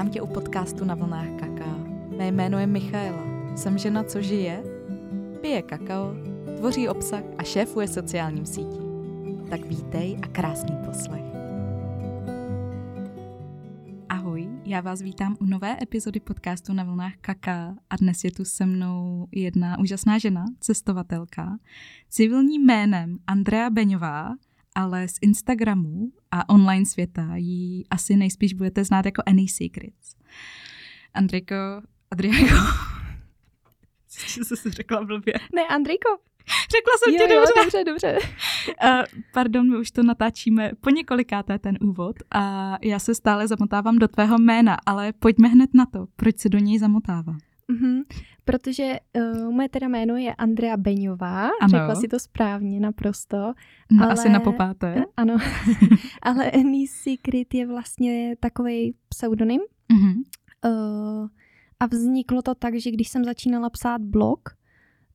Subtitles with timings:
[0.00, 1.76] Vítám tě u podcastu na vlnách kaká.
[2.18, 3.24] Mé jméno je Michaela.
[3.56, 4.62] Jsem žena, co žije,
[5.40, 6.14] pije kakao,
[6.56, 8.82] tvoří obsah a šéfuje sociálním sítím.
[9.50, 11.24] Tak vítej a krásný poslech.
[14.08, 18.44] Ahoj, já vás vítám u nové epizody podcastu na vlnách kaká a dnes je tu
[18.44, 21.58] se mnou jedna úžasná žena, cestovatelka,
[22.08, 24.34] civilním jménem Andrea Beňová,
[24.74, 30.16] ale z Instagramu a online světa ji asi nejspíš budete znát jako Any Secrets.
[31.14, 31.54] Andrejko,
[32.10, 32.54] Adriáko,
[34.48, 35.34] co jsi řekla blbě?
[35.54, 36.08] Ne, Andrejko.
[36.70, 37.52] Řekla jsem jo, tě jo, dobře.
[37.64, 38.18] dobře, dobře.
[38.84, 43.98] Uh, pardon, my už to natáčíme po několikáté ten úvod a já se stále zamotávám
[43.98, 46.06] do tvého jména, ale pojďme hned na to.
[46.16, 47.36] Proč se do něj zamotává?
[47.68, 48.02] Mhm,
[48.50, 51.68] protože uh, moje teda jméno je Andrea Beňová, Ano.
[51.70, 53.36] řekla si to správně naprosto.
[53.92, 55.04] No Ale- asi na popáté.
[55.16, 55.36] Ano,
[56.22, 59.60] ale Any Secret je vlastně takový pseudonym
[59.92, 60.22] Mhm.
[60.64, 61.28] uh,
[61.80, 64.40] a vzniklo to tak, že když jsem začínala psát blog,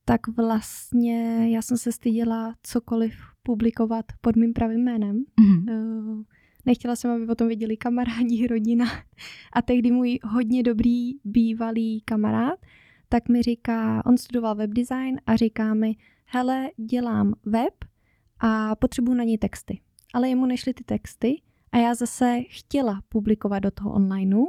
[0.06, 3.14] tak vlastně já jsem se styděla cokoliv
[3.44, 5.24] publikovat pod mým pravým jménem.
[5.40, 5.66] Mhm.
[5.70, 6.24] Uh,
[6.66, 8.86] nechtěla jsem, aby o tom věděli kamarádi, rodina.
[9.54, 12.60] A tehdy můj hodně dobrý bývalý kamarád,
[13.10, 17.74] tak mi říká, on studoval webdesign a říká mi, hele, dělám web
[18.40, 19.80] a potřebuji na něj texty.
[20.14, 24.46] Ale jemu nešly ty texty a já zase chtěla publikovat do toho onlineu,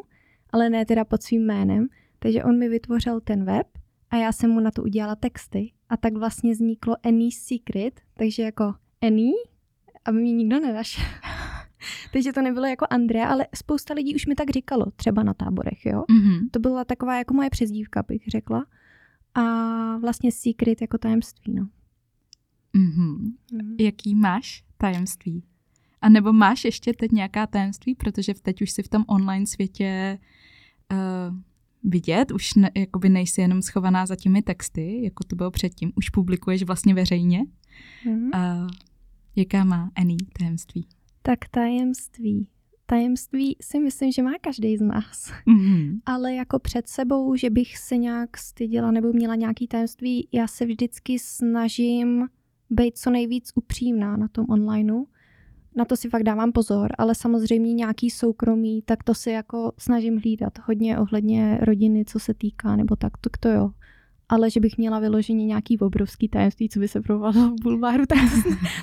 [0.50, 3.66] ale ne teda pod svým jménem, takže on mi vytvořil ten web
[4.10, 8.42] a já jsem mu na to udělala texty a tak vlastně vzniklo Any Secret, takže
[8.42, 9.30] jako Any,
[10.04, 11.04] aby mě nikdo nenašel.
[12.12, 15.86] Takže to nebylo jako Andrea, ale spousta lidí už mi tak říkalo, třeba na táborech,
[15.86, 16.04] jo.
[16.10, 16.48] Mhm.
[16.50, 18.66] To byla taková jako moje přezdívka, bych řekla.
[19.34, 19.42] A
[19.96, 21.68] vlastně Secret jako tajemství, no.
[22.72, 23.34] Mhm.
[23.52, 23.76] Mm.
[23.80, 25.42] Jaký máš tajemství?
[26.00, 30.18] A nebo máš ještě teď nějaká tajemství, protože teď už si v tom online světě
[30.92, 31.36] uh,
[31.84, 36.10] vidět, už ne, jakoby nejsi jenom schovaná za těmi texty, jako to bylo předtím, už
[36.10, 37.46] publikuješ vlastně veřejně.
[38.06, 38.34] Mm.
[38.34, 38.66] A
[39.36, 40.86] jaká má Annie tajemství?
[41.26, 42.48] Tak tajemství.
[42.86, 45.32] Tajemství si myslím, že má každý z nás.
[45.46, 46.00] Mhm.
[46.06, 50.66] Ale jako před sebou, že bych se nějak styděla nebo měla nějaký tajemství, já se
[50.66, 52.26] vždycky snažím
[52.70, 55.04] být co nejvíc upřímná na tom onlineu.
[55.76, 60.16] Na to si fakt dávám pozor, ale samozřejmě nějaký soukromí, tak to si jako snažím
[60.16, 63.70] hlídat hodně ohledně rodiny, co se týká, nebo tak, to, to jo.
[64.28, 68.18] Ale že bych měla vyloženě nějaký obrovský tajemství, co by se provalo v bulváru, tak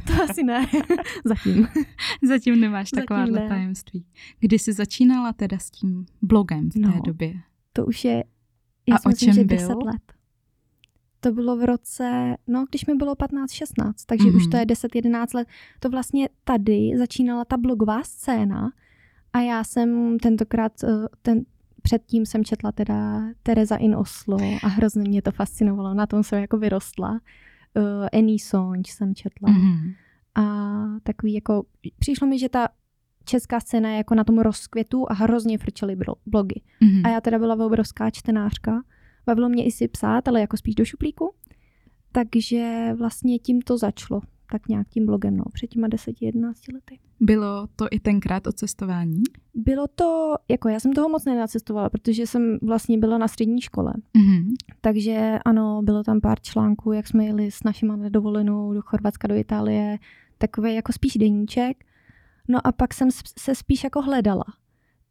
[0.07, 0.67] to asi ne.
[1.25, 1.67] Zatím.
[2.27, 3.47] Zatím nemáš Zatím takováhle ne.
[3.47, 4.05] tajemství.
[4.39, 7.01] Kdy jsi začínala teda s tím blogem v té No.
[7.05, 7.33] době?
[7.73, 8.23] To už je,
[8.89, 9.57] já A si o myslím, čem že byl?
[9.57, 10.01] 10 let.
[11.19, 14.35] To bylo v roce, no když mi bylo 15-16, takže Mhm.
[14.35, 15.47] už to je 10-11 let.
[15.79, 18.71] To vlastně tady začínala ta blogová scéna
[19.33, 20.87] a já jsem tentokrát, eh,
[21.21, 21.41] ten,
[21.83, 26.39] předtím jsem četla teda Tereza in Oslo a hrozně mě to fascinovalo, na tom jsem
[26.41, 27.11] jako vyrostla.
[27.11, 29.91] Uh, Annie Sonč jsem četla Mhm.
[30.35, 30.43] a
[31.03, 31.63] takový jako,
[31.99, 32.67] přišlo mi, že ta
[33.25, 35.95] česká scéna je jako na tom rozkvětu a hrozně frčely
[36.25, 36.61] blogy.
[36.81, 37.05] Mhm.
[37.05, 38.83] A já teda byla obrovská čtenářka.
[39.25, 41.33] Bavilo mě i si psát, ale jako spíš do šuplíku.
[42.11, 44.21] Takže vlastně tím to začalo.
[44.53, 46.99] Tak nějak tím blogem, no, před těma 10-11 lety.
[47.19, 49.23] Bylo to i tenkrát o cestování?
[49.53, 53.93] Bylo to, jako já jsem toho moc nenacestovala, protože jsem vlastně byla na střední škole.
[54.17, 54.53] Mhm.
[54.81, 59.27] Takže ano, bylo tam pár článků, jak jsme jeli s našima na dovolenou do Chorvatska,
[59.27, 59.97] do Itálie,
[60.37, 61.83] takové jako spíš deníček.
[62.47, 63.09] No a pak jsem
[63.39, 64.45] se spíš jako hledala.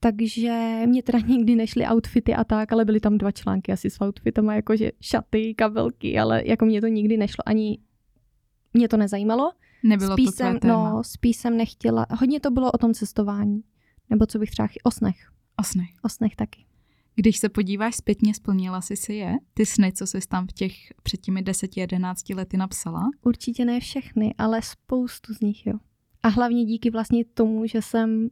[0.01, 4.01] Takže mě teda nikdy nešly outfity a tak, ale byly tam dva články asi s
[4.05, 7.79] outfitama, jakože šaty, kabelky, ale jako mě to nikdy nešlo, ani
[8.75, 9.53] mě to nezajímalo.
[9.83, 10.91] Nebylo spíš to jsem, téma?
[10.91, 13.63] no, spíš jsem nechtěla, hodně to bylo o tom cestování,
[14.11, 15.91] nebo co bych třeba, o snech, O snech.
[16.03, 16.65] o snech taky.
[17.15, 19.35] Když se podíváš zpětně, splnila jsi si je?
[19.55, 20.73] Ty sny, co jsi tam v těch
[21.03, 23.11] před těmi 10-11 lety napsala?
[23.23, 25.75] Určitě ne všechny, ale spoustu z nich, jo.
[26.23, 28.29] A hlavně díky vlastně tomu, že jsem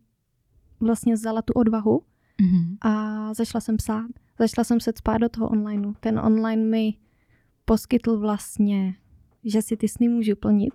[0.80, 2.02] vlastně vzala tu odvahu
[2.40, 2.76] Mhm.
[2.80, 4.06] a začala jsem psát.
[4.38, 5.92] Začala jsem se spát do toho onlineu.
[6.00, 6.94] Ten online mi
[7.64, 8.94] poskytl vlastně,
[9.44, 10.74] že si ty sny můžu plnit.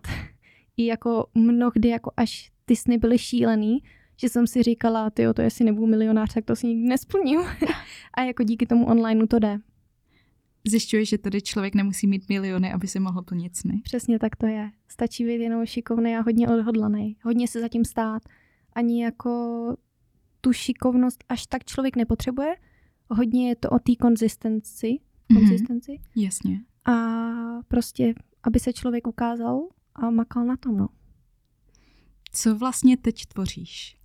[0.77, 3.83] I jako mnohdy, jako až ty sny byly šílený,
[4.17, 7.39] že jsem si říkala, ty to jestli nebudu milionář, tak to si nikdy nesplním.
[8.13, 9.59] a jako díky tomu onlineu to jde.
[10.67, 13.81] Zjišťuješ, že tady člověk nemusí mít miliony, aby si mohl plnit sny?
[13.83, 14.71] Přesně tak to je.
[14.87, 17.17] Stačí být jenom šikovný a hodně odhodlaný.
[17.23, 18.23] Hodně se zatím stát.
[18.73, 19.75] Ani jako
[20.41, 22.55] tu šikovnost až tak člověk nepotřebuje.
[23.09, 24.99] Hodně je to o té konzistenci.
[25.29, 25.39] Mhm.
[25.39, 25.99] konzistenci.
[26.15, 26.61] Jasně.
[26.85, 26.93] A
[27.67, 28.13] prostě,
[28.47, 30.87] aby se člověk ukázal a makal na tom, no.
[32.31, 33.97] Co vlastně teď tvoříš?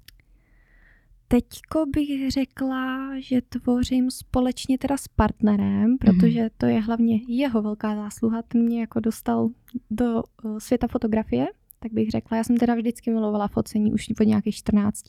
[1.28, 7.96] Teďko bych řekla, že tvořím společně teda s partnerem, protože to je hlavně jeho velká
[7.96, 8.42] zásluha.
[8.42, 9.50] Ten mě jako dostal
[9.90, 11.46] do uh, světa fotografie,
[11.80, 12.36] tak bych řekla.
[12.36, 15.02] Já jsem teda vždycky milovala focení už od nějakých 14.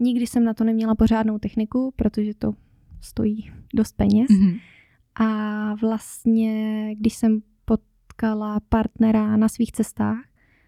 [0.00, 2.54] Nikdy jsem na to neměla pořádnou techniku, protože to
[3.00, 4.30] stojí dost peněz.
[4.30, 4.60] Mm-hmm.
[5.14, 7.42] A vlastně, když jsem
[8.18, 10.24] potkala partnera na svých cestách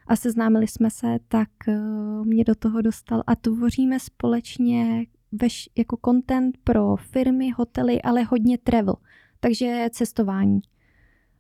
[0.07, 5.99] a seznámili jsme se, tak uh, mě do toho dostal a tvoříme společně veš, jako
[6.05, 8.95] content pro firmy, hotely, ale hodně travel,
[9.41, 10.61] takže cestování.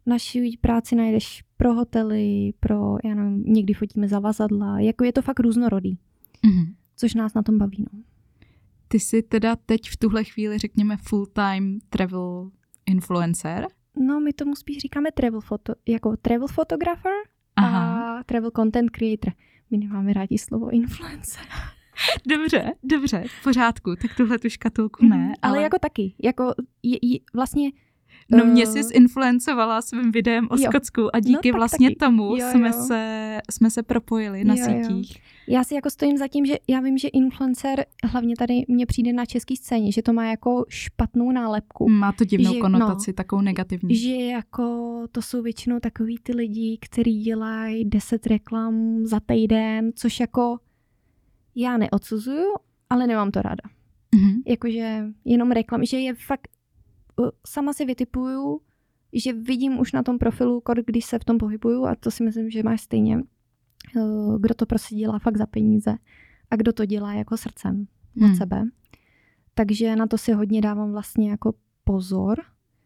[0.06, 5.40] Naši práci najdeš pro hotely, pro, já nevím, někdy fotíme zavazadla, jako je to fakt
[5.40, 5.98] různorodý,
[6.44, 6.74] Mm-hmm.
[6.96, 7.84] což nás na tom baví.
[7.92, 8.00] No.
[8.88, 12.50] Ty jsi teda teď v tuhle chvíli, řekněme, full-time travel
[12.86, 13.66] influencer?
[14.00, 17.12] No, my tomu spíš říkáme travel foto, jako travel photographer
[17.56, 18.18] Aha.
[18.18, 19.32] a travel content creator.
[19.70, 21.44] My nemáme rádi slovo influencer.
[22.26, 25.16] Dobře, dobře, v pořádku, tak tuhle tu škatulku ne.
[25.16, 27.70] Mhm, ale, jako taky, jako je, je, vlastně
[28.30, 30.70] No mě eh, jsi zinfluencovala svým videem o jo.
[30.70, 31.96] Skotsku a díky tak vlastně taky.
[31.96, 32.72] tomu Jo, jsme, jo.
[32.86, 34.84] Se, jsme se propojili na Jo, jo.
[34.84, 35.22] sítích.
[35.48, 39.12] Já si jako stojím za tím, že já vím, že influencer, hlavně tady mně přijde
[39.12, 41.88] na české scéně, že to má jako špatnou nálepku.
[41.88, 42.62] Má to divnou Že- no.
[42.62, 43.96] konotaci, takovou negativní.
[43.96, 50.20] Že jako to jsou většinou takový ty lidi, kteří dělají 10 reklam za týden, což
[50.20, 50.58] jako
[51.54, 52.54] já neodsuzuju,
[52.90, 53.62] ale nemám to ráda.
[54.14, 54.42] Mhm.
[54.46, 56.48] Jakože jenom reklam, že je fakt,
[57.46, 58.60] sama si vytipuju,
[59.12, 62.50] že vidím už na tom profilu, když se v tom pohybuju a to si myslím,
[62.50, 63.16] že máš stejně,
[63.96, 65.94] uh, kdo to prostě dělá fakt za peníze
[66.50, 67.86] a kdo to dělá jako srdcem
[68.16, 68.36] od Hmm.
[68.36, 68.62] sebe.
[69.54, 72.38] Takže na to si hodně dávám vlastně jako pozor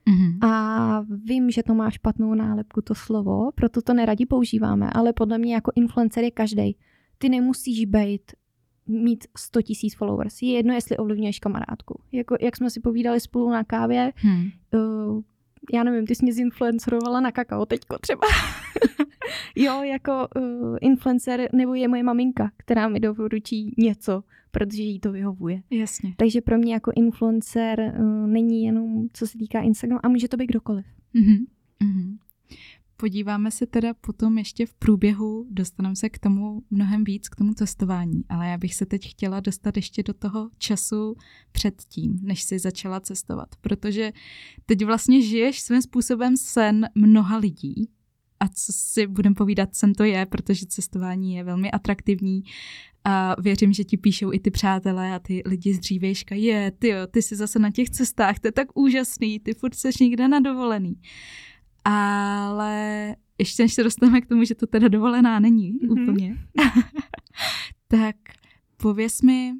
[0.08, 0.38] Mhm.
[0.50, 5.38] a vím, že to má špatnou nálepku to slovo, proto to neradi používáme, ale podle
[5.38, 6.76] mě jako influencer je každý.
[7.18, 8.22] Ty nemusíš být
[8.86, 10.42] mít 100 tisíc followers.
[10.42, 12.00] Je jedno, jestli ovlivňuješ kamarádku.
[12.12, 14.44] Jako, jak jsme si povídali spolu na kávě, Hmm.
[14.74, 15.22] uh,
[15.72, 18.26] já nevím, ty jsi mě zinfluencerovala na kakao teďko třeba.
[19.56, 25.12] jo, jako uh, influencer nebo je moje maminka, která mi doporučí něco, protože jí to
[25.12, 25.62] vyhovuje.
[25.70, 26.14] Jasně.
[26.16, 30.36] Takže pro mě jako influencer uh, není jenom, co se týká Instagramu, a může to
[30.36, 30.86] být kdokoliv.
[31.14, 31.44] Mhm.
[31.82, 32.18] Mhm.
[33.04, 37.54] Podíváme se teda potom ještě v průběhu, dostaneme se k tomu mnohem víc, k tomu
[37.54, 41.16] cestování, ale já bych se teď chtěla dostat ještě do toho času
[41.52, 44.12] předtím, než jsi začala cestovat, protože
[44.66, 47.88] teď vlastně žiješ svým způsobem sen mnoha lidí
[48.40, 52.42] a co si budem povídat, sen to je, protože cestování je velmi atraktivní
[53.04, 56.88] a věřím, že ti píšou i ty přátelé a ty lidi z dřívejška, je, ty
[56.88, 60.28] jo, ty jsi zase na těch cestách, to je tak úžasný, ty furt seš někde
[60.28, 60.96] na dovolený.
[61.84, 65.80] Ale ještě než se dostaneme k tomu, že to teda dovolená není Mhm.
[65.90, 66.02] mm-hmm.
[66.02, 66.36] úplně,
[67.88, 68.16] tak
[68.76, 69.52] pověs mi,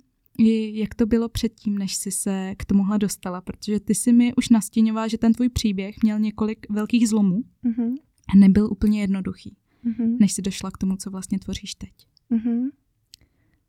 [0.73, 4.49] jak to bylo předtím, než jsi se k tomuhle dostala, protože ty si mi už
[4.49, 7.95] nastěňovala, že ten tvůj příběh měl několik velkých zlomů Uh-huh.
[8.35, 9.57] a nebyl úplně jednoduchý,
[9.87, 10.17] Uh-huh.
[10.21, 11.91] než jsi došla k tomu, co vlastně tvoříš teď.
[12.31, 12.71] Uh-huh.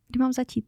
[0.08, 0.66] Kdy mám začít?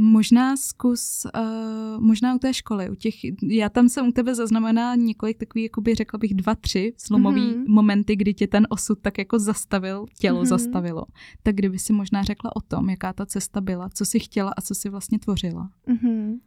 [0.00, 4.94] Možná zkus, uh, možná u té školy, u těch, já tam jsem u tebe zaznamenala
[4.94, 7.50] několik takových, jakoby řekla bych dva, tři slomový Mhm.
[7.62, 7.68] mm-hmm.
[7.68, 10.44] momenty, kdy tě ten osud tak jako zastavil, tělo Mhm.
[10.44, 10.48] mm-hmm.
[10.48, 11.04] zastavilo.
[11.42, 14.60] Tak kdyby si možná řekla o tom, jaká ta cesta byla, co si chtěla a
[14.60, 15.70] co si vlastně tvořila.
[15.88, 16.38] Uh-huh.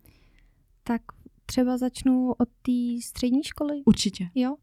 [0.83, 1.01] Tak
[1.45, 2.71] třeba začnu od té
[3.03, 4.29] střední školy, Určitě.
[4.35, 4.55] jo?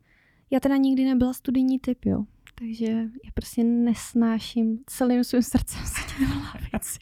[0.51, 2.25] Já teda nikdy nebyla studijní typ, jo?
[2.55, 2.87] Takže
[3.25, 6.99] já prostě nesnáším celým svým srdcem sedět na lavici.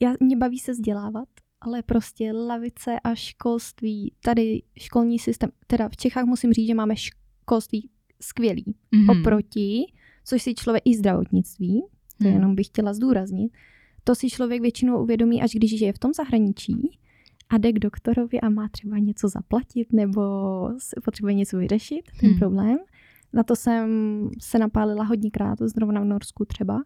[0.00, 1.28] Já, mě baví se vzdělávat,
[1.60, 6.94] ale prostě lavice a školství, tady školní systém, teda v Čechách musím říct, že máme
[6.96, 7.90] školství
[8.22, 9.20] skvělý Mm-hmm.
[9.20, 9.84] oproti,
[10.24, 11.82] což si člověk i zdravotnictví,
[12.18, 12.32] to Hmm.
[12.34, 13.52] jenom bych chtěla zdůraznit,
[14.04, 16.98] to si člověk většinou uvědomí, až když žije v tom zahraničí
[17.48, 20.22] a jde k doktorovi a má třeba něco zaplatit nebo
[21.04, 22.38] potřebuje něco vyřešit, ten Hmm.
[22.38, 22.76] problém.
[23.32, 23.88] Na to jsem
[24.40, 26.82] se napálila hodněkrát, zrovna v Norsku třeba.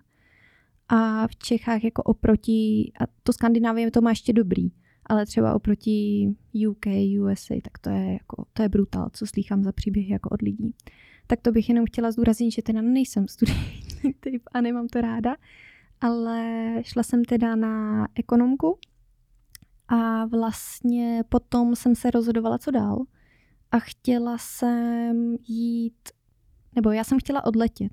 [0.88, 4.72] A v Čechách jako oproti, a to Skandinávie to má ještě dobrý,
[5.06, 6.28] ale třeba oproti
[6.68, 6.86] UK,
[7.20, 10.74] USA, tak to je jako, to je brutál, co slýchám za příběhy jako od lidí.
[11.26, 15.36] Tak to bych jenom chtěla zdůraznit, že teda nejsem studijní typ a nemám to ráda,
[16.00, 18.78] ale šla jsem teda na ekonomku
[19.88, 23.04] a vlastně potom jsem se rozhodovala, co dál
[23.70, 26.08] a chtěla jsem jít,
[26.74, 27.92] nebo já jsem chtěla odletět.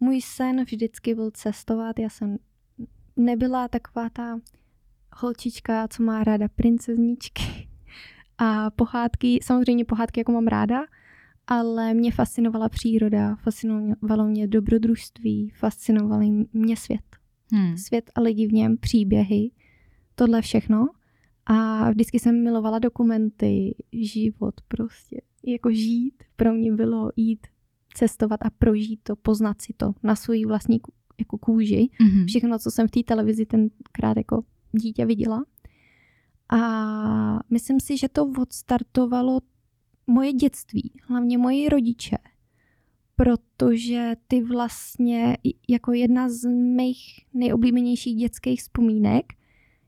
[0.00, 2.36] Můj sen vždycky byl cestovat, já jsem
[3.16, 4.40] nebyla taková ta
[5.16, 7.42] holčička, co má ráda princezničky
[8.38, 10.84] a pohádky, samozřejmě pohádky jako mám ráda,
[11.46, 16.20] ale mě fascinovala příroda, fascinovalo mě dobrodružství, fascinoval
[16.52, 17.04] mě svět.
[17.52, 17.76] Hmm.
[17.76, 19.50] Svět a lidi v něm, příběhy.
[20.14, 20.88] tohle všechno.
[21.46, 25.20] A vždycky jsem milovala dokumenty, život prostě.
[25.46, 27.46] Jako žít pro mě bylo jít
[27.94, 30.80] cestovat a prožít to, poznat si to na svoji vlastní
[31.18, 31.88] jako kůži.
[32.00, 32.26] Mm-hmm.
[32.26, 35.44] Všechno, co jsem v té televizi tenkrát jako dítě viděla.
[36.48, 39.40] A myslím si, že to odstartovalo
[40.06, 42.16] moje dětství, hlavně moji rodiče,
[43.16, 49.24] protože ty vlastně jako jedna z mých nejoblíbenějších dětských vzpomínek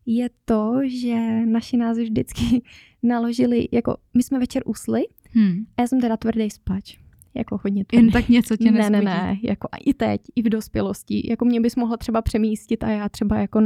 [0.07, 2.63] je to, že naši nás vždycky
[3.03, 5.67] naložili, jako my jsme večer usli hmm.
[5.77, 6.99] a já jsem teda tvrdý spač.
[7.37, 8.05] Jako hodně tvrdý.
[8.05, 11.31] Jen tak něco tě Ne, ne, ne, jako i teď, i v dospělosti.
[11.31, 13.61] Jako mě bys mohla třeba přemístit a já třeba jako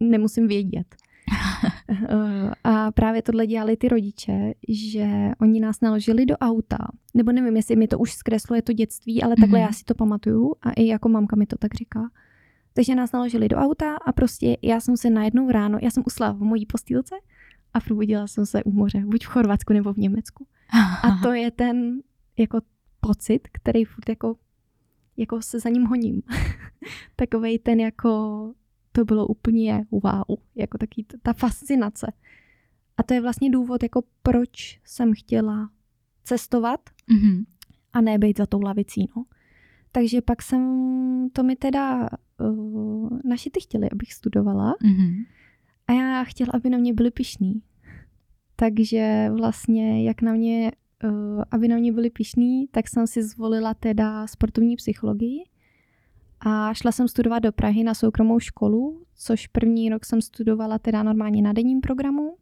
[0.00, 0.86] nemusím vědět.
[2.08, 6.78] Eh, a právě tohle dělali ty rodiče, že oni nás naložili do auta,
[7.14, 9.62] nebo nevím, jestli mi to už zkresluje to dětství, ale takhle mm-hmm.
[9.62, 12.10] já si to pamatuju a i jako mamka mi to tak říká.
[12.74, 16.32] Takže nás naložili do auta a prostě já jsem se najednou ráno, já jsem usla
[16.32, 17.14] v mojí postýlce
[17.74, 20.46] a probudila jsem se u moře, buď v Chorvatsku nebo v Německu.
[21.02, 22.00] A to je ten
[22.38, 22.60] jako
[23.00, 24.36] pocit, který furt jako,
[25.16, 26.22] jako se za ním honím.
[27.16, 28.52] Takovej ten jako
[28.92, 32.12] to bylo úplně wow, jako taky ta fascinace.
[32.96, 35.70] A to je vlastně důvod, jako proč jsem chtěla
[36.24, 36.80] cestovat
[37.12, 37.44] mm-hmm.
[37.92, 39.24] a ne být za tou lavicí, no.
[39.92, 42.08] Takže pak jsem, to mi teda
[42.40, 45.26] uh, naši ty chtěli, abych studovala mm-hmm.
[45.86, 47.62] a já chtěla, aby na mě byli pišní.
[48.56, 50.72] Takže vlastně, jak na mě,
[51.50, 55.44] aby na mě byli pišní, tak jsem si zvolila teda sportovní psychologii
[56.40, 61.02] a šla jsem studovat do Prahy na soukromou školu, což první rok jsem studovala teda
[61.02, 62.36] normálně na denním programu.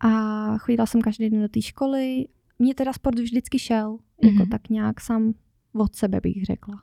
[0.00, 2.26] A chodila jsem každý den do té školy.
[2.58, 4.26] Mně teda sport vždycky šel, mm-hmm.
[4.26, 4.48] jako mhm.
[4.48, 5.34] tak nějak sám
[5.72, 6.82] od sebe bych řekla.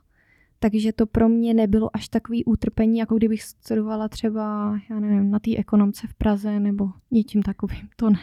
[0.58, 5.38] Takže to pro mě nebylo až takový útrpení, jako kdybych studovala třeba, já nevím, na
[5.38, 8.18] té ekonomce v Praze nebo něčím takovým, to ne.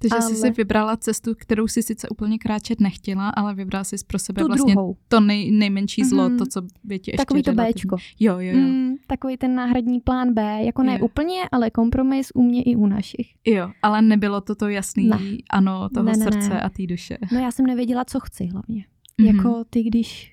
[0.00, 0.22] Takže ale...
[0.22, 4.42] jsi si vybrala cestu, kterou si sice úplně kráčet nechtěla, ale vybrala jsi pro sebe
[4.42, 4.96] tu vlastně druhou.
[5.08, 6.38] to nej, nejmenší zlo, mm-hmm.
[6.38, 7.96] to, co by ti ještě Takový to Bčko.
[8.20, 8.58] Jo, jo, jo.
[8.58, 11.04] Mm, takový ten náhradní plán B, jako ne jo.
[11.04, 13.34] úplně, ale kompromis u mě i u našich.
[13.46, 15.18] Jo, ale nebylo to to jasný ne.
[15.50, 16.62] ano toho ne, ne, srdce ne.
[16.62, 17.18] a té duše.
[17.32, 18.84] No já jsem nevěděla, co chci hlavně.
[18.84, 19.36] Mm-hmm.
[19.36, 20.32] Jako ty, když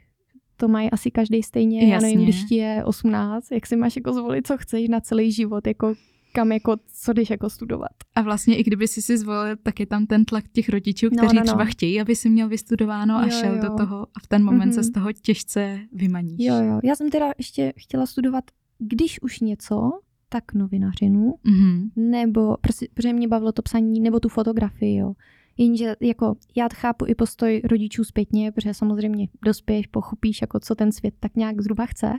[0.58, 1.94] to mají asi každý stejně, Jasně.
[1.94, 5.32] já nevím, když ti je 18, jak si máš jako zvolit, co chceš na celý
[5.32, 5.94] život, jako
[6.38, 7.92] kam jako, co jdeš jako studovat.
[8.16, 11.18] A vlastně i kdyby si si zvolil, tak je tam ten tlak těch rodičů, no,
[11.18, 11.46] kteří no, no, no.
[11.46, 13.62] třeba chtějí, aby si měl vystudováno a jo, šel jo.
[13.62, 14.76] do toho a v ten moment mm-hmm.
[14.76, 16.38] se z toho těžce vymaníš.
[16.40, 16.80] Jo, jo.
[16.84, 18.44] Já jsem teda ještě chtěla studovat,
[18.80, 19.92] když už něco,
[20.30, 21.90] tak novinařinu, mm-hmm.
[21.96, 25.14] nebo, prostě, protože mě bavilo to psaní, nebo tu fotografii, jo.
[25.58, 30.92] Jenže jako já chápu i postoj rodičů zpětně, protože samozřejmě dospěješ, pochopíš, jako co ten
[30.92, 32.14] svět tak nějak zhruba chce,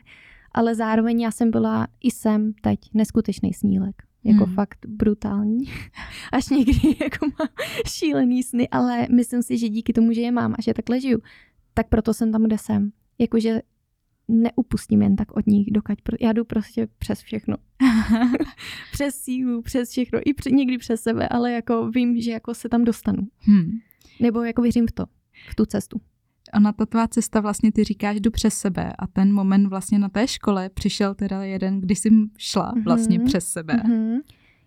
[0.53, 4.08] ale zároveň já jsem byla i jsem teď neskutečný snílek.
[4.25, 4.55] Jako hmm.
[4.55, 5.65] fakt brutální.
[6.33, 7.49] Až někdy jako mám
[7.87, 11.19] šílený sny, ale myslím si, že díky tomu, že je mám a že takhle žiju,
[11.75, 12.91] tak proto jsem tam, kde jsem.
[13.19, 13.63] Jakože
[14.29, 17.57] neupustím jen tak od nich, dokud já jdu prostě přes všechno.
[18.93, 22.69] přes sílu, přes všechno, i před, někdy přes sebe, ale jako vím, že jako se
[22.69, 23.29] tam dostanu.
[23.39, 23.71] Hmm.
[24.21, 25.05] Nebo jako věřím v to,
[25.51, 26.01] v tu cestu
[26.55, 30.09] ona ta tvá cesta vlastně ty říkáš, jdu přes sebe a ten moment vlastně na
[30.09, 33.25] té škole přišel teda jeden, kdy jsi šla vlastně mm-hmm.
[33.27, 33.75] přes sebe.
[33.75, 34.21] Mm-hmm.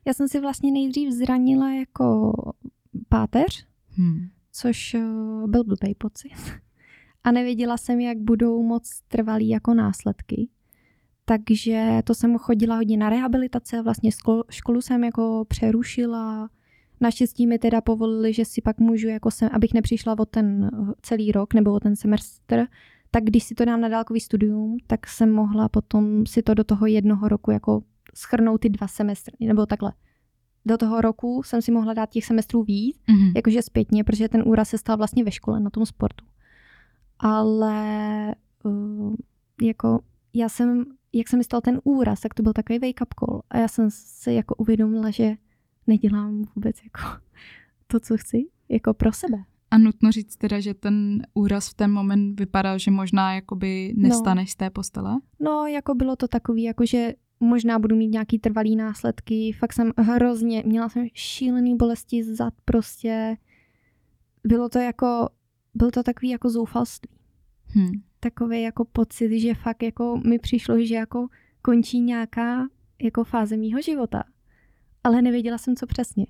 [0.06, 2.34] Já jsem si vlastně nejdřív zranila jako
[3.10, 4.28] páteř, hmm.
[4.52, 6.32] což uh, byl blbý pocit.
[7.24, 10.50] A nevěděla jsem, jak budou moc trvalý jako následky.
[11.26, 14.12] Takže to jsem chodila hodně na rehabilitace, vlastně
[14.50, 16.50] školu jsem jako přerušila,
[17.02, 20.94] Naštěstí mi teda povolili, že si pak můžu, jako sem, abych nepřišla o ten eh,
[21.02, 22.66] celý rok nebo o ten semestr,
[23.12, 26.64] tak když si to dám na dálkový studium, tak jsem mohla potom si to do
[26.64, 27.84] toho jednoho roku jako
[28.16, 29.94] schrnout ty dva semestry, nebo takhle.
[30.66, 33.32] Do toho roku jsem si mohla dát těch semestrů víc, mm-hmm.
[33.36, 36.26] jakože zpětně, protože ten úraz se stal vlastně ve škole na tom sportu.
[37.20, 39.16] Ale uh,
[39.62, 40.00] jako
[40.34, 43.42] já jsem, jak jsem mi stal ten úraz, tak to byl takový wake up call.
[43.50, 45.36] A já jsem se jako uvědomila, že
[45.88, 47.22] nedělám vůbec jako
[47.88, 49.38] to, co chci, jako pro sebe.
[49.72, 54.50] A nutno říct teda, že ten úraz v ten moment vypadal, že možná jakoby nestaneš
[54.50, 54.52] no.
[54.52, 55.20] z té postele?
[55.40, 59.52] No, jako bylo to takový, jako že možná budu mít nějaký trvalý následky.
[59.60, 63.38] Fakt jsem hrozně, měla jsem šílený bolesti zad prostě.
[64.48, 65.30] Bylo to jako,
[65.74, 67.10] byl to takový jako zoufalství.
[67.68, 67.92] Hmm.
[68.20, 71.28] Takový jako pocit, že fakt jako mi přišlo, že jako
[71.62, 72.68] končí nějaká
[73.02, 74.24] jako fáze mýho života
[75.04, 76.26] ale nevěděla jsem, co přesně.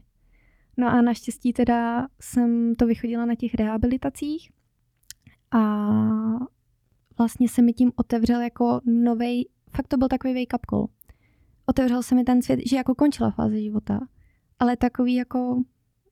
[0.78, 4.52] No a naštěstí teda jsem to vychodila na těch rehabilitacích
[5.52, 5.90] a
[7.18, 10.88] vlastně se mi tím otevřel jako novej, fakt to byl takový wake up call.
[11.66, 14.00] otevřel se mi ten svět, že jako končila fáze života,
[14.60, 15.64] ale takový jako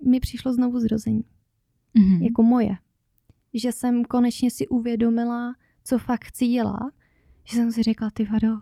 [0.08, 1.24] mi přišlo znovu zrození.
[1.96, 2.24] Mm-hmm.
[2.24, 2.78] Jako moje.
[3.54, 6.94] Že jsem konečně si uvědomila, co fakt chci dělat.
[7.44, 8.58] Že jsem si řekla, ty vado,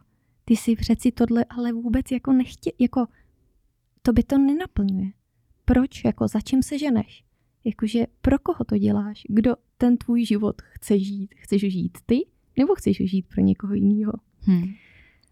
[0.46, 3.06] ty si přeci tohle ale vůbec jako nechtě, jako
[4.08, 5.12] to by to nenaplňuje.
[5.66, 6.06] Proč?
[6.06, 7.24] Jako za čím se ženeš?
[7.64, 9.24] Jakože pro koho to děláš?
[9.30, 11.36] Kdo ten tvůj život chce žít?
[11.38, 12.26] Chceš žít ty?
[12.58, 14.14] Nebo chceš žít pro někoho jiného?
[14.40, 14.64] Hmm.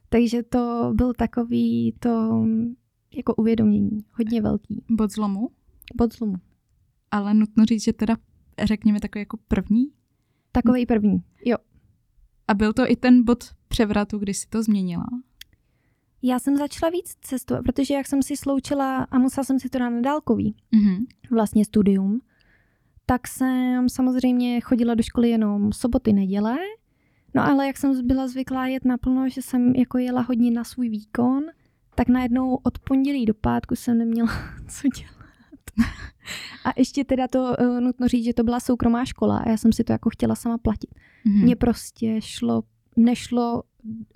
[0.10, 2.44] Takže to byl takový to
[3.15, 4.84] jako uvědomění, hodně velký.
[4.89, 5.50] Bod zlomu?
[5.96, 6.36] Bod zlomu.
[7.12, 8.17] Ale nutno říct, že teda
[8.63, 9.91] řekněme takový jako první?
[10.51, 11.58] Takový první, jo.
[12.48, 15.05] A byl to i ten bod převratu, kdy jsi to změnila?
[16.22, 19.79] Já jsem začala víc cestovat, protože jak jsem si sloučila a musela jsem si to
[19.79, 21.05] dát na dálkový, mm-hmm.
[21.31, 22.22] vlastně studium,
[23.05, 26.57] tak jsem samozřejmě chodila do školy jenom soboty, neděle,
[27.34, 30.89] no ale jak jsem byla zvyklá jet naplno, že jsem jako jela hodně na svůj
[30.89, 31.43] výkon,
[31.95, 34.29] tak najednou od pondělí do pátku jsem neměla
[34.67, 35.15] co dělat.
[36.65, 39.74] A ještě teda to uh, nutno říct, že to byla soukromá škola a já jsem
[39.74, 40.89] si to jako chtěla sama platit.
[41.25, 41.43] Mm-hmm.
[41.43, 42.63] Mně prostě šlo,
[42.95, 43.63] nešlo,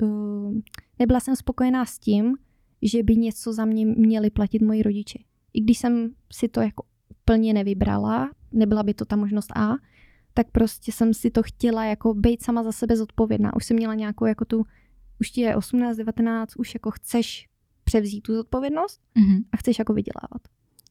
[0.01, 0.59] uh,
[0.99, 2.37] nebyla jsem spokojená s tím,
[2.81, 5.19] že by něco za mě měli platit moji rodiče.
[5.53, 9.75] I když jsem si to jako úplně nevybrala, nebyla by to ta možnost A,
[10.33, 13.55] tak prostě jsem si to chtěla jako být sama za sebe zodpovědná.
[13.55, 14.65] Už jsem měla nějakou jako tu,
[15.21, 17.47] už ti je 18, 19, už jako chceš
[17.83, 19.43] převzít tu zodpovědnost mm-hmm.
[19.51, 20.41] a chceš jako vydělávat.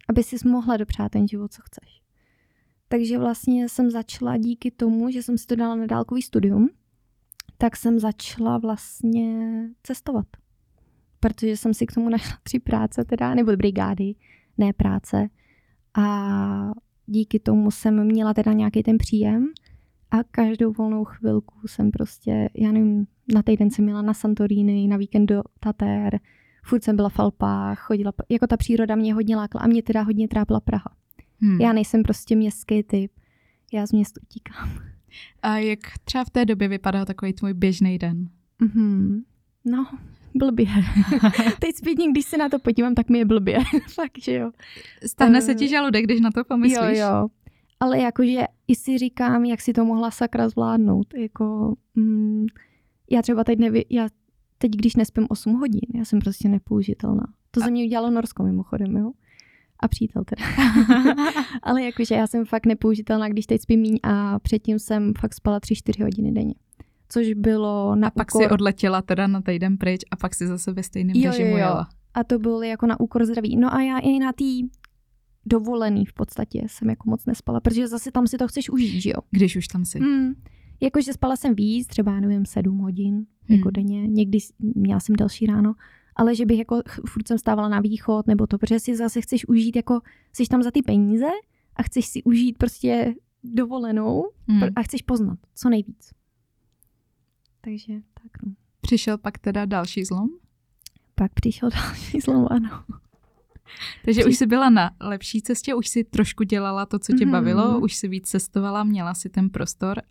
[0.09, 2.03] Aby si mohla dopřát ten život, co chceš.
[2.89, 6.69] Takže vlastně jsem začala díky tomu, že jsem si to dala na dálkový studium,
[7.59, 9.49] tak jsem začala vlastně
[9.83, 10.27] cestovat.
[11.21, 14.15] Protože jsem si k tomu našla tři práce teda, nebo brigády,
[14.59, 15.29] ne práce.
[15.95, 16.73] A
[17.07, 19.53] díky tomu jsem měla teda nějaký ten příjem
[20.11, 24.97] a každou volnou chvilku jsem prostě, já nevím, na týden jsem měla na Santorini, na
[24.97, 26.21] víkend do Tater,
[26.65, 30.03] furt jsem byla v Alpách, chodila, jako ta příroda mě hodně lákala a mě teda
[30.03, 30.95] hodně trápila Praha.
[31.41, 31.61] Hmm.
[31.61, 33.13] Já nejsem prostě městský typ,
[33.73, 34.98] já z města utíkám.
[35.43, 38.29] A jak třeba v té době vypadal takový tvůj běžný den?
[38.63, 39.23] Mm-hmm.
[39.65, 39.87] No,
[40.35, 40.67] blbě.
[41.61, 43.59] Teď zpětně, když se na to podívám, tak mi je blbě.
[43.95, 44.51] Fakt, že jo.
[45.07, 46.99] Stane uh, se ti eh, žaludek, když na to pomyslíš?
[46.99, 47.29] Jo, jo.
[47.81, 51.15] Ale jakože i si říkám, jak si to mohla sakra zvládnout.
[51.15, 52.47] Jako, mm,
[53.11, 54.09] já třeba teď neví, já
[54.59, 57.27] teď, když nespím 8 hodin, já jsem prostě nepoužitelná.
[57.51, 59.13] To ze mě udělalo Norsko mimochodem, jo.
[59.81, 60.45] A přítel teda.
[61.63, 65.59] Ale jakože já jsem fakt nepoužitelná, když teď spím míň a předtím jsem fakt spala
[65.59, 66.55] 3-4 hodiny denně.
[67.09, 68.43] Což bylo na A pak úkor...
[68.43, 71.57] si odletěla teda na týden pryč a pak si zase ve stejném jo, režimu jo,
[71.57, 71.59] jo.
[71.59, 71.89] jela.
[72.15, 73.57] A to bylo jako na úkor zdraví.
[73.57, 74.45] No a já i na té
[75.47, 79.11] dovolený v podstatě jsem jako moc nespala, protože zase tam si to chceš užít, že
[79.11, 79.21] jo?
[79.31, 80.01] Když už tam si.
[80.01, 80.35] Mm.
[80.81, 83.57] Jakože spala jsem víc, třeba nevím, sedm hodin jako hmm.
[83.59, 85.75] jako denně, někdy měla jsem další ráno,
[86.19, 89.49] ale že bych jako furt jsem stávala na východ nebo to, protože si zase chceš
[89.49, 90.01] užít jako,
[90.33, 91.27] jsi tam za ty peníze
[91.77, 94.69] a chceš si užít prostě dovolenou hmm.
[94.77, 96.11] a chceš poznat co nejvíc.
[97.61, 98.53] Takže tak no.
[98.81, 100.29] Přišel pak teda další zlom?
[101.15, 102.85] Pak přišel další zlom, ano.
[104.05, 104.31] Takže Při...
[104.31, 107.31] už jsi byla na lepší cestě, už si trošku dělala to, co tě mm-hmm.
[107.31, 110.03] bavilo, už si víc cestovala, měla si ten prostor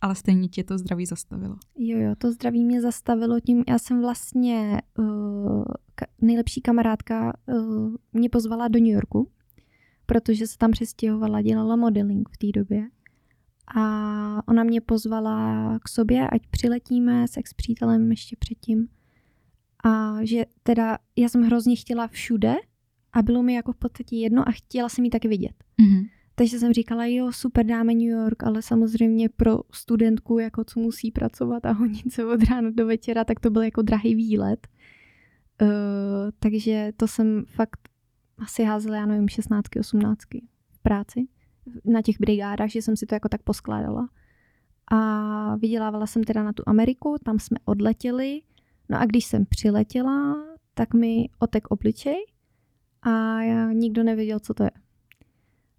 [0.00, 1.56] ale stejně tě to zdraví zastavilo.
[1.78, 5.64] Jo, jo, to zdraví mě zastavilo tím, já jsem vlastně, uh,
[5.96, 9.30] ka- nejlepší kamarádka uh, mě pozvala do New Yorku,
[10.06, 12.88] protože se tam přestěhovala, dělala modeling v té době.
[13.76, 18.88] A ona mě pozvala k sobě, ať přiletíme s ex přítelem ještě předtím.
[19.84, 22.54] A že teda já jsem hrozně chtěla všude
[23.12, 25.64] a bylo mi jako v podstatě jedno a chtěla jsem ji taky vidět.
[25.82, 26.08] Mm-hmm.
[26.40, 31.10] Takže jsem říkala, jo, super, dáme New York, ale samozřejmě pro studentku, jako co musí
[31.10, 34.68] pracovat a honit se od rána do večera, tak to byl jako drahý výlet.
[35.62, 35.68] Uh,
[36.38, 37.88] takže to jsem fakt
[38.38, 40.18] asi házela, já nevím, 16, 18
[40.70, 41.28] v práci
[41.84, 44.08] na těch brigádách, že jsem si to jako tak poskládala.
[44.92, 48.40] A vydělávala jsem teda na tu Ameriku, tam jsme odletěli.
[48.88, 52.26] No a když jsem přiletěla, tak mi otek obličej
[53.02, 54.70] a já nikdo nevěděl, co to je.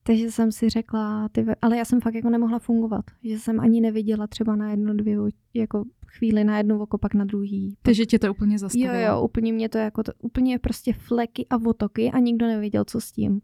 [0.04, 3.82] Takže jsem si řekla, ty, ale já jsem fakt jako nemohla fungovat, že jsem ani
[3.82, 5.18] neviděla třeba na jedno, dvě,
[5.54, 7.78] jako chvíli na jednu oko, pak na druhý.
[7.82, 8.94] Takže tě to úplně zastavilo.
[8.94, 12.86] Jo, jo, úplně mě to jako, to, úplně prostě fleky a otoky a nikdo nevěděl,
[12.86, 13.42] co s tím.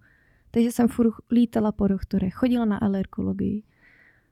[0.52, 3.64] Takže jsem furt lítala po doktorech, chodila na alergologii.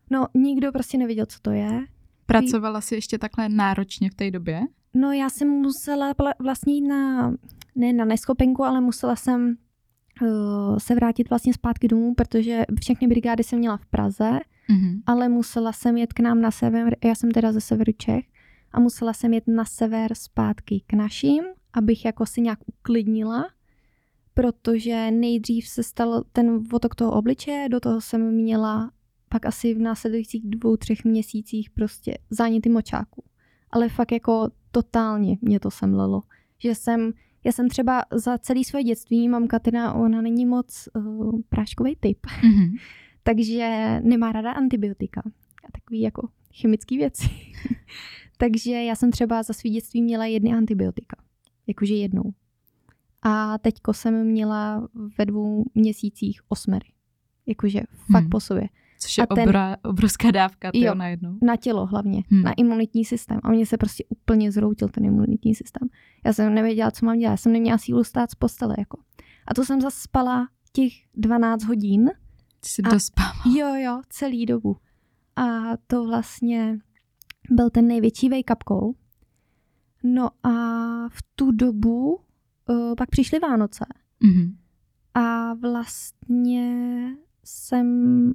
[0.09, 1.85] No, nikdo prostě nevěděl, co to je.
[2.25, 4.61] Pracovala jsi ještě takhle náročně v té době?
[4.93, 7.33] No, já jsem musela vlastně jít na,
[7.75, 9.57] ne na neschopenku, ale musela jsem
[10.77, 14.31] se vrátit vlastně zpátky domů, protože všechny brigády jsem měla v Praze,
[14.69, 15.01] mm-hmm.
[15.05, 18.25] ale musela jsem jet k nám na sever, já jsem teda ze severu Čech,
[18.71, 21.43] a musela jsem jet na sever zpátky k našim
[21.75, 23.45] abych jako si nějak uklidnila,
[24.33, 28.91] protože nejdřív se stal ten otok toho obličeje, do toho jsem měla
[29.29, 33.23] pak asi v následujících dvou, třech měsících prostě záněty močáku.
[33.71, 36.21] Ale fakt jako totálně mě to semlelo.
[36.59, 37.11] Že jsem,
[37.45, 42.19] já jsem třeba za celý své dětství, mám Katina, ona není moc uh, práškový typ,
[42.25, 42.77] mm-hmm.
[43.23, 45.21] takže nemá ráda antibiotika
[45.67, 46.29] a takový jako
[46.61, 47.29] chemické věci.
[48.37, 51.17] takže já jsem třeba za svý dětství měla jedny antibiotika.
[51.67, 52.33] Jakože jednou.
[53.21, 56.87] A teďko jsem měla ve dvou měsících osmery.
[57.45, 57.81] Jakože
[58.11, 58.29] fakt hmm.
[58.29, 58.69] po sobě.
[58.99, 61.37] Což je a ten, obra, obrovská dávka tyjo, jo, najednou.
[61.41, 62.43] Na tělo hlavně, hmm.
[62.43, 63.39] na imunitní systém.
[63.43, 65.89] A mě se prostě úplně zroutil ten imunitní systém.
[66.25, 67.31] Já jsem nevěděla, co mám dělat.
[67.31, 68.75] Já jsem neměla sílu stát z postele.
[68.79, 68.97] Jako.
[69.47, 72.09] A to jsem zase spala těch 12 hodin.
[72.65, 73.33] Jsi dospala.
[73.57, 74.77] Jo, jo, celý dobu.
[75.35, 75.43] A
[75.87, 76.79] to vlastně
[77.51, 78.93] byl ten největší wake-up call.
[80.03, 80.49] No a
[81.09, 82.19] v tu dobu
[82.69, 83.85] uh, pak přišly Vánoce.
[84.25, 84.55] Mm-hmm.
[85.13, 87.09] A vlastně
[87.43, 88.33] jsem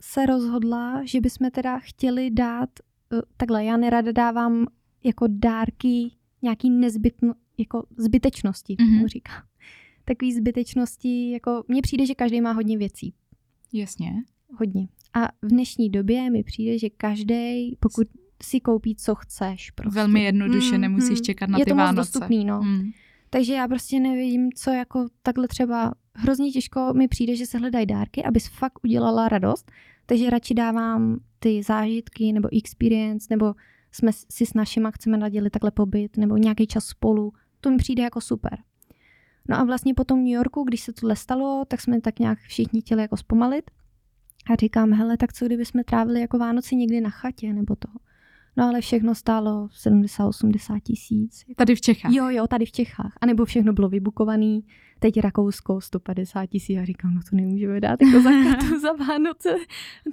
[0.00, 2.70] se rozhodla, že bychom teda chtěli dát,
[3.12, 4.66] uh, takhle, já nerada dávám
[5.04, 6.10] jako dárky
[6.42, 8.98] nějaký nezbytno, jako zbytečnosti, mm-hmm.
[8.98, 9.32] mu říká.
[10.04, 13.14] Takový zbytečnosti, jako mně přijde, že každý má hodně věcí.
[13.72, 14.12] Jasně.
[14.58, 14.88] Hodně.
[15.14, 18.06] A v dnešní době mi přijde, že každý, pokud
[18.42, 19.70] si koupí, co chceš.
[19.70, 19.94] Prostě.
[19.94, 21.24] Velmi jednoduše, mm, nemusíš mm.
[21.24, 21.96] čekat na je ty to Vánoce.
[21.96, 22.62] moc dostupný, no.
[22.62, 22.90] Mm.
[23.30, 27.86] Takže já prostě nevidím, co jako takhle třeba hrozně těžko mi přijde, že se hledají
[27.86, 29.72] dárky, abys fakt udělala radost,
[30.06, 33.54] takže radši dávám ty zážitky nebo experience, nebo
[33.92, 37.32] jsme si s našima chceme nadělit takhle pobyt, nebo nějaký čas spolu.
[37.60, 38.58] To mi přijde jako super.
[39.48, 42.38] No a vlastně po tom New Yorku, když se tohle stalo, tak jsme tak nějak
[42.38, 43.70] všichni chtěli jako zpomalit.
[44.52, 47.94] A říkám, hele, tak co kdyby jsme trávili jako Vánoci někdy na chatě nebo toho.
[48.56, 51.44] No ale všechno stálo 70-80 tisíc.
[51.56, 52.12] Tady v Čechách?
[52.12, 53.12] Jo, jo, tady v Čechách.
[53.20, 54.60] A nebo všechno bylo vybukované.
[54.98, 56.76] Teď Rakousko 150 tisíc.
[56.76, 59.56] Já říkám, no to nemůžeme dát jako za katu za Vánoce.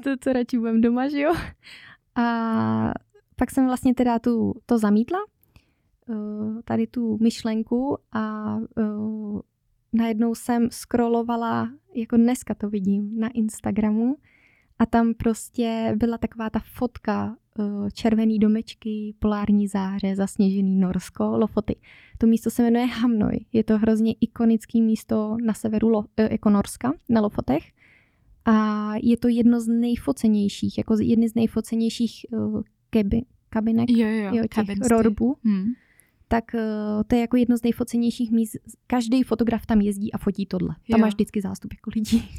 [0.03, 1.33] To, to radši budeme doma, že jo?
[2.15, 2.93] A
[3.35, 5.19] pak jsem vlastně teda tu, to zamítla,
[6.07, 9.39] uh, tady tu myšlenku a uh,
[9.93, 14.15] najednou jsem scrollovala, jako dneska to vidím, na Instagramu
[14.83, 21.75] a tam prostě byla taková ta fotka uh, červený domečky, polární záře, zasněžený Norsko, Lofoty.
[22.17, 23.45] To místo se jmenuje Hamnoj.
[23.53, 27.63] Je to hrozně ikonické místo na severu Lo, uh, jako Norska, na Lofotech.
[28.45, 34.35] A je to jedno z nejfocenějších, jako jedny z nejfocenějších uh, kebi, kabinek, jo, jo,
[34.35, 35.37] jo, těch rorbů.
[35.43, 35.73] Hmm
[36.33, 38.55] tak uh, to je jako jedno z nejfocenějších míst.
[38.87, 40.75] Každý fotograf tam jezdí a fotí tohle.
[40.91, 41.05] Tam jo.
[41.05, 42.29] máš vždycky zástup jako lidí.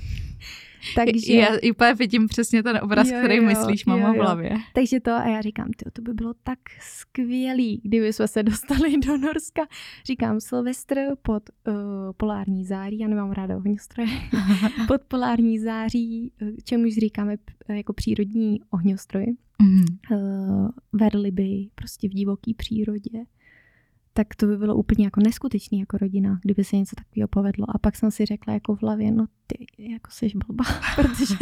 [0.95, 1.35] Takže...
[1.35, 4.57] Já úplně vidím přesně ten obraz, jo, který jo, myslíš, mama v hlavě.
[4.75, 8.99] Takže to a já říkám, tyjo, to by bylo tak skvělý, kdyby jsme se dostali
[8.99, 9.63] do Norska.
[10.07, 11.75] Říkám, Silvestr pod uh,
[12.17, 14.09] polární září, já nemám ráda ohňostroje,
[14.89, 17.37] pod polární září, eh, čemuž říkáme
[17.69, 19.27] jako přírodní ohňostroje.
[19.27, 19.99] Mm-hmm.
[20.13, 23.25] Uh, verliby, prostě v divoké přírodě
[24.17, 27.67] tak to by bylo úplně jako neskutečný jako rodina, kdyby se něco takového povedlo.
[27.69, 30.65] A pak jsem si řekla jako v hlavě, no ty jako jsi blbá,
[30.97, 31.35] protože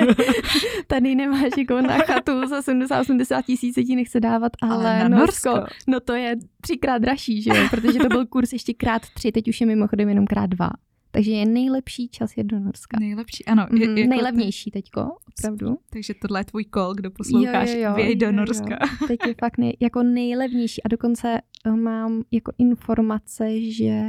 [0.87, 5.49] tady nemáš jako na chatu za 70-80 tisíc ti nechce dávat, ale, ale na Norsko,
[5.49, 9.33] Norsko, no to je třikrát dražší, že jo, protože to byl kurz ještě krát tři,
[9.33, 10.71] teď už je mimochodem jenom krát dva.
[11.14, 12.96] Takže je nejlepší čas jet do Norska.
[13.01, 13.66] Nejlepší, ano.
[13.79, 15.79] Je, mm, jako nejlevnější teďko, opravdu.
[15.90, 18.79] Takže tohle je tvůj kol, kdo posloucháš, jo, jo, jo, do jo, Norska.
[18.83, 19.07] Jo.
[19.09, 24.03] Teď je fakt nej, jako nejlevnější a dokonce eh, mám jako informace, že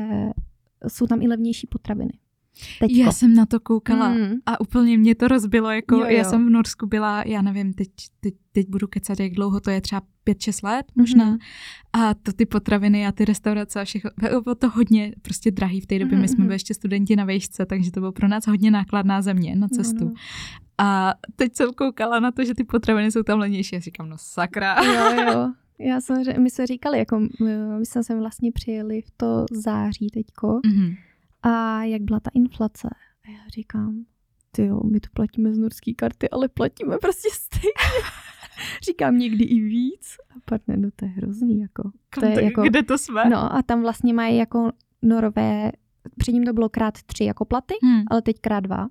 [0.87, 2.11] jsou tam i levnější potraviny.
[2.79, 2.99] Teďko.
[2.99, 4.33] Já jsem na to koukala mm.
[4.45, 6.09] a úplně mě to rozbilo, jako jo, jo.
[6.09, 7.89] já jsem v Norsku byla, já nevím, teď,
[8.19, 11.37] teď, teď budu kecat, jak dlouho to je, třeba 5-6 let možná mm.
[11.93, 14.11] a to ty potraviny a ty restaurace a všechno,
[14.43, 16.21] bylo to hodně prostě drahý v té době, mm.
[16.21, 16.47] my jsme mhm.
[16.47, 20.05] byli ještě studenti na vejšce, takže to bylo pro nás hodně nákladná země na cestu.
[20.05, 20.13] Mm.
[20.77, 24.15] A teď jsem koukala na to, že ty potraviny jsou tam levnější a říkám, no
[24.19, 24.83] sakra.
[24.83, 25.49] Jo, jo.
[25.79, 27.19] Já jsem, my jsme říkali, jako
[27.79, 30.95] my jsme sem vlastně přijeli v to září teďko, mm-hmm
[31.43, 32.89] a jak byla ta inflace.
[33.25, 34.05] A já říkám,
[34.51, 37.73] ty jo, my to platíme z norské karty, ale platíme prostě stejně.
[38.83, 40.15] říkám někdy i víc.
[40.29, 41.91] A partner, no to je hrozný, jako.
[42.19, 43.29] To je jako kde to jsme?
[43.29, 45.71] No a tam vlastně mají jako norové,
[46.17, 48.03] předtím to bylo krát tři jako platy, hmm.
[48.07, 48.87] ale teď krát dva.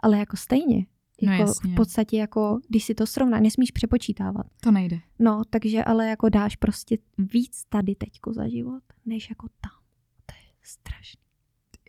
[0.00, 0.86] Ale jako stejně.
[1.22, 4.46] No jako no v podstatě jako, když si to srovná, nesmíš přepočítávat.
[4.60, 5.00] To nejde.
[5.18, 9.80] No, takže ale jako dáš prostě víc tady teďko za život, než jako tam.
[10.26, 11.23] To je strašný.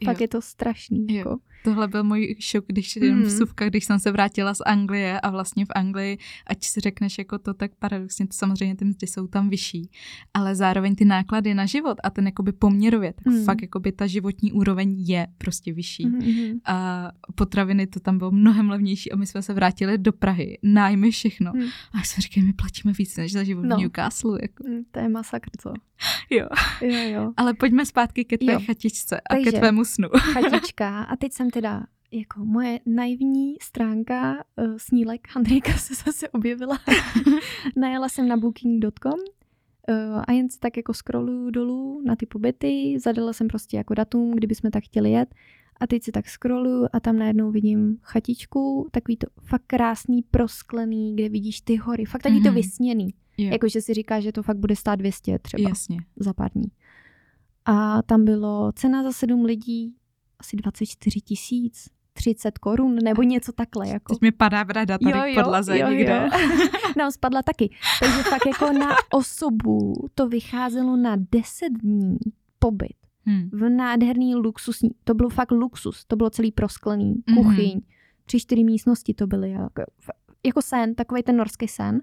[0.06, 1.06] Fakt je to strašný.
[1.10, 1.18] Jo.
[1.18, 1.38] Jako.
[1.64, 3.22] Tohle byl můj šok, když Mm.
[3.22, 7.38] vsuvka, když jsem se vrátila z Anglie a vlastně v Anglii, ať si řekneš jako
[7.40, 9.90] to, tak paradoxně to samozřejmě ty mzdy jsou tam vyšší,
[10.34, 13.46] ale zároveň ty náklady na život a ten jakoby poměrově, tak Mm.
[13.46, 16.06] fakt jakoby ta životní úroveň je prostě vyšší.
[16.06, 16.60] Mhm, mhm.
[16.66, 21.12] A potraviny to tam bylo mnohem levnější a my jsme se vrátili do Prahy, nájmy
[21.12, 21.52] všechno.
[21.56, 21.62] Mm.
[21.94, 23.78] A jak jsme říkali, my platíme víc než za život No.
[23.78, 24.40] v Newcastle.
[24.42, 24.64] Jako.
[24.68, 25.74] Mm, To je masakr, co?
[26.30, 26.48] Jo.
[26.82, 27.34] Jo, jo.
[27.38, 28.60] Ale pojďme zpátky ke tvé Jo.
[28.66, 30.08] chatičce a Takže- ke tvému snu.
[30.18, 31.04] Chatička.
[31.04, 36.78] A teď jsem teda jako moje naivní stránka uh, snílek Andrejka se zase objevila.
[37.76, 42.98] Najela jsem na booking.com uh, a jen si tak jako scrolluju dolů na ty pobyty,
[43.04, 45.36] zadala jsem prostě jako datum, kdyby jsme tak chtěli jet
[45.80, 51.14] a teď si tak scrolluju a tam najednou vidím chatičku, takový to fakt krásný prosklený,
[51.16, 52.56] kde vidíš ty hory, fakt taky to Mhm.
[52.56, 53.08] vysněný.
[53.38, 55.98] Jakože si říká, že to fakt bude stát 200 třeba Jasně.
[56.16, 56.68] za pár dní.
[57.66, 59.96] A tam bylo cena za sedm lidí
[60.40, 63.90] asi 24 tisíc, 30 korun nebo něco takhle.
[63.90, 64.14] Jako.
[64.14, 66.30] Teď mi padá brada tady k podlaze někde.
[66.98, 67.70] Nám spadla taky.
[68.00, 72.18] Takže fakt jako na osobu to vycházelo na 10 dní
[72.60, 72.94] pobyt
[73.28, 73.50] Hmm.
[73.54, 77.38] v nádherný luxusní, to bylo fakt luxus, to bylo celý prosklený, Mhm.
[77.44, 77.82] kuchyň,
[78.26, 79.82] tři, čtyři místnosti to byly, jako,
[80.46, 82.02] jako sen, takový ten norský sen.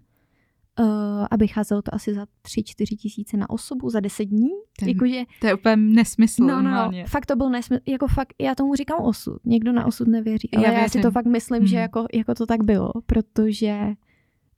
[0.81, 4.49] Uh, a vycházelo to asi za tři, čtyři tisíce na osobu za deset dní.
[4.79, 7.07] Ten- Jakože To je úplně nesmysl No, no, no, normálně.
[7.07, 10.67] fakt to byl nesmysl, jako fakt, já tomu říkám osud, někdo na osud nevěří, ale
[10.67, 11.83] Já já, já si to fakt myslím, že Mhm.
[11.83, 13.79] jako, jako to tak bylo, protože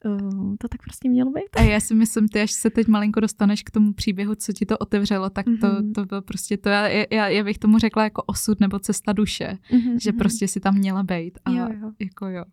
[0.05, 1.49] uh, to tak prostě mělo být.
[1.57, 4.65] A já si myslím, ty až se teď malinko dostaneš k tomu příběhu, co ti
[4.65, 5.93] to otevřelo, tak to, Mhm.
[5.93, 9.57] to bylo prostě to, já, já, já bych tomu řekla jako osud nebo cesta duše,
[9.71, 10.19] Mhm, že mhm.
[10.19, 11.39] prostě si tam měla být.
[11.45, 11.91] A Jo, jo.
[11.99, 12.43] jako jo.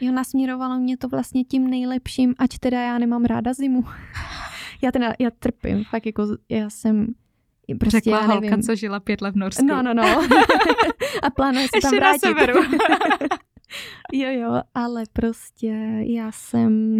[0.00, 3.84] Jo, nasměrovalo mě to vlastně tím nejlepším, ať teda já nemám ráda zimu.
[4.82, 7.06] já teda, já trpím, fakt jako, já jsem
[7.78, 9.66] prostě, Řekla já holka, co žila pět let v Norsku.
[9.66, 10.02] No, no, no.
[11.22, 12.20] a plánuje se tam vrátit.
[12.20, 12.62] severu.
[14.12, 15.66] jo, jo, ale prostě
[16.06, 16.96] já jsem,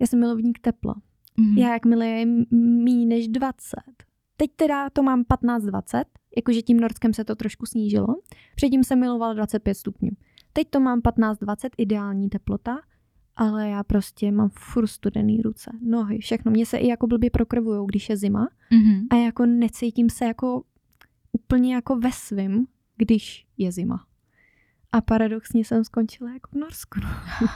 [0.00, 0.94] já jsem milovník tepla.
[1.36, 1.58] Mhm.
[1.58, 3.76] Já jakmile je méně než 20.
[4.36, 6.04] Teď teda to mám 15-20,
[6.36, 8.06] jakože tím Norskem se to trošku snížilo.
[8.56, 10.10] Předtím jsem milovala 25 stupňů.
[10.56, 12.76] Teď to mám 15-20, ideální teplota,
[13.36, 16.50] ale já prostě mám furt studený ruce, nohy, všechno.
[16.52, 19.06] Mně se i jako blbě prokrvujou, když je zima Mhm.
[19.10, 20.62] a jako necítím se jako
[21.32, 24.06] úplně jako ve svým, když je zima.
[24.92, 27.00] A paradoxně jsem skončila jako v Norsku.
[27.02, 27.08] No.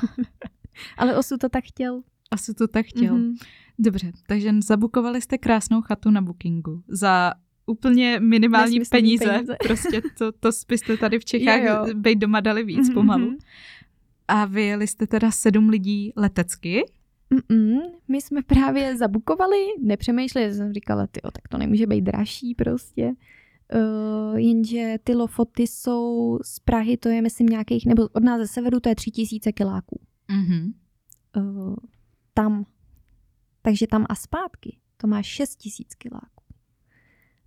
[0.96, 2.02] ale osud to tak chtěl.
[2.30, 3.14] Asi to tak chtěl.
[3.14, 3.34] Mhm.
[3.78, 7.32] Dobře, takže zabukovali jste krásnou chatu na bookingu za
[7.68, 9.24] úplně minimální peníze.
[9.24, 9.56] peníze.
[9.62, 11.94] Prostě to, to byste tady v Čechách Jo, jo.
[11.94, 13.36] být doma dali víc Mhm, pomalu.
[14.28, 16.84] A vyjeli jste teda sedm lidí letecky.
[17.34, 17.78] Mm-mm,
[18.08, 23.12] my jsme právě zabukovali, nepřemýšleli, jsem říkala, ty, tak to nemůže být dražší prostě.
[23.74, 28.46] Uh, jenže ty lofoty jsou z Prahy, to je myslím nějakých, nebo od nás ze
[28.46, 30.00] severu to je tři tisíce kiláků.
[30.30, 30.72] Mhm.
[31.36, 31.76] Uh,
[32.34, 32.64] tam.
[33.62, 36.37] Takže tam a zpátky to má šest tisíc kiláků.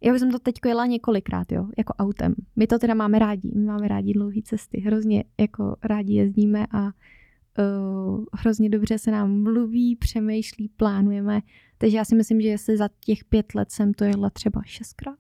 [0.04, 2.36] Já jsem to teď jela několikrát, jo, jako autem.
[2.56, 6.84] My to teda máme rádi, my máme rádi dlouhé cesty, hrozně jako rádi jezdíme a
[6.86, 11.42] uh, hrozně dobře se nám mluví, přemýšlí, plánujeme.
[11.78, 15.20] Takže já si myslím, že jestli za těch pět let jsem to jela třeba šestkrát,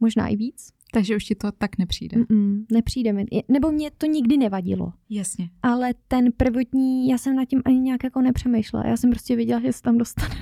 [0.00, 0.72] možná i víc.
[0.92, 2.16] Takže už ti to tak nepřijde.
[2.16, 4.92] Mm-mm, nepřijde mi, nebo mě to nikdy nevadilo.
[5.10, 5.50] Jasně.
[5.62, 8.86] Ale ten prvotní, já jsem nad tím ani nějak jako nepřemýšlela.
[8.86, 10.34] Já jsem prostě věděla, že se tam dostane.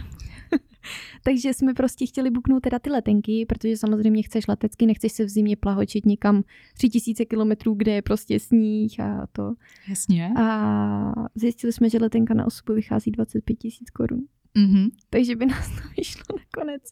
[1.22, 5.28] Takže jsme prostě chtěli buknout teda ty letenky, protože samozřejmě chceš letecky, nechceš se v
[5.28, 6.42] zimě plahočit někam
[6.78, 9.54] 3000 kilometrů, kde je prostě sníh a to.
[9.88, 10.32] Jasně.
[10.36, 14.20] A zjistili jsme, že letenka na osobu vychází 25 tisíc korun.
[14.54, 14.88] Mhm.
[15.10, 16.82] Takže by nás to vyšlo nakonec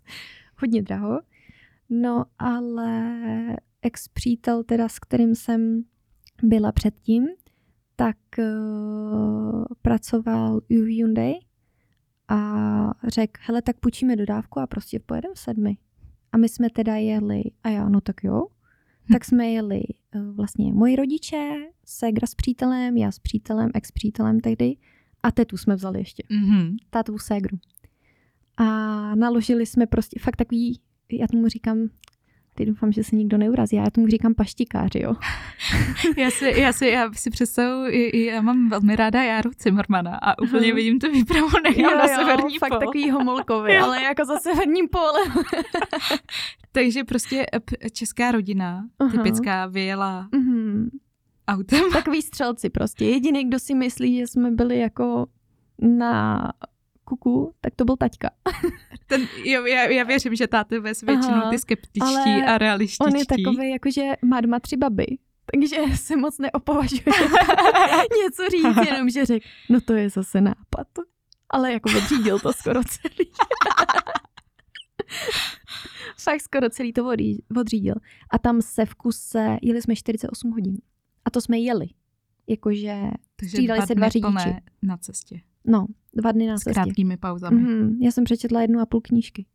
[0.56, 1.20] hodně draho.
[1.90, 3.12] No ale
[3.82, 5.84] ex-přítel teda, s kterým jsem
[6.42, 7.26] byla předtím,
[7.96, 11.34] tak uh, pracoval u Hyundai
[12.28, 15.76] a řekl, hele, tak půjčíme dodávku a prostě pojedeme v sedmi.
[16.32, 18.46] A my jsme teda jeli, a já, no tak jo,
[19.08, 19.12] Hm.
[19.12, 19.82] tak jsme jeli
[20.14, 21.50] uh, vlastně moji rodiče,
[21.86, 24.76] ségra s přítelem, já s přítelem, ex-přítelem tehdy
[25.22, 26.76] a tetu jsme vzali ještě Mhm.
[26.90, 27.58] tátovu ségru.
[28.56, 28.64] A
[29.14, 30.80] naložili jsme prostě fakt takový,
[31.12, 31.78] já tomu říkám,
[32.54, 35.14] ty doufám, že se nikdo neurazí, já tomu říkám paštikáři, jo.
[36.16, 37.84] Já si, já si, já si představu,
[38.14, 40.74] já mám velmi ráda Járu Cimrmana a úplně Aha.
[40.74, 42.78] vidím tu výpravu nechám na severní fakt pol.
[42.78, 45.32] takový homolkový, ale jako za severním polem.
[46.72, 47.46] Takže prostě
[47.82, 49.10] eh, česká rodina, Aha.
[49.10, 50.90] typická, vyjela Mhm.
[51.48, 51.80] autem.
[51.92, 53.04] Takový střelci prostě.
[53.04, 55.26] Jediný, kdo si myslí, že jsme byli jako
[55.82, 56.48] na
[57.04, 58.30] kuku, tak to byl taťka.
[59.06, 63.04] Ten, jo, já, já věřím, že táty jsou většinou Aha, ty skeptičtí a realističtí.
[63.04, 65.06] On je takový, jakože má doma tři baby.
[65.52, 67.02] Takže se moc neopovažuje
[68.22, 70.86] něco říct, jenom že řekl, no to je zase nápad.
[71.50, 73.30] Ale jako odřídil to skoro celý.
[76.18, 77.94] Fakt skoro celý to odří- odřídil.
[78.30, 80.76] A tam se v kuse, jeli jsme 48 hodin.
[81.24, 81.86] A to jsme jeli.
[82.46, 82.96] Jakože,
[83.36, 84.56] Takže střídali se dva řidiči.
[84.82, 85.40] na cestě.
[85.66, 86.72] No, dva dny na S cestě.
[86.72, 87.60] krátkými pauzami.
[87.62, 89.46] Mhm, já jsem přečetla jednu a půl knížky.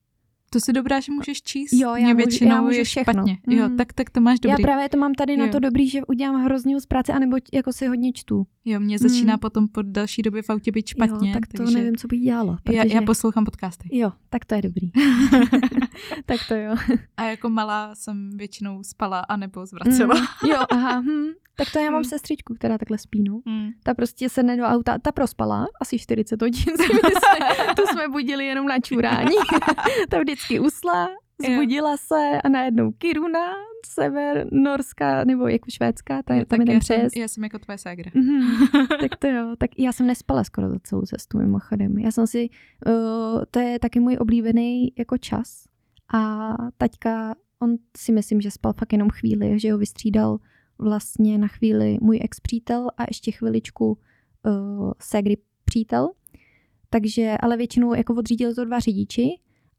[0.50, 1.74] To si dobrá, že můžeš číst.
[1.74, 3.14] Jo, já Mě můžu- většinou já můžu je všechno.
[3.14, 3.38] špatně.
[3.48, 3.78] Jo, Mhm.
[3.78, 4.62] tak, tak to máš dobrý.
[4.62, 5.52] Já právě to mám tady na Jo.
[5.52, 8.48] to dobrý, že udělám hrozně z práce, anebo jako si hodně čtu.
[8.66, 9.40] Jo, mě začíná Mm.
[9.40, 11.30] potom po další době v autě být špatně.
[11.30, 12.60] jo, tak to takže nevím, co bych dělala.
[12.72, 12.96] já, Protože...
[12.96, 13.90] já poslouchám podcasty.
[13.92, 14.92] Jo, tak to je dobrý.
[16.26, 16.76] tak to jo.
[17.18, 20.16] A jako malá jsem většinou spala anebo zvracela.
[20.16, 21.00] Mm, jo, aha.
[21.02, 21.26] Hm.
[21.58, 22.04] Tak to já mám Mm.
[22.04, 23.42] sestřičku, která takhle spí, no.
[23.46, 23.70] Mm.
[23.84, 27.74] Ta prostě sedne do auta, ta prospala asi 40 hodin, si myslím.
[27.76, 29.36] tu jsme budili jenom na čurání.
[30.10, 31.10] ta vždycky usla,
[31.48, 33.40] zbudila se a najednou Kiruna,
[33.86, 37.18] sever, Norska, nebo jako Švédská, ta, Jo, tam je ten já, jsem, přejezd.
[37.18, 38.12] já jsem jako tvoje ségra.
[38.14, 38.68] Mhm,
[39.02, 41.98] tak to jo, tak já jsem nespala skoro za celou cestu mimochodem.
[42.00, 42.50] Já jsem si,
[42.88, 45.64] uh, to je taky můj oblíbený jako čas
[46.14, 50.38] a taťka, on si myslím, že spal fakt jenom chvíli, že ho vystřídal
[50.80, 53.98] vlastně na chvíli můj ex-přítel a ještě chviličku
[54.46, 56.10] uh, ségry přítel.
[56.90, 59.30] Takže, ale většinou jako odřídil to dva řidiči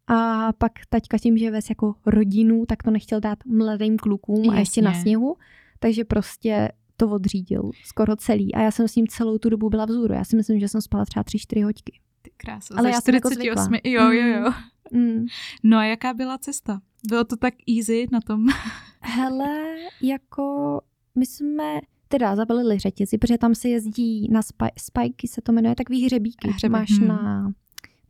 [0.06, 4.58] a pak taťka tím, že ves jako rodinu, tak to nechtěl dát mladým klukům a
[4.58, 5.02] ještě na Jasně.
[5.02, 5.36] sněhu,
[5.78, 8.54] takže prostě to odřídil skoro celý.
[8.54, 10.14] A já jsem s ním celou tu dobu byla vzůru.
[10.14, 12.00] Já si myslím, že jsem spala třeba 3-4 hoďky.
[12.22, 12.74] Ty krása.
[12.74, 13.64] Ale za já jsem jako 48.
[13.64, 13.90] zvykla.
[13.92, 14.52] Jo, jo, jo.
[14.92, 15.26] Mm.
[15.62, 16.80] No a jaká byla cesta?
[17.08, 18.46] Bylo to tak easy na tom?
[19.00, 20.80] Hele, jako
[21.14, 25.74] my jsme teda zabalili řetězy, protože tam se jezdí na spaj, spajky, se to jmenuje,
[25.74, 26.50] takový hřebíky.
[26.50, 27.06] Hřeby, Máš hm.
[27.08, 27.52] na,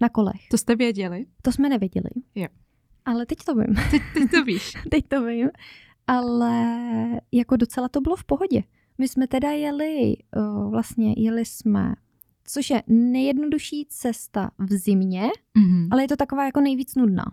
[0.01, 0.49] na kolech.
[0.51, 1.27] To jste věděli?
[1.43, 2.11] To jsme nevěděli.
[2.35, 2.47] Jo.
[3.05, 3.75] Ale teď to vím.
[3.91, 4.73] Teď, teď to víš.
[4.91, 5.49] teď to vím.
[6.07, 6.77] Ale
[7.33, 8.63] jako docela to bylo v pohodě.
[8.99, 10.17] My jsme teda jeli,
[10.71, 11.95] vlastně jeli jsme,
[12.45, 15.89] což je nejjednodušší cesta v zimě, Mhm.
[15.91, 17.25] ale je to taková jako nejvíc nudná.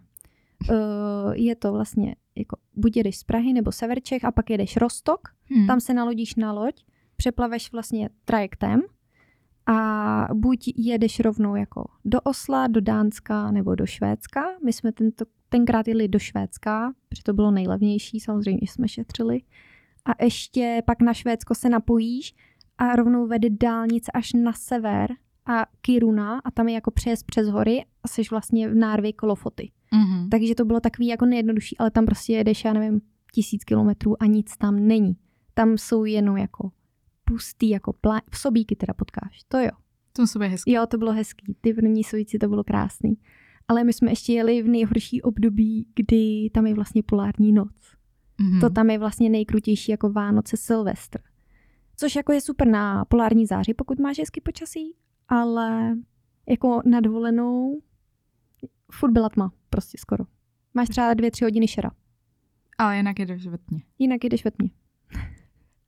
[1.33, 5.19] Je to vlastně jako buď jedeš z Prahy nebo Sever Čech a pak jedeš Rostok,
[5.51, 5.67] Hmm.
[5.67, 6.85] tam se nalodíš na loď,
[7.17, 8.81] přeplaveš vlastně trajektem
[9.65, 14.45] a buď jedeš rovnou jako do Osla, do Dánska nebo do Švédska.
[14.65, 19.41] My jsme tento, tenkrát jeli do Švédska, protože to bylo nejlevnější, samozřejmě jsme šetřili.
[20.05, 22.35] A ještě pak na Švédsko se napojíš
[22.77, 25.11] a rovnou vede dálnice až na sever
[25.45, 29.71] a Kiruna a tam je jako přejezd přes hory a jsi vlastně v nárvě Kolofoty.
[29.95, 30.29] Mhm.
[30.29, 33.01] Takže to bylo takový jako nejjednodušší, ale tam prostě jedeš, já nevím,
[33.33, 35.17] tisíc kilometrů a nic tam není.
[35.53, 36.71] Tam jsou jenom jako
[37.23, 38.21] pustý, jako plá...
[38.31, 39.71] v sobíky teda potkáš, to jo.
[40.13, 40.71] To být hezký.
[40.71, 43.17] Jo, to bylo hezký, ty první sojíci, to bylo krásný.
[43.67, 47.75] Ale my jsme ještě jeli v nejhorší období, kdy tam je vlastně polární noc.
[48.41, 48.59] Mhm.
[48.59, 51.19] To tam je vlastně nejkrutější jako Vánoce, Silvestr.
[51.97, 54.95] Což jako je super na polární záři, pokud máš hezký počasí,
[55.27, 55.97] ale
[56.49, 57.81] jako na dovolenou
[58.91, 60.23] furt byla tma, prostě skoro.
[60.73, 61.91] Máš třeba dvě, tři hodiny šera.
[62.77, 63.81] Ale jinak jedeš ve tmě.
[63.99, 64.69] Jinak jdeš ve tmě.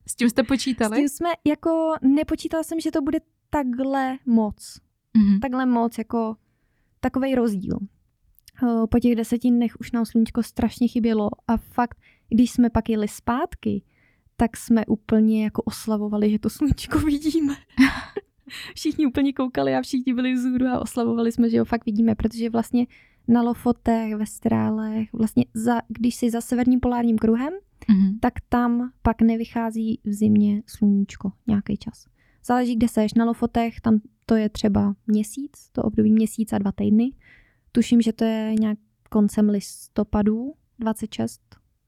[0.07, 0.97] S tím jste S počítali?
[0.97, 4.79] tím jsme, jako nepočítala jsem, že to bude takhle moc.
[5.17, 5.39] Mhm.
[5.39, 6.35] Takhle moc, jako
[6.99, 7.77] takovej rozdíl.
[8.91, 11.97] Po těch deseti dnech už nám sluníčko strašně chybělo a fakt,
[12.29, 13.83] když jsme pak jeli zpátky,
[14.37, 17.55] tak jsme úplně jako oslavovali, že to sluníčko vidíme.
[18.75, 22.49] všichni úplně koukali a všichni byli vzhůru a oslavovali jsme, že ho fakt vidíme, protože
[22.49, 22.86] vlastně
[23.27, 27.53] na Lofotech, ve Strálech, vlastně za, když jsi za severním polárním kruhem,
[27.89, 28.19] Mhm.
[28.19, 32.05] tak tam pak nevychází v zimě sluníčko nějaký čas.
[32.45, 33.13] Záleží, kde seš.
[33.13, 37.12] Na Lofotech tam to je třeba měsíc, to období měsíc a dva týdny.
[37.71, 38.77] Tuším, že to je nějak
[39.10, 41.41] koncem listopadu, 26,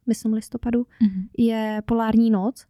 [0.07, 1.27] myslím listopadu, Mhm.
[1.37, 2.65] je polární noc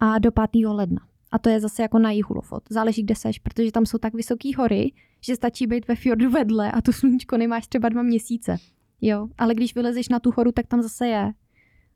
[0.00, 0.72] a do 5.
[0.72, 1.06] ledna.
[1.32, 2.62] A to je zase jako na jihu Lofot.
[2.70, 6.72] Záleží, kde seš, protože tam jsou tak vysoké hory, že stačí být ve fjordu vedle
[6.72, 8.56] a to sluníčko nemáš třeba dva měsíce.
[9.00, 11.32] Jo, ale když vylezeš na tu horu, tak tam zase je.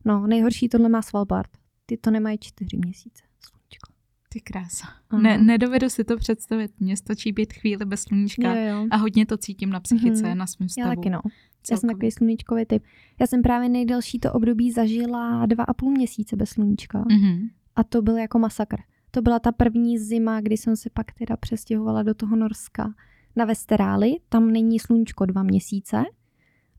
[0.05, 1.51] No, nejhorší tohle má Svalbard.
[1.87, 3.23] Ty to nemají čtyři měsíce.
[3.41, 3.93] Sluníčko.
[4.29, 4.87] Ty krása.
[5.11, 5.23] Aha.
[5.23, 6.71] Ne, nedovedu si to představit.
[6.81, 8.87] Mně stačí být chvíli bez sluníčka Jo, jo.
[8.91, 10.39] a hodně to cítím na psychice, Mhm.
[10.39, 10.97] na svém Já stavu.
[10.97, 11.21] taky no.
[11.25, 11.31] Já
[11.77, 11.95] jsem celkově.
[11.95, 12.83] takový sluníčkový typ.
[13.21, 17.05] Já jsem právě nejdelší to období zažila dva a půl měsíce bez sluníčka.
[17.11, 17.49] Mhm.
[17.77, 18.77] A to byl jako masakr.
[19.17, 22.95] To byla ta první zima, kdy jsem se pak teda přestěhovala do toho Norska
[23.37, 24.17] na Vesteráli.
[24.29, 26.03] Tam není sluníčko dva měsíce.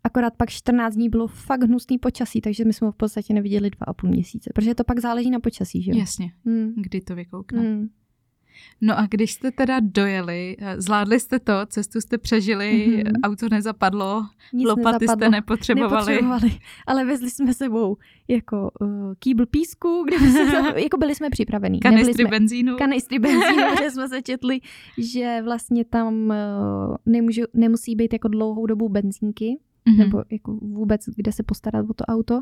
[0.03, 3.69] Akorát pak 14 dní bylo fakt hnusný počasí, takže my jsme ho v podstatě neviděli
[3.69, 4.49] dva a půl měsíce.
[4.55, 5.97] Protože to pak záleží na počasí, že jo?
[5.97, 6.73] Jasně, Hmm.
[6.75, 7.61] kdy to vykoukne.
[7.61, 7.89] Hmm.
[8.81, 13.19] No a když jste teda dojeli, eh, zvládli jste to, cestu jste přežili, mm-hmm.
[13.23, 15.15] auto nezapadlo, Nic lopaty nezapadlo.
[15.15, 16.13] jste nepotřebovali.
[16.13, 16.59] nepotřebovali.
[16.87, 17.97] Ale vezli jsme sebou
[18.27, 21.79] jako uh, kýbl písku, kde jsme, jako byli jsme připravení.
[21.79, 22.77] Kanistry jsme, benzínu.
[22.77, 24.59] Kanistry benzínu, že jsme se četli,
[24.97, 29.97] že vlastně tam uh, nemůžu, nemusí být jako dlouhou dobu benzínky, mm-hmm.
[29.97, 32.41] nebo jako vůbec kde se postarat o to auto.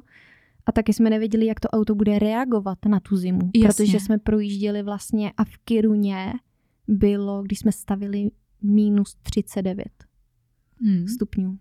[0.65, 3.85] A taky jsme nevěděli, jak to auto bude reagovat na tu zimu, Jasně.
[3.85, 6.33] protože jsme projížděli vlastně a v Kiruně
[6.87, 9.87] bylo, když jsme stavili minus 39
[10.81, 11.07] hmm.
[11.07, 11.57] stupňů.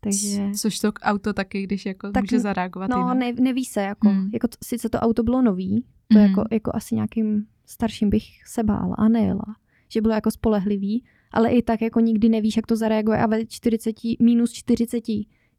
[0.00, 0.50] Takže...
[0.60, 4.30] Což to auto taky, když jako tak, může zareagovat No, ne, neví se, jako, hmm.
[4.32, 6.28] jako sice to auto bylo nový, to hmm.
[6.28, 9.56] jako, jako asi nějakým starším bych se bála a nejela,
[9.88, 13.46] že bylo jako spolehlivý, ale i tak jako nikdy nevíš, jak to zareaguje a ve
[13.46, 15.04] 40, minus 40,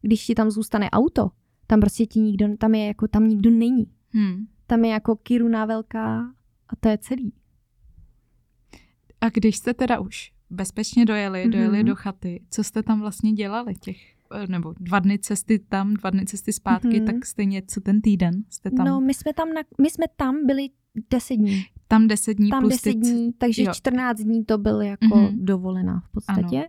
[0.02, 1.30] když ti tam zůstane auto,
[1.74, 3.86] tam prostě ti nikdo, tam je jako, tam nikdo není.
[4.10, 4.46] Hmm.
[4.66, 6.20] Tam je jako Kiruna velká
[6.68, 7.32] a to je celý.
[9.20, 11.50] A když jste teda už bezpečně dojeli, mm-hmm.
[11.50, 13.96] dojeli do chaty, co jste tam vlastně dělali těch,
[14.34, 17.06] eh, nebo dva dny cesty tam, dva dny cesty zpátky, mm-hmm.
[17.06, 18.86] tak stejně co ten týden jste tam?
[18.86, 20.68] No, my jsme tam, na, my jsme tam byli
[21.10, 21.64] deset dní.
[21.88, 23.72] Tam deset dní tam plus deset dní, takže jo.
[23.74, 25.44] 14 dní to byl jako mm-hmm.
[25.44, 26.56] dovolená v podstatě.
[26.56, 26.66] Ano.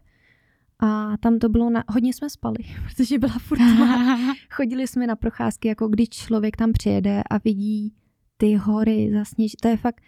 [0.79, 2.57] A tam to bylo, na, hodně jsme spali,
[2.87, 3.59] protože byla furt
[4.49, 7.93] Chodili jsme na procházky, jako když člověk tam přijede a vidí
[8.37, 9.51] ty hory zasněž.
[9.61, 10.01] To je fakt,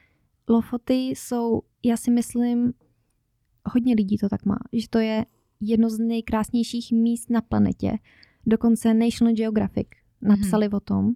[0.50, 2.74] Lofoty jsou, já si myslím,
[3.66, 5.26] hodně lidí to tak má, že to je
[5.60, 7.92] jedno z nejkrásnějších míst na planetě.
[8.46, 9.88] Dokonce National Geographic
[10.22, 10.76] napsali mm-hmm.
[10.76, 11.12] o tom,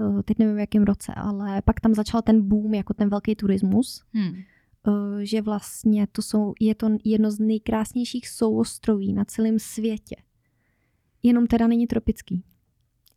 [0.00, 3.34] eh, teď nevím v jakém roce, ale pak tam začal ten boom, jako ten velký
[3.34, 4.04] turismus.
[4.12, 4.34] Hmm
[5.22, 10.16] že vlastně to jsou, je to jedno z nejkrásnějších souostroví na celém světě.
[11.22, 12.44] Jenom teda není tropický.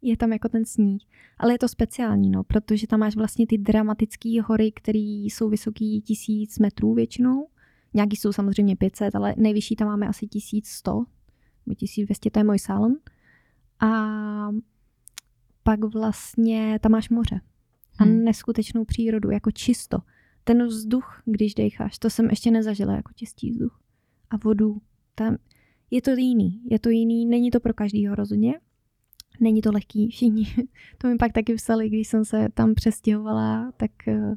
[0.02, 1.04] Je tam jako ten sníh.
[1.38, 6.02] Ale je to speciální, no, protože tam máš vlastně ty dramatické hory, které jsou vysoký
[6.02, 7.48] tisíc metrů většinou.
[7.94, 11.04] Nějaký jsou samozřejmě 500, ale nejvyšší tam máme asi 1100
[11.66, 12.96] nebo 1200, to je můj salon.
[13.80, 13.90] A
[15.64, 17.42] pak vlastně tam máš moře
[18.00, 18.24] a hmm.
[18.24, 19.98] neskutečnou přírodu, jako čisto
[20.48, 23.80] ten vzduch, když decháš, to jsem ještě nezažila jako čistý vzduch.
[24.30, 24.82] A vodu,
[25.16, 25.38] tam
[25.92, 28.60] je to jiný, je to jiný, není to pro každýho rozhodně,
[29.40, 30.48] není to lehký, všichni,
[30.98, 34.36] to mi pak taky psali, když jsem se tam přestěhovala, tak eh,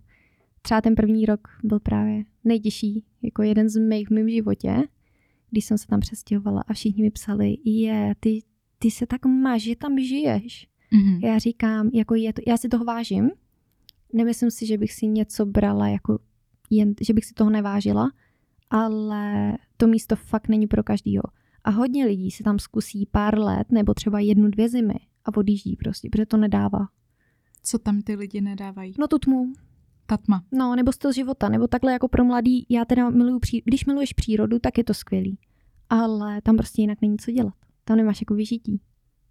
[0.63, 4.83] třeba ten první rok byl právě nejtěžší, jako jeden z mých v mém životě,
[5.51, 8.43] když jsem se tam přestěhovala a všichni mi psali, je, ty,
[8.79, 10.69] ty se tak máš, že tam žiješ.
[10.93, 11.27] Mm-hmm.
[11.27, 13.31] Já říkám, jako je to, já si toho vážím,
[14.13, 16.19] nemyslím si, že bych si něco brala jako
[16.71, 18.11] jen, že bych si toho nevážila,
[18.71, 21.23] ale to místo fakt není pro každýho.
[21.65, 24.95] A hodně lidí si tam zkusí pár let nebo třeba jednu, dvě zimy
[25.25, 26.89] a odjíždí prostě, protože to nedává.
[27.63, 28.95] Co tam ty lidi nedávají?
[28.99, 29.53] No tu tmu.
[30.07, 30.45] Ta tma.
[30.53, 34.13] No, nebo styl života, nebo takhle jako pro mladý, já teda miluju, pří, když miluješ
[34.13, 35.39] přírodu, tak je to skvělý.
[35.89, 37.55] Ale tam prostě jinak není co dělat.
[37.85, 38.81] Tam nemáš jako vyžití.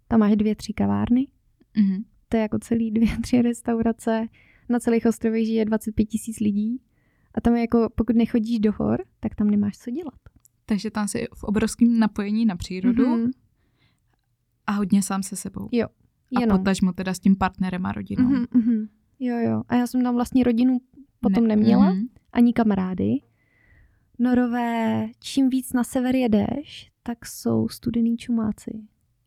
[0.08, 1.26] Tam máš dvě, tři kavárny.
[1.76, 2.04] Mm-hmm.
[2.28, 4.26] To je jako celý dvě, tři restaurace
[4.70, 6.80] na celých ostrovech žije 25 tisíc lidí
[7.34, 10.18] a tam je jako, pokud nechodíš do hor, tak tam nemáš co dělat.
[10.66, 13.30] Takže tam jsi v obrovském napojení na přírodu mm-hmm.
[14.66, 15.68] a hodně sám se sebou.
[15.72, 15.86] Jo,
[16.30, 16.56] jenom.
[16.56, 18.30] A potažmo teda s tím partnerem a rodinou.
[18.30, 18.88] Mm-hmm,
[19.20, 19.62] Jo, jo.
[19.68, 20.78] A já jsem tam vlastně rodinu
[21.20, 22.08] potom ne, neměla, mm-hmm.
[22.32, 23.16] ani kamarády.
[24.18, 28.70] Norové, čím víc na sever jedeš, tak jsou studený čumáci.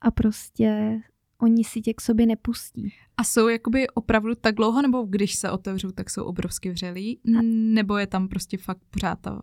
[0.01, 0.99] A prostě
[1.43, 2.93] oni si tě k sobě nepustí.
[3.17, 7.19] A jsou jakoby opravdu tak dlouho, nebo když se otevřou, tak jsou obrovsky vřelí?
[7.25, 7.41] A...
[7.73, 9.39] Nebo je tam prostě fakt pořád to?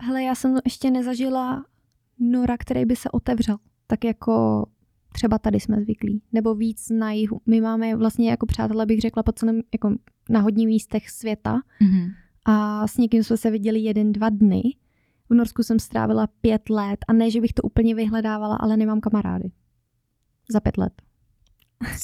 [0.00, 1.64] Hele, já jsem ještě nezažila
[2.18, 3.58] nora, který by se otevřel.
[3.86, 4.66] Tak jako
[5.12, 6.22] třeba tady jsme zvyklí.
[6.32, 7.40] Nebo víc na jihu.
[7.46, 9.94] My máme vlastně jako přátelé, bych řekla, po celém, jako
[10.30, 11.60] na hodně místech světa.
[11.80, 12.12] Mm-hmm.
[12.44, 14.62] A s někým jsme se viděli jeden, dva dny.
[15.28, 19.00] V Norsku jsem strávila pět let a ne, že bych to úplně vyhledávala, ale nemám
[19.00, 19.50] kamarády.
[20.50, 20.92] Za pět let.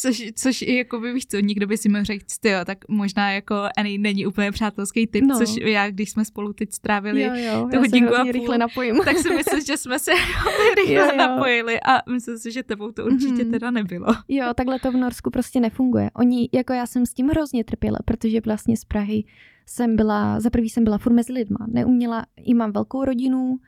[0.00, 3.32] Což, což i jako by víš co, nikdo by si mohl říct, jo, tak možná
[3.32, 5.38] jako Annie není úplně přátelský typ, no.
[5.38, 8.96] což já, když jsme spolu teď strávili jo, jo, tu hodinku a půl, rychle napojím.
[9.04, 10.10] tak si myslím, že jsme se
[10.76, 11.16] rychle jo, jo.
[11.16, 13.50] napojili a myslím si, že tebou to určitě mm.
[13.50, 14.06] teda nebylo.
[14.28, 16.10] Jo, takhle to v Norsku prostě nefunguje.
[16.14, 19.24] Oni, jako já jsem s tím hrozně trpěla, protože vlastně z Prahy
[19.66, 23.58] jsem byla, za prvý jsem byla furt mezi lidma, neuměla, i mám velkou rodinu,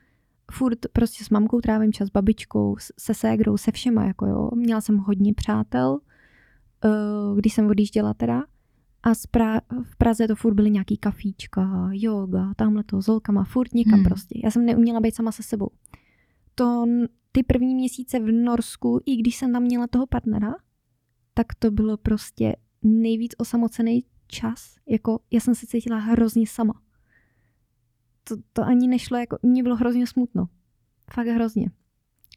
[0.51, 4.49] furt prostě s mamkou trávím čas, s babičkou, se ségrou, se všema, jako jo.
[4.55, 5.99] Měla jsem hodně přátel,
[6.85, 8.43] uh, když jsem odjížděla teda.
[9.03, 13.73] A pra- v Praze to furt byly nějaký kafíčka, yoga, tamhle to, s holkama, furt
[13.73, 14.03] někam hmm.
[14.03, 14.39] prostě.
[14.43, 15.69] Já jsem neuměla být sama se sebou.
[16.55, 16.85] To
[17.31, 20.53] ty první měsíce v Norsku, i když jsem tam měla toho partnera,
[21.33, 24.75] tak to bylo prostě nejvíc osamocený čas.
[24.89, 26.73] Jako já jsem se cítila hrozně sama
[28.23, 30.49] to, to ani nešlo, jako, mně bylo hrozně smutno.
[31.13, 31.71] Fakt hrozně.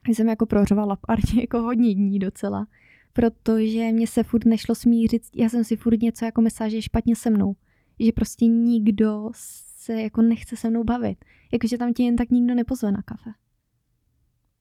[0.09, 2.67] Já jsem jako prořovala pár jako hodně dní docela,
[3.13, 6.83] protože mě se furt nešlo smířit, já jsem si furt něco jako myslela, že je
[6.83, 7.57] špatně se mnou.
[8.01, 11.25] Že prostě nikdo se jako nechce se mnou bavit.
[11.53, 13.31] Jakože tam tě jen tak nikdo nepozve na kafe.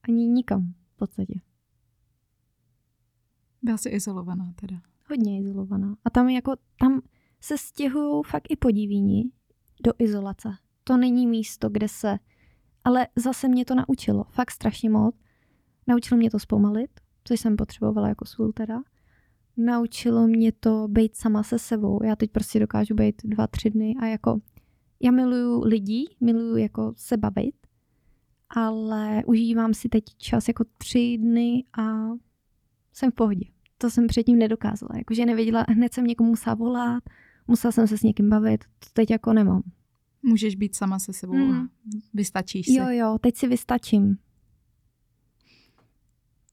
[0.03, 1.41] Ani nikam v podstatě.
[3.61, 4.82] Byla jsi izolovaná teda.
[5.09, 5.95] Hodně izolovaná.
[6.05, 7.01] A tam jako, tam
[7.41, 9.32] se stěhují fakt i podivíni
[9.84, 10.49] do izolace.
[10.84, 12.17] To není místo, kde se...
[12.84, 14.23] Ale zase mě to naučilo.
[14.23, 15.15] Fakt strašně moc.
[15.88, 16.89] Naučilo mě to zpomalit,
[17.23, 18.81] což jsem potřebovala jako sůl teda.
[19.57, 22.03] Naučilo mě to být sama se sebou.
[22.03, 24.39] Já teď prostě dokážu být dva, tři dny a jako
[24.99, 27.55] já miluju lidi, miluju jako se bavit,
[28.49, 32.09] ale užívám si teď čas jako tři dny a
[32.93, 33.45] jsem v pohodě.
[33.77, 34.97] To jsem předtím nedokázala.
[34.97, 37.03] Jakože nevěděla, hned jsem někomu musela volat,
[37.47, 39.63] musela jsem se s někým bavit, to teď jako nemám.
[40.24, 41.51] Můžeš být sama se sebou mm.
[41.51, 41.69] a
[42.13, 42.74] vystačíš si.
[42.74, 44.17] Jo, jo, teď si vystačím.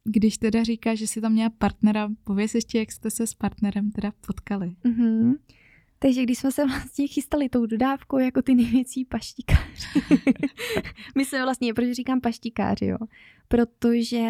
[0.05, 3.91] Když teda říkáš, že jsi tam měla partnera, pověs ještě, jak jste se s partnerem
[3.91, 4.77] teda potkali.
[4.85, 5.35] Mm-hmm.
[5.99, 10.01] Takže když jsme se vlastně chystali tou dodávkou jako ty největší paštikáři.
[11.17, 12.97] My jsme vlastně, proč říkám paštikáři, jo?
[13.49, 14.21] Protože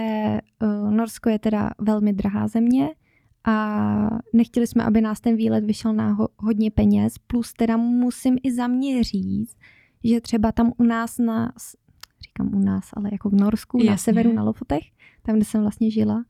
[0.63, 2.89] uh, Norsko je teda velmi drahá země
[3.45, 8.39] a nechtěli jsme, aby nás ten výlet vyšel na ho, hodně peněz, plus teda musím
[8.43, 9.57] i za mě říct,
[10.05, 11.53] že třeba tam u nás na,
[12.23, 13.91] říkám u nás, ale jako v Norsku, Jasně.
[13.91, 14.83] na severu, na Lofotech,
[15.23, 16.25] tam, kde jsem vlastně žila,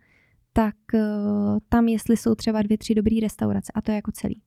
[0.53, 4.43] tak uh, tam jestli jsou třeba dvě, tři dobré restaurace a to je jako celý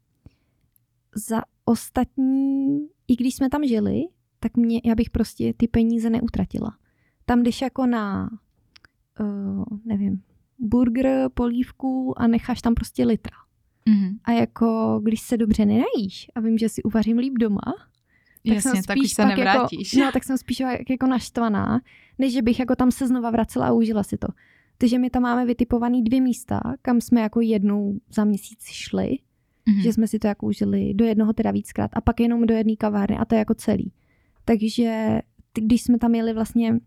[1.16, 4.01] za ostatní, i když jsme tam žili,
[4.39, 6.78] tak mě, já bych prostě ty peníze neutratila.
[7.26, 8.30] Tam jdeš jako na,
[9.20, 10.22] uh, nevím,
[10.60, 13.38] burger, polívku a necháš tam prostě litra.
[13.88, 14.18] Mm-hmm.
[14.24, 17.62] A jako, když se dobře nenajíš a vím, že si uvařím líp doma,
[18.47, 19.93] tak Jasně, jsem spíš tak už se jako- nevrátíš.
[19.93, 21.82] Jako, no, tak jsem spíš jako naštvaná,
[22.20, 24.28] než že bych jako tam se znova vracela a užila si to.
[24.78, 29.18] Takže my tam máme vytipovaný dvě místa, kam jsme jako jednou za měsíc šli
[29.68, 29.84] mm-hmm.
[29.84, 32.76] že jsme si to jako užili do jednoho teda víckrát a pak jenom do jedné
[32.76, 33.91] kavárny a to je jako celý.
[34.45, 35.20] Takže
[35.54, 36.80] když jsme tam jeli vlastně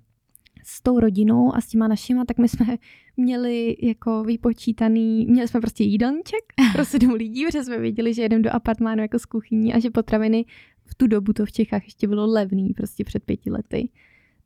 [0.68, 2.66] s tou rodinou a s těma našima, tak my jsme
[3.16, 8.42] měli jako vypočítaný, měli jsme prostě jídelníček pro sedm lidí, protože jsme věděli, že jedeme
[8.42, 10.44] do apartmánu jako z kuchyní a že potraviny
[10.84, 13.88] v tu dobu to v Čechách ještě bylo levný, prostě před pěti lety.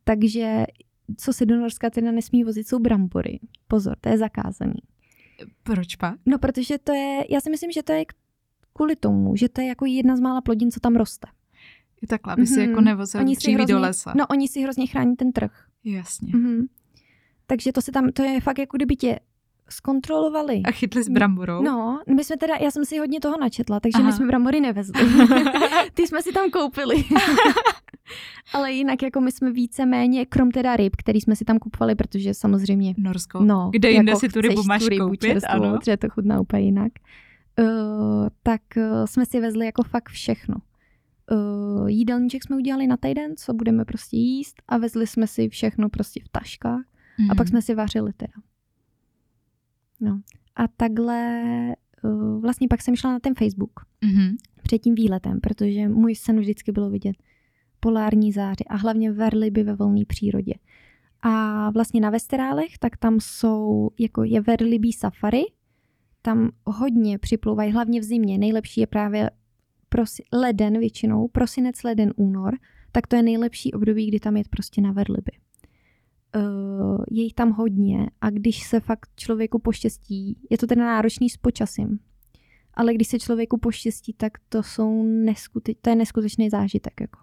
[0.05, 0.65] Takže
[1.17, 3.41] co se do Norska teda nesmí vozit, jsou brambory.
[3.69, 4.81] Pozor, to je zakázaný.
[5.63, 6.15] Proč pak?
[6.27, 8.05] No, protože to je, já si myslím, že to je
[8.73, 11.29] kvůli tomu, že to je jako jedna z mála plodin, co tam roste.
[12.03, 12.55] Je takhle, aby mm-hmm.
[12.55, 14.15] si jako nevozil dříví do lesa.
[14.17, 15.70] No, oni si hrozně chrání ten trh.
[15.85, 16.33] Jasně.
[16.33, 16.67] Mm-hmm.
[17.47, 19.19] Takže to se tam, to je fakt jako kdyby tě
[19.69, 20.63] zkontrolovali.
[20.65, 21.63] A chytli s bramborou?
[21.63, 24.07] No, my jsme teda, já jsem si hodně toho načetla, takže Aha.
[24.07, 25.03] my jsme brambory nevezli.
[25.95, 27.05] Ty jsme si tam koupili.
[28.53, 31.95] Ale jinak jako my jsme více méně, krom teda ryb, který jsme si tam kupovali,
[31.95, 32.95] protože samozřejmě...
[32.99, 33.45] Norsko.
[33.45, 35.79] No, Kde jinde jako si tu rybu máš tu rybu koupit, čerstvou, ano.
[35.79, 36.93] Protože to chutná úplně jinak.
[37.61, 40.55] Uh, tak uh, jsme si vezli jako fakt všechno.
[41.33, 45.89] Uh, jídelníček jsme udělali na týden, co budeme prostě jíst a vezli jsme si všechno
[45.89, 46.85] prostě v taškách
[47.19, 47.31] mm.
[47.31, 47.51] a pak mhm.
[47.51, 48.33] jsme si vařili teda.
[50.01, 50.21] No.
[50.57, 51.43] A takhle
[52.03, 54.37] uh, vlastně pak jsem šla na ten Facebook mm-hmm.
[54.63, 57.17] před tím výletem, protože můj sen vždycky bylo vidět
[57.81, 60.55] polární záře a hlavně verliby ve volné přírodě.
[61.23, 65.43] A vlastně na Vesterálech, tak tam jsou, jako je verlibý safari,
[66.23, 68.39] tam hodně připlouvají, hlavně v zimě.
[68.39, 69.31] Nejlepší je právě
[69.91, 72.59] prosi, leden většinou, prosinec, leden, únor,
[72.93, 75.33] tak to je nejlepší období, kdy tam je prostě na verliby.
[76.37, 81.31] Uh, je jich tam hodně a když se fakt člověku poštěstí, je to teda náročný
[81.31, 81.99] s počasím,
[82.75, 87.01] ale když se člověku poštěstí, tak to jsou neskuteč, to je neskutečný zážitek.
[87.01, 87.19] Jako.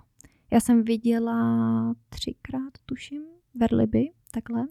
[0.51, 3.21] Já jsem viděla třikrát, tuším,
[3.55, 4.67] verliby, takhle,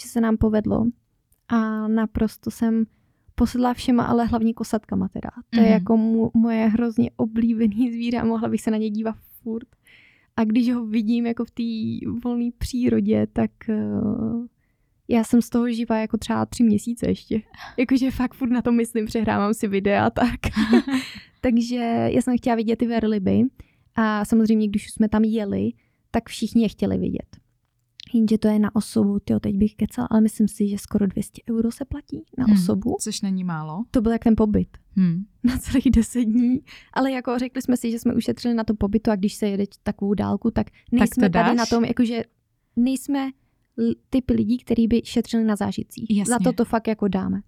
[0.00, 0.86] že se nám povedlo
[1.48, 2.84] a naprosto jsem
[3.38, 5.30] posedla všema, ale hlavně kosatkama teda.
[5.50, 5.64] To mm.
[5.64, 5.72] je mhm.
[5.72, 9.68] jako mu, moje hrozně oblíbený zvíře a mohla bych se na ně dívat furt.
[10.36, 11.62] A když ho vidím jako v té
[12.24, 14.46] volné přírodě, tak uh,
[15.08, 17.42] já jsem z toho živá jako třeba tři měsíce ještě.
[17.76, 20.40] Jakože fakt furt na to myslím, přehrávám si videa a tak.
[21.40, 23.42] Takže já jsem chtěla vidět ty verliby
[23.94, 25.72] a samozřejmě, když jsme tam jeli,
[26.10, 27.45] tak všichni je chtěli vidět.
[28.16, 31.42] Jenže to je na osobu, tyjo, teď bych kecala, ale myslím si, že skoro 200
[31.50, 32.96] euro se platí na hmm, osobu.
[33.00, 33.84] Což není málo.
[33.90, 34.68] To byl jak ten pobyt.
[34.96, 35.24] Hmm.
[35.44, 36.60] Na celých 10 dní.
[36.92, 39.64] Ale jako řekli jsme si, že jsme ušetřili na to pobytu a když se jede
[39.82, 42.24] takovou dálku, tak nejsme tak tady na tom, jakože
[42.76, 43.30] nejsme
[44.10, 46.10] typy lidí, kteří by šetřili na zážitcích.
[46.10, 46.32] Jasně.
[46.34, 47.40] Za to to fakt jako dáme.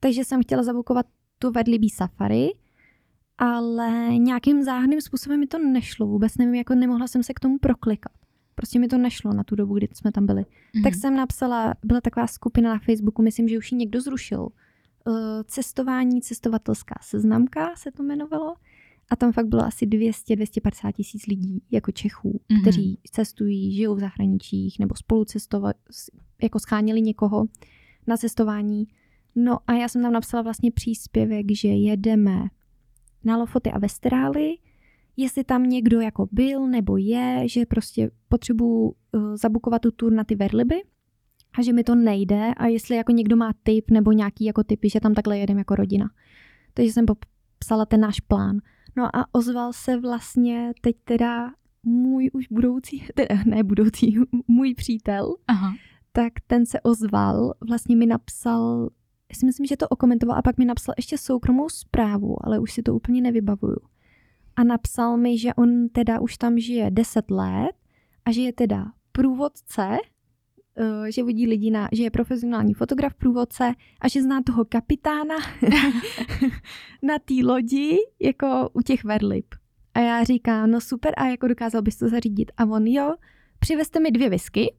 [0.00, 1.06] Takže jsem chtěla zabukovat
[1.38, 2.50] tu vedlibý safari
[3.38, 6.06] ale nějakým záhadným způsobem mi to nešlo.
[6.06, 8.12] Vůbec nevím, jako nemohla jsem se k tomu proklikat.
[8.54, 10.42] Prostě mi to nešlo na tu dobu, kdy jsme tam byli.
[10.42, 10.82] Mm-hmm.
[10.82, 14.48] Tak jsem napsala, byla taková skupina na Facebooku, myslím, že už ji někdo zrušil.
[15.06, 15.14] Uh,
[15.46, 18.54] cestování, cestovatelská seznamka se to jmenovalo.
[19.10, 22.60] A tam fakt bylo asi 200-250 tisíc lidí, jako Čechů, mm-hmm.
[22.60, 25.76] kteří cestují, žijou v zahraničích nebo spolu cestovat,
[26.42, 27.46] jako scháněli někoho
[28.06, 28.84] na cestování.
[29.36, 32.48] No a já jsem tam napsala vlastně příspěvek, že jedeme
[33.24, 34.56] na Lofoty a Vesterály,
[35.16, 40.24] jestli tam někdo jako byl nebo je, že prostě potřebuju uh, zabukovat tu tur na
[40.24, 40.82] ty verliby
[41.58, 44.90] a že mi to nejde a jestli jako někdo má tip nebo nějaký jako typy,
[44.90, 46.10] že tam takhle jedeme jako rodina.
[46.74, 48.58] Takže jsem popsala ten náš plán.
[48.96, 51.52] No a ozval se vlastně teď teda
[51.82, 55.74] můj už budoucí, teda ne budoucí, můj přítel, Aha.
[56.12, 58.90] tak ten se ozval, vlastně mi napsal,
[59.30, 62.72] já si myslím, že to okomentoval a pak mi napsal ještě soukromou zprávu, ale už
[62.72, 63.76] si to úplně nevybavuju.
[64.56, 67.72] A napsal mi, že on teda už tam žije 10 let
[68.24, 69.98] a že je teda průvodce
[70.76, 75.34] Eh, že vodí lidi na, že je profesionální fotograf průvodce a že zná toho kapitána
[77.02, 79.54] na té lodi, jako u těch verlip.
[79.94, 82.52] A já říkám, no super, a jako dokázal bys to zařídit.
[82.56, 83.14] A on, jo,
[83.62, 84.74] přivezte mi dvě whisky.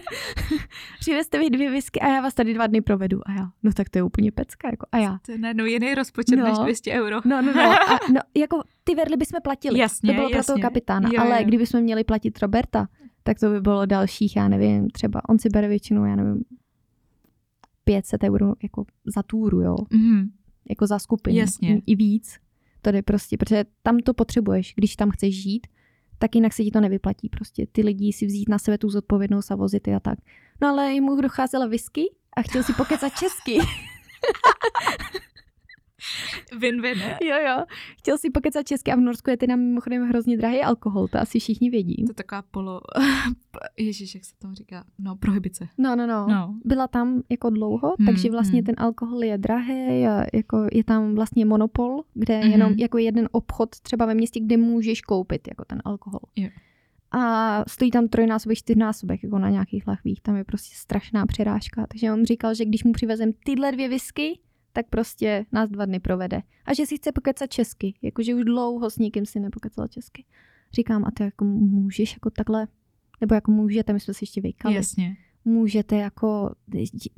[1.00, 3.20] přivezte mi dvě whisky a já vás tady dva dny provedu.
[3.26, 4.68] A já, no tak to je úplně pecka.
[4.70, 5.18] Jako, a já.
[5.26, 7.16] To je no jiný rozpočet no, než 200 euro.
[7.24, 7.62] no, no, no.
[7.62, 9.78] A, no, jako ty verly bychom platili.
[9.78, 10.36] Jasně, to bylo jasně.
[10.36, 11.10] pro toho kapitána.
[11.12, 11.48] Jo, ale jo.
[11.48, 12.88] kdybychom měli platit Roberta,
[13.22, 16.44] tak to by bylo dalších, já nevím, třeba on si bere většinou, já nevím,
[17.84, 18.84] 500 euro jako
[19.16, 19.74] za túru, jo.
[19.74, 20.28] Mm-hmm.
[20.68, 21.36] Jako za skupinu.
[21.36, 21.82] Jasně.
[21.86, 22.38] I víc.
[22.82, 25.66] To jde prostě, protože tam to potřebuješ, když tam chceš žít,
[26.18, 27.66] tak jinak se ti to nevyplatí prostě.
[27.72, 30.18] Ty lidi si vzít na sebe tu zodpovědnost a vozit a tak.
[30.60, 32.02] No ale jemu docházela whisky
[32.36, 33.58] a chtěl si pokecat česky.
[36.60, 37.64] Win-win, Jo, jo.
[37.98, 41.38] Chtěl si pokecat česky a v Norsku je teda mimochodem hrozně drahý alkohol, to asi
[41.38, 41.96] všichni vědí.
[41.96, 42.80] To je taková polo...
[43.76, 44.84] Ježíš, jak se tomu říká?
[44.98, 45.68] No, prohybice.
[45.78, 46.26] No, no, no.
[46.28, 46.54] no.
[46.64, 48.66] Byla tam jako dlouho, hmm, takže vlastně hmm.
[48.66, 52.50] ten alkohol je drahý a jako je tam vlastně monopol, kde hmm.
[52.50, 56.20] jenom jako jeden obchod třeba ve městě, kde můžeš koupit jako ten alkohol.
[56.36, 56.48] Jo.
[57.10, 60.20] A stojí tam trojnásobek, čtyřnásobek, jako na nějakých lahvích.
[60.20, 61.86] Tam je prostě strašná přirážka.
[61.86, 64.38] Takže on říkal, že když mu přivezem tyhle dvě whisky,
[64.76, 66.42] tak prostě nás dva dny provede.
[66.64, 70.24] A že si chce pokecat česky, jakože už dlouho s nikým si nepokecala česky.
[70.72, 72.66] Říkám, a ty jako můžeš jako takhle,
[73.20, 74.74] nebo jako můžete, my jsme si ještě vykali.
[74.74, 75.16] Jasně.
[75.44, 76.54] Můžete jako,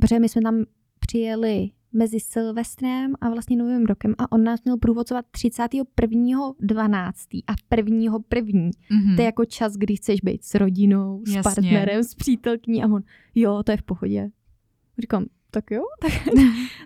[0.00, 0.64] protože my jsme tam
[1.00, 7.42] přijeli mezi Silvestrem a vlastně Novým rokem a on nás měl průvodcovat 31.12.
[7.46, 8.20] a 1.1.
[8.30, 9.16] Mm-hmm.
[9.16, 11.42] To je jako čas, kdy chceš být s rodinou, s Jasně.
[11.42, 13.02] partnerem, s přítelkyní a on,
[13.34, 14.30] jo, to je v pohodě.
[14.98, 15.82] Říkám, tak jo.
[16.00, 16.12] Tak,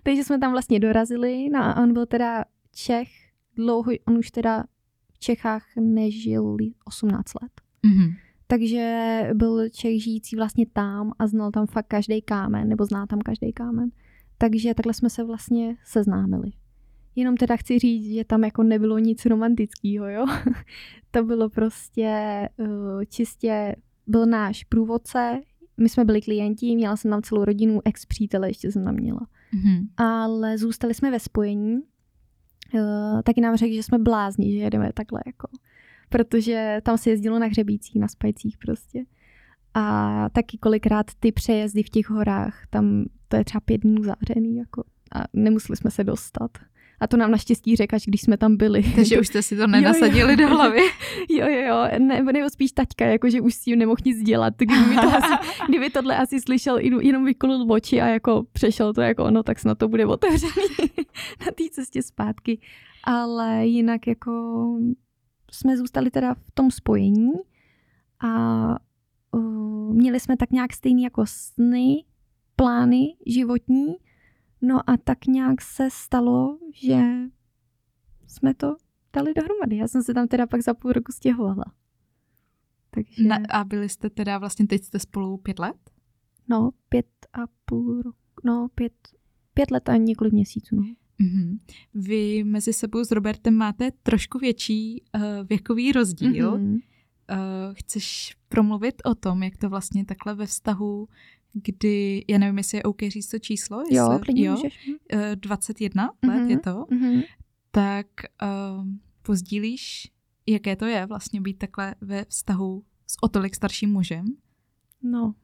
[0.03, 2.45] takže jsme tam vlastně dorazili no a on byl teda
[2.75, 3.09] Čech,
[3.57, 4.65] dlouho, on už teda
[5.13, 7.53] v Čechách nežil 18 let.
[7.87, 8.17] Mm-hmm.
[8.47, 13.19] Takže byl Čech žijící vlastně tam a znal tam fakt každý kámen, nebo zná tam
[13.19, 13.91] každý kámen.
[14.39, 16.51] Takže takhle jsme se vlastně seznámili.
[17.17, 20.27] Jenom teda chci říct, že tam jako nebylo nic romantického, jo.
[21.11, 25.41] to bylo prostě uh, čistě, byl náš průvodce,
[25.77, 29.21] my jsme byli klienti, měla jsem tam celou rodinu, ex přítele ještě jsem tam měla.
[29.55, 29.89] Mm-hmm.
[29.97, 31.81] Ale zůstali jsme ve spojení.
[32.75, 35.49] Uh, taky nám řekl, že jsme blázni, že jedeme takhle jako.
[36.09, 39.05] Protože tam se jezdilo na hřebících, na spajcích prostě.
[39.75, 44.57] A taky kolikrát ty přejezdy v těch horách, tam to je třeba pět dnů zavřený
[44.57, 44.85] jako.
[45.15, 46.51] A nemuseli jsme se dostat.
[47.03, 48.83] A to nám naštěstí řekl, až když jsme tam byli.
[48.95, 50.37] Takže už jste si to nenasadili jo, jo.
[50.37, 50.81] do hlavy.
[51.29, 51.99] Jo, jo, jo.
[51.99, 54.55] Ne, nebo spíš taťka, jakože už si nemohl nic dělat.
[54.57, 55.33] Kdyby, to asi,
[55.69, 59.79] kdyby tohle asi slyšel, jenom vykolil oči a jako přešel to jako ono, tak snad
[59.79, 60.53] to bude otevřený
[61.47, 62.61] na té cestě zpátky.
[63.05, 64.33] Ale jinak jako
[65.51, 67.33] jsme zůstali teda v tom spojení
[68.25, 68.65] a
[69.33, 72.05] uh, měli jsme tak nějak stejný jako sny,
[72.57, 73.95] plány životní,
[74.63, 77.03] No a tak nějak se stalo, že
[78.27, 78.77] jsme to
[79.13, 79.77] dali dohromady.
[79.77, 81.65] Já jsem se tam teda pak za půl roku stěhovala.
[82.91, 83.25] Takže...
[83.25, 85.91] Na, a byli jste teda vlastně, teď jste spolu pět let?
[86.49, 88.93] No, pět a půl roku, no pět,
[89.55, 90.83] pět let a několik měsíců, no.
[91.21, 91.59] Mm-hmm.
[91.95, 96.59] Vy mezi sebou s Robertem máte trošku větší uh, věkový rozdíl.
[96.59, 96.75] Mm-hmm.
[96.75, 101.09] Uh, chceš promluvit o tom, jak to vlastně takhle ve vztahu
[101.53, 104.91] kdy, já nevím, jestli je OK říct to číslo, jestli, jo, klidně jo, můžeš.
[105.35, 106.29] 21 mm-hmm.
[106.29, 107.23] let je to, mm-hmm.
[107.71, 108.07] tak
[108.43, 108.87] uh,
[109.23, 110.13] pozdílíš,
[110.47, 114.25] jaké to je vlastně být takhle ve vztahu s o tolik starším mužem?
[115.03, 115.35] No,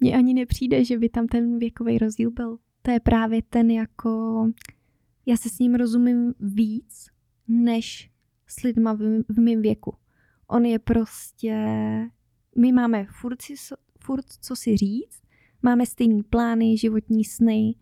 [0.00, 2.58] mně ani nepřijde, že by tam ten věkový rozdíl byl.
[2.82, 4.44] To je právě ten jako,
[5.26, 7.06] já se s ním rozumím víc,
[7.48, 8.10] než
[8.46, 9.96] s lidma v, v mém věku.
[10.48, 11.54] On je prostě,
[12.58, 13.54] my máme furt, si,
[14.08, 15.20] furt co si říct,
[15.62, 17.74] máme stejný plány, životní sny,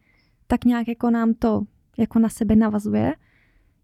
[0.47, 1.63] tak nějak jako nám to
[1.99, 3.15] jako na sebe navazuje.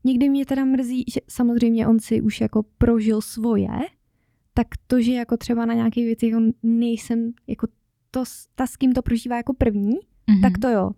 [0.04, 3.68] Někdy mě teda mrzí, že samozřejmě on si už jako prožil svoje,
[4.54, 7.66] tak to, že jako třeba na nějaké věci jako nejsem jako
[8.10, 8.24] to,
[8.54, 10.40] ta, s kým to prožívá jako první, mm-hmm.
[10.42, 10.90] tak to jo.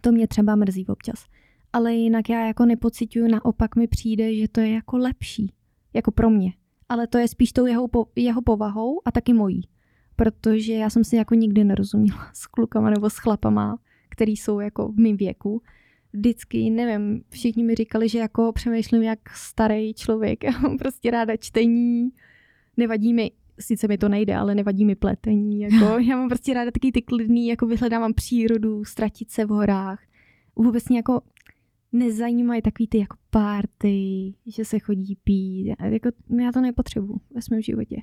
[0.00, 1.26] To mě třeba mrzí občas.
[1.72, 5.52] Ale jinak já jako nepocituju, naopak mi přijde, že to je jako lepší.
[5.94, 6.52] Jako pro mě.
[6.88, 9.62] Ale to je spíš tou jeho, po, jeho povahou a taky mojí.
[10.16, 14.92] Protože já jsem si jako nikdy nerozuměla s klukama nebo s chlapama, který jsou jako
[14.92, 15.62] v mém věku.
[16.12, 20.44] Vždycky, nevím, všichni mi říkali, že jako přemýšlím jak starý člověk.
[20.44, 22.10] Já mám prostě ráda čtení,
[22.76, 25.60] nevadí mi sice mi to nejde, ale nevadí mi pletení.
[25.60, 30.02] Jako, já mám prostě ráda taky ty klidný, jako vyhledávám přírodu, ztratit se v horách.
[30.56, 31.20] Vůbec mě jako
[31.92, 35.74] nezajímají takový ty jako párty, že se chodí pít.
[35.80, 36.08] Jako,
[36.40, 37.96] já to nepotřebuji ve svém životě.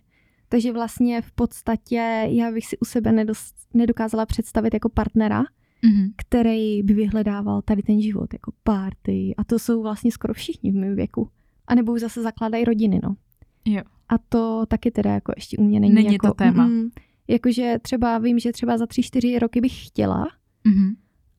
[0.54, 6.14] Takže vlastně v podstatě já bych si u sebe nedost, nedokázala představit jako partnera, mm-hmm.
[6.16, 9.34] který by vyhledával tady ten život, jako párty.
[9.38, 11.30] A to jsou vlastně skoro všichni v mém věku.
[11.68, 13.16] A nebo už zase zakládají rodiny, no.
[13.66, 13.82] Jo.
[14.10, 15.94] A to taky teda jako ještě u mě není.
[15.94, 16.68] Není jako, to téma.
[16.68, 16.90] Mm,
[17.28, 20.28] jakože třeba vím, že třeba za tři, čtyři roky bych chtěla
[20.66, 20.96] mm-hmm.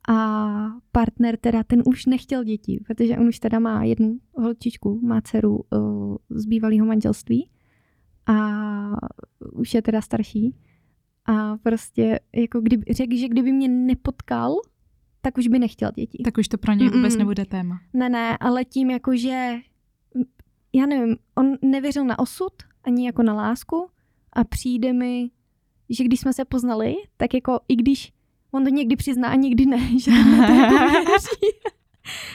[0.09, 5.21] a partner teda ten už nechtěl děti, protože on už teda má jednu holčičku, má
[5.21, 7.49] dceru uh, z bývalého manželství
[8.27, 8.37] a
[9.53, 10.57] už je teda starší.
[11.27, 14.55] A prostě jako kdyby, řekl, že kdyby mě nepotkal,
[15.21, 16.23] tak už by nechtěl děti.
[16.25, 17.19] Tak už to pro něj vůbec Mm-mm.
[17.19, 17.81] nebude téma.
[17.93, 19.55] Ne, ne, ale tím jako, že
[20.73, 22.53] já nevím, on nevěřil na osud,
[22.85, 23.87] ani jako na lásku
[24.33, 25.31] a přijde mi,
[25.91, 28.13] že když jsme se poznali, tak jako i když
[28.51, 30.11] on to někdy přizná a někdy ne, že
[30.47, 31.13] to jako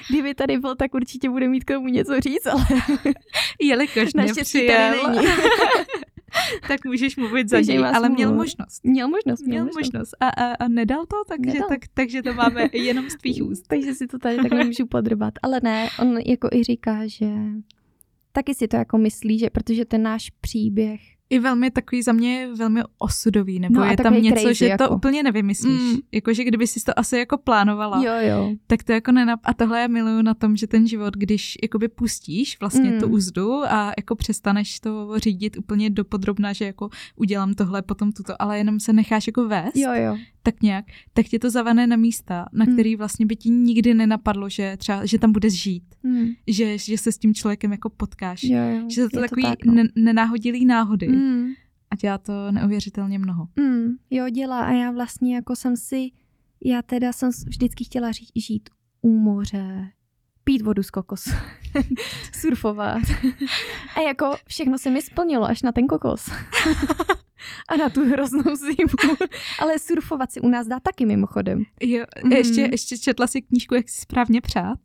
[0.10, 2.66] Kdyby tady byl, tak určitě bude mít k tomu něco říct, ale
[3.62, 5.28] jelikož nepřijel, není.
[6.68, 8.84] tak můžeš mluvit za něj, ale měl možnost.
[8.84, 9.42] Měl možnost.
[9.42, 10.16] Měl, měl možnost.
[10.20, 11.70] A, a, a nedal to, takže, nedal.
[11.70, 13.68] Tak, takže to máme jenom z tvých úst.
[13.68, 15.34] takže si to tady takhle můžu podrbat.
[15.42, 17.30] Ale ne, on jako i říká, že
[18.32, 21.00] taky si to jako myslí, že protože ten náš příběh
[21.30, 24.88] i velmi takový za mě velmi osudový, nebo no je tam něco, crazy, že jako.
[24.88, 25.82] to úplně nevymyslíš.
[25.82, 26.00] Mm.
[26.12, 28.52] Jakože kdyby si to asi jako plánovala, jo, jo.
[28.68, 29.40] tak to jako nenap...
[29.44, 33.00] A tohle je miluju na tom, že ten život, když jakoby pustíš vlastně mm.
[33.00, 38.42] tu úzdu a jako přestaneš to řídit úplně dopodrobna, že jako udělám tohle, potom tuto,
[38.42, 40.18] ale jenom se necháš jako vést, jo, jo.
[40.44, 42.74] Tak nějak, tak tě to zavane na místa, na mm.
[42.74, 46.28] který vlastně by ti nikdy nenapadlo, že třeba, že tam budeš žít, mm.
[46.48, 48.44] že, že se s tím člověkem jako potkáš.
[48.44, 48.86] Jo, jo.
[48.90, 49.84] Že to, je takový to tak, no.
[49.96, 51.08] nenáhodilý náhody.
[51.08, 51.50] Mm.
[51.92, 53.48] A dělá to neuvěřitelně mnoho.
[53.60, 56.10] Mm, jo, dělá a já vlastně jako jsem si,
[56.66, 58.70] já teda jsem vždycky chtěla žít, žít
[59.02, 59.92] u moře,
[60.44, 61.24] pít vodu z kokos,
[62.40, 63.04] surfovat.
[63.96, 66.30] A jako všechno se mi splnilo až na ten kokos.
[67.68, 69.16] a na tu hroznou zimu.
[69.60, 71.64] Ale surfovat si u nás dá taky mimochodem.
[71.82, 72.32] Jo, mm.
[72.32, 74.80] ještě, ještě četla si knížku, jak si správně přát?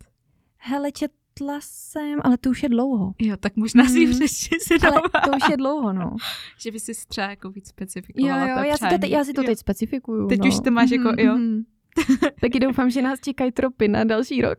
[0.59, 3.15] Hele, čet, četla jsem, ale to už je dlouho.
[3.19, 4.13] Jo, tak možná si mm.
[4.13, 6.17] přečti si Ale to už je dlouho, no.
[6.61, 9.43] že by si třeba jako víc specifikovala Jo, jo, já si, to, já si to
[9.43, 10.29] teď specifikuju.
[10.29, 10.49] Teď no.
[10.49, 11.37] už to máš jako, mm, jo.
[11.37, 11.63] Mm.
[12.41, 14.59] Taky doufám, že nás čekají tropy na další rok.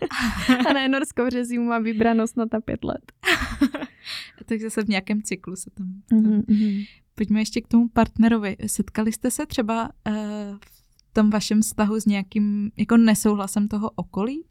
[0.68, 3.12] a ne Norsko v řezí má vybrano snad na pět let.
[4.46, 5.86] tak zase v nějakém cyklu se tam...
[6.12, 6.86] Mm-hmm.
[7.14, 8.56] Pojďme ještě k tomu partnerovi.
[8.66, 10.14] Setkali jste se třeba uh,
[10.60, 14.44] v tom vašem vztahu s nějakým jako nesouhlasem toho okolí?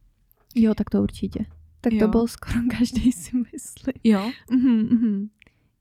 [0.56, 1.46] Jo, tak to určitě.
[1.82, 2.00] Tak jo.
[2.00, 3.94] to byl skoro každý si myslí.
[4.04, 4.32] Jo?
[4.52, 5.30] Mhm, mhm.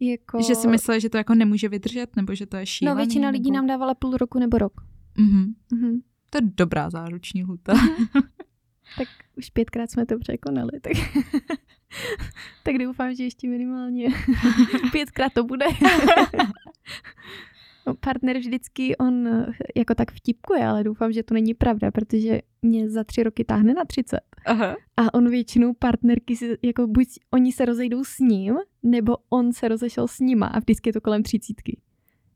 [0.00, 0.42] Jako...
[0.42, 2.94] Že si mysleli, že to jako nemůže vydržet, nebo že to je šílený?
[2.94, 3.38] No většina nebo...
[3.38, 4.72] lidí nám dávala půl roku nebo rok.
[5.18, 5.54] Mhm.
[5.72, 6.00] Mhm.
[6.34, 7.74] To je dobrá záruční lhuta.
[8.98, 10.92] tak už pětkrát jsme to překonali, tak,
[12.62, 14.08] tak doufám, že ještě minimálně
[14.92, 15.66] pětkrát to bude.
[17.86, 19.28] No, partner vždycky on
[19.76, 23.74] jako tak vtipkuje, ale doufám, že to není pravda, protože mě za tři roky táhne
[23.74, 24.20] na třicet.
[24.46, 24.76] Aha.
[24.96, 29.68] A on většinou partnerky, si, jako buď oni se rozejdou s ním, nebo on se
[29.68, 31.80] rozešel s nima a vždycky je to kolem třicítky.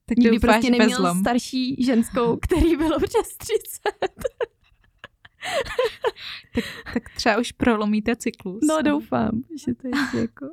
[0.09, 1.21] Tak Nikdy prostě neměl bezlom.
[1.21, 4.15] starší ženskou, který bylo přes třicet.
[6.55, 8.61] tak, tak třeba už prolomíte cyklus.
[8.69, 9.31] No doufám,
[9.67, 10.47] že to je jako...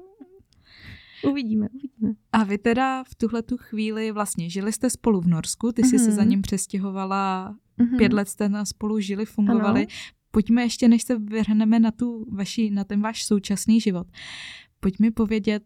[1.29, 2.13] Uvidíme, uvidíme.
[2.31, 5.95] A vy teda v tuhle tu chvíli vlastně žili jste spolu v Norsku, ty jsi
[5.95, 6.05] mm-hmm.
[6.05, 6.29] se za mhm.
[6.29, 7.97] ním přestěhovala, mm-hmm.
[7.97, 9.79] pět let jste na spolu žili, fungovali.
[9.79, 9.87] Ano.
[10.31, 14.07] Pojďme ještě, než se vrhneme na, tu vaši, na ten váš současný život.
[14.79, 15.63] Pojďme povědět,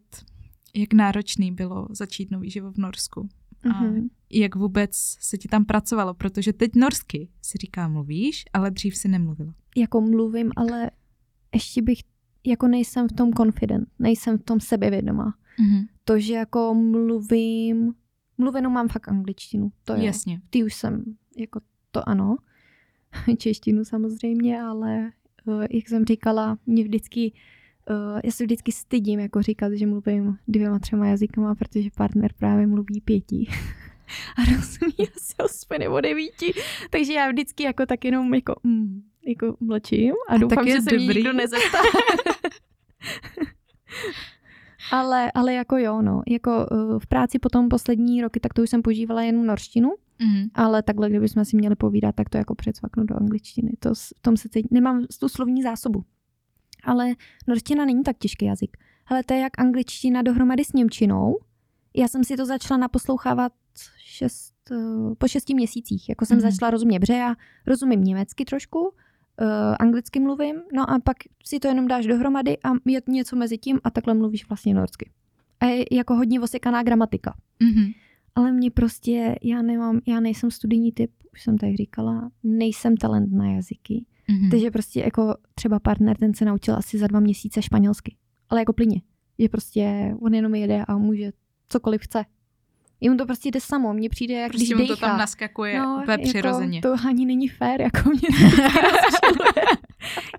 [0.74, 3.28] jak náročný bylo začít nový život v Norsku.
[3.64, 3.76] Mm-hmm.
[3.76, 4.08] A mhm.
[4.32, 4.90] jak vůbec
[5.20, 9.54] se ti tam pracovalo, protože teď norsky si říká mluvíš, ale dřív si nemluvila.
[9.76, 10.90] Jako mluvím, ale
[11.54, 11.98] ještě bych,
[12.46, 15.34] jako nejsem v tom confident, nejsem v tom sebevědomá.
[15.60, 15.86] Mhm.
[16.04, 17.94] To, že jako mluvím,
[18.38, 20.04] mluvenou mám fakt angličtinu, to je.
[20.04, 20.40] Jasně.
[20.50, 21.04] Ty už jsem,
[21.36, 22.36] jako to ano,
[23.38, 25.10] češtinu samozřejmě, ale
[25.44, 27.32] uh, jak jsem říkala, mě vždycky,
[27.90, 32.66] uh, já se vždycky stydím jako říkat, že mluvím dvěma, třema jazykama, protože partner právě
[32.66, 33.46] mluví pěti.
[34.36, 36.52] A rozumí asi osmi nebo devíti.
[36.90, 40.96] Takže já vždycky jako tak jenom jako, mm, jako mlčím a, A doufám, že se
[40.96, 41.78] mě nikdo nezeptá.
[44.92, 46.22] ale, ale jako jo, no.
[46.28, 49.90] Jako uh, v práci potom poslední roky, tak to už jsem požívala jenom norštinu,
[50.22, 50.48] Mhm.
[50.54, 53.70] ale takhle, kdybychom si měli povídat, tak to jako přecvaknu do angličtiny.
[53.78, 56.04] To, s- v tom se cítím, nemám tu slovní zásobu.
[56.84, 57.14] Ale
[57.46, 58.76] norština není tak těžký jazyk.
[59.04, 61.38] Hele, to je jak angličtina dohromady s němčinou.
[61.96, 63.52] Já jsem si to začala naposlouchávat
[63.98, 66.08] šest, eh, po šesti měsících.
[66.08, 66.50] Jako jsem mm-hmm.
[66.50, 67.34] začala rozumět, protože já
[67.66, 68.80] rozumím německy trošku,
[69.40, 73.36] uh, anglicky mluvím, no a pak si to jenom dáš dohromady a je to něco
[73.36, 75.10] mezi tím a takhle mluvíš vlastně norsky.
[75.60, 77.34] A je jako hodně osekaná gramatika.
[77.60, 77.90] Mhm.
[78.34, 83.32] Ale mě prostě, já nemám, já nejsem studijní typ, už jsem tady říkala, nejsem talent
[83.32, 84.04] na jazyky.
[84.30, 84.50] Mhm.
[84.50, 88.16] Takže prostě jako třeba partner, ten se naučil asi za dva měsíce španělsky.
[88.50, 89.00] Ale jako plyně.
[89.38, 91.30] Že prostě on jenom jede a může
[91.68, 92.24] cokoliv chce.
[93.00, 95.06] Jemu to prostě jde samo, mně přijde, jak Prostě když mu to dejchá.
[95.06, 96.78] tam naskakuje no, úplně přirozeně.
[96.78, 98.20] Jako, to ani není fér, jako mě.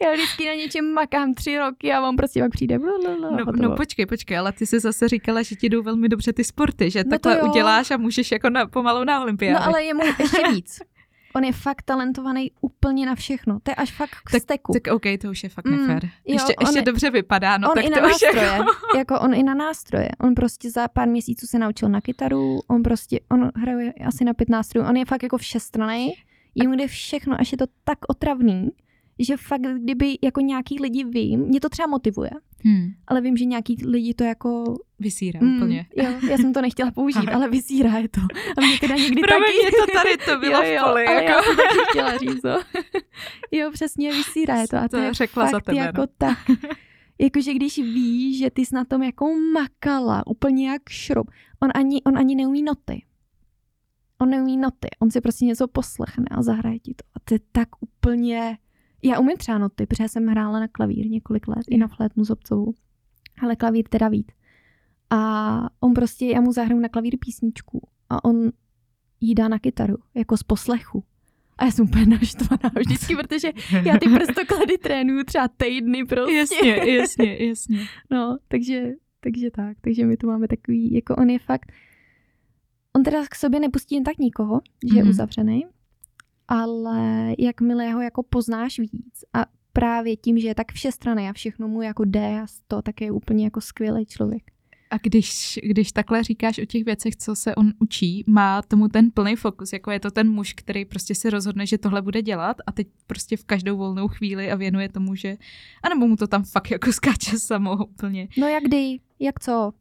[0.01, 2.79] Já vždycky na něčem makám tři roky a on prostě pak přijde.
[2.79, 6.33] blablabla, No, no počkej, počkej, ale ty jsi zase říkala, že ti jdou velmi dobře
[6.33, 9.53] ty sporty, že No to takhle uděláš a můžeš jako na, pomalu na olympiádě.
[9.53, 10.79] No ale je mu ještě víc.
[11.35, 13.59] On je fakt talentovaný úplně na všechno.
[13.63, 14.73] To je až fakt k Tak- steku.
[14.73, 16.05] Tak OK, to už je fakt Mm, nefér.
[16.05, 18.45] jo, ještě ještě je- dobře vypadá, no on tak i to na už nástroje.
[18.47, 18.65] jako...
[18.97, 20.09] jako on i na nástroje.
[20.19, 24.33] On prostě za pár měsíců se naučil na kytaru, on prostě, on hraje asi na
[24.33, 26.13] pět nástrojů, on je fakt jako všestraný,
[26.55, 28.69] jemu jde všechno, až je to tak otravný,
[29.19, 32.29] že fakt kdyby jako nějaký lidi vím, mě to třeba motivuje,
[32.63, 34.75] Hmm, ale vím, že nějaký lidi to jako...
[34.99, 35.85] vysírá mm, úplně.
[35.95, 38.21] Jo, já jsem to nechtěla použít, ale vysírá je to.
[38.57, 39.61] A mě teda někdy Promiň, taky...
[39.61, 41.05] mě to tady to bylo jo, jo, v poli.
[41.07, 41.31] ale jako.
[41.31, 42.61] já jsem taky chtěla říct, no.
[43.51, 44.77] jo, přesně, vysírá je to.
[44.77, 46.07] A to, To je řekla fakt za tebe, jako no.
[46.17, 46.37] tak.
[47.19, 51.31] Jakože když víš, že ty jsi na tom jako makala, úplně jak šroub.
[51.63, 53.05] On ani, on ani neumí noty.
[54.21, 54.87] On neumí noty.
[54.99, 57.03] On si prostě něco poslechne a zahraje ti to.
[57.15, 58.57] A to je tak úplně...
[59.03, 62.73] Já umím třeba noty, protože jsem hrála na klavír několik let, i na flétnu zobcovou.
[63.41, 64.27] Ale klavír teda víc.
[65.09, 68.51] A on prostě, já mu zahraju na klavír písničku a on
[69.21, 71.03] jí dá na kytaru, jako z poslechu.
[71.57, 73.51] A já jsem úplně naštvaná vždycky, protože
[73.83, 76.35] já ty prstoklady trénuju třeba týdny prostě.
[76.35, 77.79] Jasně, jasně, jasně.
[78.11, 79.77] No, takže, takže tak.
[79.81, 81.71] Takže my tu máme takový, jako on je fakt,
[82.95, 85.09] on teda k sobě nepustí jen tak nikoho, že je Mhm.
[85.09, 85.65] uzavřený,
[86.51, 91.67] ale jakmile ho jako poznáš víc a právě tím, že je tak všestranný a všechno
[91.67, 94.43] mu jako jde a to, tak je úplně jako skvělý člověk.
[94.89, 99.11] A když, když takhle říkáš o těch věcech, co se on učí, má tomu ten
[99.11, 102.57] plný fokus, jako je to ten muž, který prostě si rozhodne, že tohle bude dělat
[102.67, 105.37] a teď prostě v každou volnou chvíli a věnuje tomu, že,
[105.83, 108.27] anebo mu to tam fakt jako skáče samo úplně.
[108.37, 109.71] No jak kdy, jak co?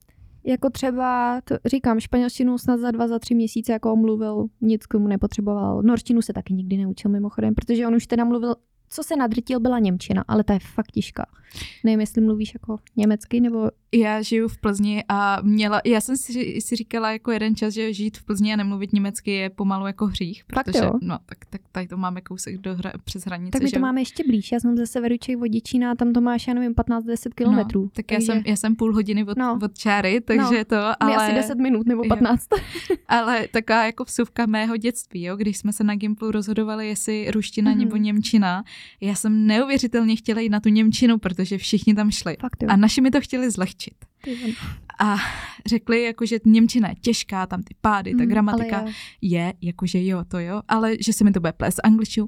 [0.44, 4.92] Jako třeba, to říkám, španělštinu snad za dva, za tři měsíce jako mluvil, nic k
[4.92, 5.82] tomu nepotřeboval.
[5.82, 8.54] Norštinu se taky nikdy neučil mimochodem, protože on už teda mluvil,
[8.88, 11.26] co se nadrtil, byla Němčina, ale ta je fakt těžká.
[11.84, 16.60] Nevím, jestli mluvíš jako německy, nebo Já žiju v Plzni a měla, já jsem si,
[16.60, 20.06] si říkala jako jeden čas, že žít v Plzni a nemluvit německy je pomalu jako
[20.06, 20.92] hřích, protože, jo?
[21.02, 23.80] no, tak, tak tady to máme kousek do hra, přes hranice, tak my že to
[23.80, 24.52] máme ještě blíž.
[24.52, 27.82] Já jsem ze severu Čech od Děčína a tam to máš, já nevím, 15-10 kilometrů.
[27.82, 29.58] No, tak já, jsem, já jsem půl hodiny od, No.
[29.62, 30.64] od čáry, takže No.
[30.64, 31.16] to, My ale...
[31.16, 32.08] asi 10 minut nebo Jo.
[32.08, 32.46] 15.
[33.08, 35.36] Ale taková jako vsuvka mého dětství, jo?
[35.36, 37.80] když jsme se na Gimplu rozhodovali, jestli ruština Mhm.
[37.80, 38.64] nebo němčina.
[39.00, 42.36] Já jsem neuvěřitelně chtěla jít na tu němčinu, protože všichni tam šli.
[42.40, 42.68] Fakt jo.
[42.72, 43.79] A naši mi to chtěli zlehčit.
[44.26, 44.52] Vole.
[45.00, 45.16] A
[45.66, 48.84] řekli, jako, že němčina je těžká, tam ty pády, ta Mm, gramatika
[49.20, 52.26] je, jakože jo, to jo, ale že se mi to bude plést s angličtinou,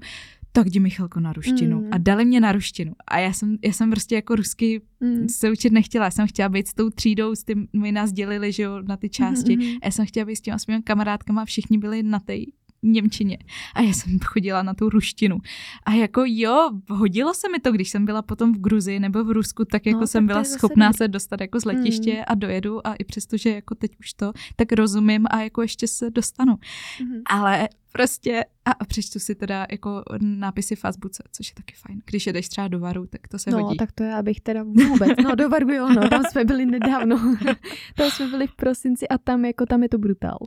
[0.55, 1.81] tak jdi Michalko na ruštinu.
[1.81, 1.89] Mm.
[1.91, 2.93] A dali mě na ruštinu.
[3.09, 5.29] A já jsem, já jsem prostě jako rusky Mm.
[5.29, 6.05] se učit nechtěla.
[6.05, 8.97] Já jsem chtěla být s tou třídou, s tím, my nás dělili, že jo, na
[8.97, 9.53] ty části.
[9.83, 12.35] A já jsem chtěla být s těma svými kamarádkama všichni byli na té
[12.83, 13.39] Němčině.
[13.75, 15.39] A já jsem chodila na tu ruštinu.
[15.87, 19.31] A jako jo, hodilo se mi to, když jsem byla potom v Gruzii nebo v
[19.31, 20.97] Rusku, tak jako No, jsem tak byla zase schopná dobrý.
[20.99, 22.25] se dostat jako z letiště Mm.
[22.27, 25.87] a dojedu a i přesto, že jako teď už to tak rozumím a jako ještě
[25.89, 26.55] se dostanu.
[27.01, 27.23] Mhm.
[27.27, 32.01] Ale prostě a, a přečtu si teda jako nápisy v Azbuce, což je taky fajn.
[32.07, 33.77] Když jedeš třeba do Varu, tak to se No, hodí.
[33.77, 35.11] tak to já bych teda vůbec.
[35.25, 37.17] No, do Vargu jo, no, tam jsme byli nedávno.
[37.97, 40.39] tam jsme byli v prosinci a tam jako tam je to brutál.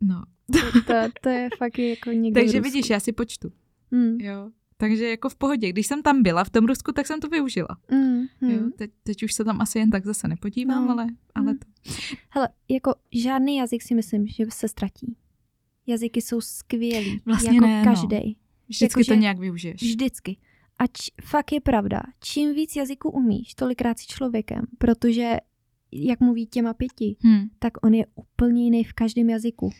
[0.00, 0.22] No.
[0.52, 2.72] To, to, to je fakt jako někde v Takže Rusku.
[2.72, 3.52] vidíš, já si počtu.
[3.92, 4.20] Hmm.
[4.20, 4.50] Jo.
[4.76, 5.68] Takže jako v pohodě.
[5.68, 7.68] Když jsem tam byla v tom Rusku, tak jsem to využila.
[7.92, 8.50] Mm, mm.
[8.50, 10.92] Jo, teď, teď už se tam asi jen tak zase nepodívám, No.
[10.92, 11.58] ale, ale Mm.
[11.58, 11.92] to.
[12.30, 15.16] Hele, jako žádný jazyk si myslím, že se ztratí.
[15.86, 17.20] Jazyky jsou skvělý.
[17.26, 17.90] Vlastně jako ne, no.
[17.94, 18.36] každý.
[18.68, 19.82] vždycky to Jakože- nějak využiješ.
[19.82, 20.36] Vždycky.
[20.78, 25.36] A č- fakt je pravda, čím víc jazyků umíš, tolikrát si člověkem, protože
[25.92, 27.48] jak mluví těma pěti, Hm.
[27.58, 29.70] tak on je úplně jiný v každém jazyku.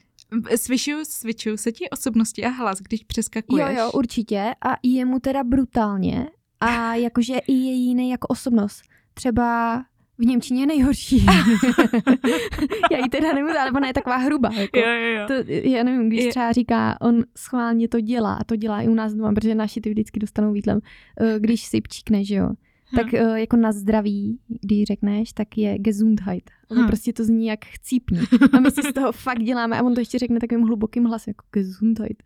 [0.57, 3.77] Svičuju, svičuju se ti osobnosti a hlas, když přeskakuješ.
[3.77, 4.55] Jo, jo, určitě.
[4.67, 6.27] A je mu teda brutálně
[6.61, 8.83] a jakože i je jiný jako osobnost.
[9.15, 9.79] Třeba
[10.19, 11.27] v Němčině je nejhorší.
[12.91, 14.51] Já ji teda nemůžu, ale ona je taková hrubá.
[14.55, 14.79] Jako.
[14.79, 15.27] jo, jo, jo.
[15.27, 15.35] To,
[15.69, 18.95] já nevím, když Je- třeba říká, on schválně to dělá a to dělá i u
[18.95, 20.81] nás doma, protože naši ty vždycky dostanou výtlem,
[21.21, 22.51] eh, když si pčíkne, že jo.
[22.97, 26.51] Tak eh, jako na zdraví, když řekneš, tak je Gesundheit.
[26.71, 26.87] Ale Hm.
[26.87, 28.19] prostě to zní jak chcípni.
[28.53, 31.31] A my si z toho fakt děláme a on to ještě řekne takovým hlubokým hlasem,
[31.31, 32.23] jako Gesundheit.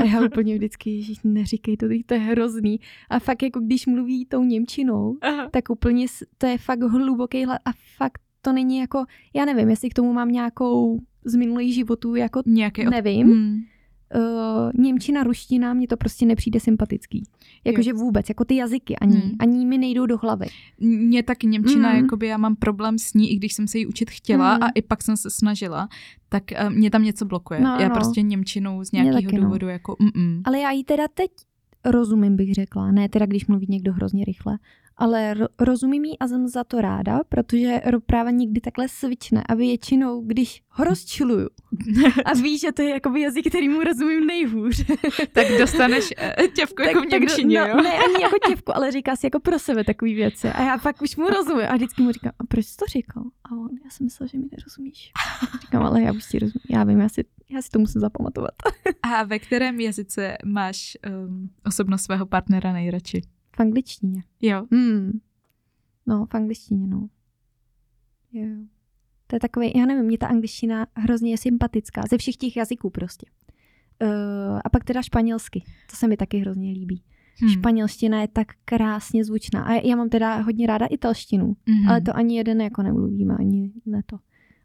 [0.00, 2.80] A já úplně vždycky, ježiš, neříkej to, to je hrozný.
[3.10, 5.48] A fakt jako když mluví tou Němčinou, Aha.
[5.50, 6.06] tak úplně
[6.38, 9.04] to je fakt hluboký hlas a fakt to není jako,
[9.34, 12.90] já nevím, jestli k tomu mám nějakou z minulých životů, jako Nějaký od...
[12.90, 13.26] nevím.
[13.26, 13.60] Hm.
[14.14, 17.22] Uh, Němčina, ruština, mně to prostě nepřijde sympatický.
[17.64, 19.32] Jakože vůbec, jako ty jazyky ani, Hmm.
[19.38, 20.46] ani mi nejdou do hlavy.
[20.80, 21.96] Mně taky Němčina, Mm.
[21.96, 24.62] jakoby já mám problém s ní, i když jsem se jí učit chtěla Mm.
[24.62, 25.88] a i pak jsem se snažila,
[26.28, 27.60] tak uh, mě tam něco blokuje.
[27.60, 27.94] No, já no.
[27.94, 29.44] prostě Němčinou z nějakého no.
[29.44, 31.30] důvodu jako mm Ale já jí teda teď
[31.84, 32.90] rozumím, bych řekla.
[32.92, 34.58] Ne teda, když mluví někdo hrozně rychle.
[35.00, 39.42] Ale ro- rozumím jí a jsem za to ráda, protože ro- právě někdy takhle svične
[39.48, 41.48] a většinou, když ho rozčiluju
[42.24, 44.84] a ví, že to je jakoby jazyk, který mu rozumím nejhůř.
[45.32, 46.04] tak dostaneš
[46.40, 47.76] uh, těvku jako v Němčině, no, jo?
[47.82, 50.48] Ne, ani jako těvku, ale říká si jako pro sebe takový věci.
[50.48, 51.66] A já pak už mu rozumím.
[51.68, 53.22] A vždycky mu říkám, a proč jsi to říkal?
[53.44, 55.12] A on, já jsem myslel, že mi nerozumíš.
[55.60, 56.62] Říkám, ale já už ti rozumím.
[56.70, 58.50] Já vím, já si, já si to musím zapamatovat.
[59.02, 60.96] A ve kterém jazyce máš
[61.28, 63.22] um, osobnost svého partnera nejradši?
[63.58, 64.22] V angličtině.
[64.42, 64.66] Jo.
[64.72, 65.20] Hmm.
[66.06, 67.08] No, v angličtině, no.
[68.32, 68.46] Jo.
[69.26, 72.02] To je takový, já nevím, mě ta angličtina hrozně je sympatická.
[72.10, 73.26] Ze všech těch jazyků prostě.
[74.02, 75.64] Uh, a pak teda španělsky.
[75.90, 77.02] To se mi taky hrozně líbí.
[77.44, 77.48] Hm.
[77.48, 79.62] Španělština je tak krásně zvučná.
[79.62, 81.88] A já mám teda hodně ráda italštinu, Mhm.
[81.88, 84.16] ale to ani jeden jako nemluvíme, ani ne to.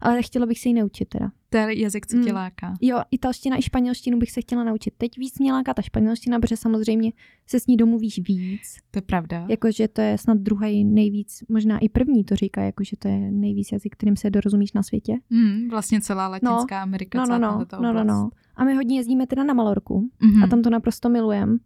[0.04, 1.32] Ale chtěla bych se ji naučit teda.
[1.49, 2.36] To je jazyk, co tě Mm.
[2.36, 2.74] láká.
[2.82, 4.93] Jo, italština i španělštinu bych se chtěla naučit.
[4.97, 7.12] Teď víc mě láká ta španělština, protože samozřejmě
[7.47, 8.62] se s ní domluvíš víc.
[8.91, 9.45] To je pravda.
[9.49, 13.72] Jakože to je snad druhý nejvíc, možná i první to říká, jakože to je nejvíc
[13.72, 15.14] jazyk, kterým se dorozumíš na světě.
[15.32, 18.08] Hmm, vlastně celá Latinská Amerika, No, no, no, no, no, oblast.
[18.08, 18.30] no.
[18.56, 20.43] A my hodně jezdíme teda na Malorku Mhm.
[20.43, 21.58] a tam to naprosto milujem.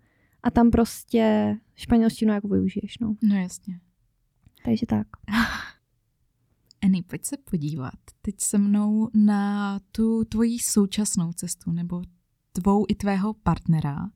[0.44, 3.16] A tam prostě španělštinu jako využiješ, no.
[3.24, 3.80] No jasně.
[4.66, 5.08] Takže tak.
[6.88, 12.02] Eny, pojď se podívat teď se mnou na tu tvoji současnou cestu, nebo
[12.52, 14.10] tvou i tvého partnera.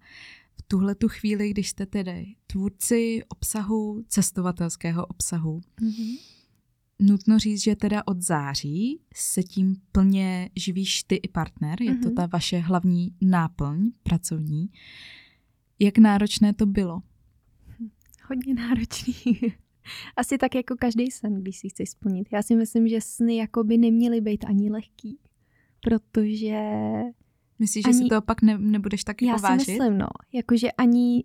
[0.59, 6.17] V tuhle tu chvíli, když jste tedy tvůrci obsahu, cestovatelského obsahu, Mm-hmm.
[6.99, 12.07] nutno říct, že teda od září se tím plně živíš ty i partner, je to
[12.07, 12.15] Mhm.
[12.15, 14.69] ta vaše hlavní náplň pracovní.
[15.79, 17.01] Jak náročné to bylo?
[18.29, 19.13] Hodně náročný.
[20.17, 22.27] Asi tak jako každý sen, když si chceš splnit.
[22.31, 25.19] Já si myslím, že sny jako by neměly být ani lehký,
[25.81, 26.61] protože
[27.59, 29.67] Myslíš, že Ani- si to pak ne, nebudeš tak já jako si vážit?
[29.67, 31.23] myslím, no, jakože ani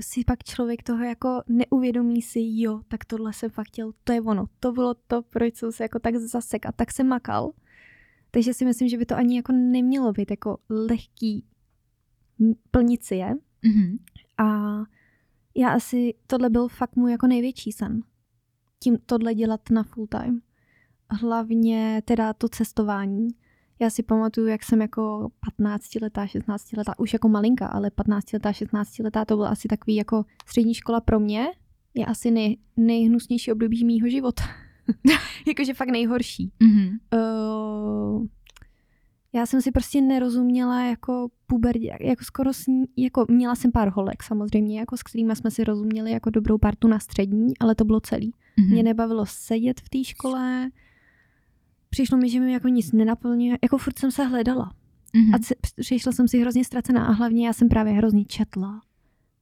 [0.00, 4.20] si pak člověk toho jako neuvědomí si, jo, tak tohle jsem fakt chtěl, to je
[4.20, 7.52] ono, to bylo to, proč jsem se jako tak zasek a tak se makal.
[8.30, 11.44] Takže si myslím, že by to ani jako nemělo být jako lehký
[12.70, 13.34] plnit si je.
[13.62, 13.98] Mhm.
[14.38, 14.76] A
[15.56, 18.00] já asi, tohle byl fakt můj jako největší sen.
[18.80, 20.40] Tím tohle dělat na full time.
[21.10, 23.28] Hlavně teda to cestování.
[23.80, 28.32] Já si pamatuju, jak jsem jako 15 letá, 16 letá, už jako malinka, ale 15
[28.32, 31.46] letá, 16 letá, to bylo asi takový jako střední škola pro mě.
[31.94, 34.42] Je asi nej, nejhnusnější období mýho života.
[35.46, 36.52] Jakože fakt nejhorší.
[36.62, 36.98] Mhm.
[37.14, 38.26] Uh,
[39.34, 43.88] já jsem si prostě nerozuměla jako pubertě, jako skoro s ní, jako měla jsem pár
[43.88, 47.84] holek samozřejmě, jako s kterými jsme si rozuměli jako dobrou partu na střední, ale to
[47.84, 48.32] bylo celý.
[48.56, 48.70] Mhm.
[48.70, 50.70] Mě nebavilo sedět v té škole,
[51.90, 54.72] přišlo mi, že mi jako nic nenaplňuje, jako furt jsem se hledala.
[55.16, 55.34] Mhm.
[55.34, 58.82] A c- přišla jsem si hrozně ztracená a hlavně já jsem právě hrozně četla.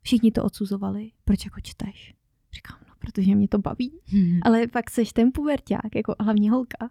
[0.03, 1.11] Všichni to odsuzovali.
[1.24, 2.14] Proč jako čteš?
[2.55, 3.93] Říkám, no, protože mě to baví.
[4.12, 4.38] Mhm.
[4.43, 6.90] Ale pak seš ten puberták, jako hlavně holka.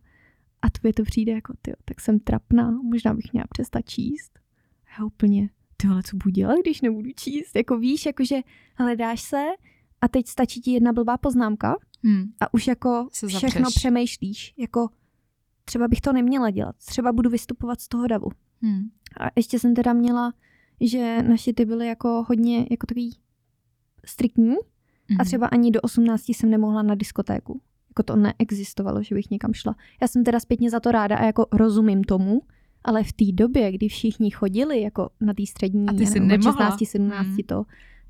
[0.61, 4.39] A tobě to přijde jako, ty, tak jsem trapná, možná bych měla přestat číst.
[4.87, 7.55] A já úplně, ty ale co budu dělat, když nebudu číst?
[7.55, 8.35] Jako víš, jakože
[8.75, 9.43] hledáš se
[10.01, 12.31] a teď stačí ti jedna blbá poznámka Mhm.
[12.39, 13.75] a už jako Se všechno zavřeš.
[13.75, 14.53] přemýšlíš.
[14.57, 14.89] Jako
[15.65, 18.29] třeba bych to neměla dělat, třeba budu vystupovat z toho davu.
[18.61, 18.89] Mhm.
[19.19, 20.33] A ještě jsem teda měla,
[20.81, 23.17] že naši ty byly jako hodně, jako takový
[24.05, 25.25] striktní a Mhm.
[25.25, 27.61] třeba ani do 18 jsem nemohla na diskotéku.
[27.91, 29.75] Jako to neexistovalo, že bych někam šla.
[30.01, 32.41] Já jsem teda zpětně za to ráda a jako rozumím tomu,
[32.83, 36.23] ale v té době, kdy všichni chodili jako na té střední, A ty jsi nevím,
[36.23, 36.71] od nemohla.
[36.71, 37.37] 16, 17 Hmm.
[37.45, 37.65] to,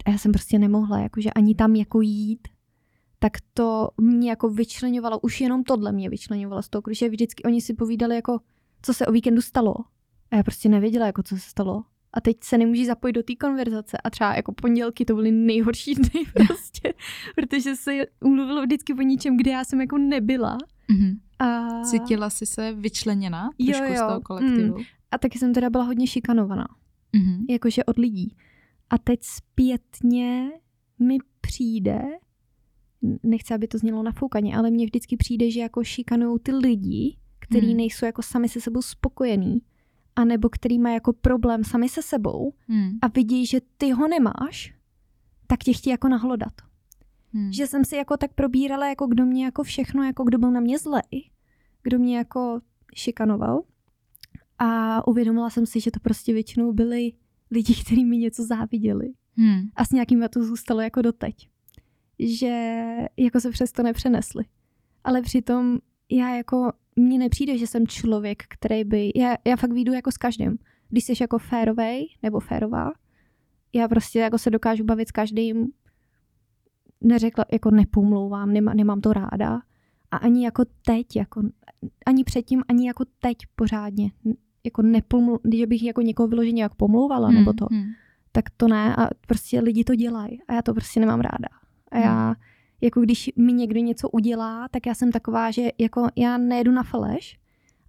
[0.06, 2.48] a já jsem prostě nemohla, jakože ani tam jako jít,
[3.20, 7.62] tak to mě jako vyčlenovalo, už jenom tohle mě vyčlenovalo z toho, protože vždycky oni
[7.62, 8.40] si povídali jako,
[8.82, 9.76] co se o víkendu stalo.
[10.32, 11.84] A já prostě nevěděla, jako co se stalo.
[12.14, 13.98] A teď se nemůžeš zapojit do té konverzace.
[14.04, 16.10] A třeba jako pondělky to byly nejhorší dny
[16.48, 16.94] prostě,
[17.36, 17.92] protože se
[18.24, 20.58] mluvilo vždycky o ničem, kde já jsem jako nebyla.
[20.92, 21.20] Mhm.
[21.40, 24.08] A, Cítila jsi se vyčleněna Jo, trošku z jo.
[24.08, 24.78] toho kolektivu?
[25.12, 26.68] a taky jsem teda byla hodně šikanovaná,
[27.16, 27.46] Mhm.
[27.50, 28.36] jakože od lidí.
[28.90, 30.52] A teď zpětně
[31.00, 32.02] mi přijde,
[33.24, 37.68] nechci, aby to znělo nafoukaně, ale mně vždycky přijde, že jako šikanují ty lidi, který
[37.68, 37.78] Hmm.
[37.78, 39.62] nejsou jako sami se sebou spokojení,
[40.16, 42.98] anebo který mají jako problém sami se sebou Hmm.
[43.02, 44.74] a vidí, že ty ho nemáš,
[45.48, 46.54] tak tě chtějí jako nahlodat.
[47.34, 47.54] Hmm.
[47.54, 50.60] Že jsem si jako tak probírala, jako kdo mě jako všechno, jako kdo byl na
[50.60, 51.32] mě zlej,
[51.84, 52.62] kdo mě jako
[52.96, 53.64] šikanoval.
[54.60, 57.14] A uvědomila jsem si, že to prostě většinou byli
[57.52, 59.14] lidi, kteří mi něco záviděli.
[59.38, 59.62] Hmm.
[59.76, 61.50] A s nějakým to zůstalo jako doteď.
[62.20, 62.86] Že
[63.18, 64.46] jako se přesto nepřenesli.
[65.04, 65.80] Ale přitom
[66.12, 70.18] já jako, mně nepřijde, že jsem člověk, který by, já, já fakt výjdu jako s
[70.18, 70.58] každým.
[70.90, 72.92] Když jsi jako férovej nebo férová,
[73.74, 75.68] já prostě jako se dokážu bavit s každým,
[77.02, 79.62] neřekla, jako nepomlouvám, nemá, nemám to ráda.
[80.12, 81.42] A ani jako teď, jako,
[82.06, 84.12] ani předtím, ani jako teď pořádně.
[84.64, 87.38] Jako nepomlu, když bych jako někoho vyloženě jako pomlouvala, Hmm.
[87.38, 87.84] nebo to, Hmm.
[88.32, 91.48] tak to ne a prostě lidi to dělají a já to prostě nemám ráda.
[91.92, 92.36] A já,
[92.82, 96.84] jako když mi někdo něco udělá, tak já jsem taková, že jako já nejedu na
[96.84, 97.40] faleš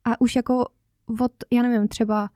[0.05, 0.66] a už jako
[1.20, 2.30] od, já nevím, třeba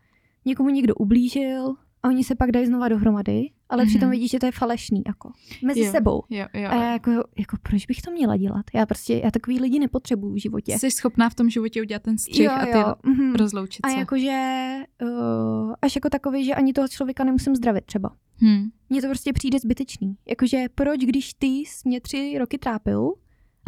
[0.45, 3.89] někomu někdo ublížil a oni se pak dají znova dohromady, ale Mhm.
[3.91, 5.31] přitom vidí, že to je falešný, jako
[5.65, 5.91] mezi Jo.
[5.93, 6.23] sebou.
[6.31, 6.69] Jo, jo.
[6.71, 8.67] A já jako, jako, proč bych to měla dělat?
[8.75, 10.79] Já prostě, já takový lidi nepotřebuju v životě.
[10.79, 13.35] Jsi schopná v tom životě udělat ten střih a ty mhm.
[13.35, 13.99] rozloučit A se.
[13.99, 18.11] jakože uh, až jako takový, že ani toho člověka nemusím zdravit třeba.
[18.37, 18.69] Hmm.
[18.91, 20.17] Mně to prostě přijde zbytečný.
[20.29, 23.13] Jakože proč, když ty jsi mě tři roky trápil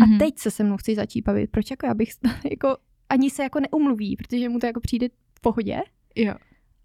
[0.02, 0.18] a Mhm.
[0.18, 2.08] teď se se mnou chceš začít bavit, proč jako já bych,
[2.50, 2.76] jako
[3.08, 5.80] ani se jako neumluví, protože mu to jako přijde v pohodě,
[6.16, 6.34] Jo.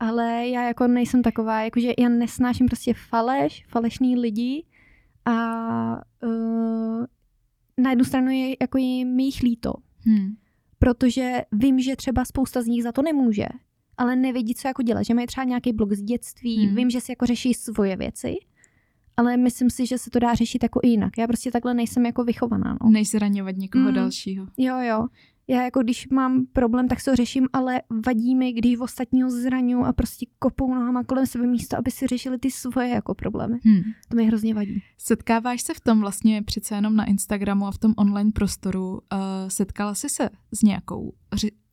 [0.04, 4.66] Ale já jako nejsem taková, jakože já nesnáším prostě faleš, falešný lidi
[5.26, 5.34] a
[6.24, 7.06] uh,
[7.78, 9.74] na jednu stranu je jako jim jich líto,
[10.06, 10.34] Hmm.
[10.80, 13.46] protože vím, že třeba spousta z nich za to nemůže,
[13.98, 16.76] ale nevědí, co jako dělat, že mají třeba nějaký blok z dětství, Hmm.
[16.76, 18.36] vím, že si jako řeší svoje věci,
[19.18, 21.18] ale myslím si, že se to dá řešit jako i jinak.
[21.18, 22.78] Já prostě takhle nejsem jako vychovaná.
[22.84, 22.90] No.
[22.90, 23.94] Než zraňovat někoho Mm.
[23.94, 24.48] dalšího.
[24.58, 25.08] Jo, jo.
[25.48, 29.86] Já jako když mám problém, tak se ho řeším, ale vadí mi, když ostatního zraňu
[29.86, 33.60] a prostě kopou nohama kolem sebe místo, aby si řešili ty svoje jako problémy.
[33.64, 33.82] Hmm.
[34.10, 34.84] To mi hrozně vadí.
[34.98, 38.92] Setkáváš se v tom vlastně přece jenom na Instagramu a v tom online prostoru.
[38.92, 39.00] Uh,
[39.48, 41.14] setkala jsi se s nějakou,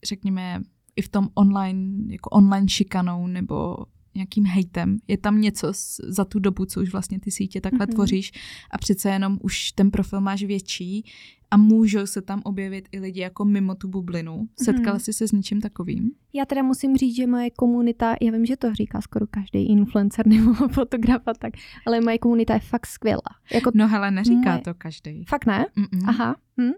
[0.04, 0.60] řekněme,
[0.96, 3.76] i v tom online, jako online šikanou nebo
[4.14, 4.98] nějakým hejtem?
[5.08, 5.72] Je tam něco
[6.08, 7.90] za tu dobu, co už vlastně ty sítě takhle Mhm.
[7.90, 7.94] mm-hmm.
[7.94, 8.32] tvoříš
[8.70, 11.04] a přece jenom už ten profil máš větší
[11.50, 14.48] a můžou se tam objevit i lidi jako mimo tu bublinu.
[14.62, 15.00] Setkala Mhm.
[15.00, 16.10] jsi se s něčím takovým?
[16.32, 20.26] Já teda musím říct, že moje komunita, já vím, že to říká skoro každý influencer
[20.26, 21.52] nebo fotograf a tak,
[21.86, 23.22] ale moje komunita je fakt skvělá.
[23.54, 25.24] Jako, No hele, neříká Moje- to každý.
[25.28, 25.66] fakt ne?
[25.76, 26.08] Mm-mm.
[26.08, 26.36] Aha.
[26.60, 26.70] Hm?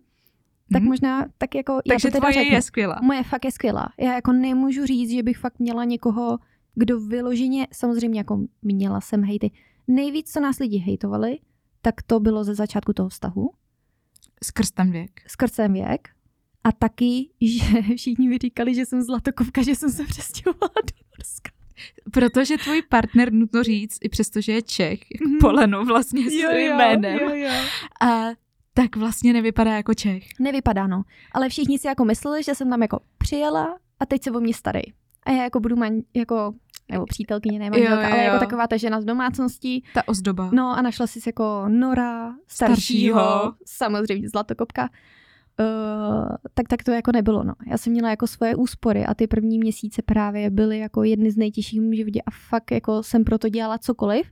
[0.73, 0.87] Tak Hm?
[0.87, 2.55] možná, tak jako, Takže já to teda tvoje řeknu.
[2.55, 3.01] je skvělá.
[3.03, 3.89] Moje fakt je skvělá.
[4.01, 6.39] Já jako nemůžu říct, že bych fakt měla někoho,
[6.75, 9.51] kdo vyloženě, samozřejmě jako měla jsem hejty.
[9.89, 11.39] Nejvíc, co nás lidi hejtovali,
[11.83, 13.51] tak to bylo ze začátku toho vztahu,
[14.43, 15.11] Skrz ten věk.
[15.27, 16.09] skrz ten věk.
[16.64, 21.51] A taky, že všichni mi říkali, že jsem zlatokovka, že jsem se přestěhovala do Norska.
[22.13, 25.39] Protože tvůj partner, nutno říct, i přesto, že je Čech, Mhm.
[25.41, 27.51] Poleno vlastně svým jménem, jo, jo.
[28.03, 28.29] a
[28.75, 30.25] tak vlastně nevypadá jako Čech.
[30.41, 31.03] Nevypadá, no.
[31.33, 34.55] Ale všichni si jako mysleli, že jsem tam jako přijela a teď se o mě
[34.55, 34.93] starej.
[35.23, 36.55] A já jako budu man, jako,
[36.93, 39.83] nebo přítelkyně, ne manželka, Jo, jo, ale jako taková ta žena z domácnosti.
[39.95, 40.51] Ta ozdoba.
[40.53, 43.55] No a našla si jako Nora, staršího, Staršího.
[43.67, 44.89] samozřejmě zlatokopka.
[45.61, 47.53] Uh, tak, tak to jako nebylo, no.
[47.71, 51.37] Já jsem měla jako svoje úspory a ty první měsíce právě byly jako jedny z
[51.37, 54.27] nejtěžších v mém životě a fakt jako jsem proto dělala cokoliv.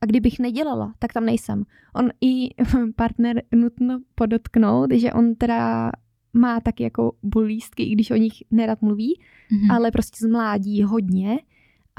[0.00, 1.62] A kdybych nedělala, tak tam nejsem.
[1.94, 2.48] On i
[2.96, 5.90] partner nutno podotknout, že on teda
[6.32, 9.20] má taky jako bolístky, i když o nich nerad mluví,
[9.52, 9.70] Mhm.
[9.70, 11.38] ale prostě z mládí hodně.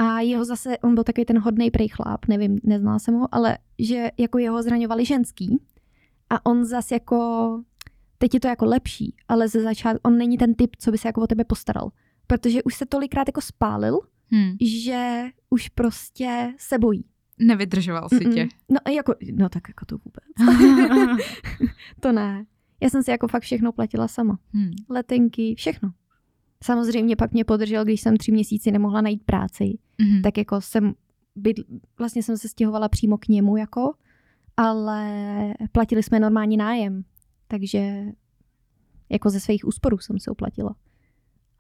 [0.04, 3.58] A jeho zase, on byl takový ten hodný prej chlap, nevím, neznala jsem ho, ale
[3.80, 5.62] že jako jeho zraňovali ženský.
[6.30, 7.18] A on zase jako,
[8.18, 11.08] teď je to jako lepší, ale ze začátku, on není ten typ, co by se
[11.08, 11.92] jako o tebe postaral.
[12.28, 14.00] Protože už se tolikrát jako spálil,
[14.34, 14.52] Hmm.
[14.62, 17.06] že už prostě se bojí.
[17.40, 18.34] Nevydržoval si Mm-mm.
[18.34, 18.48] tě.
[18.70, 20.58] No, jako, no tak jako to vůbec.
[22.00, 22.46] to ne.
[22.82, 24.40] Já jsem si jako fakt všechno platila sama.
[24.54, 24.72] hmm.
[24.90, 25.92] Letenky, všechno.
[26.64, 29.78] Samozřejmě pak mě podržel, když jsem tři měsíce nemohla najít práci.
[29.98, 30.22] Mhm.
[30.22, 30.94] Tak jako jsem,
[31.36, 31.64] bydl,
[32.00, 33.94] vlastně jsem se stěhovala přímo k němu jako,
[34.58, 35.08] ale
[35.72, 37.04] platili jsme normální nájem.
[37.48, 38.04] Takže
[39.10, 40.76] jako ze svých úsporů jsem se uplatila.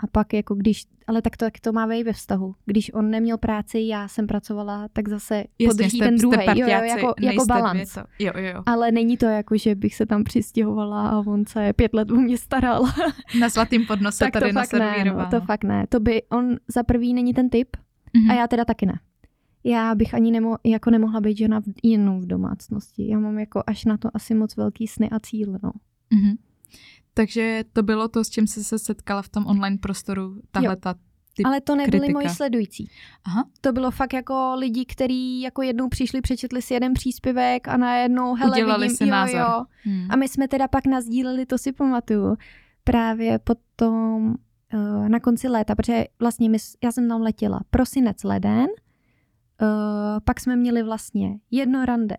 [0.03, 2.55] A pak jako když, ale tak to, tak to má vej ve vztahu.
[2.65, 6.37] Když on neměl práci, já jsem pracovala, tak zase Jasně, podrží jste, ten druhý.
[6.45, 7.93] Jo, jo, jako, jako balans.
[7.93, 8.63] to- Jo, jo, jo.
[8.65, 12.15] Ale není to jako, že bych se tam přistěhovala a on se pět let o
[12.15, 12.85] mě staral.
[13.39, 15.85] Na svatým podnose tak to tady fakt ne, no, to fakt ne.
[15.89, 17.67] To by, on za prvý není ten typ
[18.13, 18.31] Mhm.
[18.31, 18.99] a já teda taky ne.
[19.63, 23.07] Já bych ani nemo, jako nemohla být žena v, jenom v domácnosti.
[23.07, 25.71] Já mám jako až na to asi moc velký sny a cíle, no.
[26.13, 26.35] Mhm.
[27.13, 30.95] Takže to bylo to, s čím jsi se setkala v tom online prostoru, tahle ta
[31.33, 32.19] typ Ale to nebyli kritika.
[32.19, 32.89] moji sledující.
[33.23, 33.49] Aha.
[33.61, 38.33] To bylo fakt jako lidi, kteří jako jednou přišli, přečetli si jeden příspěvek a najednou,
[38.35, 39.39] hele, Udělali vidím, si jo, názor.
[39.39, 39.65] jo.
[39.83, 40.07] Hmm.
[40.09, 42.37] A my jsme teda pak nazdíleli, to si pamatuju,
[42.83, 44.35] právě potom
[44.73, 48.67] uh, na konci léta, protože vlastně my, já jsem tam letěla prosinec, leden,
[49.61, 49.67] uh,
[50.25, 52.17] pak jsme měli vlastně jedno rande,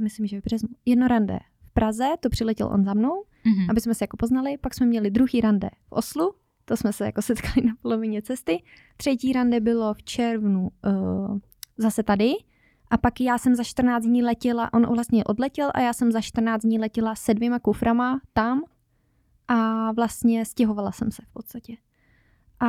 [0.00, 1.38] myslím, že v březnu, jedno rande
[1.76, 3.70] Praze, to přiletěl on za mnou, Mhm.
[3.70, 6.34] aby jsme se jako poznali, pak jsme měli druhý rande v Oslu,
[6.64, 8.62] to jsme se jako setkali na polovině cesty,
[8.96, 11.38] třetí rande bylo v červnu uh,
[11.78, 12.32] zase tady
[12.90, 16.20] a pak já jsem za 14 dní letěla, on vlastně odletěl a já jsem za
[16.20, 18.62] 14 dní letěla se dvěma kuframa tam
[19.48, 21.76] a vlastně stěhovala jsem se v podstatě.
[22.60, 22.68] A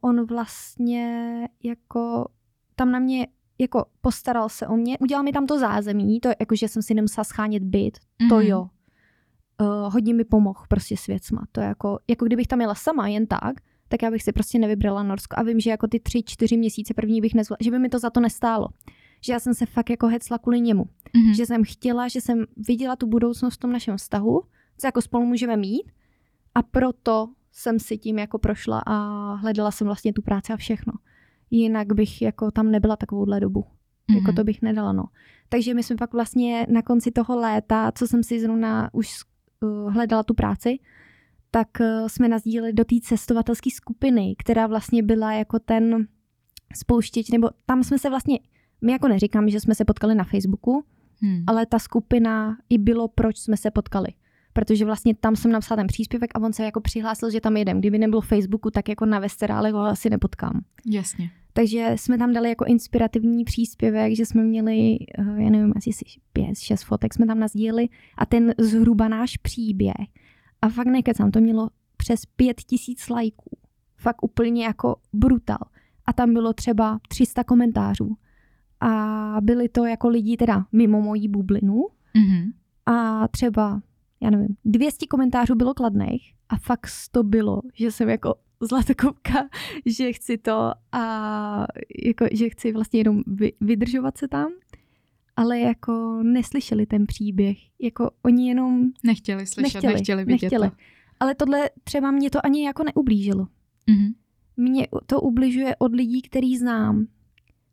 [0.00, 2.28] on vlastně jako
[2.76, 3.26] tam na mě
[3.58, 6.94] jako postaral se o mě, udělal mi tam to zázemí, to jako, že jsem si
[6.94, 7.98] nemusela schánět byt,
[8.28, 8.46] to Mhm.
[8.46, 8.68] jo.
[9.60, 11.44] Uh, hodně mi pomohl prostě s věcma.
[11.52, 13.54] To je jako, jako kdybych tam jela sama jen tak,
[13.88, 15.34] tak já bych si prostě nevybrala Norsko.
[15.38, 17.98] A vím, že jako ty tři, čtyři měsíce první bych nezvládla, že by mi to
[17.98, 18.68] za to nestálo.
[19.20, 20.84] Že já jsem se fakt jako hecla kvůli němu.
[21.16, 21.34] Mhm.
[21.34, 24.42] Že jsem chtěla, že jsem viděla tu budoucnost v tom našem vztahu,
[24.78, 25.90] co jako spolu můžeme mít
[26.54, 28.94] a proto jsem si tím jako prošla a
[29.34, 30.92] hledala jsem vlastně tu práci a všechno.
[31.50, 33.64] Jinak bych jako tam nebyla takovouhle dobu.
[34.08, 34.18] Mhm.
[34.18, 35.04] Jako to bych nedala, no.
[35.48, 39.08] Takže my jsme pak vlastně na konci toho léta, co jsem si zrovna už
[39.60, 40.78] uh, hledala tu práci,
[41.50, 46.06] tak uh, jsme nazdíleli do té cestovatelské skupiny, která vlastně byla jako ten
[46.76, 48.38] spouštěč, nebo tam jsme se vlastně,
[48.82, 50.84] my jako neříkám, že jsme se potkali na Facebooku,
[51.20, 51.44] Hmm.
[51.46, 54.08] ale ta skupina i bylo, proč jsme se potkali.
[54.56, 57.78] Protože vlastně tam jsem napsala ten příspěvek a on se jako přihlásil, že tam jedem.
[57.78, 60.60] Kdyby nebylo Facebooku, tak jako na Vesterále ho asi nepotkám.
[60.86, 61.30] Jasně.
[61.52, 66.04] Takže jsme tam dali jako inspirativní příspěvek, že jsme měli, eh, já nevím, asi si
[66.32, 69.94] pět, šest fotek jsme tam nazdíleli a ten zhruba náš příběh.
[70.62, 73.56] A fakt nekecám, to mělo přes pět tisíc lajků.
[73.96, 75.58] Fakt úplně jako brutal.
[76.06, 78.16] A tam bylo třeba 300 komentářů.
[78.80, 82.52] A byli to jako lidi teda mimo mojí bublinu Mhm.
[82.86, 83.82] a třeba,
[84.24, 89.48] já nevím, 200 komentářů bylo kladných a fakt to bylo, že jsem jako zlatokopka,
[89.86, 91.66] že chci to a
[92.04, 94.52] jako, že chci vlastně jenom vy, vydržovat se tam,
[95.36, 100.70] ale jako neslyšeli ten příběh, jako oni jenom Nechtěli slyšet, nechtěli, Nechtěli, vidět nechtěli.
[100.70, 100.76] to.
[101.20, 103.46] Ale tohle třeba mě to ani jako neublížilo.
[103.86, 104.14] Mhm.
[104.56, 107.06] Mě to ubližuje od lidí, který znám,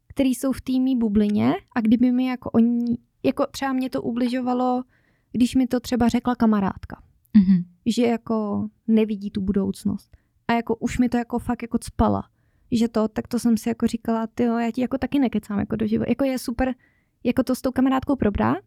[0.07, 4.83] který jsou v týmí bublině a kdyby mi jako oni, jako třeba mě to ubližovalo,
[5.31, 7.01] když mi to třeba řekla kamarádka,
[7.37, 7.63] Mhm.
[7.85, 10.17] že jako nevidí tu budoucnost.
[10.47, 12.23] A jako už mi to jako fakt jako cpala.
[12.71, 15.75] Že to, tak to jsem si jako říkala, ty já ti jako taky nekecám jako
[15.75, 16.09] do života.
[16.11, 16.75] Jako je super
[17.23, 18.57] jako to s tou kamarádkou probrat,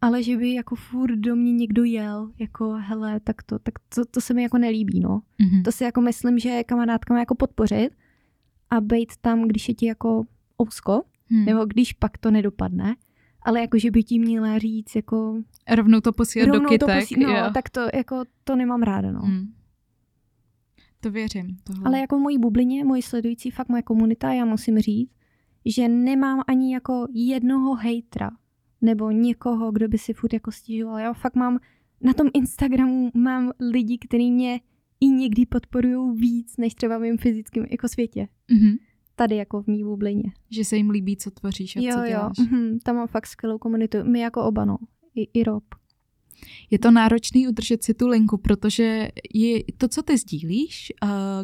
[0.00, 4.04] ale že by jako furt do mě někdo jel, jako hele, tak to, tak to,
[4.04, 5.22] to se mi jako nelíbí, no.
[5.38, 5.62] Mhm.
[5.62, 7.90] To si jako myslím, že kamarádka má jako podpořit
[8.70, 10.24] a být tam, když je ti jako
[10.62, 11.44] ousko, Hmm.
[11.44, 12.96] nebo když pak to nedopadne,
[13.46, 15.42] ale jako, že by ti měla říct, jako
[15.74, 16.88] Rovnou to posílat do rovnou kytek.
[16.88, 17.50] to posí, no, jo.
[17.54, 19.20] tak to jako, to nemám ráda, no.
[19.20, 19.52] Hmm.
[21.00, 21.56] To věřím.
[21.64, 21.82] Tohle.
[21.84, 25.10] Ale jako v mojí bublině, moji sledující, fakt moje komunita, já musím říct,
[25.64, 28.30] že nemám ani jako jednoho hejtra,
[28.80, 30.98] nebo někoho, kdo by si furt jako stěžoval.
[30.98, 31.58] Já fakt mám,
[32.00, 34.60] na tom Instagramu mám lidi, kteří mě
[35.00, 38.28] i někdy podporují víc, než třeba v mém fyzickém jako světě.
[38.50, 38.76] Mhm.
[39.16, 40.32] Tady jako v mý bublině.
[40.50, 42.38] Že se jim líbí, co tvoříš a jo, co jo, děláš.
[42.38, 43.98] mhm, tam mám fakt skvělou komunitu.
[44.04, 44.76] My jako oba, no.
[45.14, 45.64] I, i Rob.
[46.70, 50.92] Je to náročný udržet si tu linku, protože je to, co ty sdílíš,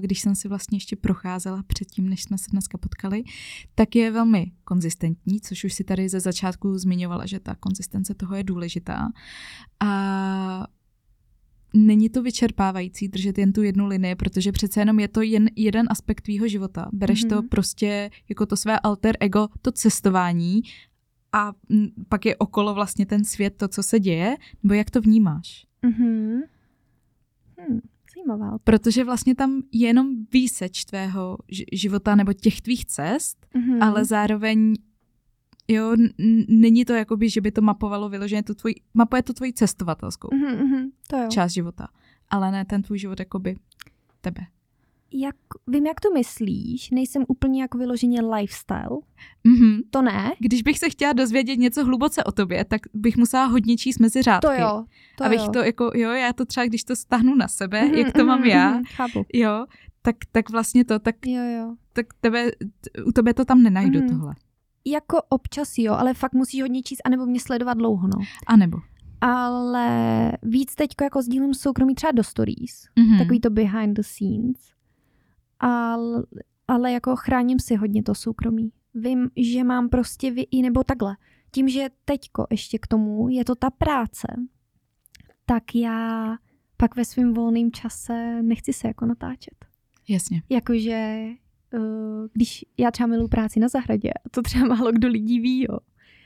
[0.01, 3.23] když jsem si vlastně ještě procházela předtím, než jsme se dneska potkali,
[3.75, 8.35] tak je velmi konzistentní, což už si tady ze začátku zmiňovala, že ta konzistence toho
[8.35, 9.09] je důležitá.
[9.81, 10.67] A
[11.75, 15.87] není to vyčerpávající držet jen tu jednu linii, protože přece jenom je to jen jeden
[15.91, 16.89] aspekt tvýho života.
[16.93, 17.29] Bereš mm-hmm.
[17.29, 20.63] to prostě jako to své alter ego, to cestování
[21.33, 21.53] a
[22.09, 25.67] pak je okolo vlastně ten svět, to, co se děje, nebo jak to vnímáš?
[25.83, 26.41] Mm-hmm.
[27.59, 27.81] Hmm,
[28.15, 28.59] zajímavá.
[28.65, 31.39] Protože vlastně tam je jenom výseč tvého
[31.73, 33.79] života nebo těch tvých cest, mm-hmm.
[33.81, 34.75] ale zároveň
[35.69, 39.53] jo, n- není to jakoby, že by to mapovalo vyloženě tu tvůj, mapuje to tvoji
[39.53, 41.29] cestovatelskou mm-hmm, to jo.
[41.29, 41.89] část života,
[42.31, 43.57] ale ne ten tvůj život jakoby
[44.21, 44.41] tebe.
[45.15, 45.37] Jak,
[45.67, 48.99] vím, jak to myslíš, nejsem úplně jako vyloženě lifestyle.
[49.47, 49.81] Mm-hmm.
[49.91, 50.33] To ne.
[50.39, 54.23] Když bych se chtěla dozvědět něco hluboce o tobě, tak bych musela hodně číst mezi
[54.23, 54.47] řádky.
[54.47, 54.85] To jo.
[55.19, 55.51] To abych jo.
[55.53, 58.45] to jako, jo, já to třeba, když to stáhnu na sebe, mm-hmm, jak to mám
[58.45, 59.27] já, mm-hmm, chápu.
[59.33, 59.67] jo,
[60.03, 61.75] tak, tak vlastně to, tak, jo, jo.
[61.93, 64.09] tak tebe, t- u tebe to tam nenajdu mm-hmm.
[64.09, 64.35] tohle.
[64.85, 68.25] Jako občas jo, ale fakt musíš hodně číst, anebo mě sledovat dlouho, no.
[68.47, 68.79] A nebo.
[69.21, 73.19] Ale víc teďko jako sdílím soukromí třeba do stories, Mhm.
[73.19, 74.73] takový to behind the scenes.
[75.61, 76.23] Ale,
[76.69, 78.73] ale jako chráním si hodně to soukromí.
[78.95, 81.17] Vím, že mám prostě vy, i nebo takhle.
[81.51, 84.27] Tím, že teďko ještě k tomu je to ta práce,
[85.47, 86.37] tak já
[86.77, 89.55] pak ve svém volném čase nechci se jako natáčet.
[90.09, 90.43] Jasně.
[90.49, 91.27] Jakože,
[92.33, 95.79] když já třeba miluji práci na zahradě, a to třeba málo kdo lidí ví, jo.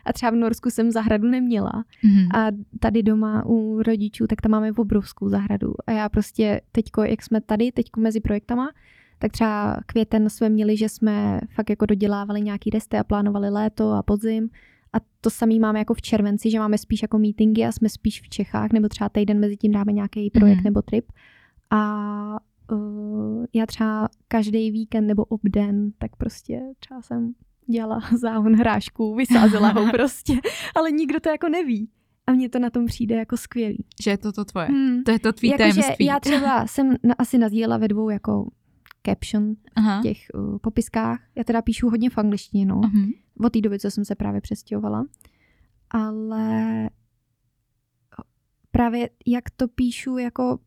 [0.04, 1.84] A třeba v Norsku jsem zahradu neměla.
[2.04, 2.28] Mhm.
[2.34, 2.46] A
[2.80, 5.74] tady doma u rodičů, tak tam máme obrovskou zahradu.
[5.86, 8.70] A já prostě teďko, jak jsme tady, teďko mezi projektama,
[9.18, 13.90] tak třeba květen jsme měli, že jsme fakt jako dodělávali nějaký resty a plánovali léto
[13.92, 14.48] a podzim.
[14.92, 18.22] A to samý máme jako v červenci, že máme spíš jako meetingy a jsme spíš
[18.22, 20.64] v Čechách, nebo třeba týden mezi tím dáme nějaký projekt Mhm.
[20.64, 21.04] nebo trip.
[21.70, 22.36] A
[22.72, 27.34] uh, já třeba každý víkend nebo obden, tak prostě třeba jsem
[27.66, 30.34] dělala záhon hrášků, vysázela ho prostě,
[30.76, 31.90] ale nikdo to jako neví.
[32.26, 33.84] A mně to na tom přijde jako skvělý.
[34.02, 34.66] Že je to to tvoje.
[34.66, 35.02] Hmm.
[35.02, 36.04] To je to tvý Jakože tajemství.
[36.04, 38.50] já třeba jsem na, asi nazdílela ve dvou jako
[39.06, 40.00] caption Aha.
[40.00, 41.20] v těch uh, popiskách.
[41.34, 42.80] Já teda píšu hodně v angličtině, no.
[42.84, 43.10] Mhm.
[43.44, 45.06] Od té doby, co jsem se právě přestěhovala.
[45.90, 46.90] Ale
[48.70, 50.58] právě jak to píšu, jako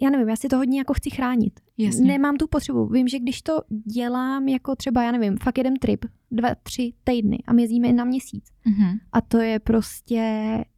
[0.00, 1.60] já nevím, já si to hodně jako chci chránit.
[1.78, 2.06] Jasně.
[2.06, 2.86] Nemám tu potřebu.
[2.86, 3.60] Vím, že když to
[3.94, 8.04] dělám jako třeba, já nevím, fakt jeden trip, dva, tři týdny a my jezdíme na
[8.04, 8.44] měsíc.
[8.64, 8.98] Mhm.
[9.12, 10.20] A to je prostě,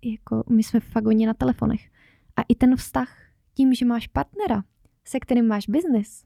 [0.03, 1.81] jako my jsme fakt hodně na telefonech.
[2.37, 3.17] A i ten vztah
[3.55, 4.65] tím, že máš partnera,
[5.05, 6.25] se kterým máš biznis,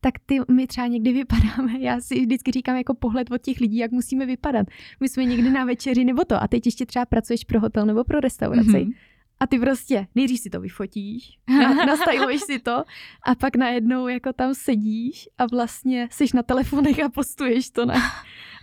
[0.00, 3.76] tak ty, my třeba někdy vypadáme, já si vždycky říkám jako pohled od těch lidí,
[3.76, 4.66] jak musíme vypadat.
[5.00, 8.04] My jsme někdy na večeři nebo to a teď ještě třeba pracuješ pro hotel nebo
[8.04, 8.80] pro restauraci.
[8.84, 8.92] Mhm.
[9.40, 12.84] A ty prostě nejdřív si to vyfotíš, na- nastyluješ si to
[13.26, 17.94] a pak najednou jako tam sedíš a vlastně jsi na telefonech a postuješ to, ne?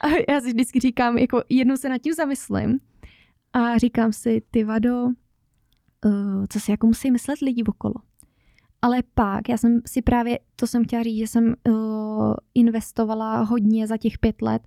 [0.01, 2.79] A já si vždycky říkám, jako jednou se nad tím zamyslím
[3.53, 7.93] a říkám si, ty vado, uh, co si jako musí myslet lidi okolo.
[8.81, 13.87] Ale pak, já jsem si právě, to jsem chtěla říct, že jsem uh, investovala hodně
[13.87, 14.61] za těch pět let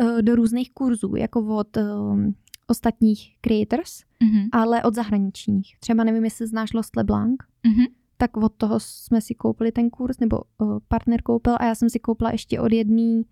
[0.00, 2.20] uh, do různých kurzů, jako od uh,
[2.66, 4.48] ostatních creators, Mhm.
[4.52, 5.76] ale od zahraničních.
[5.80, 7.36] Třeba nevím, jestli znáš Lost LeBlanc,
[7.66, 7.84] Mhm.
[8.16, 11.90] tak od toho jsme si koupili ten kurz, nebo uh, partner koupil a já jsem
[11.90, 13.22] si koupila ještě od jedné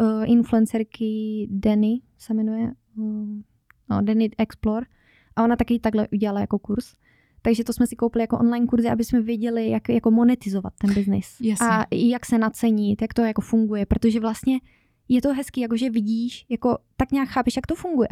[0.00, 3.28] uh, influencerky Denny, se jmenuje, uh,
[3.90, 4.86] no, Denny Explore,
[5.36, 6.94] a ona taky takhle udělala jako kurz.
[7.42, 10.94] Takže to jsme si koupili jako online kurzy, aby jsme věděli, jak jako monetizovat ten
[10.94, 11.36] biznis.
[11.64, 14.60] A jak se nacenit, jak to jako funguje, protože vlastně
[15.08, 18.08] je to hezký, jako že vidíš, jako tak nějak chápeš, jak to funguje.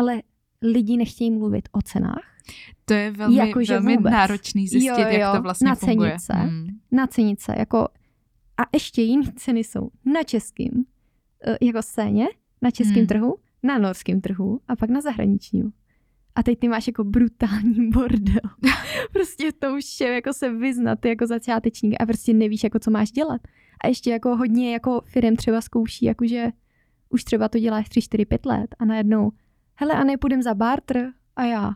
[0.00, 0.22] Ale
[0.62, 2.24] lidi nechtějí mluvit o cenách,
[2.84, 4.12] To je velmi, Jakože velmi vůbec.
[4.12, 6.16] náročný zjistit, Jo, jo, jak to vlastně nacenit funguje.
[6.20, 6.32] se.
[6.32, 6.66] Hmm.
[6.92, 7.78] nacenit se, jako
[8.56, 10.70] a ještě jiné ceny jsou na českým
[11.46, 12.26] eh, jako scéně,
[12.62, 13.06] na českém Hmm.
[13.06, 15.72] trhu, na norském trhu a pak na zahraničním.
[16.34, 18.40] A teď ty máš jako brutální bordel.
[19.12, 23.10] prostě to už je jako se vyznat jako začátečník a prostě nevíš, jako co máš
[23.10, 23.40] dělat.
[23.84, 26.50] A ještě jako hodně jako firm třeba zkouší, jakože
[27.10, 29.30] už třeba to děláš 3, 4, 5 let a najednou,
[29.80, 31.12] hele, a nepůjdem za barter?
[31.36, 31.70] A já,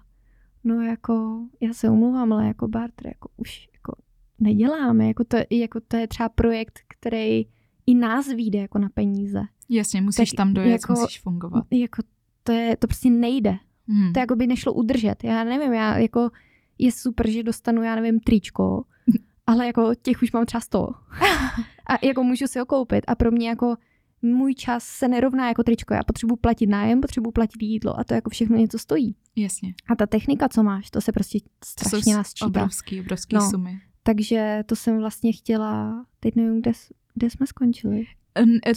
[0.64, 3.92] no jako, já se omlouvám, ale jako barter, jako už jako
[4.38, 7.46] neděláme, jako to, jako to je třeba projekt, který
[7.86, 9.42] i nás vyjde jako na peníze.
[9.68, 11.64] Jasně, musíš Tak tam dojet, jako- musíš fungovat.
[11.70, 12.02] Jako
[12.42, 13.56] to, je, to prostě nejde.
[13.88, 14.12] Hmm.
[14.12, 15.24] To jako by nešlo udržet.
[15.24, 16.30] Já nevím, já jako
[16.78, 18.84] je super, že dostanu, já nevím, tričko,
[19.46, 20.88] ale jako těch už mám třeba 100.
[21.86, 23.76] A jako můžu si ho koupit a pro mě jako
[24.24, 25.94] můj čas se nerovná jako tričko.
[25.94, 29.16] Já potřebuji platit nájem, potřebuji platit jídlo a to jako všechno něco stojí.
[29.36, 29.74] Jasně.
[29.88, 32.46] A ta technika, co máš, to se prostě To strašně jsou nasčítá.
[32.46, 33.50] obrovský, obrovský No.
[33.50, 33.80] sumy.
[34.02, 36.72] Takže to jsem vlastně chtěla, teď nevím, kde,
[37.14, 38.04] kde jsme skončili.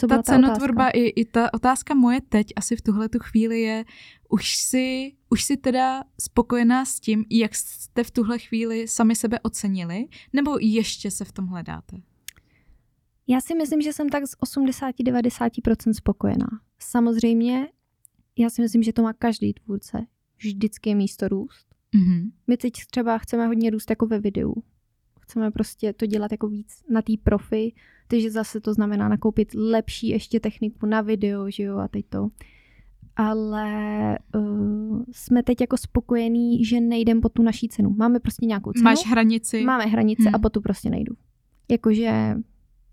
[0.00, 3.60] Co ta, ta cenotvorba i, i ta otázka moje teď asi v tuhle tu chvíli
[3.60, 3.84] je,
[4.28, 9.40] už si, už si teda spokojená s tím, jak jste v tuhle chvíli sami sebe
[9.42, 11.96] ocenili, nebo ještě se v tom hledáte?
[13.28, 16.48] Já si myslím, že jsem tak z 80-90% spokojená.
[16.78, 17.68] Samozřejmě,
[18.38, 20.06] já si myslím, že to má každý tvůrce.
[20.38, 21.66] Vždycky je místo růst.
[21.94, 22.30] Mm-hmm.
[22.46, 24.54] My teď třeba chceme hodně růst jako ve videu.
[25.20, 27.74] Chceme prostě to dělat jako víc na té profi,
[28.08, 32.28] takže zase to znamená nakoupit lepší ještě techniku na video, že jo, a teď to.
[33.16, 37.90] Ale uh, jsme teď jako spokojení, že nejdem po tu naší cenu.
[37.90, 38.84] Máme prostě nějakou cenu.
[38.84, 39.64] Máš hranici.
[39.64, 40.34] Máme hranici hmm.
[40.34, 41.14] a po tu prostě nejdu.
[41.70, 42.34] Jakože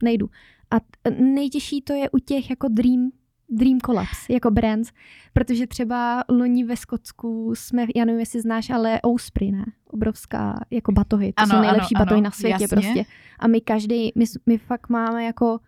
[0.04, 0.30] nejdu.
[0.72, 0.76] A
[1.20, 3.12] nejtěžší to je u těch jako dream
[3.50, 4.92] Dream Collapse, jako brands,
[5.34, 9.66] protože třeba loni ve Skotsku jsme, já nevím, jestli znáš, ale Osprey, ne?
[9.88, 12.68] Obrovská jako batohy, to ano, jsou nejlepší ano, batohy ano, na světě jasně.
[12.68, 13.06] prostě.
[13.40, 15.60] A my každý, my, my fakt máme jako,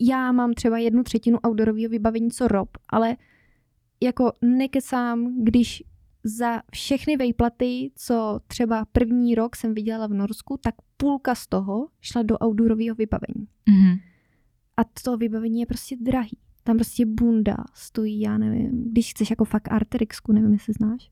[0.00, 3.16] já mám třeba jednu třetinu outdoorového vybavení, co rob, ale
[4.02, 5.82] jako nekecám, když
[6.24, 11.88] za všechny vejplaty, co třeba první rok jsem viděla v Norsku, tak půlka z toho
[12.00, 13.48] šla do outdoorového vybavení.
[13.70, 14.00] Mm-hmm.
[14.76, 16.38] A to vybavení je prostě drahý.
[16.64, 21.10] Tam prostě bunda stojí, já nevím, když chceš jako fakt Arterixku, nevím, jestli znáš.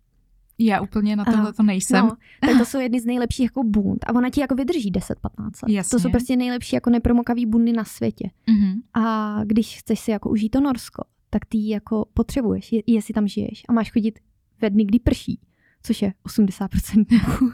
[0.59, 2.07] Já úplně na tohle to nejsem.
[2.07, 4.05] No, tak to jsou jedny z nejlepších jako bund.
[4.07, 5.53] A ona ti jako vydrží 10-15 let.
[5.69, 5.91] Jasně.
[5.91, 8.31] To jsou prostě nejlepší jako nepromokavý bundy na světě.
[8.49, 8.75] Mm-hmm.
[8.95, 13.63] A když chceš si jako užít to Norsko, tak ty jako potřebuješ, jestli tam žiješ
[13.69, 14.19] a máš chodit
[14.61, 15.41] ve dny, kdy prší
[15.87, 17.05] což je 80%,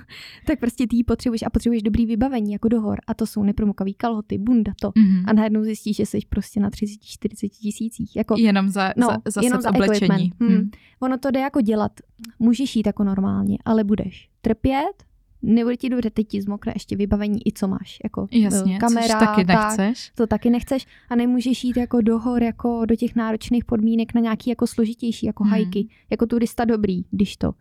[0.47, 2.99] tak prostě ty ji potřebuješ a potřebuješ dobrý vybavení jako do hor.
[3.07, 4.91] A to jsou nepromokavý kalhoty, bunda, to.
[4.91, 5.24] Mm-hmm.
[5.27, 8.16] A najednou zjistíš, že jsi prostě na 30-40 tisících.
[8.16, 10.33] Jako, jenom za, no, za, za jenom za oblečení.
[10.41, 10.51] Hmm.
[10.51, 10.70] Hmm.
[11.01, 11.93] Ono to jde jako dělat.
[12.39, 15.05] Můžeš jít jako normálně, ale budeš trpět,
[15.43, 19.44] nebude ti dobře, teď ti zmokne ještě vybavení i co máš, jako Jasně, kamera, taky
[19.44, 20.06] nechceš.
[20.06, 24.14] Tak, to taky nechceš a nemůžeš jít jako do hor, jako do těch náročných podmínek
[24.14, 25.51] na nějaký jako složitější, jako hmm.
[25.51, 27.52] hajky, jako turista dobrý, když to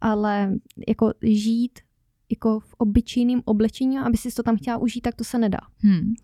[0.00, 0.52] ale
[0.88, 1.78] jako žít
[2.30, 5.60] jako v obyčejném oblečení, aby si to tam chtěla užít, tak to se nedá.
[5.78, 6.14] Hmm.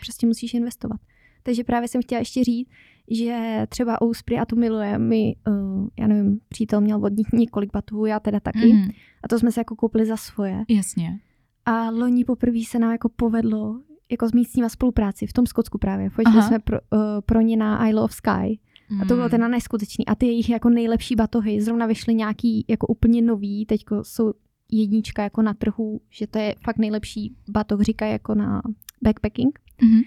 [0.00, 1.00] Prostě musíš investovat.
[1.46, 2.68] Takže právě jsem chtěla ještě říct,
[3.10, 8.06] že třeba Ouspry, a to miluje, mi, uh, já nevím, přítel měl vodní několik batů,
[8.06, 8.72] já teda taky.
[8.72, 8.88] Mm.
[9.22, 10.64] A to jsme se jako koupili za svoje.
[10.68, 11.20] Jasně.
[11.66, 16.10] A loni poprvé se nám jako povedlo jako s místníma spolupráci v tom Skotsku právě.
[16.10, 18.58] Pojďme jsme pro, uh, pro ně na Isle of Sky.
[18.90, 19.00] Mm.
[19.00, 20.06] A to bylo teda neskutečný.
[20.06, 24.32] A ty jejich jako nejlepší batohy zrovna vyšly nějaký jako úplně nový, teďko jsou
[24.72, 28.62] jednička jako na trhu, že to je fakt nejlepší batoh, říkají jako na
[29.02, 29.58] backpacking.
[29.82, 30.00] Mm.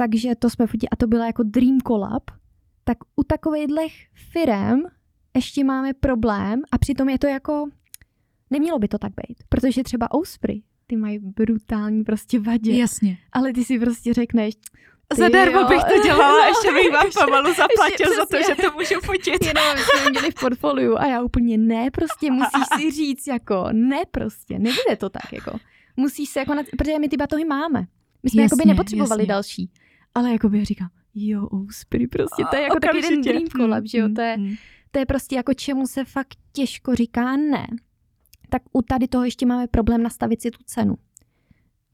[0.00, 2.30] Takže to jsme fotili a to byla jako dream collab.
[2.84, 3.82] Tak u takovýchhle
[4.32, 4.82] firem
[5.36, 7.68] ještě máme problém a přitom je to jako,
[8.50, 12.76] nemělo by to tak být, protože třeba Osprey, ty mají brutální prostě vadě.
[12.76, 13.18] Jasně.
[13.32, 14.54] Ale ty si prostě řekneš,
[15.16, 18.76] Zadarmo bych to dělala, no, ještě bych vám pomalu zaplatil ještě, za to, že to
[18.78, 19.46] můžu fotit.
[19.46, 24.02] Jenom jsme měli v portfoliu a já úplně ne, prostě musíš si říct jako ne
[24.10, 25.58] prostě, nebude to tak jako.
[25.96, 27.86] Musíš se jako, protože my ty batohy máme.
[28.22, 29.26] My jsme jako by nepotřebovali jasně.
[29.26, 29.70] další.
[30.14, 33.98] Ale jako bych říkal, jo, úspěry prostě, to je jako takový ten dream collab, že
[33.98, 34.58] jo, to je, mm-hmm.
[34.90, 37.66] to je prostě jako čemu se fakt těžko říká ne.
[38.48, 40.94] Tak u tady toho ještě máme problém nastavit si tu cenu.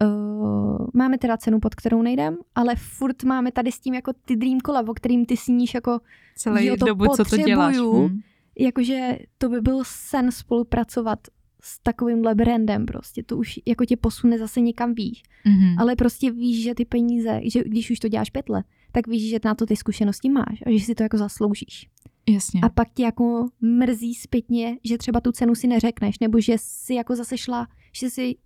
[0.05, 4.37] Uh, máme teda cenu, pod kterou nejdem, ale furt máme tady s tím jako ty
[4.37, 6.01] dream collab, o kterým ty sníš jako
[6.37, 7.77] celý jo, to dobu, co to děláš.
[7.77, 8.21] Hmm.
[8.59, 11.19] Jakože to by byl sen spolupracovat
[11.67, 13.23] s takovýmhle brandem prostě.
[13.23, 15.23] To už jako tě posune zase někam výš.
[15.47, 15.75] Mm-hmm.
[15.79, 19.31] Ale prostě víš, že ty peníze, že když už to děláš pět let, tak víš,
[19.31, 21.89] že na to ty zkušenosti máš a že si to jako zasloužíš.
[22.29, 22.61] Jasně.
[22.61, 26.95] A pak tě jako mrzí zpětně, že třeba tu cenu si neřekneš, nebo že si
[26.95, 28.37] jako zase šla, že si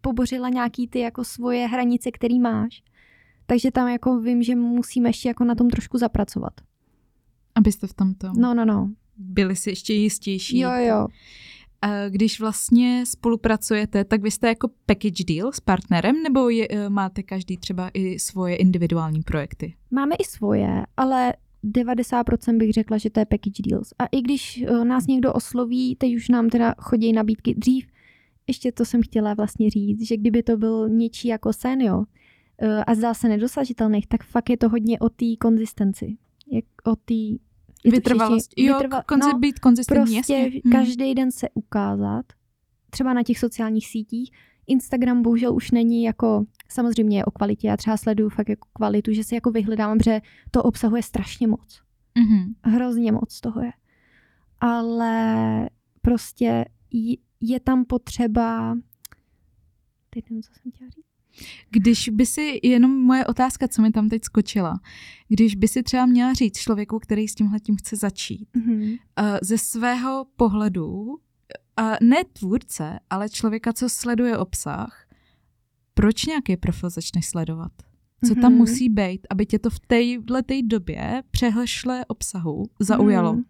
[0.00, 2.82] pobořila nějaký ty jako svoje hranice, který máš.
[3.46, 6.52] Takže tam jako vím, že musíme ještě jako na tom trošku zapracovat.
[7.54, 8.90] Abyste v tomto no, no, no.
[9.16, 10.58] byli si ještě jistější.
[10.58, 11.06] Jo, jo.
[12.08, 17.22] Když vlastně spolupracujete, tak vy jste jako package deal s partnerem, nebo je, e, máte
[17.22, 19.74] každý třeba i svoje individuální projekty?
[19.90, 21.34] Máme i svoje, ale
[21.64, 23.88] 90% bych řekla, že to je package deals.
[23.98, 27.86] A i když e, nás někdo osloví, teď už nám teda chodí nabídky dřív,
[28.46, 32.04] ještě to jsem chtěla vlastně říct, že kdyby to byl něčí jako sen, jo,
[32.58, 36.16] eh, a zdá se nedosažitelných, tak fakt je to hodně o té konzistenci.
[36.52, 37.45] Jak o té
[37.90, 38.50] vytrvalost.
[38.56, 40.60] Jo, vytrval, konzi, no, být konzistentní, Prostě jasně.
[40.64, 40.72] Hmm.
[40.72, 42.26] každý den se ukázat,
[42.90, 44.30] třeba na těch sociálních sítích.
[44.66, 49.12] Instagram bohužel už není jako, samozřejmě je o kvalitě, já třeba sleduju fakt jako kvalitu,
[49.12, 51.82] že si jako vyhledávám, že to obsahuje strašně moc.
[52.16, 52.54] Mm-hmm.
[52.64, 53.72] Hrozně moc toho je.
[54.60, 55.68] Ale
[56.02, 56.64] prostě
[57.40, 58.76] je tam potřeba,
[60.10, 61.05] teď nevím, co jsem chtěla říct.
[61.70, 64.80] Když by si, jenom moje otázka, co mi tam teď skočila,
[65.28, 68.98] když by si třeba měla říct člověku, který s tímhle tím chce začít, Mm-hmm.
[69.20, 71.16] uh, ze svého pohledu, uh,
[72.02, 75.06] ne tvůrce, ale člověka, co sleduje obsah,
[75.94, 77.72] proč nějaký profil začneš sledovat?
[78.28, 78.54] Co tam Mhm.
[78.58, 83.32] musí být, aby tě to v téhle době přehlešle obsahu zaujalo?
[83.34, 83.42] Mm.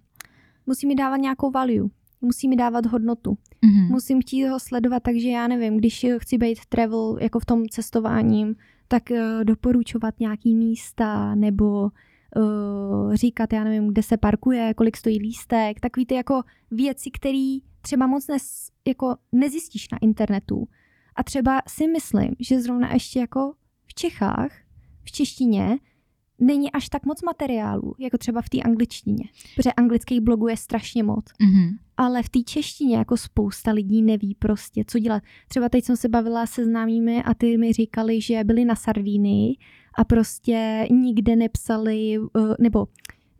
[0.67, 1.89] Musí mi dávat nějakou value.
[2.27, 3.39] Musí mi dávat hodnotu.
[3.63, 3.89] Mhm.
[3.91, 8.55] Musím chtít ho sledovat, takže já nevím, když chci být travel jako v tom cestováním,
[8.89, 15.19] tak uh, doporučovat nějaký místa nebo uh, říkat, já nevím, kde se parkuje, kolik stojí
[15.19, 20.69] lístek, takový ty jako věci, které třeba moc nes, jako nezjistíš na internetu.
[21.17, 23.53] A třeba si myslím, že zrovna ještě jako
[23.87, 24.51] v Čechách,
[25.05, 25.79] v češtině,
[26.39, 29.25] není až tak moc materiálu, jako třeba v té angličtině.
[29.57, 31.77] Protože anglických blogů je strašně moc Mhm.
[31.97, 35.23] ale v té češtině jako spousta lidí neví prostě, co dělat.
[35.49, 39.57] Třeba teď jsem se bavila se známými a ty mi říkali, že byli na Sardínii
[39.99, 42.87] a prostě nikde nepsali, eh, nebo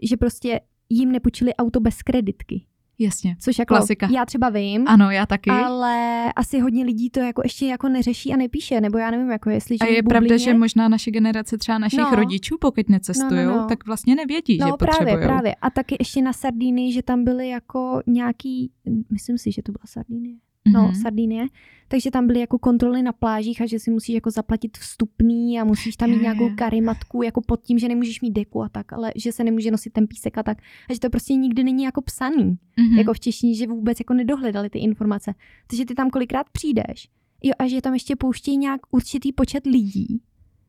[0.03, 2.65] že prostě jim nepůjčili auto bez kreditky.
[2.99, 3.37] Jasně.
[3.41, 4.09] Což jako Klasika.
[4.13, 5.51] já třeba vím, Ano, já taky.
[5.51, 9.51] ale asi hodně lidí to jako ještě jako neřeší a nepíše, nebo já nevím, jako
[9.51, 10.39] jestli A je v pravda, bublině.
[10.45, 12.11] že možná naše generace třeba našich No.
[12.17, 13.67] rodičů, pokud necestují, No, no, no.
[13.69, 15.55] tak vlastně nevědí, No že právě, právě.
[15.55, 18.71] A taky ještě na Sardínii, že tam byly jako nějaký,
[19.11, 20.37] myslím si, že to byla Sardinie.
[20.73, 20.95] No, Mhm.
[20.95, 21.47] Sardinie.
[21.89, 25.65] Takže tam byly jako kontroly na plážích a že si musíš jako zaplatit vstupný a
[25.65, 29.13] musíš tam mít nějakou karimatku jako pod tím, že nemůžeš mít deku a tak, ale
[29.17, 30.59] že se nemůže nosit ten písek a tak.
[30.91, 32.99] A že to prostě nikdy není jako psaný, Mhm.
[32.99, 35.35] jako v češtině, že vůbec jako nedohledali ty informace.
[35.67, 37.09] Takže ty tam kolikrát přijdeš
[37.43, 40.21] jo, a že tam ještě pouštějí nějak určitý počet lidí,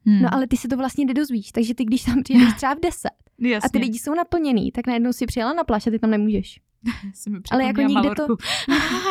[0.06, 0.22] Hmm.
[0.22, 3.10] no ale ty se to vlastně nedozvíš, takže ty když tam přijdeš třeba v 10
[3.40, 3.68] Jasně.
[3.68, 6.60] a ty lidi jsou naplněný, tak najednou si přijela na pláž a ty tam nemůžeš.
[7.14, 8.28] Jsi mi Ale jako nikde to-.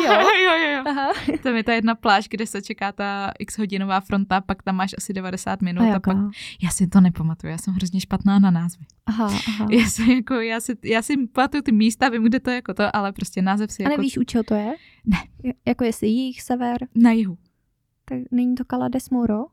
[0.05, 0.13] Jo.
[0.45, 0.83] jo, jo, jo.
[0.87, 1.07] Aha.
[1.43, 4.95] Tam je ta jedna pláž, kde se čeká ta x hodinová fronta, pak tam máš
[4.99, 6.17] asi 90 minut A a, pak...
[6.63, 8.85] Já si to nepamatuju, já jsem hrozně špatná na názvy.
[9.07, 9.67] Aha, aha.
[9.71, 12.75] Já, si, jako, já, si, já si pamatuju ty místa, vím, kde to je jako
[12.75, 14.75] to, ale prostě název si A jako nevíš, u čeho to je?
[15.05, 15.19] Ne.
[15.43, 17.39] Je- Jako jestli jich, sever, na jihu.
[18.05, 19.45] tak není to Calades Moro?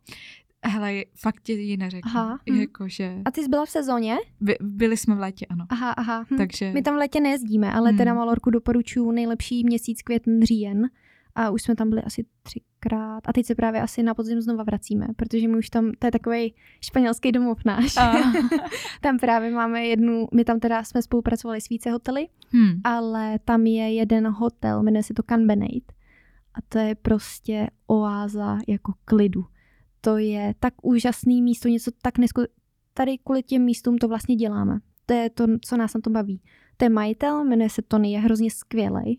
[0.64, 2.11] Hele, fakt ti ji neřeknu.
[2.15, 2.56] Aha, hm.
[2.56, 3.22] Jakože...
[3.26, 4.18] A ty jsi byla v sezóně?
[4.41, 5.65] By, byli jsme v létě, ano.
[5.69, 6.26] Aha, aha.
[6.31, 6.38] Hm.
[6.38, 6.72] Takže...
[6.73, 7.98] My tam v létě nejezdíme, ale Hmm.
[7.98, 10.90] teda Malorku doporučuju nejlepší měsíc květen, říjen.
[11.35, 13.22] A už jsme tam byli asi třikrát.
[13.26, 16.11] A teď se právě asi na podzim znova vracíme, protože my už tam, to je
[16.11, 17.95] takový španělský domov náš.
[19.02, 22.81] Tam právě máme jednu, my tam teda jsme spolupracovali s více hotely, hmm.
[22.84, 25.94] ale tam je jeden hotel, jmenuje se to Canbenate.
[26.53, 29.45] A to je prostě oáza jako klidu.
[30.04, 32.42] To je tak úžasný místo, něco tak nesku...
[32.94, 34.80] Tady kvůli těm místům to vlastně děláme.
[35.06, 36.42] To je to, co nás na tom baví.
[36.78, 39.18] To je majitel, jmenuje se Tony, je hrozně skvělej.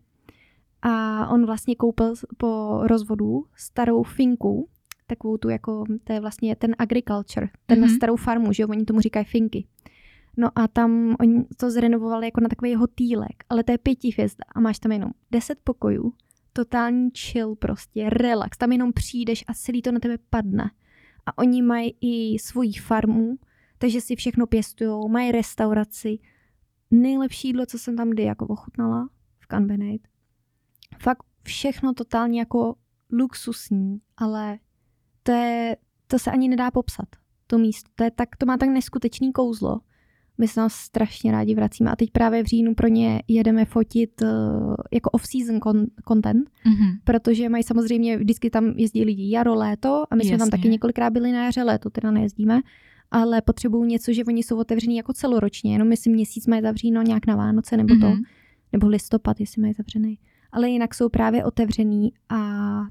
[0.82, 4.68] A on vlastně koupil po rozvodu starou finku,
[5.06, 7.88] takovou tu jako, to je vlastně ten agriculture, ten Mhm.
[7.88, 7.96] mm-hmm.
[7.96, 9.66] starou farmu, že jo, oni tomu říkají finky.
[10.36, 14.44] No a tam oni to zrenovovali jako na takový hotýlek, ale to je pěti hvězda
[14.54, 16.12] a máš tam jenom deset pokojů,
[16.56, 20.70] totální chill prostě, relax, tam jenom přijdeš a celý to na tebe padne.
[21.26, 23.38] A oni mají i svoji farmu,
[23.78, 26.18] takže si všechno pěstujou, mají restauraci.
[26.90, 29.08] Nejlepší jídlo, co jsem tam kdy jako ochutnala
[29.40, 30.08] v Canbenate.
[30.98, 32.74] Fakt všechno totálně jako
[33.12, 34.58] luxusní, ale
[35.22, 35.76] to, je,
[36.06, 37.08] to se ani nedá popsat,
[37.46, 37.90] to místo.
[37.94, 39.80] To, je tak, to má tak neskutečný kouzlo.
[40.38, 44.22] My se tam strašně rádi vracíme a teď právě v říjnu pro ně jedeme fotit
[44.22, 44.28] uh,
[44.92, 46.86] jako off-season con- content, Mhm.
[47.04, 50.50] protože mají samozřejmě, vždycky tam jezdí lidi jaro, léto a my jsme tam Jasně.
[50.50, 52.60] taky několikrát byli na jaře, léto teda nejezdíme,
[53.10, 57.26] ale potřebují něco, že oni jsou otevřený jako celoročně, jenom jestli měsíc mají zavříno nějak
[57.26, 58.22] na Vánoce nebo to, Mhm.
[58.72, 60.18] nebo listopad, jestli mají zavřený.
[60.52, 62.38] Ale jinak jsou právě otevřený a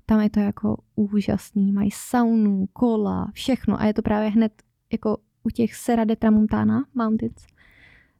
[0.06, 1.72] tam je to jako úžasný.
[1.72, 4.52] Mají saunu, kola, všechno a je to právě hned
[4.92, 7.46] jako u těch Serra de Tramontana Mountains.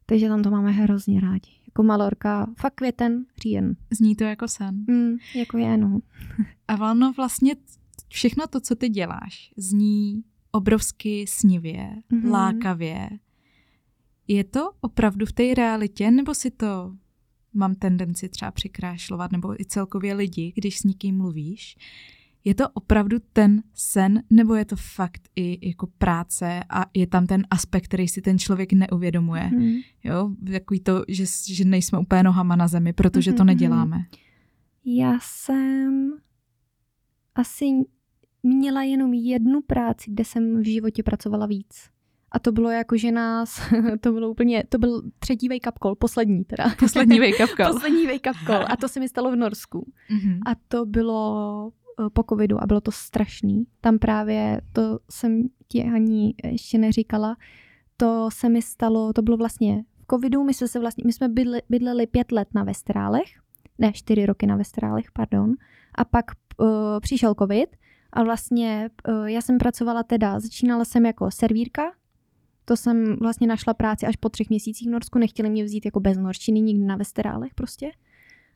[0.06, 1.50] Takže tam to máme hrozně rádi.
[1.66, 3.76] Jako Malorka, fakt květen, říjen.
[3.90, 4.84] Zní to jako sen.
[4.88, 5.98] Mm, jako je, no.
[6.68, 7.54] A ono vlastně
[8.08, 12.22] všechno to, co ty děláš, zní obrovsky snivě, Mhm.
[12.22, 12.30] mm-hmm.
[12.32, 13.08] lákavě.
[14.28, 16.96] Je to opravdu v té realitě, nebo si to
[17.54, 21.76] mám tendenci třeba přikrášlovat, nebo i celkově lidi, když s někým mluvíš?
[22.46, 27.26] Je to opravdu ten sen, nebo je to fakt i jako práce a je tam
[27.26, 29.50] ten aspekt, který si ten člověk neuvědomuje?
[29.52, 29.72] Mm.
[30.04, 34.04] Jo, takový to, že, že nejsme úplně nohama na zemi, protože to Mhm, neděláme.
[34.84, 36.12] Já jsem
[37.34, 37.64] asi
[38.42, 41.88] měla jenom jednu práci, kde jsem v životě pracovala víc.
[42.32, 43.60] A to bylo jako, že nás,
[44.00, 46.64] to bylo úplně, to byl třetí wake up call, poslední teda.
[46.78, 47.72] Poslední wake up call.
[47.72, 48.64] poslední wake up call.
[48.68, 49.92] A to se mi stalo v Norsku.
[50.10, 50.40] Mhm.
[50.46, 51.72] A to bylo
[52.12, 53.64] po covidu a bylo to strašný.
[53.80, 57.36] Tam právě, to jsem ti ani ještě neříkala,
[57.96, 61.28] to se mi stalo, to bylo vlastně v covidu, my jsme, se vlastně, my jsme
[61.28, 63.28] bydli, bydleli pět let na Vestrálech,
[63.78, 65.52] ne, čtyři roky na Vestrálech, pardon,
[65.94, 66.24] a pak
[66.58, 66.68] uh,
[67.00, 67.76] přišel covid
[68.12, 71.92] a vlastně uh, já jsem pracovala teda, začínala jsem jako servírka,
[72.64, 76.00] to jsem vlastně našla práci až po třech měsících v Norsku, nechtěli mě vzít jako
[76.00, 77.90] bez norštiny nikdy na Vesterálech prostě.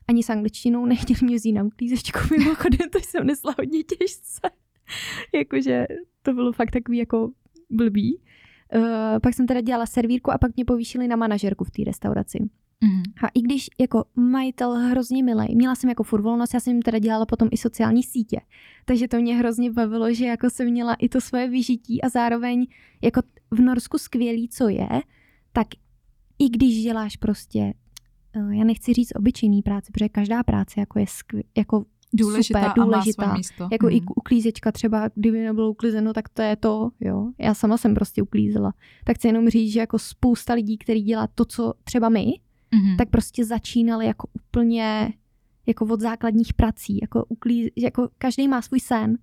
[0.09, 4.41] Ani s angličtinou nechtěli mě vzít na uklízečku, mimochodem to jsem nesla hodně těžce.
[5.33, 5.87] Jakože
[6.21, 7.31] to bylo fakt takový jako
[7.69, 8.21] blbý.
[8.75, 8.83] Uh,
[9.23, 12.39] pak jsem teda dělala servírku a pak mě povýšili na manažerku v té restauraci.
[12.81, 13.03] Mm.
[13.23, 16.81] A i když jako majitel hrozně milý, měla jsem jako furt volnost, já jsem jim
[16.81, 18.41] teda dělala potom i sociální sítě.
[18.85, 22.67] Takže to mě hrozně bavilo, že jako jsem měla i to svoje vyžití a zároveň
[23.01, 23.21] jako
[23.51, 24.89] v Norsku skvělý, co je,
[25.53, 25.67] tak
[26.39, 27.73] i když děláš prostě,
[28.35, 33.23] já nechci říct obyčejný práci, protože každá práce jako je skvěl, jako důležitá super, důležitá.
[33.23, 33.69] A má místo.
[33.71, 33.95] Jako hmm.
[33.95, 37.31] i uklízečka třeba, kdyby nebylo uklízeno, tak to je to, jo.
[37.37, 38.73] Já sama jsem prostě uklízela.
[39.03, 42.25] Tak chci jenom říct, že jako spousta lidí, který dělá to, co třeba my,
[42.73, 42.97] hmm.
[42.97, 45.13] tak prostě začínali jako úplně
[45.65, 49.17] jako od základních prací, jako, uklí, jako každý má svůj sen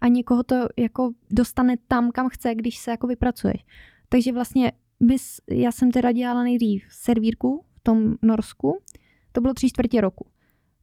[0.00, 3.64] a někoho to jako dostane tam, kam chce, když se jako vypracuješ.
[4.08, 8.78] Takže vlastně bys, já jsem teda dělala nejdřív servírku tom Norsku,
[9.32, 10.26] to bylo tři čtvrtě roku.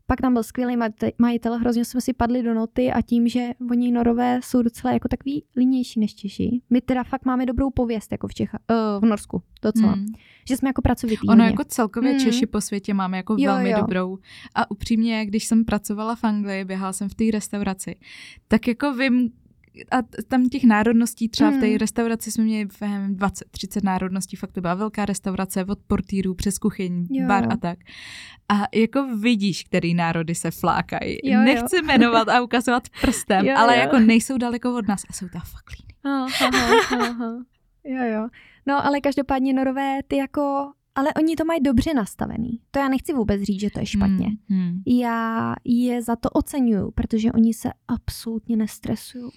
[0.08, 0.78] Pak tam byl skvělý
[1.18, 5.08] majitel, hrozně jsme si padli do noty a tím, že oni norové jsou docela jako
[5.08, 6.62] takový línější než Češi.
[6.70, 9.92] My teda fakt máme dobrou pověst jako v, Čecha, uh, v Norsku, docela.
[9.92, 10.06] Hmm.
[10.48, 11.28] Že jsme jako pracovitý.
[11.28, 12.20] Ono jako celkově hmm.
[12.20, 13.78] Češi po světě máme jako jo, velmi jo.
[13.80, 14.18] dobrou.
[14.56, 17.96] A upřímně, když jsem pracovala v Anglii, běhala jsem v té restauraci,
[18.48, 19.32] tak jako vím,
[19.92, 19.98] a
[20.28, 21.58] tam těch národností, třeba mm.
[21.58, 21.78] v té hmm.
[21.78, 27.28] restauraci jsme měli 20-30 národností, fakt to byla velká restaurace od portýrů přes kuchyň, jo.
[27.28, 27.80] bar a tak.
[28.50, 31.18] A jako vidíš, který národy se flákají.
[31.24, 31.82] Jo, Nechci jo.
[31.84, 33.82] jmenovat a ukazovat prstem, jo, ale jo.
[33.82, 35.94] jako nejsou daleko od nás a jsou tam fakt líny.
[37.88, 38.28] Jo, jo.
[38.66, 42.60] No, ale každopádně norové, ty jako ale oni to mají dobře nastavený.
[42.72, 44.28] To já nechci vůbec říct, že to je špatně.
[44.50, 44.82] Hmm, hmm.
[44.86, 49.32] Já je za to oceňuju, protože oni se absolutně nestresují.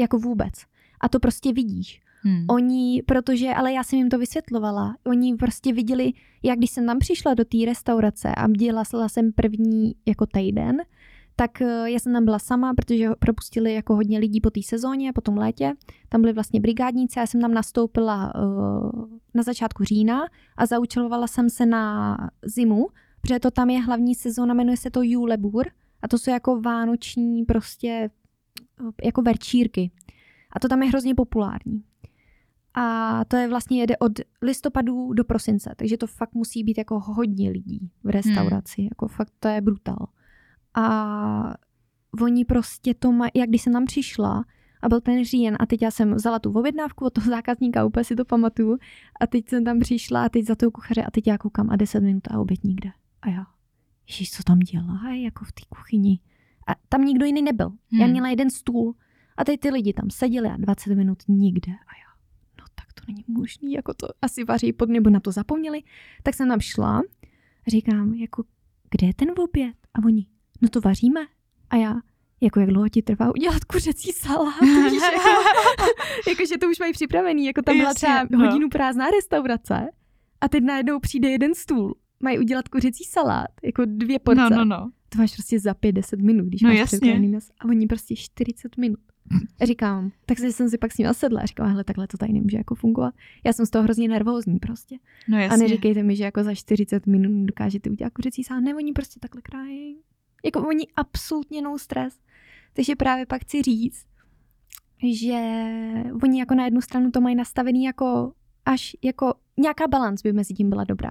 [0.00, 0.54] Jako vůbec.
[1.00, 2.00] A to prostě vidíš.
[2.22, 2.46] Hmm.
[2.50, 6.12] Oni, protože, ale já jsem jim to vysvětlovala, oni prostě viděli,
[6.42, 10.76] jak když jsem tam přišla do té restaurace a dělala jsem první jako týden,
[11.36, 15.12] tak eh, já jsem tam byla sama, protože propustili jako hodně lidí po té sezóně,
[15.12, 15.72] po tom létě.
[16.08, 18.90] Tam byly vlastně brigádníci, já jsem tam nastoupila uh,
[19.34, 20.20] na začátku října
[20.56, 22.88] a zaučelovala jsem se na zimu,
[23.20, 25.66] protože to tam je hlavní sezóna, jmenuje se to Julebur
[26.02, 28.10] a to jsou jako vánoční prostě
[29.04, 29.90] jako verčírky.
[30.52, 31.84] A to tam je hrozně populární.
[32.74, 34.12] A to je vlastně jede od
[34.42, 38.88] listopadu do prosince, takže to fakt musí být jako hodně lidí v restauraci, hmm.
[38.90, 40.06] jako fakt to je brutal.
[40.74, 41.54] A
[42.22, 44.44] oni prostě to mají, jak když jsem tam přišla
[44.82, 48.04] a byl ten říjen a teď já jsem vzala tu objednávku od toho zákazníka, úplně
[48.04, 48.78] si to pamatuju
[49.20, 51.76] a teď jsem tam přišla a teď za tou kuchaře a teď já koukám a
[51.76, 52.90] 10 minut a oběd nikde.
[53.22, 53.46] A já,
[54.08, 56.20] ježiš, co tam dělá, jako v té kuchyni.
[56.70, 57.68] A tam nikdo jiný nebyl.
[57.68, 58.00] Hmm.
[58.00, 58.94] Já měla jeden stůl
[59.36, 61.72] a teď ty lidi tam seděli a 20 minut nikde.
[61.72, 62.10] A já,
[62.60, 65.82] no tak to není možný, jako to asi vaří pod nebo na to zapomněli.
[66.22, 67.02] Tak jsem tam šla,
[67.68, 68.44] říkám, jako,
[68.90, 69.74] kde je ten oběd?
[69.94, 70.26] A oni,
[70.62, 71.20] no to vaříme.
[71.70, 71.94] A já,
[72.40, 74.60] jako jak dlouho ti trvá udělat kuřecí salát,
[74.90, 75.28] víš, jako,
[76.28, 78.38] jako, že to už mají připravený, jako tam byla třeba no.
[78.38, 79.90] hodinu prázdná restaurace
[80.40, 84.42] a teď najednou přijde jeden stůl, mají udělat kuřecí salát, jako dvě porce.
[84.50, 87.14] No, no, no to máš prostě za 5-10 minut, když no, máš jasně.
[87.14, 87.50] měs.
[87.60, 89.00] A oni prostě 40 minut.
[89.62, 92.56] Říkám, tak jsem si pak s ním sedla a říkám, hele, takhle to tady nemůže
[92.56, 93.14] jako fungovat.
[93.44, 94.96] Já jsem z toho hrozně nervózní prostě.
[95.28, 95.54] No jasně.
[95.54, 98.60] A neříkejte mi, že jako za 40 minut dokážete udělat kuřecí sál.
[98.60, 99.96] Ne, oni prostě takhle krájí.
[100.44, 102.18] Jako oni absolutně no stres.
[102.72, 104.06] Takže právě pak chci říct,
[105.12, 105.64] že
[106.22, 108.32] oni jako na jednu stranu to mají nastavený jako
[108.64, 111.10] až jako nějaká balans by mezi tím byla dobrá.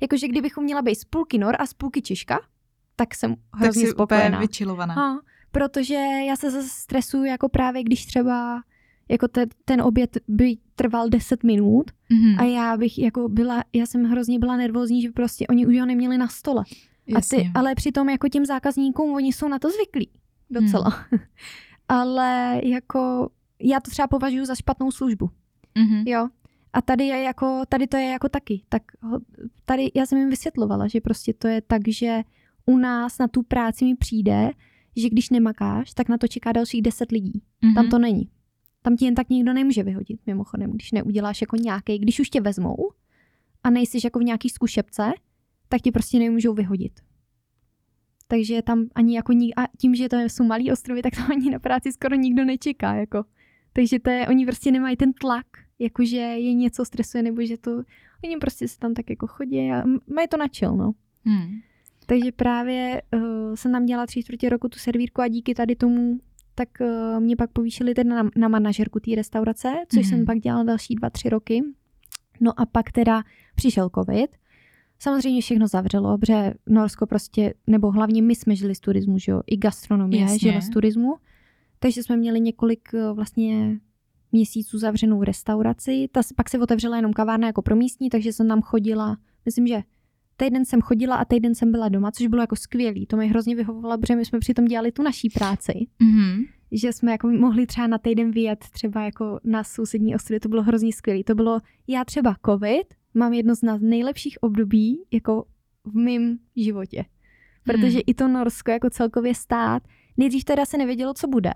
[0.00, 2.40] Jakože kdybychom měla být z půlky Nor a z půlky Češka,
[2.96, 4.38] tak jsem hrozně tak spokojená.
[4.38, 4.94] vyčilovaná.
[4.94, 5.18] A,
[5.52, 5.94] protože
[6.26, 8.62] já se zase stresuju jako právě, když třeba
[9.08, 12.40] jako te, ten oběd by trval 10 minut mm-hmm.
[12.40, 15.86] a já bych jako byla, já jsem hrozně byla nervózní, že prostě oni už ho
[15.86, 16.64] neměli na stole.
[17.16, 20.10] A ty, ale přitom jako těm zákazníkům, oni jsou na to zvyklí
[20.50, 21.04] docela.
[21.12, 21.18] Mm.
[21.88, 25.30] ale jako já to třeba považuji za špatnou službu.
[25.76, 26.02] Mm-hmm.
[26.06, 26.28] Jo.
[26.72, 28.62] A tady je jako, tady to je jako taky.
[28.68, 28.82] Tak
[29.64, 32.22] tady já jsem jim vysvětlovala, že prostě to je tak, že
[32.66, 34.50] u nás na tu práci mi přijde,
[34.96, 37.42] že když nemakáš, tak na to čeká dalších deset lidí.
[37.62, 37.74] Mm-hmm.
[37.74, 38.30] Tam to není.
[38.82, 42.40] Tam ti jen tak nikdo nemůže vyhodit, mimochodem, když neuděláš jako nějaký, když už tě
[42.40, 42.76] vezmou
[43.64, 45.12] a nejsi jako v nějaký zkušebce,
[45.68, 47.00] tak ti prostě nemůžou vyhodit.
[48.28, 51.50] takže tam ani jako nik, a tím, že to jsou malý ostrovy, tak tam ani
[51.50, 53.24] na práci skoro nikdo nečeká, jako.
[53.72, 55.46] Takže to je, oni prostě nemají ten tlak,
[55.78, 57.82] jakože je něco stresuje, nebo že to,
[58.24, 59.84] oni prostě se tam tak jako chodí a
[60.14, 60.92] mají to na chill, no.
[61.24, 61.60] Hmm.
[62.06, 66.18] Takže právě uh, jsem tam dělala tři čtvrtě roku tu servírku a díky tady tomu
[66.54, 70.08] tak uh, mě pak povýšili teda na, na manažerku té restaurace, což mm-hmm.
[70.08, 70.26] jsem mhm.
[70.26, 71.62] pak dělala další dva, tři roky.
[72.40, 73.22] No a pak teda
[73.54, 74.30] přišel covid.
[74.98, 79.40] Samozřejmě všechno zavřelo, protože Norsko prostě, nebo hlavně my jsme žili z turismu, že jo,
[79.46, 80.38] i gastronomie Jasně.
[80.38, 81.16] žila z turismu.
[81.78, 83.78] Takže jsme měli několik uh, vlastně
[84.32, 86.08] měsíců zavřenou restauraci.
[86.12, 89.82] Ta, pak se otevřela jenom kavárna jako pro místní, takže jsem tam chodila, myslím, že
[90.44, 93.06] týden jsem chodila a týden jsem byla doma, což bylo jako skvělý.
[93.06, 95.72] To mi hrozně vyhovovalo, protože my jsme přitom dělali tu naší práci.
[95.72, 96.46] Mm-hmm.
[96.72, 100.62] Že jsme jako mohli třeba na týden vyjet třeba jako na sousední ostrovy, to bylo
[100.62, 101.24] hrozně skvělý.
[101.24, 105.44] To bylo, já třeba covid, mám jedno z nejlepších období jako
[105.84, 107.04] v mém životě.
[107.64, 108.02] Protože mm.
[108.06, 109.82] i to Norsko jako celkově stát,
[110.16, 111.52] nejdřív teda se nevědělo, co bude,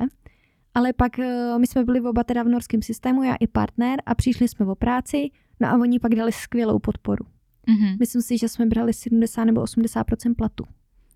[0.74, 4.14] ale pak uh, my jsme byli oba teda v norském systému, já i partner a
[4.14, 5.30] přišli jsme o práci,
[5.60, 7.26] no a oni pak dali skvělou podporu.
[7.68, 7.96] Mm-hmm.
[8.00, 10.64] Myslím si, že jsme brali 70 nebo 80% platu.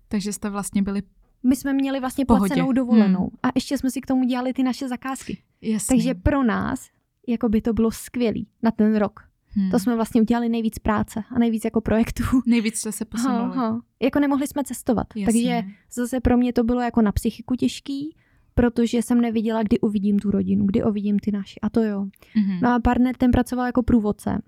[0.07, 1.01] Takže jste vlastně byli
[1.43, 2.47] my jsme měli vlastně pohodě.
[2.47, 3.37] placenou dovolenou hmm.
[3.43, 5.37] a ještě jsme si k tomu dělali ty naše zakázky.
[5.61, 5.97] Jasný.
[5.97, 6.89] Takže pro nás
[7.27, 9.19] jako by to bylo skvělý na ten rok.
[9.47, 9.71] Hmm.
[9.71, 12.23] To jsme vlastně udělali nejvíc práce a nejvíc jako projektů.
[12.45, 13.39] Nejvíc jste se posunuli.
[13.39, 13.81] Ha, ha.
[14.01, 15.07] Jako nemohli jsme cestovat.
[15.15, 15.25] Jasně.
[15.25, 15.63] Takže
[15.93, 18.15] zase pro mě to bylo jako na psychiku těžký,
[18.53, 21.59] protože jsem neviděla, kdy uvidím tu rodinu, kdy uvidím ty naši.
[21.59, 22.03] A to jo.
[22.03, 22.59] Mm-hmm.
[22.61, 24.41] No a partner ten pracoval jako průvodce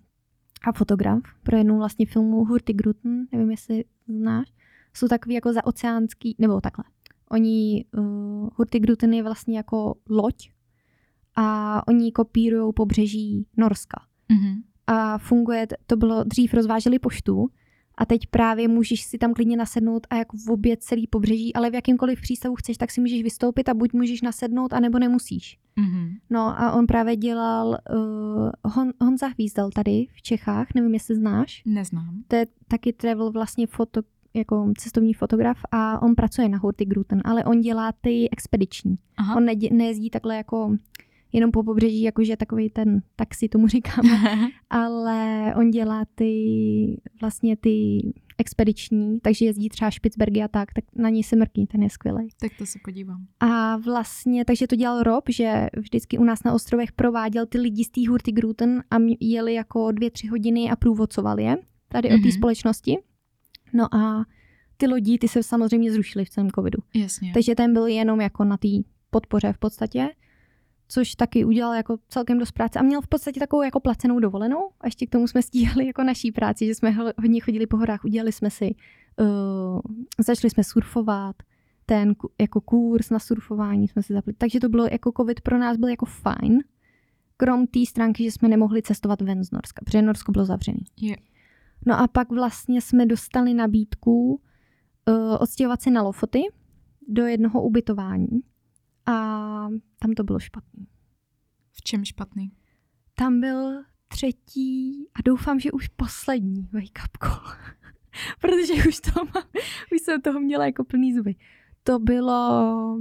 [0.64, 4.54] a fotograf pro jednu vlastně filmu Hurtigruten, nevím, jestli znáš,
[4.94, 6.86] jsou takový jako zaoceánský, nebo takhle.
[7.30, 10.50] Oni, uh, Hurtigruten je vlastně jako loď
[11.36, 14.02] a oni kopírují pobřeží Norska.
[14.30, 14.62] Mm-hmm.
[14.88, 17.50] A funguje, to bylo, dřív rozváželi poštu
[17.98, 21.70] a teď právě můžeš si tam klidně nasednout a jako v obě celý pobřeží, ale
[21.70, 25.60] v jakýmkoliv přístavu chceš, tak si můžeš vystoupit a buď můžeš nasednout, anebo nemusíš.
[25.78, 26.18] Mm-hmm.
[26.30, 31.62] No a on právě dělal, uh, Hon, Honza Hvízdal tady v Čechách, nevím, jestli znáš.
[31.66, 32.24] Neznám.
[32.28, 34.02] To je taky travel vlastně foto,
[34.34, 38.98] jako cestovní fotograf a on pracuje na Hurtigruten, ale on dělá ty expediční.
[39.18, 39.36] Aha.
[39.36, 40.78] On ne, nejezdí takhle jako
[41.34, 44.10] jenom po pobřeží, jakože takový ten taxi tomu říkáme,
[44.70, 48.02] ale on dělá ty vlastně ty
[48.38, 52.30] expediční, takže jezdí třeba Špicbergy a tak, tak na něj se mrkní, ten je skvělý.
[52.40, 53.26] Tak to se podívám.
[53.40, 57.84] A vlastně, takže to dělal Rob, že vždycky u nás na ostrovech prováděl ty lidi
[57.84, 61.58] z té Hurtigruten a jeli jako dvě, tři hodiny a průvodcovali je
[61.88, 62.16] tady mm-hmm.
[62.16, 62.32] o té mhm.
[62.32, 62.98] společnosti.
[63.74, 64.26] No a
[64.78, 66.80] ty lodi, ty se samozřejmě zrušily v celém covidu.
[66.96, 67.32] Jasně.
[67.34, 68.68] Takže ten byl jenom jako na té
[69.10, 70.10] podpoře v podstatě
[70.88, 74.70] což taky udělal jako celkem dost práce a měl v podstatě takovou jako placenou dovolenou
[74.82, 76.92] a ještě k tomu jsme stíhali jako naší práci, že jsme
[77.22, 78.76] hodně chodili po horách, udělali jsme si,
[79.20, 79.80] uh,
[80.20, 81.36] začali jsme surfovat,
[81.86, 84.34] ten jako kurz na surfování jsme si zapli.
[84.34, 86.60] Takže to bylo jako covid pro nás byl jako fajn,
[87.38, 90.86] krom té stránky, že jsme nemohli cestovat ven z Norska, protože Norsko bylo zavřený.
[91.02, 91.20] Yeah.
[91.86, 94.42] No a pak vlastně jsme dostali nabídku
[95.08, 96.42] uh, odstěhovat se na Lofoty
[97.08, 98.44] do jednoho ubytování
[99.06, 99.14] a
[100.00, 100.88] tam to bylo špatný.
[101.72, 102.52] V čem špatný?
[103.16, 107.58] Tam byl třetí a doufám, že už poslední wake up call.
[108.42, 109.44] Protože už, to mám,
[109.94, 111.36] už jsem toho měla jako plný zuby.
[111.84, 112.98] To bylo,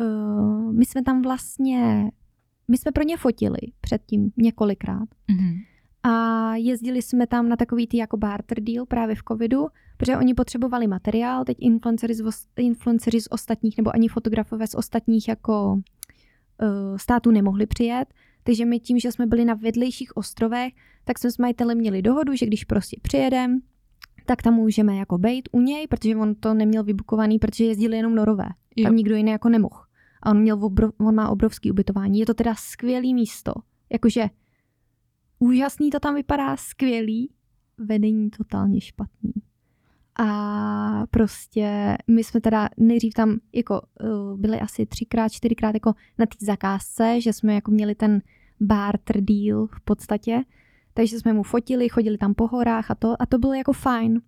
[0.00, 2.10] uh, my jsme tam vlastně,
[2.68, 5.08] my jsme pro ně fotili předtím několikrát.
[5.28, 5.64] Mm-hmm.
[6.06, 9.66] A jezdili jsme tam na takový ty jako barter deal právě v covidu,
[9.96, 12.22] protože oni potřebovali materiál, teď influencery z,
[12.56, 18.08] influencery z ostatních nebo ani fotografové z ostatních jako uh, států nemohli přijet,
[18.42, 20.72] takže my tím, že jsme byli na vedlejších ostrovech,
[21.04, 23.60] tak jsme s majitelem měli dohodu, že když prostě přijedem,
[24.26, 28.14] tak tam můžeme jako bejt u něj, protože on to neměl vybukovaný, protože jezdili jenom
[28.14, 28.48] norové.
[28.76, 28.84] Jo.
[28.84, 29.80] Tam nikdo jiný jako nemohl.
[30.22, 32.18] A on, měl obrov, on má obrovský ubytování.
[32.18, 33.52] Je to teda skvělý místo.
[33.92, 34.30] Jakože
[35.38, 37.30] úžasný to tam vypadá, skvělý,
[37.78, 39.32] vedení totálně špatný.
[40.18, 46.26] A prostě my jsme teda nejdřív tam jako uh, byli asi třikrát, čtyřikrát jako na
[46.26, 48.22] té zakázce, že jsme jako měli ten
[48.60, 50.42] barter deal v podstatě,
[50.94, 54.20] takže jsme mu fotili, chodili tam po horách a to a to bylo jako fajn.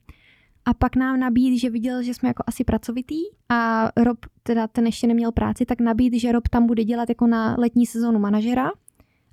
[0.64, 4.86] A pak nám nabídl, že viděl, že jsme jako asi pracovitý a Rob, teda ten
[4.86, 8.70] ještě neměl práci, tak nabídl, že Rob tam bude dělat jako na letní sezónu manažera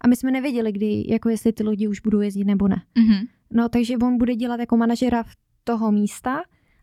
[0.03, 2.75] a my jsme nevěděli, kdy, jako jestli ty lidi už budou jezdit nebo ne.
[2.95, 3.27] Mm-hmm.
[3.51, 6.41] No, takže on bude dělat jako manažera v toho místa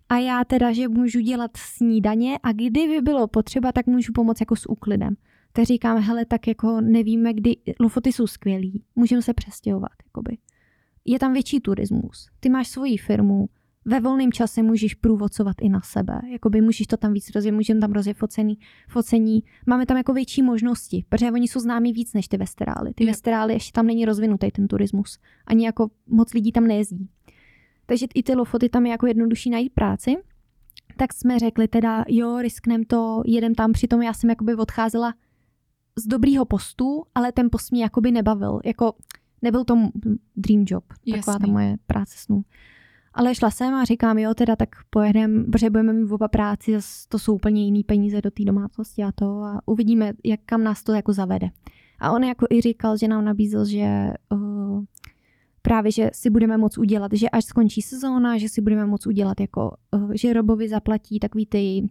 [0.08, 4.56] a já teda, že můžu dělat snídaně a kdyby bylo potřeba, tak můžu pomoct jako
[4.56, 5.16] s úklidem.
[5.52, 10.38] Tak říkám, hele, tak jako nevíme, kdy, Lofoty jsou skvělý, můžeme se přestěhovat, jakoby.
[11.04, 13.48] Je tam větší turismus, ty máš svoji firmu,
[13.84, 16.20] ve volném čase můžeš průvodcovat i na sebe.
[16.32, 18.58] Jakoby můžeš to tam víc rozjet, můžeme tam rozjet focení,
[18.88, 19.42] focení.
[19.66, 22.94] Máme tam jako větší možnosti, protože oni jsou známí víc než ty vesterály.
[22.94, 23.10] Ty Jo.
[23.10, 25.18] vesterály ještě tam není rozvinutý ten turismus.
[25.46, 27.08] Ani jako moc lidí tam nejezdí.
[27.86, 30.16] Takže i ty lofoty tam je jako jednodušší najít práci.
[30.96, 35.14] Tak jsme řekli teda, jo, risknem to, jedem tam, přitom já jsem jakoby odcházela
[35.98, 38.60] z dobrýho postu, ale ten post mě jakoby nebavil.
[38.64, 38.92] Jako
[39.42, 39.74] nebyl to
[40.36, 41.52] dream job, taková ta Jasný.
[41.52, 42.42] moje práce snů.
[43.20, 46.78] Ale šla jsem a říkám, jo, teda tak pojedeme, protože budeme mít oba práci,
[47.08, 50.82] to jsou úplně jiný peníze do té domácnosti a to a uvidíme, jak kam nás
[50.82, 51.48] to jako zavede.
[51.98, 54.84] A on jako i říkal, že nám nabízel, že uh,
[55.62, 59.40] právě, že si budeme moc udělat, že až skončí sezóna, že si budeme moc udělat
[59.40, 61.88] jako, uh, že Robovi zaplatí takový ty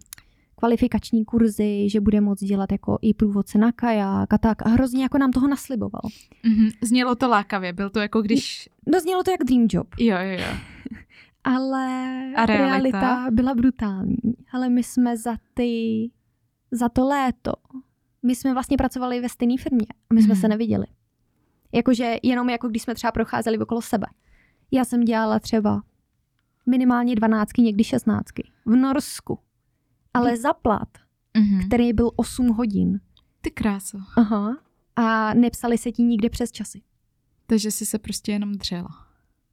[0.59, 4.65] kvalifikační kurzy, že bude moc dělat jako i průvodce na kaják a tak.
[4.65, 6.01] A hrozně jako nám toho nasliboval.
[6.45, 6.67] Mhm.
[6.83, 8.69] Znělo to lákavě, byl to jako když...
[8.93, 9.87] No znělo to jak dream job.
[9.99, 10.57] Jo, jo, jo.
[11.43, 11.87] Ale
[12.35, 12.67] A realita?
[12.67, 14.17] realita byla brutální.
[14.53, 15.71] Ale my jsme za ty,
[16.71, 17.51] za to léto,
[18.23, 20.41] my jsme vlastně pracovali ve stejné firmě a my jsme Mhm.
[20.41, 20.85] se neviděli.
[21.71, 24.07] Jakože jenom jako když jsme třeba procházeli okolo sebe.
[24.71, 25.81] Já jsem dělala třeba
[26.65, 29.39] minimálně dvanáctky, někdy šestnáctky v Norsku.
[30.19, 30.89] Ale za plat,
[31.37, 31.67] Mhm.
[31.67, 32.99] který byl 8 hodin.
[33.41, 33.97] Ty kráso.
[34.15, 34.57] Aha.
[34.95, 36.81] A nepsali se ti nikde přes časy.
[37.47, 38.89] Takže jsi se prostě jenom dřela.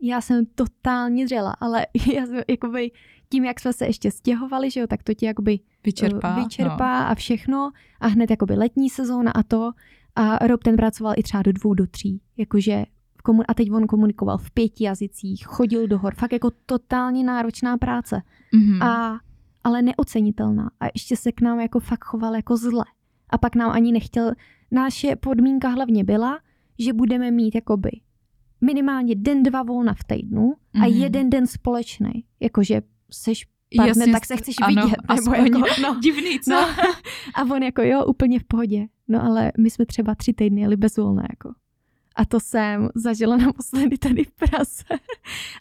[0.00, 2.90] Já jsem totálně dřela, ale já jsem jakoby
[3.28, 6.36] tím, jak jsme se ještě stěhovali, že jo, tak to ti jakoby Vyčerpá.
[6.38, 7.70] eh, vyčerpá a všechno
[8.00, 9.70] a hned jakoby letní sezóna a to
[10.14, 12.84] a Rob ten pracoval i třeba do dvou, do tří, jakože
[13.48, 18.22] a teď on komunikoval v pěti jazycích, chodil do hor, fakt jako totálně náročná práce,
[18.52, 18.58] No.
[18.60, 18.82] Mhm.
[18.82, 19.20] a,
[19.66, 22.84] ale neocenitelná a ještě se k nám jako fakt choval jako zle
[23.30, 24.32] a pak nám ani nechtěl,
[24.70, 26.38] naše podmínka hlavně byla,
[26.78, 27.90] že budeme mít jakoby
[28.60, 30.86] minimálně den, dva volna v týdnu a Mhm.
[30.88, 34.96] jeden den společný, jakože seš partner, Jasně, tak se chceš ano, vidět.
[35.02, 36.50] Nebo aspoň jako, no, Divný, co?
[36.50, 36.66] no.
[37.34, 38.86] A on jako jo, úplně v pohodě.
[39.08, 41.54] No ale my jsme třeba tři týdny jeli bez volna jako.
[42.16, 44.84] A to jsem zažila naposledy tady v Praze.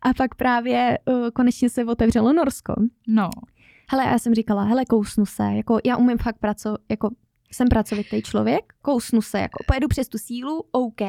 [0.02, 2.74] A pak právě uh, konečně se otevřelo Norsko.
[3.08, 3.30] No.
[3.90, 7.10] Hele, já jsem říkala, hele, kousnu se, jako já umím fakt pracovat, jako
[7.52, 11.02] jsem pracovitý člověk, kousnu se, jako pojedu přes tu sílu, OK,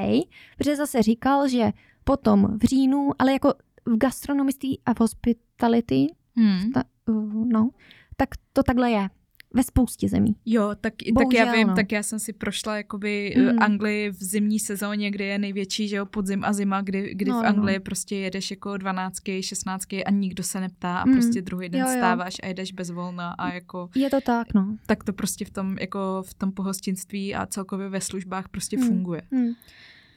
[0.58, 1.72] protože zase říkal, že
[2.04, 3.54] potom v říjnu, ale jako
[3.86, 6.06] v gastronomiství a v hospitality,
[6.38, 6.72] Hmm.
[6.72, 7.70] ta, uh, no,
[8.16, 9.08] tak to takhle je
[9.56, 10.36] ve spoustě zemí.
[10.46, 11.74] Jo, tak, tak Bohužel, já vím, no.
[11.74, 13.42] tak já jsem si prošla jakoby Mm.
[13.52, 13.62] mm.
[13.62, 17.38] Anglii v zimní sezóně, kdy je největší, že jo, podzim a zima, kdy, kdy No,
[17.40, 21.12] v no, Anglii prostě jedeš jako 12, 16 a nikdo se neptá a Mm.
[21.12, 21.96] prostě druhý den Jo, jo.
[21.98, 24.76] stáváš a jedeš bez volna a jako Je to tak, no.
[24.86, 28.86] tak to prostě v tom, jako v tom pohostinství a celkově ve službách prostě Mm.
[28.86, 29.22] funguje.
[29.32, 29.48] Hmm.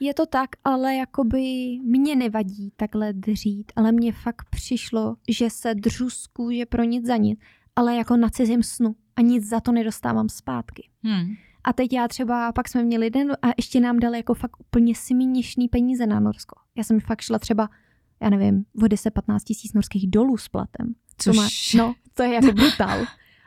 [0.02, 1.40] Je to tak, ale jakoby
[1.84, 7.06] mě nevadí takhle dřít, ale mně fakt přišlo, že se dřu z kůže pro nic
[7.07, 7.40] za nic,
[7.76, 10.90] ale jako na cizím snu a nic za to nedostávám zpátky.
[11.04, 11.36] Hmm.
[11.64, 14.96] A teď já třeba, pak jsme měli den a ještě nám dali jako fakt úplně
[14.96, 16.60] směšný peníze na Norsko.
[16.78, 17.70] Já jsem fakt šla třeba,
[18.22, 20.96] já nevím, o 10-15 tisíc norských dolů s platem.
[21.18, 23.00] Což, To má, no, to je jako brutál.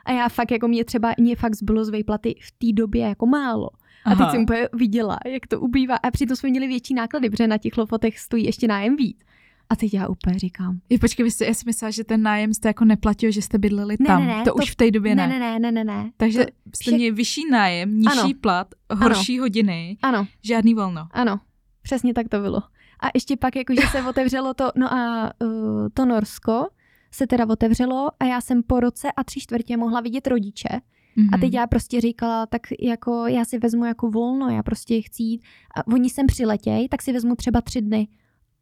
[0.05, 3.25] A já fakt, jako mě třeba, mě fakt zbylo z výplaty v té době jako
[3.25, 3.69] málo.
[4.05, 4.31] A teď Aha.
[4.31, 5.95] jsem úplně viděla, jak to ubývá.
[5.95, 9.19] A přitom jsme měli větší náklady, protože na těch lofotech stojí ještě nájem víc.
[9.73, 10.79] A teď já úplně říkám.
[10.89, 13.57] Je, počkej, vy jste, já si myslela, že ten nájem jste jako neplatil, že jste
[13.57, 14.27] bydleli Ne, tam.
[14.27, 15.39] ne, ne, to, to- už v té době Ne, ne.
[15.39, 16.11] ne, ne, ne, ne.
[16.17, 18.29] Takže To, jste vše- měli vyšší nájem, nižší Ano.
[18.41, 21.07] plat, horší hodiny, ano, žádný volno.
[21.11, 21.39] ano,
[21.81, 22.57] přesně tak to bylo.
[23.03, 25.49] A ještě pak, jakože se otevřelo to, no a uh,
[25.93, 26.67] to Norsko
[27.11, 30.67] se teda otevřelo a já jsem po roce a tři čtvrtě mohla vidět rodiče.
[31.33, 31.53] A teď Mhm.
[31.59, 35.41] já prostě říkala, tak jako já si vezmu jako volno, já prostě chci jít.
[35.75, 38.07] A oni sem přiletěj, tak si vezmu třeba tři dny.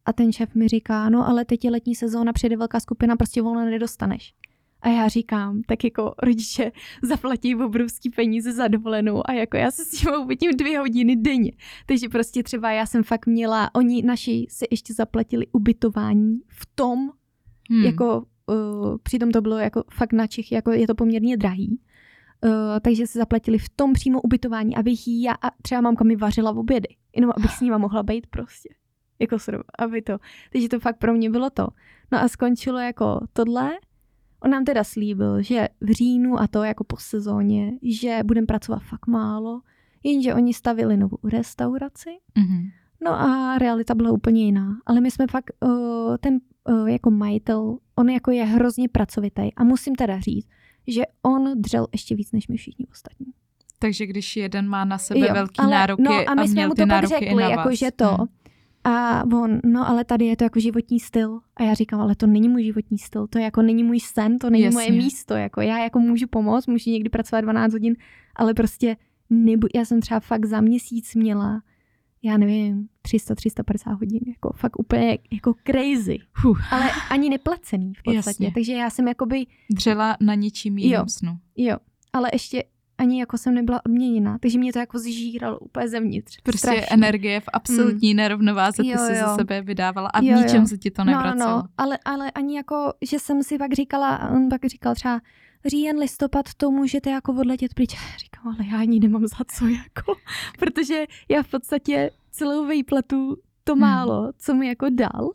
[0.06, 3.42] A ten šéf mi říká, no ale teď je letní sezóna, přijde velká skupina, prostě
[3.42, 4.34] volno nedostaneš.
[4.82, 6.72] A já říkám, tak jako rodiče
[7.04, 11.52] zaplatí obrovský peníze za dovolenou a jako já se s tím uvidím dvě hodiny denně.
[11.86, 17.10] Takže prostě třeba já jsem fakt měla, oni naši si ještě zaplatili ubytování v tom,
[17.72, 17.84] Hmm.
[17.84, 21.80] jako uh, přitom to bylo jako fakt na Čech, jako je to poměrně drahý.
[22.44, 22.52] Uh,
[22.82, 26.52] takže si zaplatili v tom přímo ubytování, abych jí já a třeba mamka mi vařila
[26.52, 28.70] v obědy, jenom abych s nima mohla být prostě.
[29.22, 30.18] Jako srv, aby to.
[30.52, 31.68] Takže to fakt pro mě bylo to.
[32.12, 33.72] No a skončilo jako tohle.
[34.44, 38.80] On nám teda slíbil, že v říjnu a to jako po sezóně, že budeme pracovat
[38.84, 39.62] fakt málo,
[40.04, 42.70] jenže oni stavili novou restauraci Mhm.
[43.04, 44.78] No a realita byla úplně jiná.
[44.86, 46.40] Ale my jsme fakt, uh, ten
[46.70, 49.54] uh, jako majitel, on jako je hrozně pracovitý.
[49.56, 50.48] A musím teda říct,
[50.88, 53.28] že on dřel ještě víc než my všichni ostatní.
[53.80, 56.68] Takže když jeden má na sebe Jo, velký ale- nároky no a my jsme měl
[56.68, 58.28] mu ty to pak nároky i řekli, jako že to, Hmm.
[58.84, 61.40] A on, no ale tady je to jako životní styl.
[61.56, 64.50] A já říkám, ale to není můj životní styl, to jako není můj sen, to
[64.50, 64.76] není Jasně.
[64.76, 65.34] moje místo.
[65.34, 67.96] Jako já jako můžu pomoct, můžu někdy pracovat 12 hodin,
[68.36, 68.98] ale prostě
[69.30, 71.62] nebu, já jsem třeba fakt za měsíc měla,
[72.24, 76.18] já nevím, 300-350 hodin, jako fakt úplně jako crazy.
[76.38, 76.74] Fuh.
[76.74, 78.44] Ale ani neplacený v podstatě.
[78.44, 78.52] Jasně.
[78.54, 81.04] Takže já jsem jakoby, Dřela na něčím jiným Jo.
[81.08, 81.38] snu.
[81.58, 81.78] jo,
[82.14, 82.64] ale ještě
[83.02, 86.38] ani jako jsem nebyla odměněna, takže mě to jako zžíralo úplně zevnitř.
[86.44, 86.86] Prostě Strašně.
[86.86, 89.28] energie v absolutní nerovnováze, ty Jo, si jo.
[89.30, 90.44] ze sebe vydávala a v Jo, jo.
[90.44, 91.58] ničem se ti to No, nevracelo.
[91.58, 95.22] no, ale, ale ani jako, že jsem si pak říkala, on pak říkal třeba,
[95.66, 97.90] říjen, listopad, to můžete jako odletět pryč.
[98.18, 100.14] Říkám, ale já ani nemám za co, jako,
[100.60, 103.82] protože já v podstatě celou vejplatu to Hmm.
[103.82, 105.30] málo, co mi jako dal,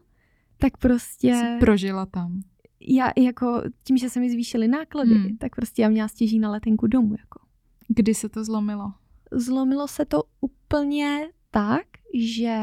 [0.58, 2.40] tak prostě Jsi prožila tam.
[2.80, 5.36] já jako tím, že se mi zvýšily náklady, Hmm.
[5.36, 7.40] tak prostě já měla stěží na letenku domů, jako.
[7.88, 8.92] Kdy se to zlomilo?
[9.32, 12.58] Zlomilo se to úplně tak, že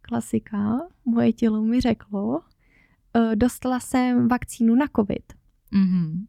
[0.00, 2.40] klasika, moje tělo mi řeklo,
[3.16, 5.32] eh, dostala jsem vakcínu na covid
[5.72, 6.26] Mhm.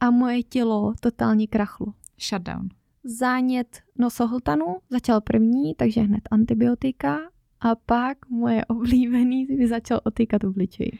[0.00, 1.86] a moje tělo totálně krachlo.
[2.28, 2.68] Shutdown.
[3.04, 7.18] Zánět nosohltanu začal první, takže hned antibiotika
[7.60, 10.98] a pak moje oblíbený mi začal otýkat obličej.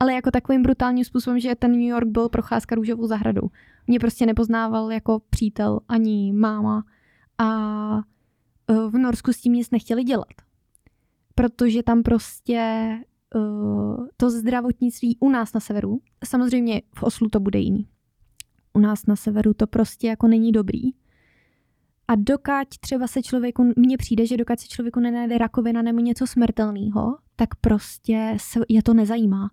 [0.00, 3.50] Ale jako takovým brutálním způsobem, že ten New York byl procházka růžovou zahradou.
[3.86, 6.84] Mě prostě nepoznával jako přítel ani máma
[7.38, 7.48] a
[8.68, 10.34] eh, v Norsku s tím nic nechtěli dělat.
[11.34, 12.58] Protože tam prostě
[13.36, 13.38] eh,
[14.16, 17.88] to zdravotnictví u nás na severu, samozřejmě v Oslu to bude jiný.
[18.72, 20.90] U nás na severu to prostě jako není dobrý.
[22.08, 26.26] A dokud třeba se člověku, mně přijde, že dokud se člověku nenajde rakovina nebo něco
[26.26, 29.50] smrtelného, tak prostě se, je to nezajímá.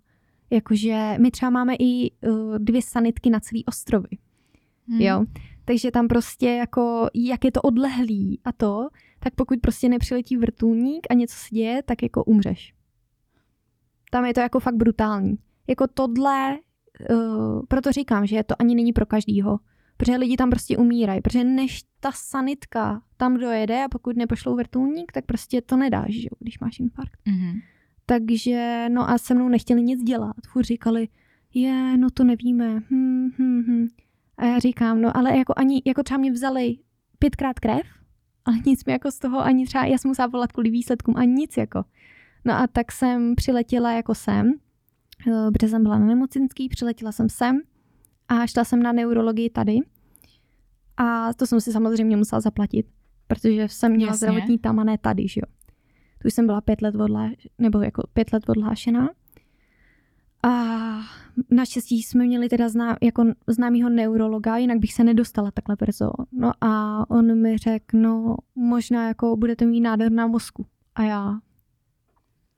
[0.52, 4.08] Jakože my třeba máme i uh, dvě sanitky na celý ostrovy.
[4.88, 5.00] Hmm.
[5.00, 5.24] Jo.
[5.64, 8.88] Takže tam prostě jako, jak je to odlehlý a to,
[9.18, 12.74] tak pokud prostě nepřiletí vrtulník a něco se děje, tak jako umřeš.
[14.10, 15.38] Tam je to jako fakt brutální.
[15.68, 16.58] Jako tohle,
[17.10, 19.58] uh, proto říkám, že to ani není pro každýho.
[19.96, 21.20] Protože lidi tam prostě umírají.
[21.20, 26.28] Protože než ta sanitka tam dojede a pokud nepošlou vrtulník, tak prostě to nedáš, že
[26.38, 27.20] když máš infarkt.
[27.26, 27.60] Mhm.
[28.06, 30.36] Takže, no a se mnou nechtěli nic dělat.
[30.48, 31.08] Furt říkali,
[31.54, 32.80] je, no to nevíme.
[32.90, 33.88] Hm, hm, hm.
[34.36, 36.76] A já říkám, no ale jako ani, jako třeba mě vzali
[37.18, 37.86] pětkrát krev,
[38.44, 41.32] ale nic mi jako z toho ani třeba, já jsem musela volat kvůli výsledkům, ani
[41.32, 41.84] nic jako.
[42.44, 44.52] No a tak jsem přiletěla jako sem,
[45.28, 47.60] eh, protože jsem byla na nemocenský, přiletěla jsem sem
[48.28, 49.78] a šla jsem na neurologii tady.
[50.96, 52.86] A to jsem si samozřejmě musela zaplatit,
[53.26, 54.26] protože jsem měla Jasně.
[54.26, 55.61] zdravotní tam a ne tady, že jo.
[56.22, 59.10] Tu jsem byla pět let odlá, nebo jako pět let odhlášená.
[60.42, 60.50] A
[61.50, 66.10] naštěstí jsme měli teda zná, jako známýho neurologa, jinak bych se nedostala takhle brzo.
[66.32, 70.66] No a on mi řekl, no možná jako budete mít nádor na mozku.
[70.94, 71.40] A já,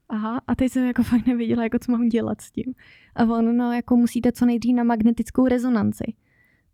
[0.08, 2.74] aha, a teď jsem jako fakt nevěděla, jako co mám dělat s tím.
[3.14, 6.14] A on, no jako musíte co nejdřív na magnetickou rezonanci.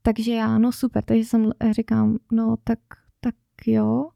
[0.02, 2.78] Takže já, no super, takže jsem říkám, no tak,
[3.20, 3.34] tak
[3.66, 4.08] jo.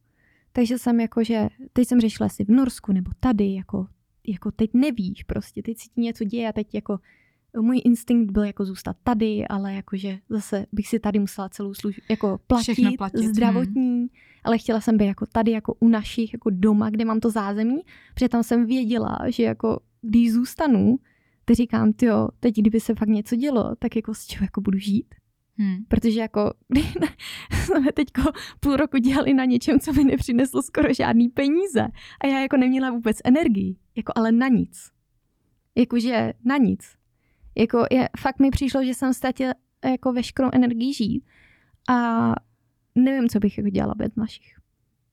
[0.57, 3.87] Takže jsem jako, že teď jsem řešila si v Norsku nebo tady, jako,
[4.27, 6.99] jako teď nevíš prostě, teď si ti něco děje a teď jako
[7.61, 12.03] můj instinkt byl jako zůstat tady, ale jakože zase bych si tady musela celou službu
[12.11, 14.07] jako platit, Všechno platit, zdravotní,
[14.45, 17.81] ale chtěla jsem být jako tady, jako u našich, jako doma, kde mám to zázemí,
[18.15, 20.99] protože tam jsem věděla, že jako když zůstanu,
[21.45, 24.79] teď říkám, jo, teď kdyby se fakt něco dělo, tak jako z čeho jako budu
[24.79, 25.15] žít.
[25.59, 25.77] Hmm.
[25.89, 26.53] Protože jako
[27.65, 28.23] jsme teďko
[28.61, 31.87] půl roku dělali na něčem, co mi nepřineslo skoro žádný peníze.
[32.21, 33.77] A já jako neměla vůbec energii.
[33.97, 34.91] Jako ale na nic.
[35.75, 36.81] Jakože na nic.
[37.59, 39.55] Jako je, fakt mi přišlo, že jsem ztratila
[39.85, 41.25] jako veškerou energii žít.
[41.89, 42.29] A
[42.95, 44.55] nevím, co bych jako dělala bez našich.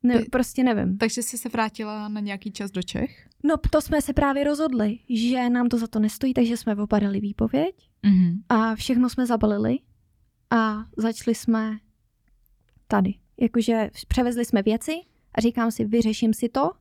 [0.03, 0.97] Ne, Ty- prostě nevím.
[0.97, 3.27] Takže jsi se vrátila na nějaký čas do Čech?
[3.43, 7.19] No to jsme se právě rozhodli, že nám to za to nestojí, takže jsme opadali
[7.19, 8.41] výpověď Mhm.
[8.49, 9.77] a všechno jsme zabalili
[10.51, 11.77] a začali jsme
[12.87, 13.13] tady.
[13.41, 14.91] Jakože převezli jsme věci
[15.35, 16.71] a říkám si, vyřeším si to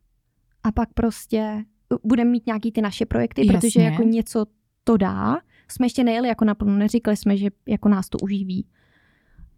[0.62, 1.64] a pak prostě
[2.02, 3.60] budeme mít nějaký ty naše projekty, Jasně.
[3.60, 4.46] protože jako něco
[4.84, 5.40] to dá.
[5.68, 8.66] Jsme ještě nejeli jako naplno, neříkali jsme, že jako nás to uživí.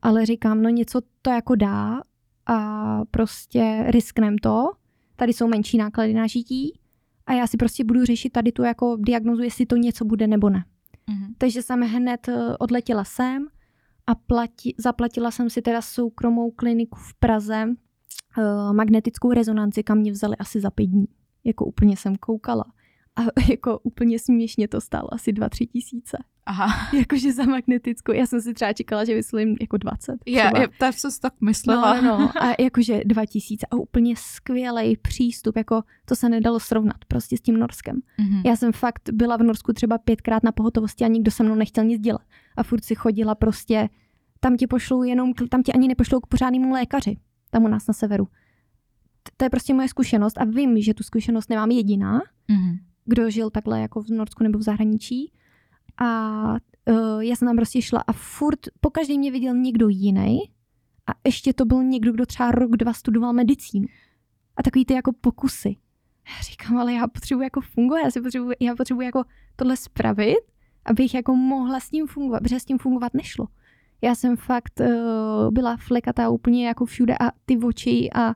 [0.03, 2.01] Ale říkám, no něco to jako dá
[2.47, 4.71] a prostě risknem to.
[5.17, 6.79] Tady jsou menší náklady na žití
[7.27, 10.51] a já si prostě budu řešit tady tu jako diagnozu, jestli to něco bude nebo
[10.51, 10.65] ne.
[11.07, 11.35] Mhm.
[11.39, 13.47] Takže jsem hned eh, odletěla sem
[14.07, 17.65] a plati, zaplatila jsem si teda soukromou kliniku v Praze,
[18.39, 21.07] eh, magnetickou rezonanci, kam mě vzali asi za pět dní.
[21.45, 22.65] Jako úplně jsem koukala.
[23.17, 23.21] A
[23.51, 26.17] jako úplně směšně to stálo asi 2-3 tisíce.
[26.47, 26.67] Aha.
[26.99, 28.13] Jakože za magnetickou.
[28.13, 30.17] Já jsem si třeba čekala, že vyslovím jako 20.
[30.27, 30.61] Já, třeba.
[30.61, 32.01] já tak jsem si tak myslela.
[32.01, 32.43] No, no, no.
[32.43, 37.57] A jakože 2000 a úplně skvělý přístup, jako to se nedalo srovnat prostě s tím
[37.57, 38.01] Norskem.
[38.19, 38.43] Mhm.
[38.47, 41.85] Já jsem fakt byla v Norsku třeba pětkrát na pohotovosti a nikdo se mnou nechtěl
[41.85, 42.23] nic dělat.
[42.57, 43.89] A furt si chodila prostě,
[44.41, 47.17] tam ti pošlou jenom, tam ti ani nepošlou k pořádnému lékaři,
[47.51, 48.29] tam u nás na severu.
[49.37, 52.77] To je prostě moje zkušenost a vím, že tu zkušenost nemám jediná, Mhm.
[53.05, 55.33] kdo žil takhle jako v Norsku nebo v zahraničí.
[55.99, 56.51] A
[56.91, 60.39] uh, já jsem tam prostě šla a furt pokaždé mě viděl někdo jiný
[61.07, 63.87] a ještě to byl někdo, kdo třeba rok, dva studoval medicínu.
[64.57, 65.77] A takový ty jako pokusy.
[66.29, 69.23] Já říkám, ale já potřebuji jako fungovat, já, si potřebuji, já potřebuji jako
[69.57, 70.39] tohle spravit,
[70.85, 73.47] abych jako mohla s tím fungovat, protože s tím fungovat nešlo.
[74.03, 78.35] Já jsem fakt uh, byla flekatá úplně jako všude a ty oči a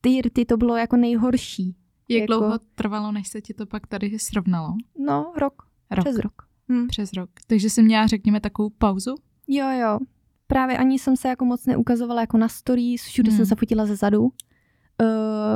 [0.00, 1.76] ty rty, to bylo jako nejhorší.
[2.08, 4.74] Jak Jako- dlouho trvalo, než se ti to pak tady srovnalo?
[5.06, 6.04] No, rok, Rok.
[6.04, 6.47] přes rok.
[6.72, 6.86] Hm.
[6.88, 7.30] Přes rok.
[7.46, 9.14] Takže jsi měla, řekněme, takovou pauzu?
[9.48, 9.98] Jo, jo.
[10.46, 13.36] Právě ani jsem se jako moc neukazovala jako na stories, všude Hmm.
[13.36, 14.22] jsem se fotila ze zadu.
[14.22, 14.28] Uh,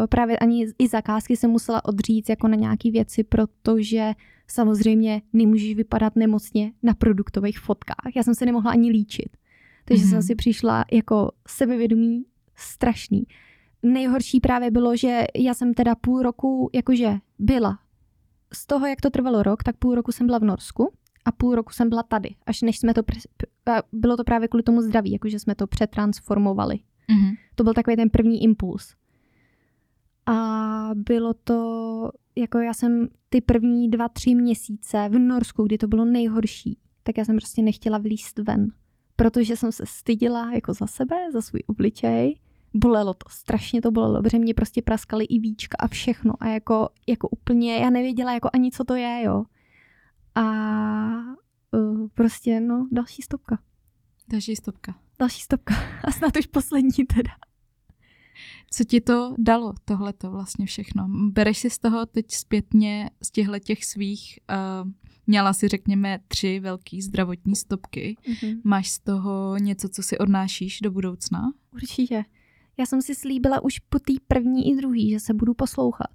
[0.08, 4.12] právě ani i zakázky jsem musela odříct jako na nějaký věci, protože
[4.48, 8.16] samozřejmě nemůžeš vypadat nemocně na produktových fotkách.
[8.16, 9.36] Já jsem se nemohla ani líčit.
[9.84, 10.10] Takže Mhm.
[10.10, 12.24] jsem si přišla jako sebevědomí
[12.56, 13.22] strašný.
[13.82, 17.78] Nejhorší právě bylo, že já jsem teda půl roku jakože byla.
[18.54, 20.92] Z toho, jak to trvalo rok, tak půl roku jsem byla v Norsku
[21.24, 24.62] a půl roku jsem byla tady, až než jsme to, pre- bylo to právě kvůli
[24.62, 26.78] tomu zdraví, jakože jsme to přetransformovali.
[27.08, 27.34] Mhm.
[27.54, 28.94] To byl takový ten první impuls.
[30.26, 35.86] A bylo to, jako já jsem ty první dva, tři měsíce v Norsku, kdy to
[35.86, 38.68] bylo nejhorší, tak já jsem prostě nechtěla vlíst ven.
[39.16, 42.38] Protože jsem se stydila jako za sebe, za svůj obličej.
[42.74, 46.34] Bolelo to, strašně to bolelo, protože mě prostě praskaly i víčka a všechno.
[46.40, 49.44] A jako, jako úplně, já nevěděla jako ani, co to je, jo.
[50.34, 50.42] A
[51.70, 53.58] uh, prostě, no, další stopka.
[54.28, 54.94] Další stopka.
[55.18, 55.74] Další stopka.
[56.04, 57.32] A snad už poslední teda.
[58.70, 61.08] Co ti to dalo, tohleto vlastně všechno?
[61.08, 64.38] Bereš si z toho teď zpětně, z těchto těch svých,
[64.84, 64.90] uh,
[65.26, 68.16] měla si řekněme tři velký zdravotní stopky.
[68.28, 68.60] Mhm.
[68.64, 71.52] Máš z toho něco, co si odnášíš do budoucna?
[71.72, 72.24] Určitě.
[72.78, 76.10] Já jsem si slíbila už po té první i druhý, že se budu poslouchat.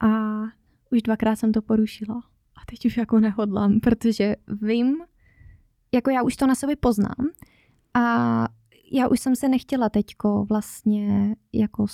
[0.00, 0.08] A
[0.90, 2.16] už dvakrát jsem to porušila.
[2.56, 4.96] A teď už jako nehodlám, protože vím,
[5.94, 7.28] jako já už to na sobě poznám
[7.94, 8.46] a
[8.92, 11.86] já už jsem se nechtěla teďko vlastně jako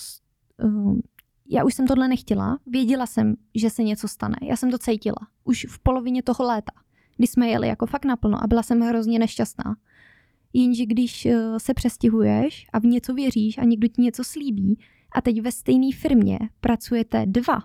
[0.64, 1.02] um,
[1.48, 4.36] já už jsem tohle nechtěla, věděla jsem, že se něco stane.
[4.42, 5.18] Já jsem to cítila.
[5.44, 6.72] Už v polovině toho léta,
[7.16, 9.76] kdy jsme jeli jako fakt naplno a byla jsem hrozně nešťastná.
[10.52, 14.78] Jenže když eh, se přestěhuješ a v něco věříš a někdo ti něco slíbí
[15.12, 17.58] a teď ve stejné firmě pracujete dva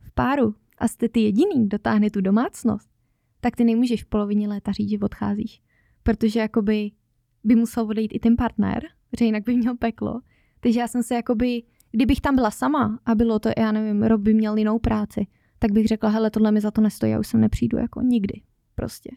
[0.00, 2.90] v páru a jste ty jediný, kdo táhne tu domácnost,
[3.40, 5.62] tak ty nemůžeš v polovině léta říct, že odcházíš.
[6.02, 6.90] Protože jakoby
[7.44, 8.82] by musel odejít i ten partner,
[9.18, 10.20] že jinak by měl peklo.
[10.60, 14.20] Takže já jsem se jakoby, kdybych tam byla sama a bylo to, já nevím, Rob
[14.20, 15.26] by měl jinou práci,
[15.58, 18.40] tak bych řekla, hele, tohle mi za to nestojí, já už sem nepřijdu jako nikdy.
[18.74, 19.10] Prostě.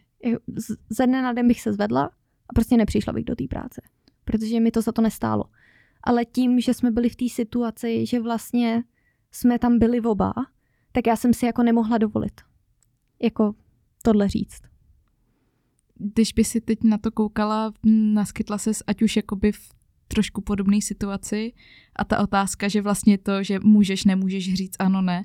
[0.90, 2.10] Ze dne na den bych se zvedla
[2.48, 3.82] a prostě nepřišla bych do té práce,
[4.24, 5.44] protože mi to za to nestálo.
[6.02, 8.82] Ale tím, že jsme byli v té situaci, že vlastně
[9.30, 10.32] jsme tam byli oba,
[10.92, 12.40] tak já jsem si jako nemohla dovolit.
[13.22, 13.54] Jako
[14.02, 14.62] tohle říct.
[15.94, 17.72] Když by si teď na to koukala,
[18.14, 19.70] naskytla ses ať už jakoby v
[20.08, 21.52] trošku podobné situaci
[21.96, 25.24] a ta otázka, že vlastně to, že můžeš, nemůžeš říct ano, ne,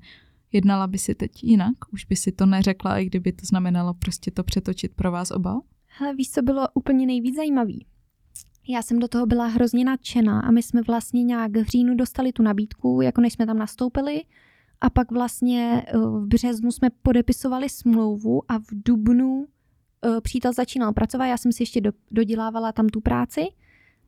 [0.52, 1.74] jednala by si teď jinak?
[1.94, 5.62] Už by si to neřekla, i kdyby to znamenalo prostě to přetočit pro vás oba?
[5.88, 7.86] Hele, víš, co bylo úplně nejvíc zajímavý?
[8.68, 12.32] Já jsem do toho byla hrozně nadšená a my jsme vlastně nějak v říjnu dostali
[12.32, 14.24] tu nabídku, jako než jsme tam nastoupili
[14.82, 19.48] a pak vlastně eh, v březnu jsme podepisovali smlouvu a v dubnu
[20.06, 23.48] eh, přítel začínal pracovat, já jsem si ještě do, dodělávala tam tu práci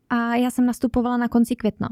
[0.09, 1.89] a já jsem nastupovala na konci května.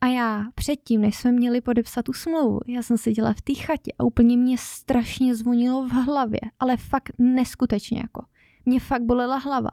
[0.00, 3.92] A já předtím, než jsme měli podepsat tu smlouvu, já jsem seděla v té chatě
[3.98, 8.24] a úplně mě strašně zvonilo v hlavě, ale fakt neskutečně jako.
[8.66, 9.70] Mě fakt bolela hlava.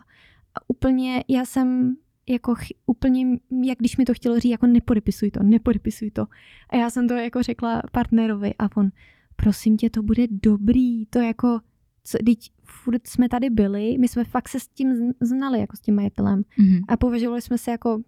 [0.56, 1.96] A úplně, já jsem
[2.30, 2.54] jako
[2.86, 6.26] úplně, jak když mi to chtělo říct, jako nepodepisuj to, nepodepisuj to.
[6.70, 8.90] A já jsem to jako řekla partnerovi a on,
[9.36, 11.60] prosím tě, to bude dobrý, to jako,
[12.04, 15.80] co, teď furt jsme tady byli, my jsme fakt se s tím znali, jako s
[15.80, 16.80] tím majitelem Mhm.
[16.88, 18.02] a považovali jsme se jako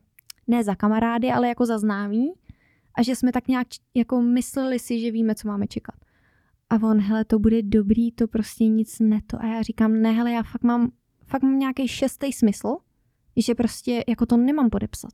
[0.48, 2.32] ne za kamarády, ale jako za známí
[2.98, 5.96] a že jsme tak nějak jako mysleli si, že víme, co máme čekat.
[6.70, 9.42] A on, hele, to bude dobrý, to prostě nic neto.
[9.42, 10.92] A já říkám, ne, hele, já fakt mám,
[11.28, 12.78] fakt mám nějaký šestý smysl,
[13.38, 15.14] že prostě jako to nemám podepsat.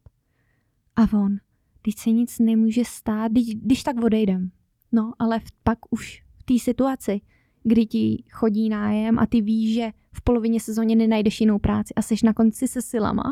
[0.95, 1.37] A on,
[1.81, 4.51] teď se nic nemůže stát, když, když tak odejdem.
[4.91, 7.21] No, ale v, pak už v té situaci,
[7.63, 12.01] kdy ti chodí nájem a ty víš, že v polovině sezóně nenajdeš jinou práci a
[12.01, 13.23] jsi na konci se silama,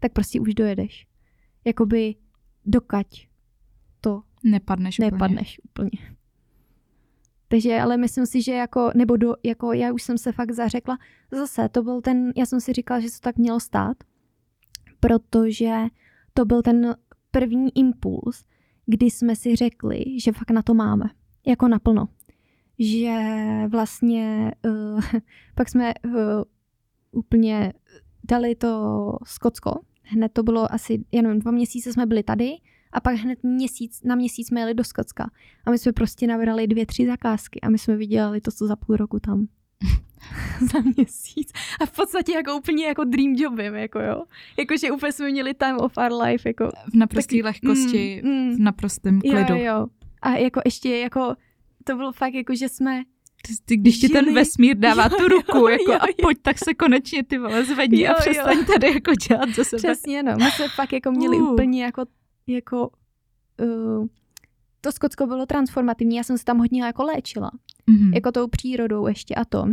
[0.00, 1.06] tak prostě už dojedeš.
[1.64, 2.14] Jakoby
[2.64, 3.28] dokať
[4.00, 5.10] to Nepadneš úplně.
[5.10, 5.90] nepadneš úplně.
[7.48, 10.98] Takže, ale myslím si, že jako, nebo do, jako já už jsem se fakt zařekla,
[11.30, 13.96] zase to byl ten, já jsem si říkala, že se to tak mělo stát,
[15.00, 15.76] protože
[16.34, 16.96] to byl ten
[17.30, 18.44] první impuls,
[18.86, 21.04] kdy jsme si řekli, že fakt na to máme,
[21.46, 22.08] jako naplno.
[22.78, 23.18] Že
[23.68, 25.00] vlastně uh,
[25.54, 26.12] pak jsme uh,
[27.12, 27.72] úplně
[28.24, 32.50] dali to Skotsko, hned to bylo asi, jenom dva měsíce jsme byli tady
[32.92, 35.30] a pak hned měsíc, na měsíc jsme jeli do Skotska.
[35.64, 38.76] A my jsme prostě nabrali dvě, tři zakázky a my jsme vydělali to, co za
[38.76, 39.46] půl roku tam.
[40.72, 41.52] za měsíc.
[41.80, 44.22] A v podstatě jako úplně jako dream jobem, jako jo.
[44.58, 46.68] Jakože úplně jsme měli time of our life, jako.
[46.92, 48.56] V naprosté lehkosti, Mm, mm.
[48.56, 49.54] v naprostém klidu.
[49.54, 49.86] Jo, jo.
[50.22, 51.34] A jako ještě jako,
[51.84, 53.02] to bylo fakt jako, že jsme,
[53.46, 56.14] Ty, ty, když ti ten vesmír dává Jo, tu ruku, jo, jako jo, a jo.
[56.22, 58.16] pojď, tak se konečně ty vole zvedni Jo, a jo.
[58.20, 59.78] přestaň tady jako dělat za sebe.
[59.78, 61.52] přesně no, my jsme fakt jako měli Uh.
[61.52, 62.04] úplně jako,
[62.46, 62.90] jako,
[63.62, 64.06] uh,
[64.80, 67.50] to Skotsko bylo transformativní, já jsem se tam hodně jako léčila,
[67.86, 68.12] Mhm.
[68.14, 69.64] jako tou přírodou ještě a to.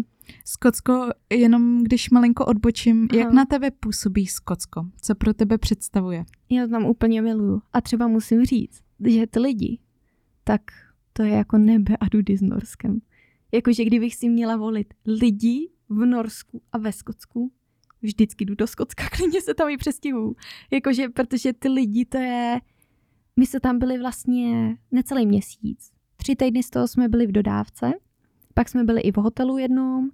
[0.46, 3.20] Skotsko, jenom když malinko odbočím, Aha.
[3.20, 4.86] jak na tebe působí Skotsko?
[5.02, 6.26] Co pro tebe představuje?
[6.50, 7.62] Já to tam úplně miluju.
[7.74, 9.80] A třeba musím říct, že ty lidi,
[10.44, 10.62] tak
[11.14, 13.00] to je jako nebe a dudy s Norskem.
[13.54, 17.52] Jakože kdybych si měla volit lidi v Norsku a ve Skotsku,
[18.02, 20.36] vždycky jdu do Skotska, klidně se tam i přestěhuju.
[20.72, 22.60] Jakože, protože ty lidi, to je...
[23.38, 25.92] My jsme tam byli vlastně necelý měsíc.
[26.18, 27.94] Tři týdny z toho jsme byli v dodávce,
[28.54, 30.10] pak jsme byli i v hotelu jednom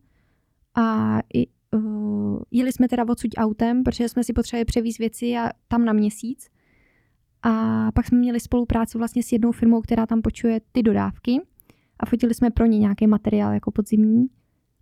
[0.76, 5.50] a i, uh, jeli jsme teda odsud autem, protože jsme si potřebovali převízt věci a
[5.68, 6.50] tam na měsíc.
[7.44, 11.42] A pak jsme měli spolupráci vlastně s jednou firmou, která tam počuje ty dodávky
[12.00, 14.28] a fotili jsme pro ně nějaký materiál jako podzimní.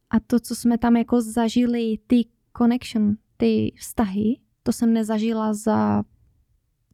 [0.09, 2.25] A to, co jsme tam jako zažili, ty
[2.57, 6.03] connection, ty vztahy, to jsem nezažila za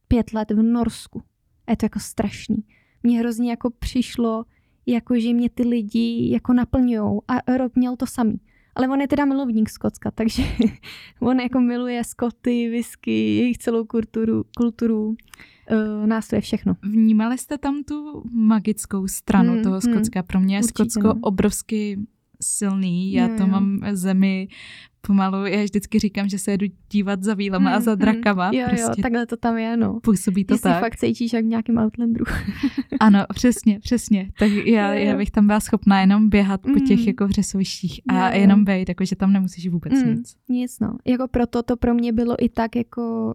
[0.07, 1.21] pět let v Norsku.
[1.67, 2.57] A je to jako strašný.
[3.03, 4.45] Mně hrozně jako přišlo,
[4.85, 8.39] jako že mě ty lidi jako naplňujou a Rob měl to samý.
[8.75, 10.43] Ale on je teda milovník Skotska, takže
[11.19, 15.15] on jako miluje Skoty, whisky, jejich celou kulturu, kulturu uh,
[16.07, 16.75] nástroje, všechno.
[16.81, 19.93] Vnímali jste tam tu magickou stranu Hmm, toho hmm.
[19.93, 20.23] Skotska?
[20.23, 21.13] Pro mě je Určitě, no.
[21.21, 21.99] obrovsky
[22.41, 23.13] silný.
[23.13, 23.47] Já Jo, to jo.
[23.49, 24.47] mám zemi
[25.01, 28.47] pomalu, já vždycky říkám, že se jedu dívat za vílama a za Mm, drakama.
[28.47, 28.53] mm.
[28.53, 29.99] Jo, prostě jo, takhle to tam je, no.
[30.03, 30.79] působí to si tak.
[30.79, 32.25] fakt cítíš jak v nějakým Outlanderu.
[32.99, 34.31] Ano, přesně, přesně.
[34.39, 35.05] Tak já, Jo, jo.
[35.07, 37.05] já bych tam byla schopná jenom běhat po těch Mm.
[37.07, 38.41] jako vřesovištích a Jo, jo.
[38.41, 40.09] jenom bejt, jakože tam nemusíš vůbec Mm.
[40.15, 40.35] nic.
[40.49, 40.97] Nic, no.
[41.05, 43.33] Jako proto to pro mě bylo i tak jako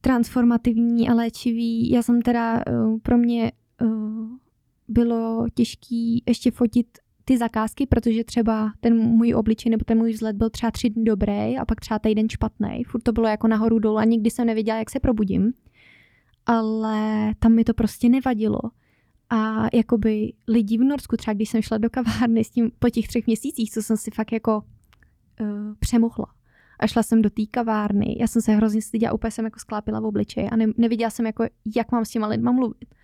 [0.00, 1.90] transformativní a léčivý.
[1.90, 3.52] Já jsem teda, uh, pro mě
[3.82, 4.28] uh,
[4.88, 6.86] bylo těžký ještě fotit
[7.28, 11.04] ty zakázky, protože třeba ten můj obličej nebo ten můj vzhled byl třeba tři dny
[11.04, 12.84] dobrý a pak třeba týden špatný.
[12.84, 15.52] Furt to bylo jako nahoru dolů a nikdy jsem nevěděla, jak se probudím.
[16.46, 18.58] Ale tam mi to prostě nevadilo.
[19.30, 23.08] A jakoby lidi v Norsku, třeba když jsem šla do kavárny s tím po těch
[23.08, 24.62] třech měsících, co jsem si fakt jako
[25.40, 26.26] uh, přemohla.
[26.80, 30.00] A šla jsem do té kavárny, já jsem se hrozně styděla, úplně jsem jako sklápila
[30.00, 31.44] v obličeji a ne, neviděla jsem, jako,
[31.76, 32.94] jak mám s těma lidma mluvit.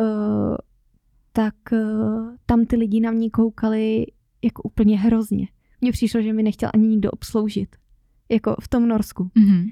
[0.00, 0.56] Uh,
[1.32, 4.06] tak uh, tam ty lidi na mě koukali
[4.42, 5.48] jako úplně hrozně.
[5.80, 7.76] Mně přišlo, že mi nechtěl ani nikdo obsloužit.
[8.28, 9.30] Jako v tom Norsku.
[9.34, 9.66] Mhm.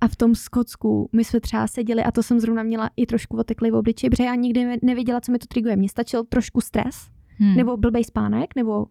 [0.00, 3.36] A v tom Skotsku my jsme třeba seděli a to jsem zrovna měla i trošku
[3.36, 5.76] oteklý v obličeji, protože já nikdy nevěděla, co mi to triguje.
[5.76, 7.56] Mně stačil trošku stres, Hmm.
[7.56, 8.86] nebo blbej spánek, nebo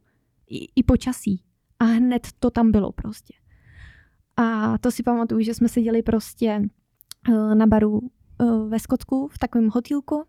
[0.49, 1.43] i, i počasí.
[1.79, 3.33] A hned to tam bylo prostě.
[4.37, 6.61] A to si pamatuju, že jsme seděli prostě
[7.29, 7.99] eh, na baru
[8.41, 10.23] eh, ve Skotsku, v takovém hotýlku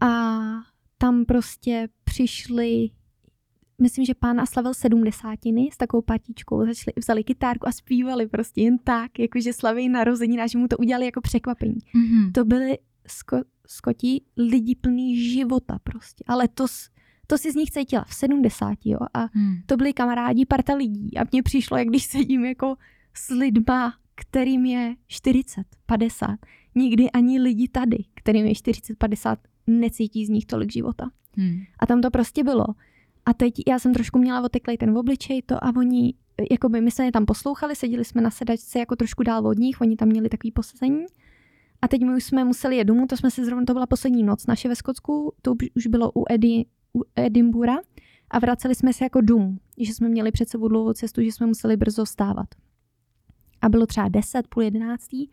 [0.00, 0.08] a
[0.98, 2.90] tam prostě přišli,
[3.82, 8.78] myslím, že pán slavil sedmdesátiny s takovou patičkou, začali, vzali kytárku a zpívali prostě jen
[8.78, 11.78] tak, jakože slaví narozeniny a že mu to udělali jako překvapení.
[11.94, 12.32] Mhm.
[12.32, 16.66] To byli sko- skoti lidi plný života prostě, ale to,
[17.26, 19.56] to si z nich cítila v 70, jo, a Hmm.
[19.66, 22.76] to byli kamarádi, parta lidí a mně přišlo, jak když sedím jako
[23.14, 26.30] s lidma, kterým je 40, 50.
[26.74, 31.10] Nikdy ani lidi tady, kterým je 40, 50, necítí z nich tolik života.
[31.36, 31.58] Hmm.
[31.78, 32.64] A tam to prostě bylo.
[33.26, 36.14] A teď já jsem trošku měla oteklej ten obličej to a oni,
[36.50, 39.80] jakoby my jsme je tam poslouchali, seděli jsme na sedačce jako trošku dál od nich,
[39.80, 41.04] oni tam měli takový posazení.
[41.82, 44.22] A teď my už jsme museli jet domů, to jsme se zrovna, to byla poslední
[44.22, 46.64] noc naše ve Skotsku, to už- bylo u, Edy,
[46.96, 47.76] u Edinburgha
[48.30, 51.46] a vraceli jsme se jako dům, že jsme měli před sebou dlouhou cestu, že jsme
[51.46, 52.46] museli brzo vstávat.
[53.62, 55.28] A bylo třeba 10, půl jedenáctý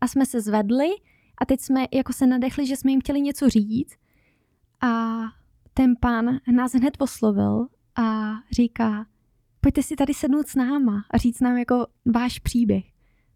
[0.00, 0.86] a jsme se zvedli
[1.38, 3.96] a teď jsme jako se nadechli, že jsme jim chtěli něco říct
[4.80, 5.22] a
[5.74, 9.06] ten pán nás hned oslovil a říká,
[9.60, 12.84] pojďte si tady sednout s náma a říct nám jako váš příběh.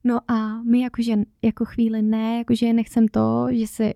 [0.05, 3.93] No a my jakože jako chvíli ne, jakože nechcem to, že se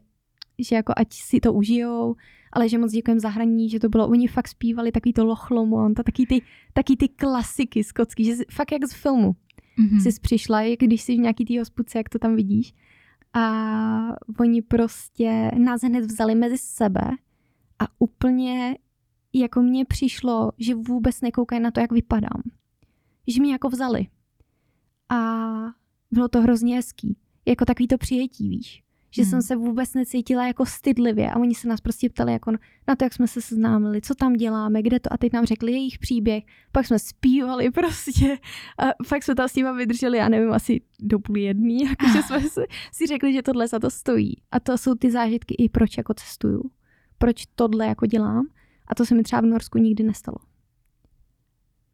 [0.58, 2.16] že jako ať si to užijou,
[2.52, 6.02] ale že moc děkujeme zahraní, že to bylo, oni fakt zpívali takový to Lochlomont a
[6.02, 9.36] taky ty, taky ty klasiky skotský, že fakt jak z filmu
[9.78, 10.02] mm-hmm.
[10.02, 12.74] jsi přišla, jak když jsi v nějaký tý hospudce, jak to tam vidíš.
[13.34, 13.50] A
[14.40, 17.10] oni prostě nás hned vzali mezi sebe
[17.78, 18.78] a úplně
[19.32, 22.42] jako mně přišlo, že vůbec nekoukají na to, jak vypadám.
[23.26, 24.06] Že mě jako vzali.
[25.08, 25.16] A
[26.10, 27.16] bylo to hrozně hezký.
[27.46, 28.83] Jako takový to přijetí, víš
[29.14, 29.30] že hmm.
[29.30, 32.52] jsem se vůbec necítila jako stydlivě a oni se nás prostě ptali jako
[32.88, 35.72] na to, jak jsme se seznámili, co tam děláme, kde to a teď nám řekli
[35.72, 38.38] jejich příběh, pak jsme zpívali prostě
[38.78, 42.40] a fakt jsme tam s nima vydrželi, já nevím, asi do půl jedný, jakože jsme
[42.40, 42.60] si,
[42.92, 46.14] si řekli, že tohle za to stojí a to jsou ty zážitky i proč jako
[46.14, 46.62] cestuju,
[47.18, 48.46] proč tohle jako dělám
[48.86, 50.38] a to se mi třeba v Norsku nikdy nestalo.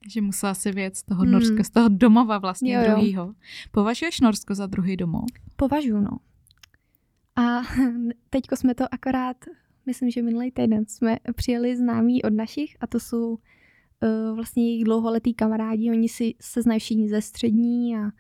[0.09, 1.65] Že musela si věc z toho Norska, hmm.
[1.65, 2.91] z toho domova vlastně jo, jo.
[2.91, 3.35] druhýho.
[3.71, 5.25] Považuješ Norsko za druhý domov?
[5.57, 6.19] Považuji, no.
[7.37, 7.61] A
[8.31, 9.37] teďko jsme to akorát,
[9.87, 14.85] myslím, že minulý týden jsme přijeli známí od našich a to jsou uh, vlastně jejich
[14.85, 18.11] dlouholetí kamarádi, oni si se znají všichni ze střední a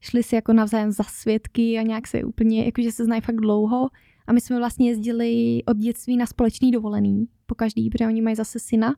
[0.00, 3.88] šli si jako navzájem za svědky a nějak se úplně, jakože se znají fakt dlouho
[4.26, 8.36] a my jsme vlastně jezdili od dětství na společný dovolený po každý, protože oni mají
[8.36, 8.94] zase syna,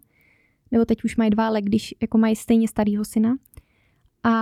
[0.70, 3.36] nebo teď už mají dva, ale když jako mají stejně starýho syna.
[4.22, 4.32] A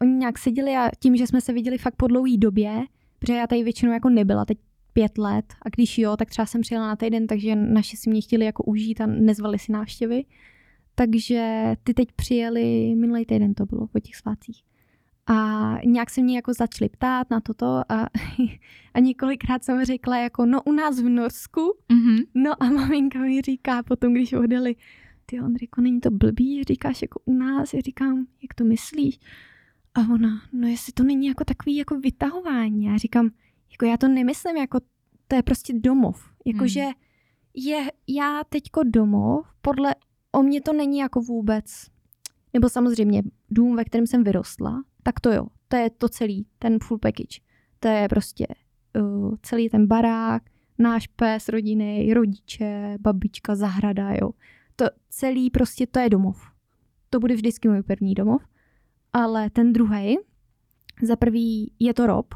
[0.00, 2.82] oni nějak seděli a tím, že jsme se viděli fakt po dlouhé době,
[3.22, 4.58] protože já tady většinou jako nebyla teď
[4.92, 8.20] pět let a když jo, tak třeba jsem přijela na týden, takže naši si mě
[8.20, 10.24] chtěli jako užít a nezvali si návštěvy.
[10.94, 14.62] Takže ty teď přijeli, minulý týden to bylo po těch svátcích.
[15.26, 18.06] A nějak se mě jako začali ptát na toto a,
[18.94, 22.24] a několikrát jsem řekla jako no u nás v Norsku, mm-hmm.
[22.34, 24.76] no a maminka mi říká potom, když odjeli,
[25.26, 29.18] ty Ondriko, není to blbý, říkáš jako u nás, já říkám, jak to myslíš?
[29.94, 32.84] A ona, no jestli to není jako takový jako vytahování.
[32.84, 33.30] Já říkám,
[33.70, 34.80] jako já to nemyslím jako,
[35.28, 36.32] to je prostě domov.
[36.46, 36.92] Jakože hmm.
[37.54, 39.94] je já teďko domov, podle,
[40.32, 41.64] o mě to není jako vůbec,
[42.52, 46.78] nebo samozřejmě dům, ve kterém jsem vyrostla, tak to jo, to je to celý, ten
[46.78, 47.40] full package.
[47.80, 48.46] To je prostě
[49.00, 50.42] uh, celý ten barák,
[50.78, 54.30] náš pes, rodiny, rodiče, babička, zahrada, jo.
[54.76, 56.42] To celý prostě, to je domov.
[57.10, 58.42] To bude vždycky můj první domov
[59.12, 60.18] ale ten druhý,
[61.02, 62.34] za prvý je to rob,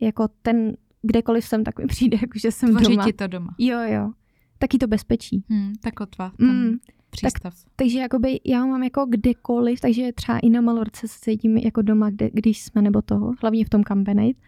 [0.00, 3.04] jako ten, kdekoliv jsem, tak mi přijde, jako že jsem Tvoří doma.
[3.04, 3.54] ti to doma.
[3.58, 4.12] Jo, jo.
[4.58, 5.44] Taky to bezpečí.
[5.48, 6.78] Hmm, tak otva, ten mm,
[7.10, 7.54] přístav.
[7.54, 11.56] Tak, takže jakoby já ho mám jako kdekoliv, takže třeba i na Malorce se cítím
[11.56, 14.38] jako doma, kde, když jsme nebo toho, hlavně v tom Campenate.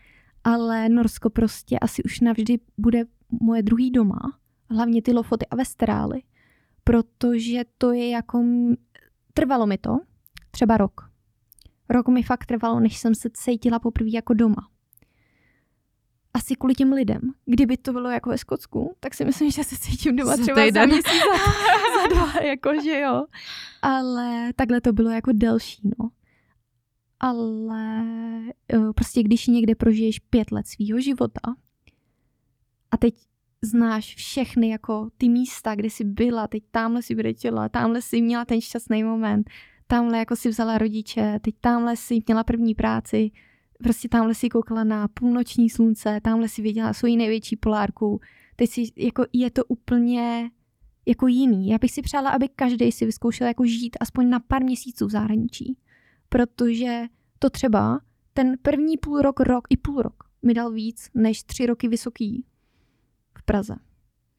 [0.44, 3.05] Ale Norsko prostě asi už navždy bude
[3.40, 4.20] moje druhý doma,
[4.70, 6.22] hlavně ty Lofoty a Vesterály,
[6.84, 8.44] protože to je jako,
[9.34, 9.98] trvalo mi to,
[10.51, 11.10] třeba rok,
[11.89, 14.69] Rok mi fakt trvalo, než jsem se cítila poprvé jako doma.
[16.35, 17.20] Asi kvůli těm lidem.
[17.44, 20.86] Kdyby to bylo jako ve Skotsku, tak si myslím, že se cítím doma třeba za
[20.86, 23.24] měsíc, za, za dva, jako že jo.
[23.82, 26.11] Ale takhle to bylo jako delší, no.
[27.20, 28.05] Ale
[28.73, 31.40] eh, prostě když někde prožiješ pět let svýho života
[32.90, 33.15] a teď
[33.62, 38.44] znáš všechny jako ty místa, kde jsi byla, teď tamhle si vyletěla, tamhle si měla
[38.44, 39.51] ten šťastný moment,
[39.86, 43.31] tamhle jako si vzala rodiče, teď tamhle si měla první práci,
[43.82, 48.20] prostě tamhle si koukala na půlnoční slunce, tamhle si viděla svoji největší polárku,
[48.56, 50.51] teď si, jako je to úplně
[51.06, 51.69] jako jiný.
[51.69, 55.11] Já bych si přála, aby každý si vyzkoušel jako žít aspoň na pár měsíců v
[55.11, 55.78] zahraničí,
[56.28, 57.02] protože
[57.39, 58.01] to třeba
[58.32, 62.44] ten první půl rok, rok i půl rok mi dal víc než tři roky vysoký
[63.39, 63.77] v Praze.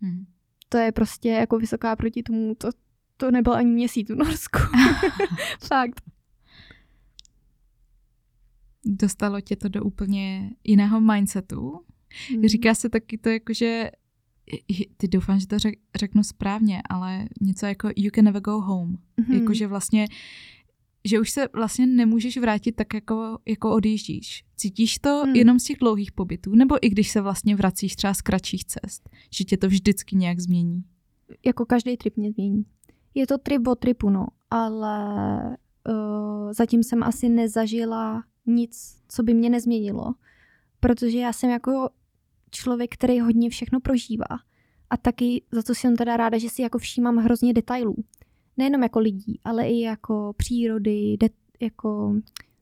[0.02, 0.26] Hmm.
[0.70, 2.70] To je prostě jako vysoká proti tomu, to,
[3.18, 4.60] to nebyl ani měsíc v Norsku.
[5.68, 6.02] Fakt.
[8.86, 11.80] Dostalo tě to do úplně jiného mindsetu.
[12.38, 12.48] Mm.
[12.48, 13.92] Říká se taky to jako, že
[14.98, 18.98] ty doufám, že to řek, řeknu správně, ale něco jako you can never go home.
[19.18, 19.40] Mm-hmm.
[19.40, 20.08] Jakože vlastně
[21.08, 24.44] že už se vlastně nemůžeš vrátit tak, jako, jako odjíždíš.
[24.56, 25.36] Cítíš to mm.
[25.36, 29.10] jenom z těch dlouhých pobytů, nebo i když se vlastně vracíš třeba z kratších cest,
[29.32, 30.84] že tě to vždycky nějak změní?
[31.46, 32.66] Jako každý trip mě změní
[33.16, 34.98] je to trip o tripu, no, ale
[35.90, 40.14] uh, zatím jsem asi nezažila nic, co by mě nezměnilo,
[40.80, 41.90] protože já jsem jako
[42.52, 44.26] člověk, který hodně všechno prožívá
[44.90, 47.96] a taky za to jsem teda ráda, že si jako všímám hrozně detailů.
[48.58, 51.30] Nejenom jako lidí, ale i jako přírody, de-
[51.60, 52.16] jako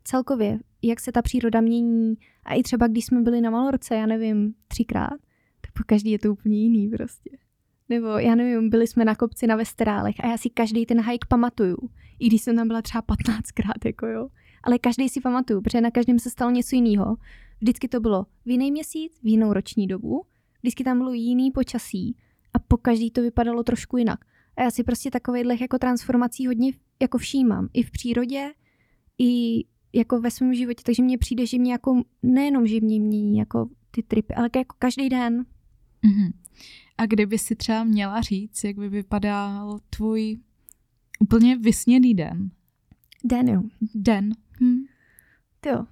[0.03, 2.15] celkově, jak se ta příroda mění
[2.45, 5.17] a i třeba když jsme byli na Malorce, já nevím, třikrát,
[5.61, 7.29] tak po každý je to úplně jiný prostě.
[7.93, 11.27] Nebo já nevím, byli jsme na kopci na Vesterálech a já si každý ten hike
[11.29, 11.77] pamatuju.
[12.19, 14.29] I když jsem tam byla třeba 15krát, jako jo.
[14.63, 17.17] Ale každý si pamatuju, protože na každém se stalo něco jiného.
[17.61, 20.25] Vždycky to bylo v jiný měsíc, v jinou roční dobu.
[20.61, 22.17] Vždycky tam bylo jiný počasí
[22.53, 24.19] a po každý to vypadalo trošku jinak.
[24.57, 26.71] A já si prostě takových jako transformací hodně
[27.01, 27.69] jako všímám.
[27.73, 28.51] I v přírodě,
[29.19, 29.63] i
[29.93, 30.83] jako ve svém životě.
[30.85, 34.75] Takže mně přijde, že mě jako nejenom, že mě mění jako ty tripy, ale jako
[34.79, 35.45] každý den.
[36.03, 36.31] Mm-hmm.
[36.97, 40.37] A kdyby si třeba měla říct, jak by vypadal tvůj
[41.19, 42.51] úplně vysněný den?
[43.23, 43.61] Den, jo.
[43.95, 44.33] Den.
[44.61, 44.83] Hm.
[45.65, 45.85] jo.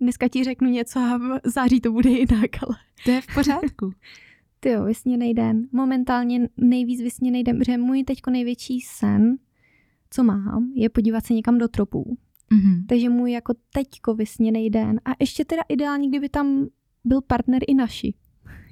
[0.00, 2.76] Dneska ti řeknu něco a v září to bude jinak, ale...
[3.04, 3.92] To je v pořádku.
[4.60, 5.68] Ty jo, vysněný den.
[5.72, 9.38] Momentálně nejvíc vysněný den, protože můj teďko největší sen,
[10.10, 12.18] co mám, je podívat se někam do tropů.
[12.52, 12.86] Mm-hmm.
[12.88, 15.00] Takže můj jako teďko vysněný den.
[15.04, 16.66] A ještě teda ideální, kdyby tam
[17.04, 18.14] byl partner i naši.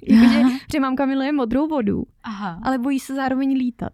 [0.01, 0.41] Jakože,
[0.71, 2.59] že mamka miluje modrou vodu, Aha.
[2.63, 3.93] ale bojí se zároveň lítat.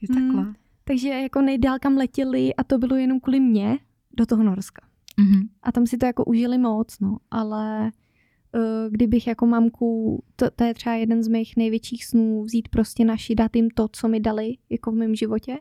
[0.00, 0.44] Je takhle.
[0.44, 3.78] Mm, takže jako nejdál kam letěli a to bylo jenom kvůli mě
[4.16, 4.86] do toho Norska.
[5.18, 5.48] Mm-hmm.
[5.62, 7.16] A tam si to jako užili moc, no.
[7.30, 7.92] Ale
[8.54, 13.04] uh, kdybych jako mamku, to, to je třeba jeden z mých největších snů, vzít prostě
[13.04, 15.58] naši, dát jim to, co mi dali jako v mém životě,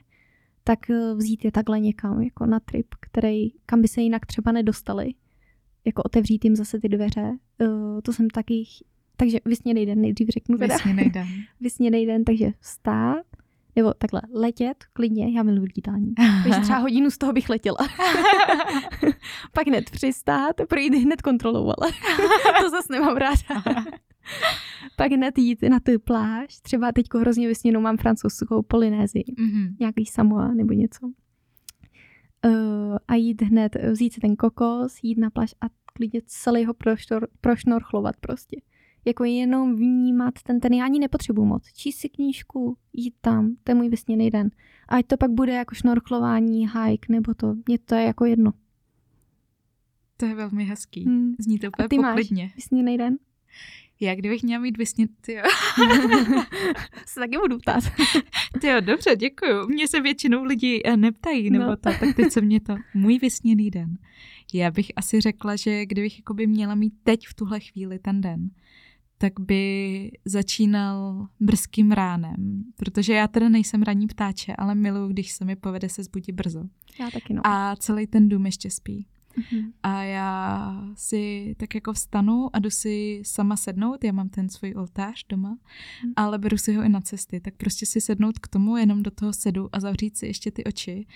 [0.64, 4.52] tak uh, vzít je takhle někam, jako na trip, který, kam by se jinak třeba
[4.52, 5.14] nedostali.
[5.86, 7.38] Jako otevřít jim zase ty dveře.
[7.61, 8.64] Uh, to jsem taky
[9.18, 10.76] takže vysněný den nejdřív řeknu teda.
[10.76, 11.28] Vysněný den.
[11.62, 13.26] vysněný den, takže vstát,
[13.76, 16.14] nebo takhle letět, klidně, já miluji lítání.
[16.44, 17.78] Takže třeba hodinu z toho bych letěla.
[19.54, 21.92] Pak hned přistát, projít hned kontrolou, ale
[22.62, 23.84] to zase nemám ráda.
[24.96, 29.76] Pak hned jít na tu pláž, třeba teď hrozně vysněnou mám francouzskou Polynézii, mm-hmm.
[29.80, 31.08] nějaký Samoa nebo něco.
[32.46, 36.74] Uh, a jít hned, vzít si ten kokos, jít na pláž a klidně celý ho
[37.42, 38.62] prošnorchlovat prostě
[39.06, 41.73] jako jenom vnímat ten, ten já ani nepotřebuji moc.
[41.73, 44.49] Číst si knížku, jít tam, to je můj vysněný den.
[44.88, 48.53] A ať to pak bude jako šnorklování, hike, nebo to, mě to je jako jedno.
[50.18, 51.06] To je velmi hezký.
[51.06, 51.36] Hmm.
[51.40, 52.44] Zní to úplně A ty poklidně.
[52.44, 53.18] máš vysněný den?
[53.99, 55.44] Já kdybych měla mít vysněný, jo.
[57.06, 57.84] se taky budu ptát.
[58.61, 59.68] ty jo, dobře, děkuju.
[59.68, 61.76] Mně se většinou lidi eh, neptají, nebo no.
[61.76, 63.98] to, tak teď se mě to, můj vysněný den.
[64.53, 68.49] Já bych asi řekla, že kdybych jakoby měla mít teď v tuhle chvíli ten den,
[69.18, 75.46] tak by začínal brzkým ránem, protože já teda nejsem ranní ptáče, ale miluju, když se
[75.46, 76.64] mi povede se zbudit brzo.
[77.00, 77.42] Já taky no.
[77.48, 79.08] A celý ten dům ještě spí.
[79.38, 79.72] Mm-hmm.
[79.84, 84.74] A já si tak jako vstanu a jdu si sama sednout, já mám ten svůj
[84.78, 86.14] oltář doma, mm.
[86.16, 89.12] ale beru si ho i na cesty, tak prostě si sednout k tomu, jenom do
[89.12, 91.08] toho sedu a zavřít si ještě ty oči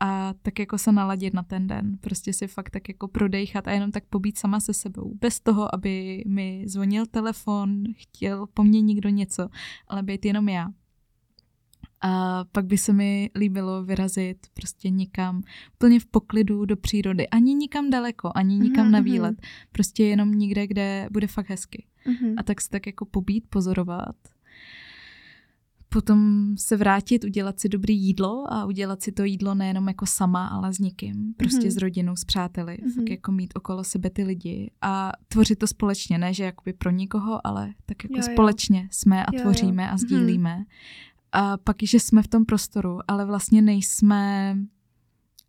[0.00, 1.98] a tak jako se naladit na ten den.
[2.00, 5.14] Prostě si fakt tak jako prodejchat a jenom tak pobít sama se sebou.
[5.20, 9.48] Bez toho, aby mi zvonil telefon, chtěl po mně někdo něco,
[9.88, 10.70] ale být jenom já.
[12.00, 15.42] A pak by se mi líbilo vyrazit prostě někam
[15.74, 17.28] úplně v poklidu do přírody.
[17.28, 18.90] Ani nikam daleko, ani nikam mm-hmm.
[18.90, 19.42] na výlet.
[19.72, 21.86] Prostě jenom někde, kde bude fakt hezky.
[22.06, 22.34] Mm-hmm.
[22.36, 24.16] A tak se tak jako pobít, pozorovat
[25.94, 30.46] potom se vrátit, udělat si dobrý jídlo a udělat si to jídlo nejenom jako sama,
[30.46, 31.70] ale s někým, prostě mm-hmm.
[31.70, 32.94] s rodinou, s přáteli, mm-hmm.
[32.94, 36.90] fakt jako mít okolo sebe ty lidi a tvořit to společně, ne že jakoby pro
[36.90, 38.88] někoho, ale tak jako jo, společně jo.
[38.90, 39.88] jsme a jo, tvoříme jo.
[39.88, 39.98] a mhm.
[39.98, 40.56] sdílíme.
[40.58, 40.66] Mm-hmm.
[41.32, 44.56] A pak, že jsme v tom prostoru, ale vlastně nejsme,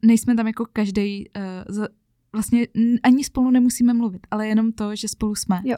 [0.06, 1.30] nejsme tam jako každý,
[1.78, 1.86] uh,
[2.34, 2.68] vlastně
[3.04, 5.62] ani spolu nemusíme mluvit, ale jenom to, že spolu jsme.
[5.64, 5.78] Jo.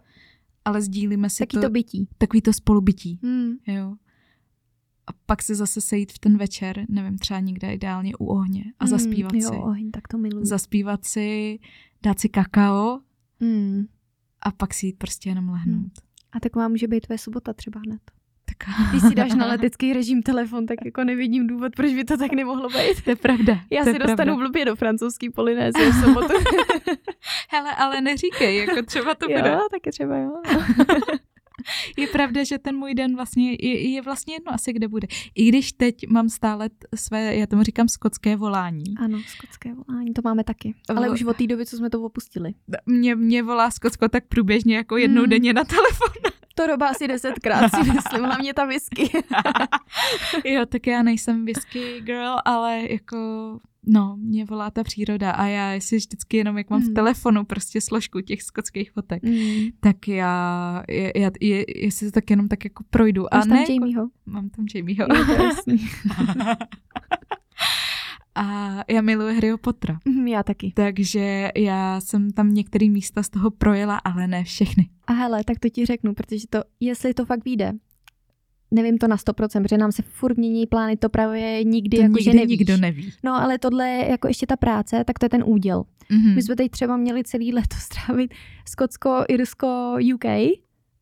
[0.66, 2.08] Ale sdílíme si Taký to, to bytí.
[2.18, 3.20] Takový to spolubytí.
[3.22, 3.52] Mm.
[3.68, 3.96] Jo
[5.08, 8.86] a pak se zase sejít v ten večer, nevím, třeba někde ideálně u ohně a
[8.86, 9.56] mm, zaspívat jo, si.
[9.56, 10.46] oheň, tak to miluji.
[10.46, 11.60] Zaspívat si,
[12.04, 13.00] dát si kakao
[13.40, 13.86] mm.
[14.42, 15.78] a pak si jít prostě jenom lehnout.
[15.78, 15.92] Mm.
[16.32, 18.02] A taková může být tvoje sobota třeba hned.
[18.46, 18.90] Tak.
[18.90, 22.32] Když si dáš na letecký režim telefon, tak jako nevidím důvod, proč by to tak
[22.32, 23.04] nemohlo být.
[23.04, 23.60] To je pravda.
[23.72, 24.36] Já si dostanu pravda.
[24.36, 26.34] blbě do francouzský Polynézie v sobotu.
[27.50, 29.50] Hele, ale neříkej, jako třeba to bude.
[29.50, 30.32] Jo, taky třeba jo.
[31.98, 35.08] je pravda, že ten můj den vlastně je, je vlastně jedno asi, kde bude.
[35.36, 38.84] I když teď mám stále své, já tomu říkám skotské volání.
[39.00, 40.76] Ano, skotské volání, to máme taky.
[40.90, 42.54] Ale už od té doby, co jsme to opustili.
[42.86, 45.30] Mě, mě volá Skotsko tak průběžně jako jednou hmm.
[45.30, 46.32] denně na telefon.
[46.56, 49.24] To doba asi desetkrát si myslím, hlavně ta whisky.
[50.46, 53.18] jo, tak já nejsem whisky girl, ale jako
[53.90, 56.84] No, mě volá ta příroda a já si vždycky jenom, jak mám mm.
[56.84, 56.96] v hmm.
[56.96, 59.68] telefonu prostě složku těch skotských fotek, mm.
[59.80, 63.22] tak já, já, já, je, jestli to tak jenom tak jako projdu.
[63.34, 64.02] Máš a tam ne, jako- Jamieho?
[64.02, 65.08] Jako, mám tam Jamieho.
[68.36, 70.00] a já miluji Harryho Pottera.
[70.06, 70.74] Mm, já taky.
[70.76, 74.90] Takže já jsem tam některé místa z toho projela, ale ne všechny.
[75.08, 77.74] A hele, tak to ti řeknu, protože to, jestli to fakt vyjde,
[78.72, 82.12] nevím to na 100%, protože nám se furt mění plány, to právě nikdy To jako,
[82.18, 82.60] nikdy že nevíš.
[82.60, 83.14] nikdo neví.
[83.24, 85.84] No ale tohle je jako ještě ta práce, tak to je ten úděl.
[86.12, 86.36] Mhm.
[86.36, 88.34] My jsme teď třeba měli celý leto strávit
[88.70, 90.26] Skotsko, Irsko, UK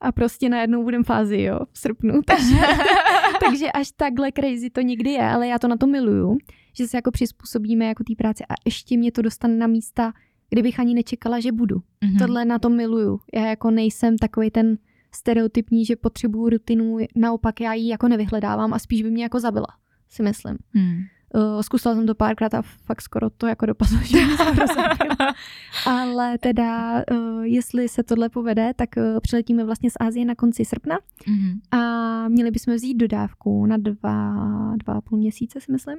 [0.01, 2.13] a prostě najednou budeme fázi, jo, v srpnu.
[2.25, 2.55] Takže,
[3.49, 6.37] takže až takhle crazy to někdy je, ale já to na to miluju,
[6.77, 10.13] že se jako přizpůsobíme jako té práci a ještě mě to dostane na místa,
[10.49, 11.81] kde bych ani nečekala, že budu.
[12.03, 12.17] Mhm.
[12.17, 13.19] Tohle na to miluju.
[13.35, 14.77] Já jako nejsem takový ten
[15.15, 19.67] stereotypní, že potřebuju rutinu, naopak já ji jako nevyhledávám a spíš by mě jako zabila,
[20.09, 20.57] si myslím.
[20.73, 20.97] Hmm.
[21.35, 24.17] Uh, zkusila jsem to párkrát a fakt skoro to jako dopadlo, že.
[25.85, 30.65] Ale teda, uh, jestli se tohle povede, tak uh, přiletíme vlastně z Ázie na konci
[30.65, 30.97] srpna
[31.27, 31.59] Mhm.
[31.71, 34.35] a měli bychom vzít dodávku na dva,
[34.83, 35.97] dva a půl měsíce, si myslím,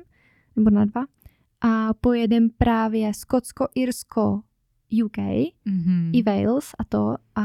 [0.57, 1.05] nebo na dva.
[1.61, 4.41] A pojedem právě Skotsko, Irsko,
[5.05, 5.17] UK
[5.65, 6.11] Mhm.
[6.15, 7.45] i Wales a to a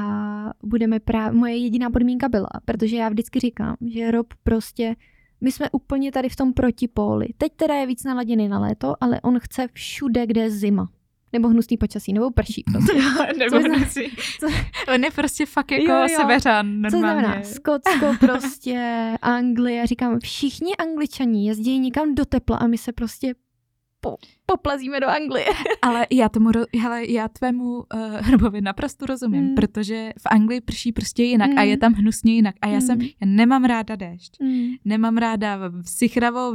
[0.64, 4.96] budeme právě, moje jediná podmínka byla, protože já vždycky říkám, že Rob prostě,
[5.42, 7.28] my jsme úplně tady v tom protipóli.
[7.38, 10.90] Teď teda je víc naladěný na léto, ale on chce všude, kde je zima.
[11.34, 12.94] Nebo hnusný počasí, nebo prší prostě.
[13.40, 14.10] Nebo Co si.
[14.40, 14.48] co-
[14.94, 16.08] On je prostě fakt jako Jo, jo.
[16.08, 17.22] severan Co normálně.
[17.22, 23.34] znamená Skotsko prostě, Anglie, říkám, všichni angličani jezdí někam do tepla a my se prostě
[24.02, 25.46] po, poplazíme do Anglie.
[25.82, 26.50] Ale já tomu,
[26.80, 27.84] hele, já tvému uh,
[28.20, 29.56] Hrbovi naprosto rozumím, Mm.
[29.56, 31.68] protože v Anglii prší prostě jinak a Mm.
[31.70, 32.56] je tam hnusně jinak.
[32.62, 32.82] A já Mm.
[32.82, 34.70] jsem, já nemám ráda déšť, Mm.
[34.86, 36.54] nemám ráda sichravo,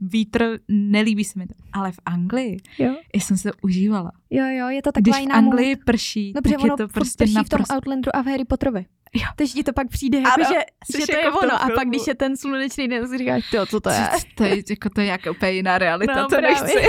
[0.00, 1.54] vítr, nelíbí se mi to.
[1.72, 4.12] Ale v Anglii, Jo, jsem se to užívala.
[4.30, 7.24] jo, jo, je to Když taková v jiná Anglii prší, No, tak je to prostě
[7.24, 7.74] prší v tom naprosto...
[7.74, 8.84] Outlanderu a v Harry Potterovi.
[9.14, 9.26] Jo.
[9.36, 10.60] Takže ti to pak přijde, jako, Ano, že,
[10.92, 11.62] jsi že to jako je tom ono.
[11.62, 14.08] A pak, když je ten slunečný den, si říkáš, tyjo, co to je?
[14.36, 16.50] To je, jako to je jako úplně jiná realita, No, to právě.
[16.50, 16.78] nechci.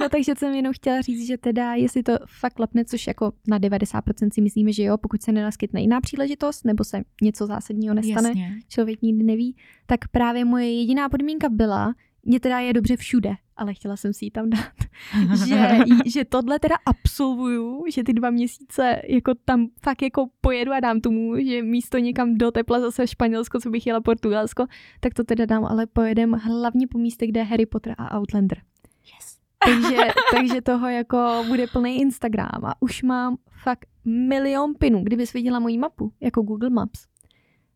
[0.00, 3.58] No takže jsem jenom chtěla říct, že teda, jestli to fakt klapne, což jako na
[3.58, 8.28] 90% si myslíme, že jo, pokud se nenaskytne jiná příležitost, nebo se něco zásadního nestane,
[8.28, 8.58] Jasně.
[8.68, 9.56] člověk nikdy neví,
[9.86, 11.94] tak právě moje jediná podmínka byla,
[12.24, 13.30] mě teda je dobře všude,
[13.60, 14.72] ale chtěla jsem si ji tam dát,
[15.46, 20.80] že, že tohle teda absolvuju, že ty dva měsíce jako tam fakt jako pojedu a
[20.80, 24.66] dám tomu, že místo někam do tepla zase Španělsko, co bych jela Portugalsko,
[25.00, 28.58] tak to teda dám, ale pojedem hlavně po místech, kde je Harry Potter a Outlander.
[29.14, 29.40] Yes.
[29.64, 29.96] Takže,
[30.32, 35.02] takže toho jako bude plný Instagram a už mám fakt milion pinů.
[35.04, 37.06] Kdybys viděla moji mapu, jako Google Maps,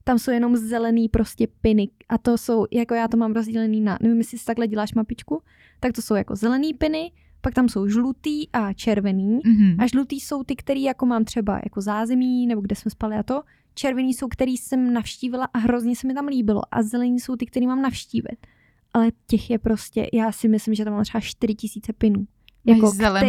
[0.05, 3.99] tam jsou jenom zelený prostě piny a to jsou, jako já to mám rozdělený na,
[4.01, 5.43] nevím, jestli si takhle děláš mapičku,
[5.85, 9.81] tak to jsou jako zelený piny, pak tam jsou žlutý a červený Mhm.
[9.81, 13.23] a žlutý jsou ty, který jako mám třeba jako zázemí, nebo kde jsme spali a
[13.23, 13.43] to.
[13.75, 16.63] Červený jsou, který jsem navštívila a hrozně se mi tam líbilo.
[16.71, 18.47] A zelení jsou ty, který mám navštívit.
[18.95, 22.27] Ale těch je prostě, já si myslím, že tam mám třeba 4 tisíce pinů.
[22.67, 22.79] Máš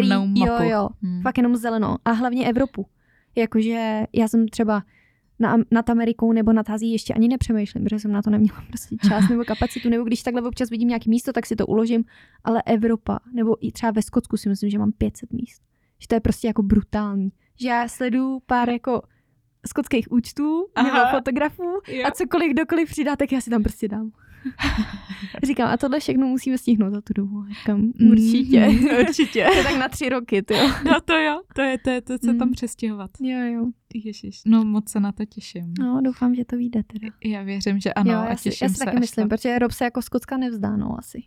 [0.02, 0.64] zelenou mapu.
[0.64, 1.22] Jo, jo, Hmm.
[1.22, 1.96] fakt jenom zelenou.
[2.06, 2.86] A hlavně Evropu.
[3.36, 4.84] Jakože já jsem třeba
[5.40, 8.96] na, nad Amerikou nebo nad Azií ještě ani nepřemýšlím, protože jsem na to neměla prostě
[9.10, 12.04] čas nebo kapacitu, nebo když takhle občas vidím nějaký místo, tak si to uložím,
[12.44, 15.62] ale Evropa, nebo i třeba ve Skotsku si myslím, že mám 500 míst.
[16.00, 17.32] Že to je prostě jako brutální.
[17.60, 19.02] Že já sleduju pár jako
[19.68, 20.88] skotských účtů Aha.
[20.94, 22.04] nebo fotografů Jo.
[22.08, 24.12] a cokoliv kdokoliv přidá, tak já si tam prostě dám.
[25.44, 27.40] Říkám, a tohle všechno musíme stihnout za tu dobu.
[27.40, 28.60] A Říkám, určitě.
[28.68, 29.46] Mhm, určitě.
[29.52, 30.68] to je tak na tři roky, ty jo.
[30.86, 32.40] No to jo, to je to, je to se Mm.
[32.40, 33.12] tam přestěhovat.
[33.22, 33.66] Jo, jo.
[34.06, 35.74] Ježiš, no moc se na to těším.
[35.80, 37.08] No, doufám, že to vyjde teda.
[37.26, 38.86] Já věřím, že ano jo, a já si, těším já si se.
[38.86, 41.24] taky až myslím, to- protože Rob se jako Skocka nevzdá, no asi.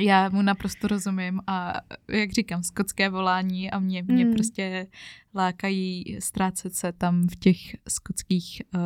[0.00, 1.74] Já mu naprosto rozumím a
[2.08, 4.32] jak říkám, skotské volání a mě, mě Mm.
[4.34, 4.86] prostě
[5.34, 8.80] lákají ztrácet se tam v těch skotských uh,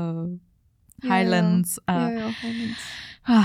[1.04, 1.14] jo.
[1.14, 2.78] Highlands a, Jo, jo, Highlands.
[3.24, 3.44] Ah.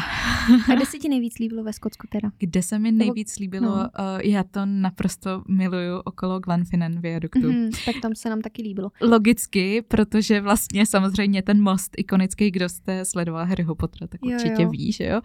[0.71, 2.31] A kde se ti nejvíc líbilo ve Skotsku teda?
[2.37, 3.75] Kde se mi nejvíc líbilo, no.
[3.75, 3.85] uh,
[4.23, 7.39] já to naprosto miluju okolo Glenfinnan viaduktu.
[7.39, 8.91] Mm-hmm, tak tam se nám taky líbilo.
[9.01, 14.63] Logicky, protože vlastně samozřejmě ten most ikonický, kdo jste sledoval Harryho Pottera, tak Jo, určitě
[14.63, 14.69] jo.
[14.69, 15.21] ví, že jo.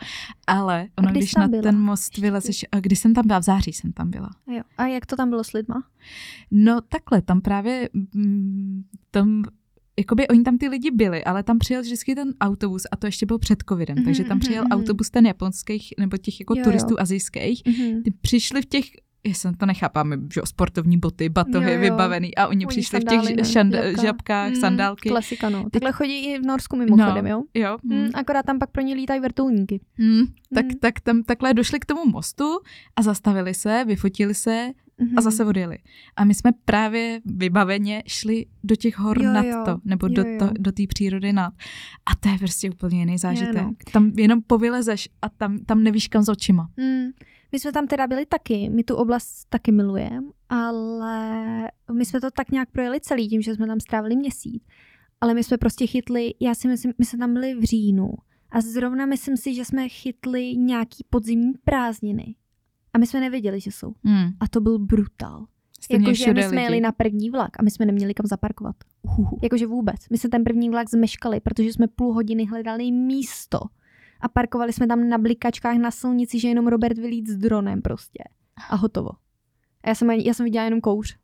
[0.47, 1.63] Ale ono, kdy když tam na byla?
[1.63, 4.31] ten most vylezeš, a když jsem tam byla, v září jsem tam byla.
[4.49, 4.63] A, jo.
[4.79, 5.85] a jak to tam bylo s lidma?
[6.51, 9.43] No takhle, tam právě mm, tam,
[9.99, 13.27] jakoby oni tam ty lidi byli, ale tam přijel vždycky ten autobus a to ještě
[13.27, 14.73] byl před covidem, Mhm, takže tam mhm, přijel mhm.
[14.73, 16.65] autobus ten japonských nebo těch jako Jo, jo.
[16.65, 17.63] turistů azijských.
[17.65, 18.03] Mm-hmm.
[18.03, 18.85] Ty přišli v těch
[19.27, 21.81] já jsem to nechápám, že sportovní boty, batohy Jo, jo.
[21.81, 23.45] vybavený a oni, Oni přišli v těch ne?
[23.45, 24.03] šand, Žabka.
[24.03, 25.09] žabkách, Mm, sandálky.
[25.09, 25.71] Klasika, no.
[25.71, 27.31] Takhle chodí i v Norsku mimochodem, No.
[27.31, 27.43] jo?
[27.55, 29.81] Jo, Mm, akorát tam pak pro ně lítají vrtulníky.
[29.99, 30.79] Hmm, tak, Mm.
[30.81, 32.45] tak tam takhle došli k tomu mostu
[32.97, 34.69] a zastavili se, vyfotili se
[35.01, 35.15] Mm-hmm.
[35.17, 35.79] a zase odjeli.
[36.17, 39.63] A my jsme právě vybaveně šli do těch hor Jo, nad jo.
[39.65, 40.51] to, nebo Jo, do, jo.
[40.59, 41.53] do té přírody nad.
[42.07, 43.55] A to je prostě úplně jiný zážitek.
[43.63, 43.75] no.
[43.93, 46.69] Tam jenom povylezeš a tam, tam nevíš kam s očima.
[46.77, 47.11] Mm.
[47.53, 52.31] My jsme tam teda byli taky, my tu oblast taky milujeme, ale my jsme to
[52.31, 54.65] tak nějak projeli celý tím, že jsme tam strávili měsíc.
[55.21, 58.13] Ale my jsme prostě chytli, já si myslím, my jsme tam byli v říjnu
[58.51, 62.35] A zrovna myslím si, že jsme chytli nějaký podzimní prázdniny.
[62.93, 63.95] A my jsme nevěděli, že jsou.
[64.05, 64.31] Hmm.
[64.41, 65.47] A to byl brutál.
[65.91, 68.77] Jakože my jsme jeli na první vlak a my jsme neměli kam zaparkovat.
[69.03, 69.39] Uhuhu.
[69.43, 70.09] Jakože vůbec.
[70.11, 73.59] My jsme ten první vlak zmeškali, protože jsme půl hodiny hledali místo.
[74.23, 78.25] A parkovali jsme tam na blikačkách na silnici, že jenom Robert vylít s dronem prostě.
[78.71, 79.11] A hotovo.
[79.85, 81.17] A já jsem, já jsem viděla jenom kouř.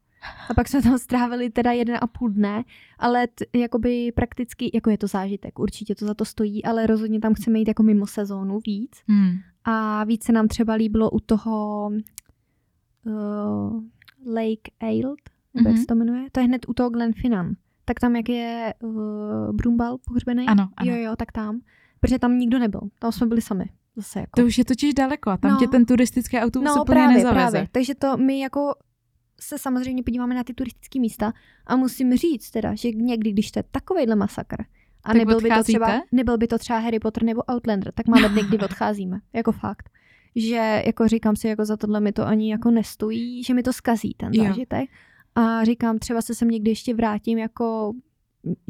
[0.50, 2.64] A pak jsme tam strávili teda jeden a půl dne,
[2.98, 7.20] ale t, jakoby prakticky, jako je to zážitek, určitě to za to stojí, ale rozhodně
[7.20, 8.90] tam chceme jít jako mimo sezónu víc.
[9.08, 9.32] Hmm.
[9.64, 11.90] A víc se nám třeba líbilo u toho
[13.06, 13.82] uh,
[14.34, 15.18] Lake Aild,
[15.54, 15.80] nebo jak Mhm.
[15.80, 17.54] se to jmenuje, to je hned u toho Glenfinnan.
[17.84, 20.90] Tak tam, jak je uh, Brumbal pohřbený, Ano, ano.
[20.90, 21.60] jo, jo, tak tam.
[22.00, 23.64] Protože tam nikdo nebyl, tam jsme byli sami.
[23.96, 24.40] Zase jako.
[24.40, 25.58] To už je totiž daleko a tam No.
[25.58, 27.50] tě ten turistický autobus no úplně právě, nezaveze.
[27.50, 27.68] právě.
[27.72, 28.74] Takže to my jako
[29.40, 31.32] se samozřejmě podíváme na ty turistické místa
[31.66, 34.62] a musím říct teda, že někdy, když to je takovejhle masakr,
[35.04, 38.06] a Tak nebyl by, to třeba, nebyl by to třeba Harry Potter nebo Outlander, tak
[38.06, 39.18] máme dny, kdy odcházíme.
[39.32, 39.90] Jako fakt.
[40.36, 43.72] Že jako říkám si, jako za tohle mi to ani jako nestojí, že mi to
[43.72, 44.44] skazí ten Jo.
[44.44, 44.90] zážitek.
[45.34, 47.92] A říkám, třeba se sem někdy ještě vrátím, jako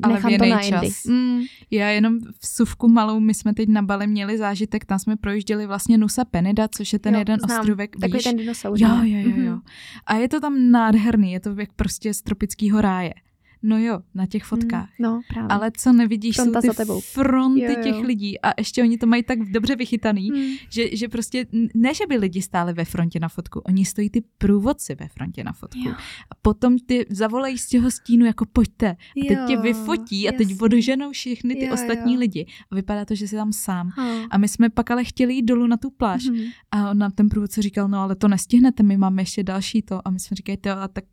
[0.03, 0.87] Ale nechám to jiný na jindy.
[0.89, 1.05] čas.
[1.05, 1.41] Mm,
[1.71, 5.67] Já jenom v suvku malou, my jsme teď na Bali měli zážitek, tam jsme projížděli
[5.67, 7.61] vlastně Nusa Penida, což je ten Jo, jeden znám.
[7.61, 8.25] ostrovek, takový víš?
[8.25, 8.77] ten dinosaur.
[8.81, 9.53] Jo, jo, jo, jo.
[9.53, 9.61] Mhm.
[10.07, 13.15] A je to tam nádherný, je to jak prostě z tropického ráje.
[13.63, 14.89] No jo, na těch fotkách.
[14.99, 15.49] Mm, no, právě.
[15.51, 17.01] Ale co nevidíš, Fronta jsou za ty tebou.
[17.01, 17.83] fronty Jo, jo.
[17.83, 20.43] těch lidí a ještě oni to mají tak dobře vychytaný, Mm.
[20.71, 24.23] že, že prostě ne, že by lidi stáli ve frontě na fotku, oni stojí ty
[24.39, 25.79] průvodci ve frontě na fotku.
[25.79, 25.93] Jo.
[26.31, 28.91] A potom ty zavolají z těch stínu jako pojďte.
[28.91, 32.21] A teď tě Jo, vyfotí a teď odženou všechny ty Jo, ostatní jo.
[32.21, 32.47] lidi.
[32.71, 33.91] A vypadá to, že jsi tam sám.
[33.97, 34.27] Ha.
[34.31, 36.25] A my jsme pak ale chtěli jít dolů na tu pláž.
[36.27, 36.45] Mhm.
[36.71, 40.09] A on nám ten průvodce říkal, no ale to nestihnete, my máme ještě další to.
[40.09, 41.05] A my jsme říkali, jo, a tak.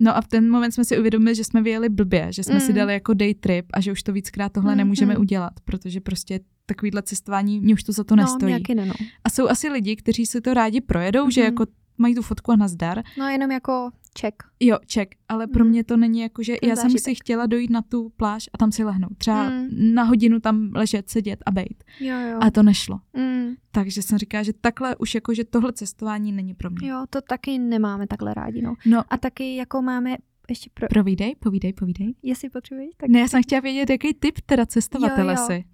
[0.00, 2.72] No a v ten moment jsme si uvědomili, že jsme vyjeli blbě, že jsme si
[2.72, 2.78] Mm.
[2.78, 5.20] dali jako day trip a že už to víckrát tohle Mm, nemůžeme mm.
[5.20, 8.50] udělat, protože prostě takovýhle cestování, mě už to za to No, nestojí.
[8.50, 8.94] nějaký ne, no.
[9.24, 11.44] A jsou asi lidi, kteří si to rádi projedou, že Mhm.
[11.46, 11.66] jako
[11.98, 13.02] mají tu fotku a nazdar.
[13.18, 13.90] No jenom jako
[14.20, 14.34] check.
[14.60, 15.70] Jo, ček, ale pro Mm.
[15.70, 17.16] mě to není jako, že Ten já jsem si zážitek.
[17.22, 19.18] chtěla dojít na tu pláž a tam si lehnout.
[19.18, 19.68] Třeba Mm.
[19.94, 21.84] na hodinu tam ležet, sedět a bejt.
[22.00, 22.38] Jo, jo.
[22.42, 23.00] A to nešlo.
[23.16, 26.88] Mm, Takže jsem říkala, že takhle už jako, že tohle cestování není pro mě.
[26.88, 28.74] jo, to taky nemáme takhle rádi, no.
[28.86, 30.16] No, A taky jako máme,
[30.50, 32.14] ještě pro, Provídej, povídej, povídej.
[32.22, 35.46] jestli potřebuješ, tak Ne, já jsem chtěla vědět, jaký typ teda cestovatele Jo, jo.
[35.46, 35.64] si.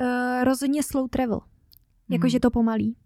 [0.00, 1.40] uh, rozhodně slow travel.
[1.40, 1.50] Hmm.
[2.10, 2.96] Jakože to pomalý.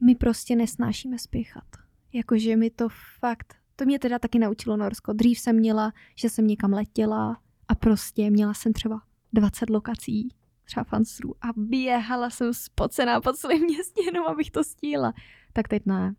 [0.00, 1.64] My prostě nesnášíme spěchat.
[2.12, 2.88] Jakože mi to
[3.20, 5.12] fakt, to mě teda taky naučilo Norsko.
[5.12, 9.00] Dřív jsem měla, že jsem někam letěla a prostě měla jsem třeba
[9.32, 10.28] 20 lokací,
[10.64, 15.12] třeba fansrů a běhala jsem spocená po celém městě, jenom abych to stihla.
[15.52, 16.14] Tak teď ne.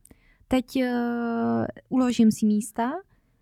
[0.47, 2.91] Teď uh, uložím si místa,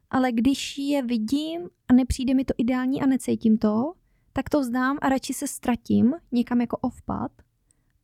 [0.10, 3.94] ale když je vidím a nepřijde mi to ideální a necítím to,
[4.34, 7.32] tak to vzdám a radši se ztratím někam jako offpad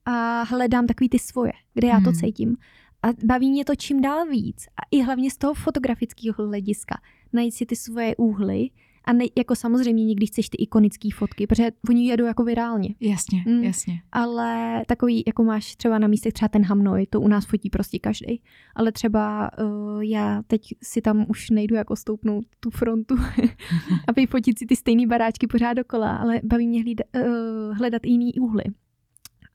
[0.05, 2.19] a hledám takový ty svoje, kde já to Hmm.
[2.19, 2.57] cítím.
[3.03, 4.65] A baví mě to čím dál víc.
[4.77, 7.01] A i hlavně z toho fotografického hlediska.
[7.33, 8.69] Najít si ty svoje úhly
[9.05, 12.89] a ne, jako samozřejmě někdy chceš ty ikonické fotky, protože oni jedou jako virálně.
[12.99, 13.63] Jasně, Mm.
[13.63, 14.01] jasně.
[14.11, 17.99] Ale takový, jako máš třeba na místech třeba ten Hamnoj, to u nás fotí prostě
[17.99, 18.41] každý.
[18.75, 23.15] Ale třeba uh, já teď si tam už nejdu jako stoupnout tu frontu,
[24.07, 28.33] aby fotit si ty stejné baráčky pořád dokola, ale baví mě hlída, uh, hledat jiný
[28.33, 28.63] úhly.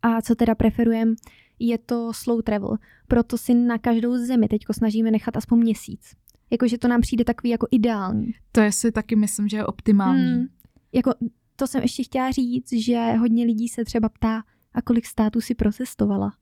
[0.02, 1.14] A co teda preferujem,
[1.58, 2.76] je to slow travel.
[3.08, 6.14] Proto si na každou zemi teďko snažíme nechat aspoň měsíc.
[6.50, 8.30] Jakože to nám přijde takový jako ideální.
[8.52, 10.32] To je si taky myslím, že je optimální.
[10.32, 10.46] Hmm.
[10.92, 11.12] Jako,
[11.56, 14.42] to jsem ještě chtěla říct, že hodně lidí se třeba ptá,
[14.74, 16.32] a kolik států si procestovala.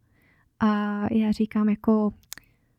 [0.60, 2.12] A já říkám jako,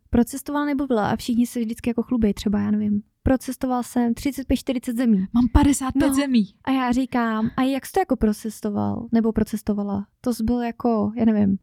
[0.10, 3.02] procestovala nebo byla a všichni se vždycky jako chlubí, třeba já nevím.
[3.24, 5.26] Procestoval jsem 35-40 zemí.
[5.34, 6.14] Mám 55 No.
[6.14, 6.46] zemí.
[6.64, 9.08] A já říkám, a jak jsi to jako procestoval?
[9.12, 10.08] Nebo procestovala?
[10.22, 11.58] To jsi byl jako, já nevím,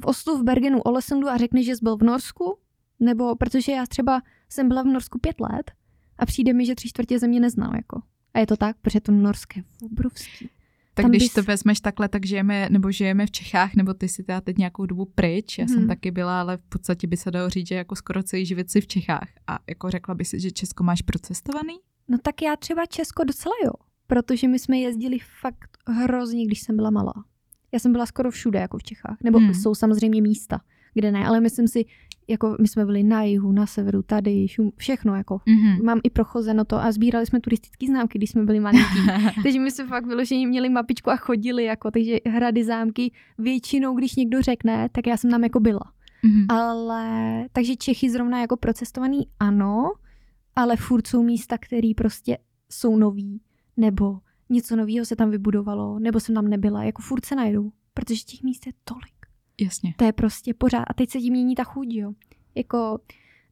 [0.00, 2.58] v Oslu, v Bergenu, Olesendu a řekneš, že jsi byl v Norsku?
[3.00, 5.70] Nebo, protože já třeba jsem byla v Norsku pět let
[6.18, 8.02] a přijde mi, že tři čtvrtě země neznám, jako.
[8.34, 10.48] A je to tak, protože to norské je obrovský.
[10.94, 14.08] Tak Tam když bys- to vezmeš takhle, tak žijeme, nebo žijeme v Čechách, nebo ty
[14.08, 15.88] si teda teď nějakou dobu pryč, já jsem Mhm.
[15.88, 18.80] taky byla, ale v podstatě by se dalo říct, že jako skoro celý život si
[18.80, 19.28] v Čechách.
[19.46, 21.74] A jako řekla by si, že Česko máš procestovaný?
[22.08, 23.72] No tak já třeba Česko docela jo,
[24.06, 27.14] protože my jsme jezdili fakt hrozně, když jsem byla malá.
[27.72, 29.16] Já jsem byla skoro všude, jako v Čechách.
[29.24, 29.46] Nebo Hmm.
[29.50, 29.54] hmm.
[29.62, 30.60] jsou samozřejmě místa,
[30.94, 31.84] kde ne, ale myslím si,
[32.30, 35.40] jako my jsme byli na jihu, na severu, tady, šum, všechno jako.
[35.46, 35.84] Mhm.
[35.84, 38.98] Mám i prochozeno to a sbírali jsme turistické známky, když jsme byli malinký.
[39.42, 44.16] takže my jsme fakt vyloženě měli mapičku a chodili, jako, takže hrady, zámky, většinou, když
[44.16, 45.92] někdo řekne, tak já jsem tam jako byla.
[46.22, 46.46] Mhm.
[46.48, 49.92] Ale, takže Čechy zrovna jako procestovaný ano,
[50.56, 52.38] ale furt jsou místa, které prostě
[52.70, 53.40] jsou nový,
[53.76, 54.18] nebo
[54.50, 57.70] něco nového se tam vybudovalo, nebo jsem tam nebyla, jako furt se najdou.
[57.94, 59.19] protože těch míst je tolik.
[59.60, 59.94] Jasně.
[59.96, 60.84] To je prostě pořád.
[60.86, 62.12] A teď se tím mění ta chuť, jo.
[62.54, 62.98] Jako,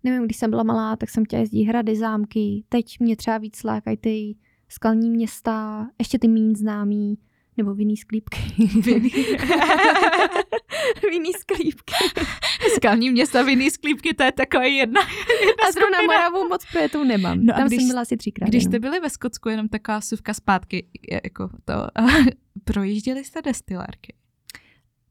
[0.04, 2.64] nevím, když jsem byla malá, tak jsem chtěla jezdit hrady, zámky.
[2.68, 4.34] Teď mě třeba víc lákají ty
[4.68, 7.18] skalní města, ještě ty méně známý,
[7.56, 8.38] nebo vinný sklípky.
[8.82, 9.10] Vinný.
[11.10, 11.94] vinný sklípky.
[12.76, 15.00] Skalní města, vinný sklípky, to je taková jedna,
[15.46, 16.14] jedna A zrovna skupina.
[16.16, 17.38] Moravu moc projetou nemám.
[17.44, 18.48] No Tam když- jsem byla asi třikrát.
[18.48, 18.72] Když jenom.
[18.72, 20.86] jste byli ve Skotsku, jenom taková suvka zpátky,
[21.24, 21.74] jako to,
[22.64, 24.14] projížděli jste destilérky.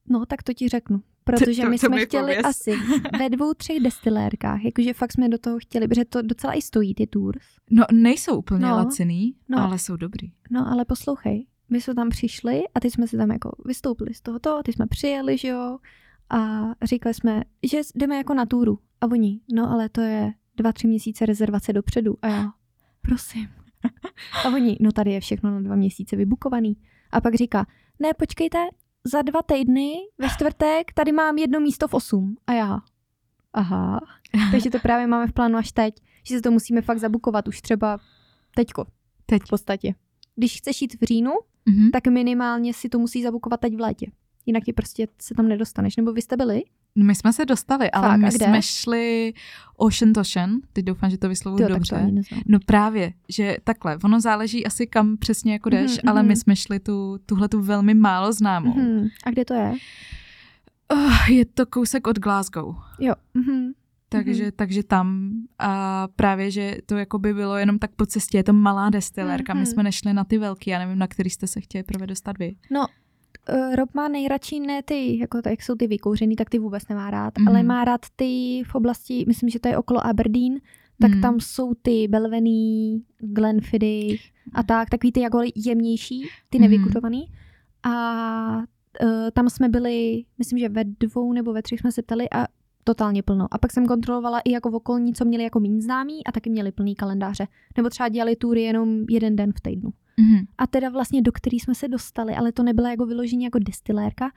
[0.09, 1.01] No, tak to ti řeknu.
[1.23, 2.45] Protože To- my to jsme chtěli pověz.
[2.45, 2.71] asi
[3.19, 6.95] ve dvou, třech destilérkách, jakože fakt jsme do toho chtěli, protože to docela i stojí
[6.95, 7.45] ty tours.
[7.71, 8.75] No, nejsou úplně No.
[8.75, 9.59] laciný, No.
[9.63, 10.31] ale jsou dobrý.
[10.49, 14.21] No ale poslouchej, my jsme tam přišli a teď jsme si tam jako vystoupili z
[14.21, 15.77] tohoto, teď jsme přijeli, že jo,
[16.29, 18.79] a říkali jsme, že jdeme jako na túru.
[19.01, 22.17] A oni, no ale to je dva, tři měsíce rezervace dopředu.
[22.21, 22.51] A já,
[23.01, 23.47] prosím.
[24.45, 26.77] A oni, no tady je všechno na dva měsíce vybukovaný.
[27.11, 27.65] A pak říká,
[27.99, 28.57] ne, počkejte,
[29.11, 32.35] za dva týdny, ve čtvrtek, tady mám jedno místo v osm.
[32.47, 32.79] A já,
[33.53, 33.99] aha,
[34.51, 37.61] takže to právě máme v plánu až teď, že se to musíme fakt zabukovat už
[37.61, 37.97] třeba
[38.55, 38.85] teďko.
[39.25, 39.41] Teď.
[39.45, 39.95] V podstatě.
[40.35, 41.31] Když chceš jít v říjnu,
[41.69, 41.91] Mhm.
[41.91, 44.11] tak minimálně si to musí zabukovat teď v létě.
[44.45, 45.95] Jinak ti prostě se tam nedostaneš.
[45.95, 46.63] Nebo vy jste byli?
[47.03, 49.33] My jsme se dostali, ale Fakt, my jsme šli
[49.77, 51.95] Ocean Toshen, teď doufám, že to vyslovuju to dobře.
[52.11, 52.41] neznám.
[52.47, 56.27] No právě, že takhle, ono záleží asi kam přesně jako jdeš, Mhm, ale mhm.
[56.27, 58.73] my jsme šli tu, tuhle tu velmi málo známou.
[58.73, 59.07] Mhm.
[59.23, 59.73] A kde to je?
[60.87, 62.75] Oh, je to kousek od Glasgow.
[62.99, 63.13] Jo.
[63.33, 63.71] Mhm.
[64.09, 68.43] Takže, takže tam a právě, že to jako by bylo jenom tak po cestě, je
[68.43, 69.65] to malá destilérka, my Mhm.
[69.65, 72.55] jsme nešli na ty velký, já nevím, na který jste se chtěli prvé dostat vy.
[72.71, 72.85] No,
[73.53, 76.87] uh, Rob má nejradši ne ty, jako to, jak jsou ty vykouřený, tak ty vůbec
[76.89, 77.47] nemá rád, Mhm.
[77.47, 80.59] ale má rád ty v oblasti, myslím, že to je okolo Aberdeen,
[81.01, 81.21] tak Mhm.
[81.21, 86.61] tam jsou ty Belvený, Glenfiddich a tak, takový ty jako jemnější, ty Mhm.
[86.71, 87.25] nevykuřovaný.
[87.83, 92.29] A uh, tam jsme byli, myslím, že ve dvou nebo ve třech jsme se ptali
[92.29, 92.45] a
[92.83, 93.47] totálně plno.
[93.51, 96.49] A pak jsem kontrolovala i jako v okolní, co měli jako méně známí a taky
[96.49, 97.47] měli plný kalendáře.
[97.77, 99.89] Nebo třeba dělali tury jenom jeden den v týdnu.
[100.19, 100.45] Mhm.
[100.57, 104.31] A teda vlastně do který jsme se dostali, ale to nebyla jako vyložení jako destilérka,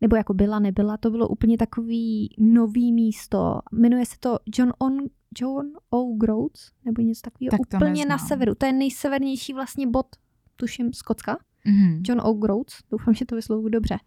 [0.00, 3.60] nebo jako byla, nebyla, to bylo úplně takový nový místo.
[3.72, 4.98] Jmenuje se to John, On,
[5.38, 6.04] John O.
[6.16, 8.28] Groats, nebo něco takového, Tak úplně na neznám.
[8.28, 8.54] severu.
[8.54, 10.06] To je nejsevernější vlastně bod,
[10.56, 11.38] tuším, Skotska.
[11.64, 12.02] Mhm.
[12.08, 12.32] John O.
[12.32, 13.98] Groats, doufám, že to vyslovuju dobře.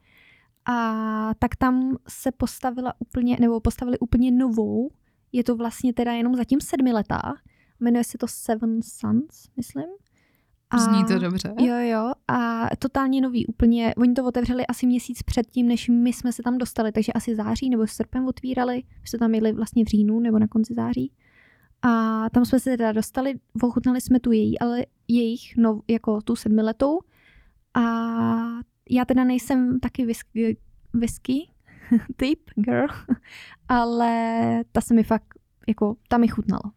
[0.66, 4.90] A tak tam se postavila úplně, nebo postavili úplně novou,
[5.32, 7.22] je to vlastně teda jenom zatím sedmiletá,
[7.80, 9.86] jmenuje se to Seven Suns, myslím.
[10.74, 11.54] Zní to dobře.
[11.60, 16.32] Jo, jo, a totálně nový, úplně, oni to otevřeli asi měsíc předtím, než my jsme
[16.32, 19.88] se tam dostali, takže asi září nebo srpen otvírali, my jsme tam jeli vlastně v
[19.88, 21.12] říjnu nebo na konci září.
[21.82, 26.36] A tam jsme se teda dostali, ochutnali jsme tu její, ale jejich, no, jako tu
[26.36, 27.00] sedmiletou.
[27.74, 27.82] A
[28.90, 30.58] já teda nejsem taky whisky,
[30.94, 31.50] whisky
[32.16, 32.88] typ girl,
[33.68, 35.28] ale ta se mi fakt,
[35.68, 36.74] jako, ta mi chutnala.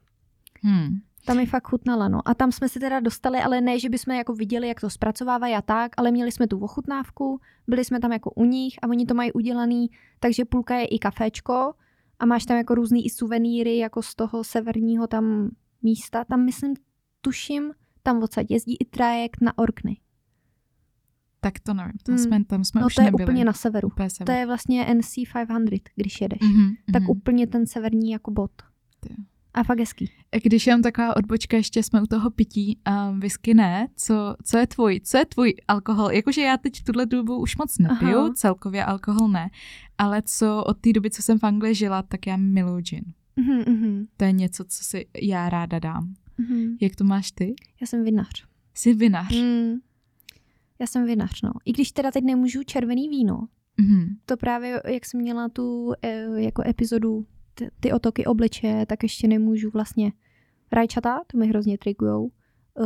[0.63, 0.99] Hmm.
[1.29, 2.29] Ta mi fakt chutnala, no.
[2.29, 5.55] A tam jsme se teda dostali, ale ne, že bychom jako viděli, jak to zpracovávají
[5.55, 9.07] a tak, ale měli jsme tu ochutnávku, byli jsme tam jako u nich a oni
[9.07, 9.87] to mají udělaný,
[10.21, 11.73] takže půlka je i kaféčko
[12.19, 15.51] a máš tam jako různý i suvenýry, jako z toho severního tam
[15.83, 16.25] místa.
[16.25, 16.75] Tam myslím,
[17.21, 19.97] tuším, tam odsaď jezdí i trajekt na Orkney.
[21.41, 22.25] Tak to nevím, tam Hmm.
[22.25, 23.25] jsme, tam jsme No už to je nebyli.
[23.25, 23.89] úplně na severu.
[23.89, 24.37] Úplně To sever.
[24.39, 26.39] je vlastně NC 500, když jedeš.
[26.43, 27.11] Mhm, Tak mhm.
[27.11, 28.51] úplně ten severní jako bod.
[29.01, 29.15] Ty.
[29.59, 30.11] A fakt hezký.
[30.43, 34.67] Když jenom taková odbočka, ještě jsme u toho pití a whisky ne, co, co je
[34.67, 36.11] tvůj, co je tvůj alkohol?
[36.11, 38.33] Jakože já teď v tuhle dobu už moc nepiju, Aha.
[38.35, 39.51] celkově alkohol ne,
[39.99, 43.05] ale co od té doby, co jsem v Anglii žila, tak já miluji gin.
[43.37, 46.15] Mhm, mhm, To je něco, co si já ráda dám.
[46.39, 46.77] mhm.
[46.81, 47.55] Jak to máš ty?
[47.81, 48.45] Já jsem vinař.
[48.75, 49.35] Jsi vinař.
[49.43, 49.75] Mm.
[50.81, 51.51] Já jsem vinař, no.
[51.65, 53.49] I když teda teď nemůžu červený víno,
[53.81, 54.17] Mhm.
[54.27, 57.27] to právě, jak jsem měla tu eh, jako epizodu
[57.59, 60.13] ty, ty otoky obličeje, tak ještě nemůžu vlastně
[60.73, 62.31] rajčata, to mi hrozně trigujou,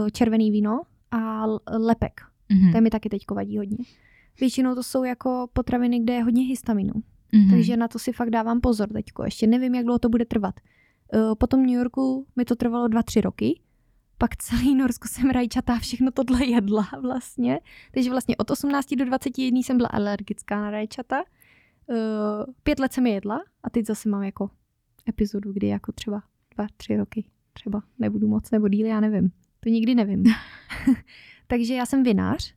[0.06, 1.44] eh, červený víno a
[1.78, 2.20] lepek,
[2.52, 2.72] Mhm.
[2.72, 3.76] to mi taky teď vadí hodně.
[4.40, 6.92] Většinou to jsou jako potraviny, kde je hodně histaminu,
[7.32, 7.50] Mhm.
[7.50, 9.24] takže na to si fakt dávám pozor teďko.
[9.24, 10.54] Ještě nevím, jak dlouho to bude trvat.
[11.14, 13.60] Eh, Po tom New Yorku mi to trvalo dva, tři roky,
[14.18, 17.60] pak celý Norsko jsem rajčata a všechno tohle jedla vlastně.
[17.94, 21.22] Takže vlastně od 18 do 21 jsem byla alergická na rajčata.
[21.90, 21.94] Eh,
[22.62, 24.50] Pět let jsem je jedla a teď zase mám jako
[25.08, 26.22] epizodu, kdy jako třeba
[26.56, 29.30] dva, tři roky třeba nebudu moc nebo díl, já nevím.
[29.60, 30.24] To nikdy nevím.
[31.46, 32.54] Takže já jsem vinář,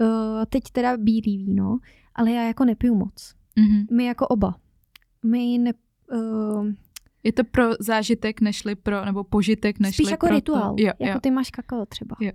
[0.00, 1.78] eh, teď teda bílý víno,
[2.14, 3.34] ale já jako nepiju moc.
[3.56, 3.86] Mhm.
[3.92, 4.54] My jako oba.
[5.26, 5.72] My ne,
[6.12, 6.74] eh,
[7.24, 10.74] Je to pro zážitek, nešli pro, nebo požitek, nešli Spíš jako pro rituál.
[10.76, 10.82] To.
[10.82, 11.20] Jo, jako jo.
[11.20, 12.16] ty máš kakao třeba.
[12.20, 12.32] Jo.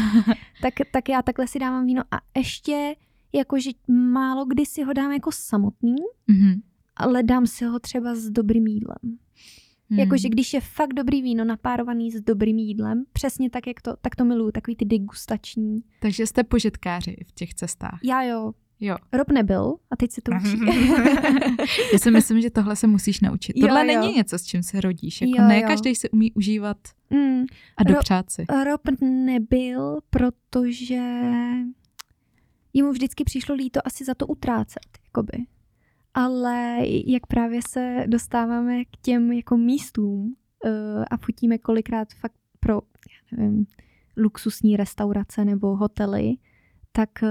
[0.62, 2.94] tak, tak já takhle si dávám víno a ještě
[3.32, 6.62] jakože málo kdy si ho dám jako samotný, Mhm.
[6.96, 9.18] Ale dám si ho třeba s dobrým jídlem.
[9.90, 9.98] Hmm.
[9.98, 14.16] Jakože když je fakt dobrý víno napárovaný s dobrým jídlem, přesně tak, jak to, tak
[14.16, 15.80] to miluju, takový ty degustační.
[16.00, 18.00] Takže jste požitkáři v těch cestách.
[18.04, 18.96] Já jo, Jo.
[19.12, 20.60] Rob nebyl a teď se to učí.
[21.92, 23.56] Já si myslím, že tohle se musíš naučit.
[23.56, 24.00] Jo, Tohle jo.
[24.00, 25.20] není něco, s čím se rodíš.
[25.20, 25.68] Jako Jo, ne jo.
[25.68, 26.76] každý se umí užívat
[27.10, 27.44] mm,
[27.76, 28.44] a dopřát si.
[28.64, 31.02] Rob nebyl, protože
[32.74, 35.46] jemu vždycky přišlo líto asi za to utrácet, jakoby.
[36.18, 42.74] Ale jak právě se dostáváme k těm jako místům uh, a fotíme kolikrát fakt pro,
[43.32, 43.66] já nevím,
[44.16, 46.34] luxusní restaurace nebo hotely,
[46.92, 47.28] tak uh,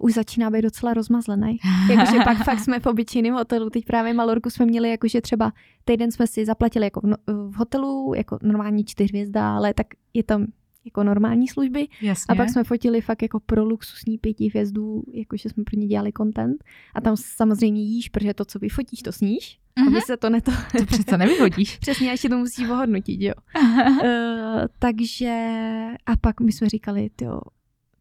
[0.00, 1.58] už začíná být docela rozmazlený.
[1.90, 5.52] Jakože pak fakt jsme v obyčejném hotelu, teď právě Malorku jsme měli, jakože třeba
[5.84, 10.22] týden jsme si zaplatili jako v, no, v hotelu, jako normální čtyřhvězda, ale tak je
[10.22, 10.46] tam
[10.86, 11.88] jako normální služby.
[12.02, 12.24] Jasně.
[12.28, 16.12] A pak jsme fotili fakt jako pro luxusní pěti hvězdů, jakože jsme pro ně dělali
[16.16, 16.64] content.
[16.94, 19.58] A tam samozřejmě jíš, protože to, co vyfotíš, to sníš.
[19.78, 19.88] Mhm.
[19.88, 20.52] Aby se to neto...
[20.78, 21.78] To přece nevyhodíš.
[21.80, 23.32] Přesně, a ještě to musíš ohodnotit, jo.
[23.62, 25.46] uh, takže
[26.06, 27.40] a pak my jsme říkali, jo,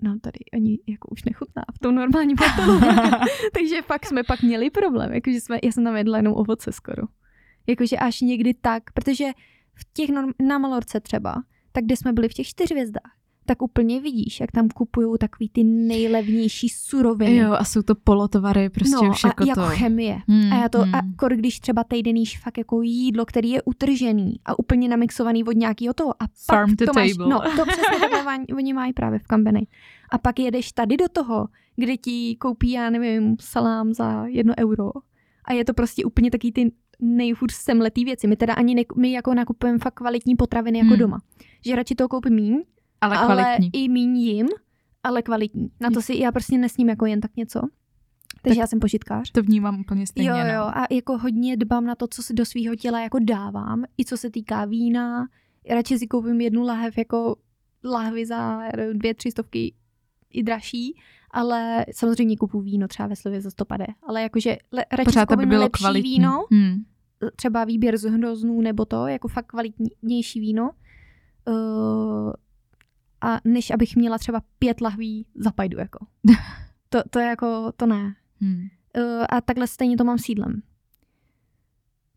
[0.01, 2.79] nám tady ani jako už nechutná v tom normálním hotelu.
[3.53, 7.03] takže pak jsme pak měli problém, jakože jsme, já jsem tam jedla jenom ovoce skoro.
[7.67, 9.25] Jakože až někdy tak, protože
[9.73, 11.35] v těch norm, na Malorce třeba,
[11.75, 13.11] tak kde jsme byli v těch čtyřhvězdách,
[13.45, 17.35] tak úplně vidíš, jak tam kupují takový ty nejlevnější suroviny.
[17.35, 19.67] Jo, a jsou to polotovary, prostě no, už jako a jako to.
[19.67, 20.17] chemie.
[20.27, 20.95] Hmm, A já to, hmm.
[20.95, 25.43] a kor, když třeba týden jíš fakt jako jídlo, který je utržený a úplně namixovaný
[25.43, 26.23] od nějakého toho.
[26.23, 27.29] A Farm pak to máš, table.
[27.29, 29.67] No, to přesně takhle oni mají právě v Kambeny.
[30.09, 34.91] A pak jedeš tady do toho, kde ti koupí, já nevím, salám za jedno euro.
[35.45, 38.27] A je to prostě úplně taky ty nejhůř semletý věci.
[38.27, 40.99] My teda ani ne, my jako nakupujeme fakt kvalitní potraviny jako Hmm.
[40.99, 41.21] doma.
[41.65, 42.63] Že radši to koupím míň,
[43.01, 44.47] ale ale i míň jim,
[45.03, 45.71] ale kvalitní.
[45.81, 47.59] Na to si já prostě nesním jako jen tak něco.
[48.41, 49.31] Takže Tak- já jsem požitkář.
[49.31, 50.29] To vnímám úplně stejně.
[50.29, 50.53] Jo, no.
[50.53, 54.05] jo, a jako hodně dbám na to, co si do svého těla jako dávám, i
[54.05, 55.27] co se týká vína.
[55.69, 57.35] Radši si koupím jednu lahev jako
[57.83, 58.61] lahvy za
[58.93, 59.73] dvě, tři stovky
[60.33, 60.97] i dražší,
[61.35, 65.35] ale samozřejmě kupuju víno třeba ve slově za 150, ale jakože le, radši Pořád, aby
[65.35, 66.11] koupím bylo lepší kvalitní.
[66.11, 66.75] víno, Hmm.
[67.35, 70.71] třeba výběr z hroznů nebo to, jako fakt kvalitnější víno,
[71.47, 72.33] uh,
[73.21, 76.05] a než abych měla třeba pět lahví za pajdu, jako.
[76.89, 78.15] To, to je jako, to ne.
[78.41, 78.67] Hmm.
[78.97, 80.61] Uh, a takhle stejně to mám s jídlem.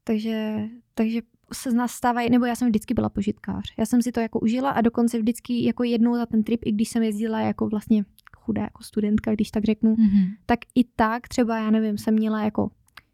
[0.04, 0.56] Takže,
[0.94, 1.20] takže
[1.52, 3.74] se z nás stávají, nebo já jsem vždycky byla požitkář.
[3.78, 6.72] Já jsem si to jako užila a dokonce vždycky jako jednou za ten trip, i
[6.72, 8.04] když jsem jezdila jako vlastně
[8.48, 10.26] chudá jako studentka, když tak řeknu, Mhm.
[10.46, 12.70] tak i tak třeba, já nevím, jsem měla jako,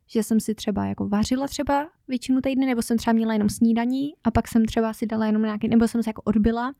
[0.06, 4.12] že jsem si třeba jako vařila třeba většinu týdny, nebo jsem třeba měla jenom snídaní
[4.24, 6.74] a pak jsem třeba si dala jenom nějaký, nebo jsem se jako odbyla,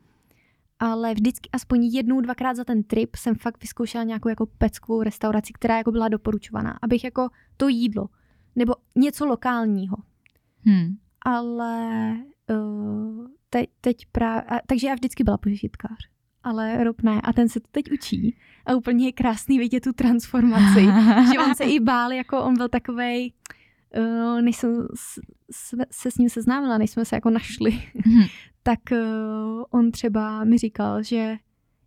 [0.78, 5.52] ale vždycky aspoň jednou, dvakrát za ten trip jsem fakt vyzkoušela nějakou jako peckovou restauraci,
[5.52, 8.08] která jako byla doporučovaná, abych jako to jídlo,
[8.56, 9.96] nebo něco lokálního.
[10.66, 10.96] Hmm.
[11.26, 12.14] Ale
[12.50, 16.13] uh, teď, teď právě, takže já vždycky byla požitkář.
[16.44, 17.20] Ale Rob ne.
[17.24, 18.36] A ten se to teď učí.
[18.66, 20.80] A úplně je krásný vidět tu transformaci.
[21.32, 23.32] že on se i bál, jako on byl takovej,
[23.98, 24.86] uh, než jsem
[25.90, 27.70] se s ním seznámila, než jsme se jako našli,
[28.06, 28.22] Mhm.
[28.62, 28.98] tak uh,
[29.70, 31.36] on třeba mi říkal, že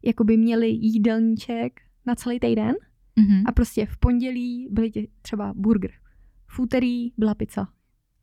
[0.06, 2.76] jakoby měli jídelníček na celý týden
[3.16, 3.44] Mhm.
[3.46, 5.92] a prostě v pondělí byly třeba burger,
[6.48, 7.68] v úterý byla pizza.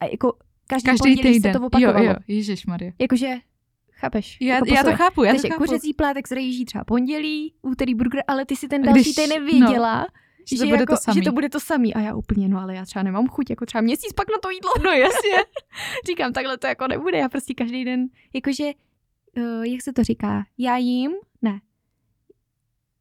[0.01, 0.33] A jako
[0.67, 1.53] každý, Každý pondělí týden.
[1.53, 1.99] se to opakovalo.
[2.05, 2.93] Jo, jo, ježišmarja.
[3.01, 3.35] Jakože,
[4.05, 4.39] chápeš?
[4.41, 5.65] Já, jako já to chápu, já to Takže chápu.
[5.65, 9.41] kuřecí plátek z rejží třeba pondělí, úterý burger, ale ty si ten další když- týden
[9.45, 10.07] no, věděla,
[10.49, 11.15] že že, to bude jako, to samý.
[11.15, 11.95] že to bude to samý.
[11.95, 14.51] A já úplně, no ale já třeba nemám chuť, jako třeba měsíc pak na to
[14.51, 14.71] jídlo.
[14.85, 15.31] No jasně.
[16.07, 18.65] Říkám, takhle to jako nebude, já prostě každý den, jakože,
[19.37, 21.11] uh, jak se to říká, já jím,
[21.43, 21.61] ne,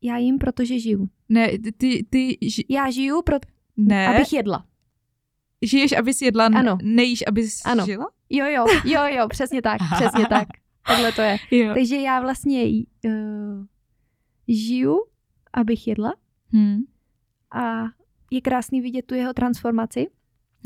[0.01, 1.07] já jim, protože žiju.
[1.29, 3.37] Ne, ty, ty, ži, Já žiju, pro,
[3.77, 4.65] ne, abych jedla.
[5.61, 6.77] žiješ, abys jedla, Ano.
[6.83, 7.85] nejíš, abys Ano.
[7.85, 8.05] žila?
[8.29, 10.47] Jo, jo, jo, jo, přesně tak, přesně tak.
[10.87, 11.37] Takhle to je.
[11.51, 11.73] Jo.
[11.73, 12.63] Takže já vlastně
[13.05, 13.65] uh,
[14.47, 14.97] žiju,
[15.53, 16.13] abych jedla
[16.53, 16.79] Hmm.
[17.51, 17.83] a
[18.31, 20.07] je krásný vidět tu jeho transformaci,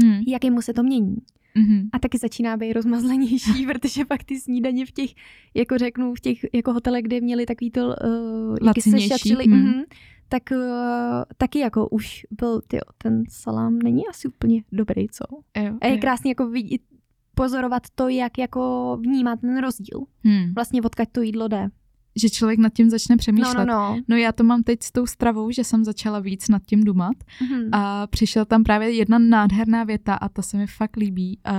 [0.04, 0.24] Hmm.
[0.28, 1.18] jak jemu se to mění.
[1.56, 1.90] Mhm.
[1.94, 5.10] A taky začíná být rozmazlenější, protože pak ty snídaně v těch,
[5.54, 9.54] jako řeknu, v těch jako hotelech, kde měli takový to, uh, jak se šatřili, mm.
[9.54, 9.84] mhm,
[10.30, 10.58] tak uh,
[11.38, 15.24] taky jako už byl, tyjo, ten salám není asi úplně dobrý, co?
[15.64, 15.98] Jo, A je jo.
[16.02, 16.82] krásný jako vidět,
[17.38, 20.00] pozorovat to, jak jako vnímá ten rozdíl.
[20.24, 20.54] Hmm.
[20.56, 21.68] Vlastně odkud to jídlo jde.
[22.22, 23.54] Že člověk nad tím začne No, přemýšlet.
[23.58, 23.98] no, no.
[24.08, 27.16] No já to mám teď s tou stravou, že jsem začala víc nad tím dumat
[27.42, 27.70] Mhm.
[27.72, 31.40] a přišel tam právě jedna nádherná věta a ta se mi fakt líbí.
[31.50, 31.54] Uh,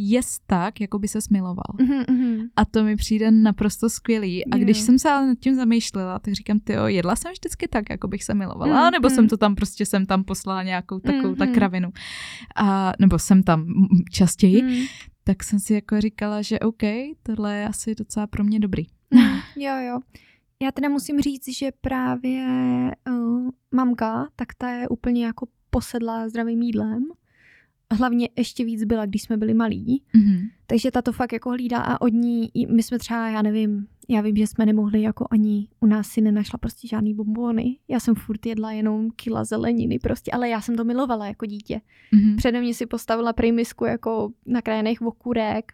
[0.00, 1.74] jest tak, jako by se smiloval.
[1.80, 2.48] Mhm, mhm.
[2.56, 4.44] A to mi přijde naprosto skvělý.
[4.46, 4.64] A Jo.
[4.64, 7.90] když jsem se ale nad tím zamýšlela, tak říkám, ty jo, jedla jsem vždycky tak,
[7.90, 9.14] jako bych se milovala, Mm, nebo mm.
[9.14, 11.54] jsem to tam prostě jsem tam poslala nějakou takovou Mm, tak mm.
[11.54, 11.90] kravinu.
[12.56, 14.86] A, nebo jsem tam mm, častěji, Mhm.
[15.24, 16.82] tak jsem si jako říkala, že OK,
[17.22, 18.86] tohle je asi docela pro mě dobrý.
[19.10, 19.20] Mm,
[19.62, 20.00] jo, jo.
[20.62, 22.46] Já teda musím říct, že právě
[23.10, 27.04] uh, mamka, tak ta je úplně jako posedlá zdravým jídlem.
[27.94, 30.02] Hlavně ještě víc byla, když jsme byli malí.
[30.14, 30.48] Mhm.
[30.66, 34.20] Takže ta to fakt jako hlídá a od ní, my jsme třeba, já nevím, já
[34.20, 37.76] vím, že jsme nemohli jako ani, u nás si nenašla prostě žádný bombony.
[37.88, 41.80] Já jsem furt jedla jenom kila zeleniny prostě, ale já jsem to milovala jako dítě.
[42.12, 42.36] Mhm.
[42.36, 45.72] Přede mě si postavila prej misku jako nakrájených okurek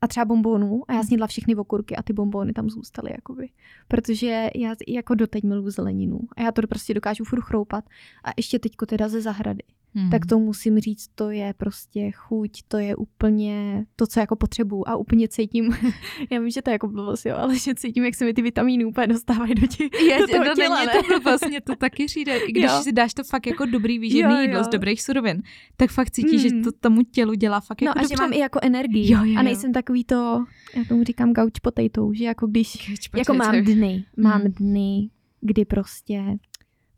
[0.00, 3.48] a třeba bombonů a já snědla všechny okurky a ty bombony tam zůstaly jakoby.
[3.88, 7.84] Protože já jako doteď miluji zeleninu a já to prostě dokážu furt chroupat
[8.24, 9.62] a ještě teďko teda ze zahrady.
[9.94, 10.10] Mhm.
[10.10, 14.84] Tak to musím říct, to je prostě chuť, to je úplně to, co jako potřebuju
[14.86, 15.70] a úplně cítím,
[16.30, 18.42] já vím, že to je jako blbost, jo, ale že cítím, jak se mi ty
[18.42, 21.14] vitamíny úplně dostávají do, těch, Je, do toho no, těla, není ne?
[21.14, 22.38] to vlastně to taky přijde.
[22.38, 22.80] I když Jo.
[22.82, 24.64] si dáš to fakt jako dobrý výživný Jo, jídlo jo.
[24.64, 25.42] z dobrých surovin,
[25.76, 26.62] tak fakt cítíš, že Mm.
[26.64, 28.14] to tomu tělu dělá fakt No jako a dobře.
[28.16, 29.42] že mám i jako energii Jo, jo, a jo.
[29.42, 30.44] nejsem takový to,
[30.76, 34.50] já tomu říkám gauč potato, že jako když Jako mám dny, mám Hmm.
[34.52, 36.22] dny, kdy prostě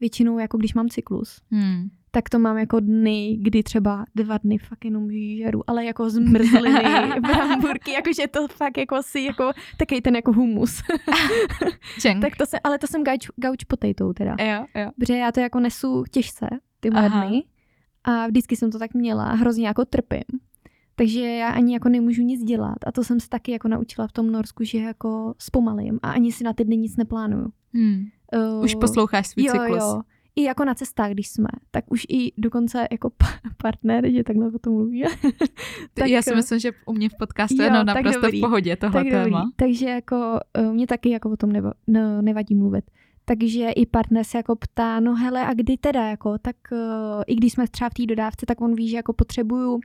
[0.05, 1.89] většinou jako když mám cyklus, Hmm.
[2.11, 5.09] tak to mám jako dny, kdy třeba dva dny fakt jenom
[5.39, 10.83] žeru, ale jako zmrzliny, bramburky, jakože to fakt jako si jako takový ten jako humus.
[12.21, 14.37] Tak to se, ale to jsem gauč, gauč potato teda.
[14.41, 14.91] Jo, jo.
[14.99, 16.47] Protože já to jako nesu těžce,
[16.81, 17.27] ty moje Aha.
[17.27, 17.43] dny.
[18.05, 20.25] A vždycky jsem to tak měla, hrozně jako trpím.
[20.97, 22.77] Takže já ani jako nemůžu nic dělat.
[22.87, 26.33] A to jsem se taky jako naučila v tom Norsku, že jako zpomalím a ani
[26.33, 27.53] si na ty dny nic neplánuju.
[27.75, 28.05] Hmm.
[28.57, 29.83] Uh, Už posloucháš svůj jo, cyklus.
[29.83, 30.03] Jo.
[30.37, 34.47] I jako na cestách, když jsme, tak už i dokonce jako pa- partner, že takhle
[34.47, 35.05] o tom mluví.
[35.95, 38.39] tak, Já si eh, myslím, že u mě v podcastu je no, naprosto dobrý.
[38.39, 39.25] v pohodě tohle tak dobrý.
[39.25, 39.51] téma.
[39.57, 42.85] Takže jako uh, mě taky jako o tom nebo, no, nevadí mluvit.
[43.25, 46.79] Takže i partner se jako ptá, no hele, a kdy teda, jako, tak uh,
[47.27, 49.81] i když jsme třeba v té dodávce, tak on ví, že jako potřebuju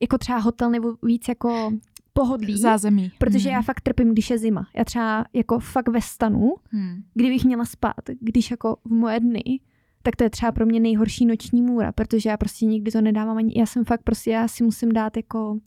[0.00, 1.70] jako třeba hotel nebo víc jako
[2.14, 2.56] pohodlí.
[2.56, 3.12] Zázemí.
[3.18, 3.56] Protože hmm.
[3.56, 4.66] já fakt trpím, když je zima.
[4.76, 7.02] Já třeba jako fakt ve stanu, Hmm.
[7.14, 9.60] kdybych měla spát, když jako v moje dny,
[10.02, 13.36] tak to je třeba pro mě nejhorší noční můra, protože já prostě nikdy to nedávám
[13.36, 15.58] ani, já jsem fakt prostě, já si musím dát jako,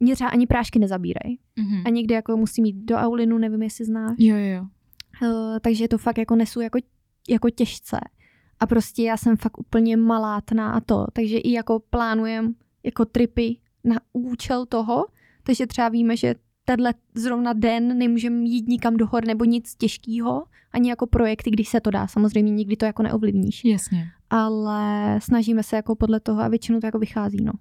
[0.00, 1.38] mě třeba ani prášky nezabírají.
[1.56, 1.82] Mhm.
[1.86, 4.14] A někdy jako musím jít do aulinu, nevím, jestli znáš.
[4.18, 4.66] Jo, jo, jo.
[5.22, 6.78] Uh, takže to fakt jako nesu jako,
[7.28, 7.98] jako těžce.
[8.60, 11.06] A prostě já jsem fakt úplně malátná a to.
[11.12, 15.06] Takže i jako plánujem jako tripy na účel toho.
[15.46, 16.34] Takže třeba víme, že
[16.64, 21.68] tenhle zrovna den nemůžeme jít nikam do hor nebo nic těžkého, ani jako projekty, když
[21.68, 22.06] se to dá.
[22.06, 23.64] Samozřejmě nikdy to jako neovlivníš.
[23.64, 24.08] Jasně.
[24.30, 27.52] Ale snažíme se jako podle toho a většinou to jako vychází, no.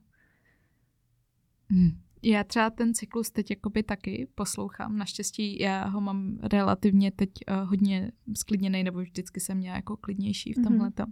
[1.69, 1.89] Hmm.
[2.23, 4.97] Já třeba ten cyklus teď jakoby taky poslouchám.
[4.97, 10.53] Naštěstí já ho mám relativně teď uh, hodně sklidněný, nebo vždycky jsem měla jako klidnější
[10.53, 10.63] v Mhm.
[10.67, 11.05] tomhle tom.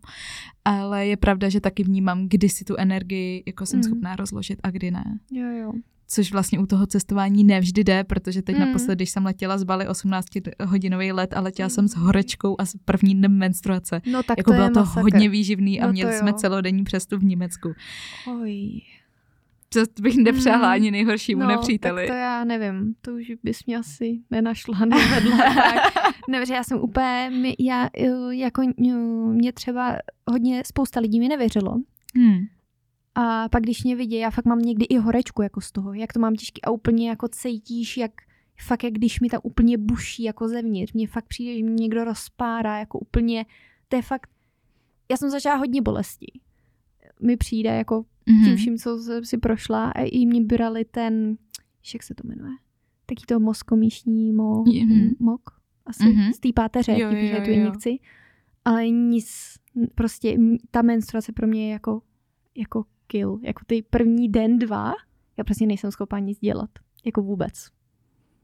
[0.66, 3.84] Ale je pravda, že taky vnímám, kdy si tu energii jako jsem Mhm.
[3.84, 5.20] schopná rozložit a kdy ne.
[5.32, 5.72] Jo, jo.
[6.14, 8.66] Což vlastně u toho cestování nevždy jde, protože teď Mhm.
[8.68, 12.76] naposled, když jsem letěla z Bali 18-hodinový let a letěla jsem s horečkou a s
[12.86, 14.02] první dnem menstruace.
[14.12, 15.02] No tak jako to bylo to masakr.
[15.02, 17.74] hodně výživný a No měli jsme celodenní přestup v Německu.
[18.42, 18.82] Oj.
[19.74, 20.74] To bych nepřáhla Mm.
[20.74, 22.02] ani nejhoršímu no, nepříteli.
[22.08, 25.38] tak to já nevím, to už bys mě asi nenašla, nevedla.
[26.30, 28.94] Ne, že já jsem úplně, my, já eh, jako eh,
[29.34, 29.96] mě třeba
[30.32, 31.78] hodně, spousta lidí mi nevěřilo.
[32.16, 32.40] Hmm.
[33.16, 36.14] A pak když mě vidí, já fakt mám někdy i horečku jako z toho, jak
[36.14, 38.12] to mám těžký a úplně jako cítíš, jak
[38.68, 40.94] fakt jak když mi tam úplně buší jako zevnitř.
[40.94, 43.46] Mně fakt přijde, že mě někdo rozpárá, jako úplně,
[43.88, 44.30] to je fakt,
[45.12, 46.26] já jsem zažila hodně bolesti.
[47.22, 48.46] Mi přijde jako Mhm.
[48.46, 51.38] tím vším, co jsem si prošla a i mě brali ten,
[51.94, 52.54] jak se to jmenuje?
[53.06, 55.10] Taký to mozkomíšní mo, Mhm.
[55.20, 55.42] mok,
[55.86, 56.34] asi, Mhm.
[56.34, 57.56] z té páteře, Jo, jo, jo, jo, tu jo.
[57.56, 58.00] injekci.
[58.66, 59.28] Ale nic,
[59.96, 60.38] prostě
[60.72, 62.02] ta menstruace pro mě je jako,
[62.58, 63.40] jako kill.
[63.42, 64.94] Jako ty první den, dva,
[65.38, 66.70] já prostě nejsem schopná nic dělat.
[67.06, 67.68] Jako vůbec.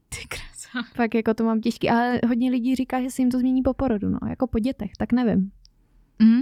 [0.08, 0.88] Ty krása.
[0.94, 1.90] Fakt jako to mám těžký.
[1.90, 4.18] Ale hodně lidí říká, že se jim to změní po porodu, no.
[4.28, 5.50] Jako po dětech, tak nevím.
[6.18, 6.40] Mm?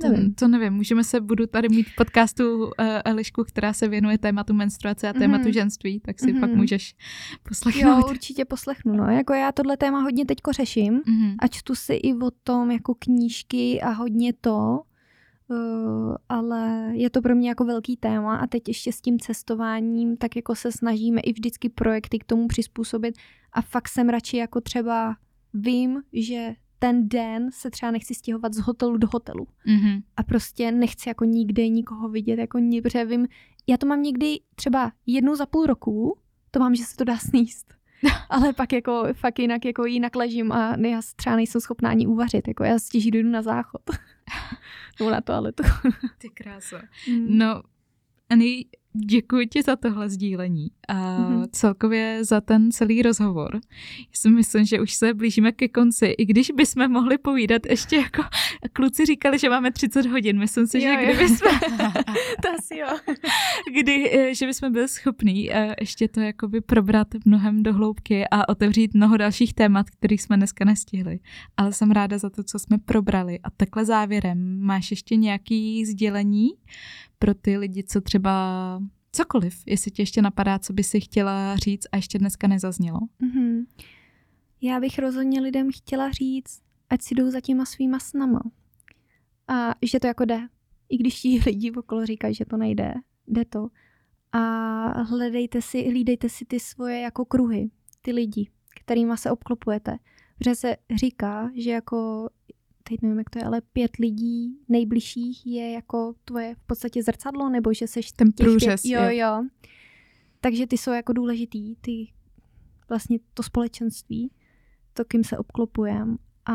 [0.00, 0.34] To, Nevím.
[0.34, 2.70] to nevím, můžeme se, budu tady mít v podcastu uh,
[3.04, 5.52] Elišku, která se věnuje tématu menstruace a tématu Mhm.
[5.52, 6.40] ženství, tak si Mhm.
[6.40, 8.10] pak můžeš Jo, poslechnout.
[8.10, 9.04] určitě poslechnu, no.
[9.04, 11.00] Jako já tohle téma hodně teďko řeším.
[11.06, 11.34] Mhm.
[11.38, 14.80] a čtu si i o tom jako knížky a hodně to,
[16.28, 20.36] ale je to pro mě jako velký téma a teď ještě s tím cestováním tak
[20.36, 23.14] jako se snažíme i vždycky projekty k tomu přizpůsobit
[23.52, 25.16] a fakt jsem radši jako třeba
[25.54, 30.00] vím, že ten den se třeba nechci stěhovat z hotelu do hotelu Mhm.
[30.16, 33.26] a prostě nechci jako nikde nikoho vidět, jako protože vím,
[33.66, 36.18] já to mám někdy třeba jednou za půl roku,
[36.50, 37.74] to mám, že se to dá sníst.
[38.30, 42.48] Ale pak jako fakt jinak, jako jinak ležím a já třeba nejsem schopná ani uvařit,
[42.48, 43.82] jako já stěží dojdu na záchod.
[45.00, 45.62] Nebo na toaletu.
[46.18, 46.82] Ty krása.
[47.08, 47.38] Mm.
[47.38, 47.62] No,
[48.30, 48.64] Ani,
[48.96, 51.48] děkuji ti za tohle sdílení a mm-hmm.
[51.52, 53.54] celkově za ten celý rozhovor.
[53.98, 57.96] Já si myslím, že už se blížíme ke konci, i když bychom mohli povídat ještě
[57.96, 58.22] jako
[58.72, 60.38] kluci říkali, že máme 30 hodin.
[60.38, 61.50] Myslím si, jo, že kdyby jsme...
[62.42, 62.98] to asi jo.
[63.80, 68.48] kdy, eh, že bychom byli schopní eh, ještě to jakoby probrat mnohem do hloubky a
[68.48, 71.18] otevřít mnoho dalších témat, kterých jsme dneska nestihli.
[71.56, 73.38] Ale jsem ráda za to, co jsme probrali.
[73.44, 76.50] A takhle závěrem, máš ještě nějaký sdělení
[77.18, 78.80] pro ty lidi, co třeba
[79.12, 82.98] cokoliv, jestli ti ještě napadá, co by si chtěla říct a ještě dneska nezaznělo.
[82.98, 83.66] Mm-hmm.
[84.60, 88.40] Já bych rozhodně lidem chtěla říct, ať si jdou za těma svýma snama.
[89.48, 90.48] A že to jako jde.
[90.88, 92.94] I když ti lidi okolo říkají, že to nejde,
[93.26, 93.68] jde to.
[94.32, 97.70] A hledejte si, hlídejte si ty svoje jako kruhy,
[98.02, 99.98] ty lidi, kterýma se obklopujete.
[100.38, 102.28] Protože se říká, že jako
[102.88, 107.48] teď nevím, jak to je, ale pět lidí nejbližších je jako tvoje v podstatě zrcadlo,
[107.48, 108.82] nebo že seš ten průřez.
[108.82, 109.44] Pět, jo, jo.
[110.40, 112.12] Takže ty jsou jako důležitý, ty
[112.88, 114.30] vlastně to společenství,
[114.92, 116.54] to, kým se obklopujem a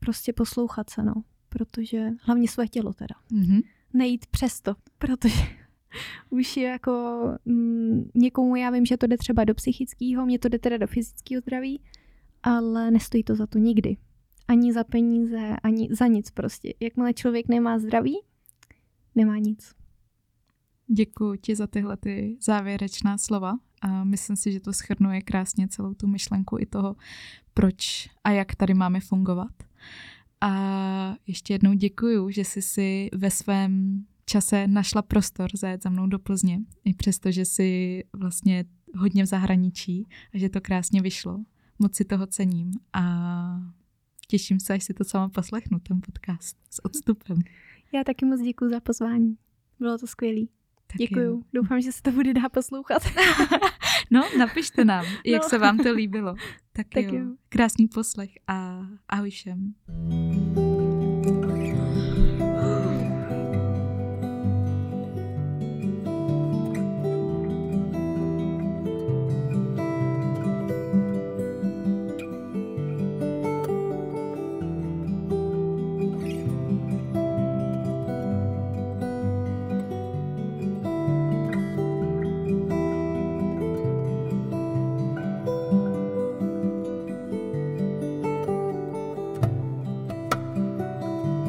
[0.00, 1.14] prostě poslouchat se, no.
[1.48, 3.14] Protože hlavně své tělo teda.
[3.32, 3.62] Mm-hmm.
[3.92, 5.40] Nejít přes to, protože
[6.30, 10.48] už je jako mm, někomu, já vím, že to jde třeba do psychického, mě to
[10.48, 11.80] jde teda do fyzického zdraví,
[12.42, 13.96] ale nestojí to za to nikdy
[14.48, 16.74] ani za peníze, ani za nic prostě.
[16.80, 18.16] Jakmile člověk nemá zdraví,
[19.14, 19.74] nemá nic.
[20.86, 25.94] Děkuji ti za tyhle ty závěrečná slova a myslím si, že to schrnuje krásně celou
[25.94, 26.96] tu myšlenku i toho,
[27.54, 29.52] proč a jak tady máme fungovat.
[30.40, 36.06] A ještě jednou děkuji, že jsi si ve svém čase našla prostor zajet za mnou
[36.06, 38.64] do Plzně, i přesto, že jsi vlastně
[38.96, 41.44] hodně v zahraničí a že to krásně vyšlo.
[41.78, 43.74] Moc si toho cením a
[44.26, 47.36] Těším se, až si to sama poslechnu, ten podcast s odstupem.
[47.92, 49.36] Já taky moc děkuji za pozvání.
[49.80, 50.48] Bylo to skvělý.
[50.98, 51.44] Děkuju.
[51.54, 53.02] Doufám, že se to bude dá poslouchat.
[54.10, 55.48] no, napište nám, jak no.
[55.48, 56.34] se vám to líbilo.
[56.72, 57.14] Tak, tak jo.
[57.14, 57.26] jo.
[57.48, 59.74] Krásný poslech a ahoj všem.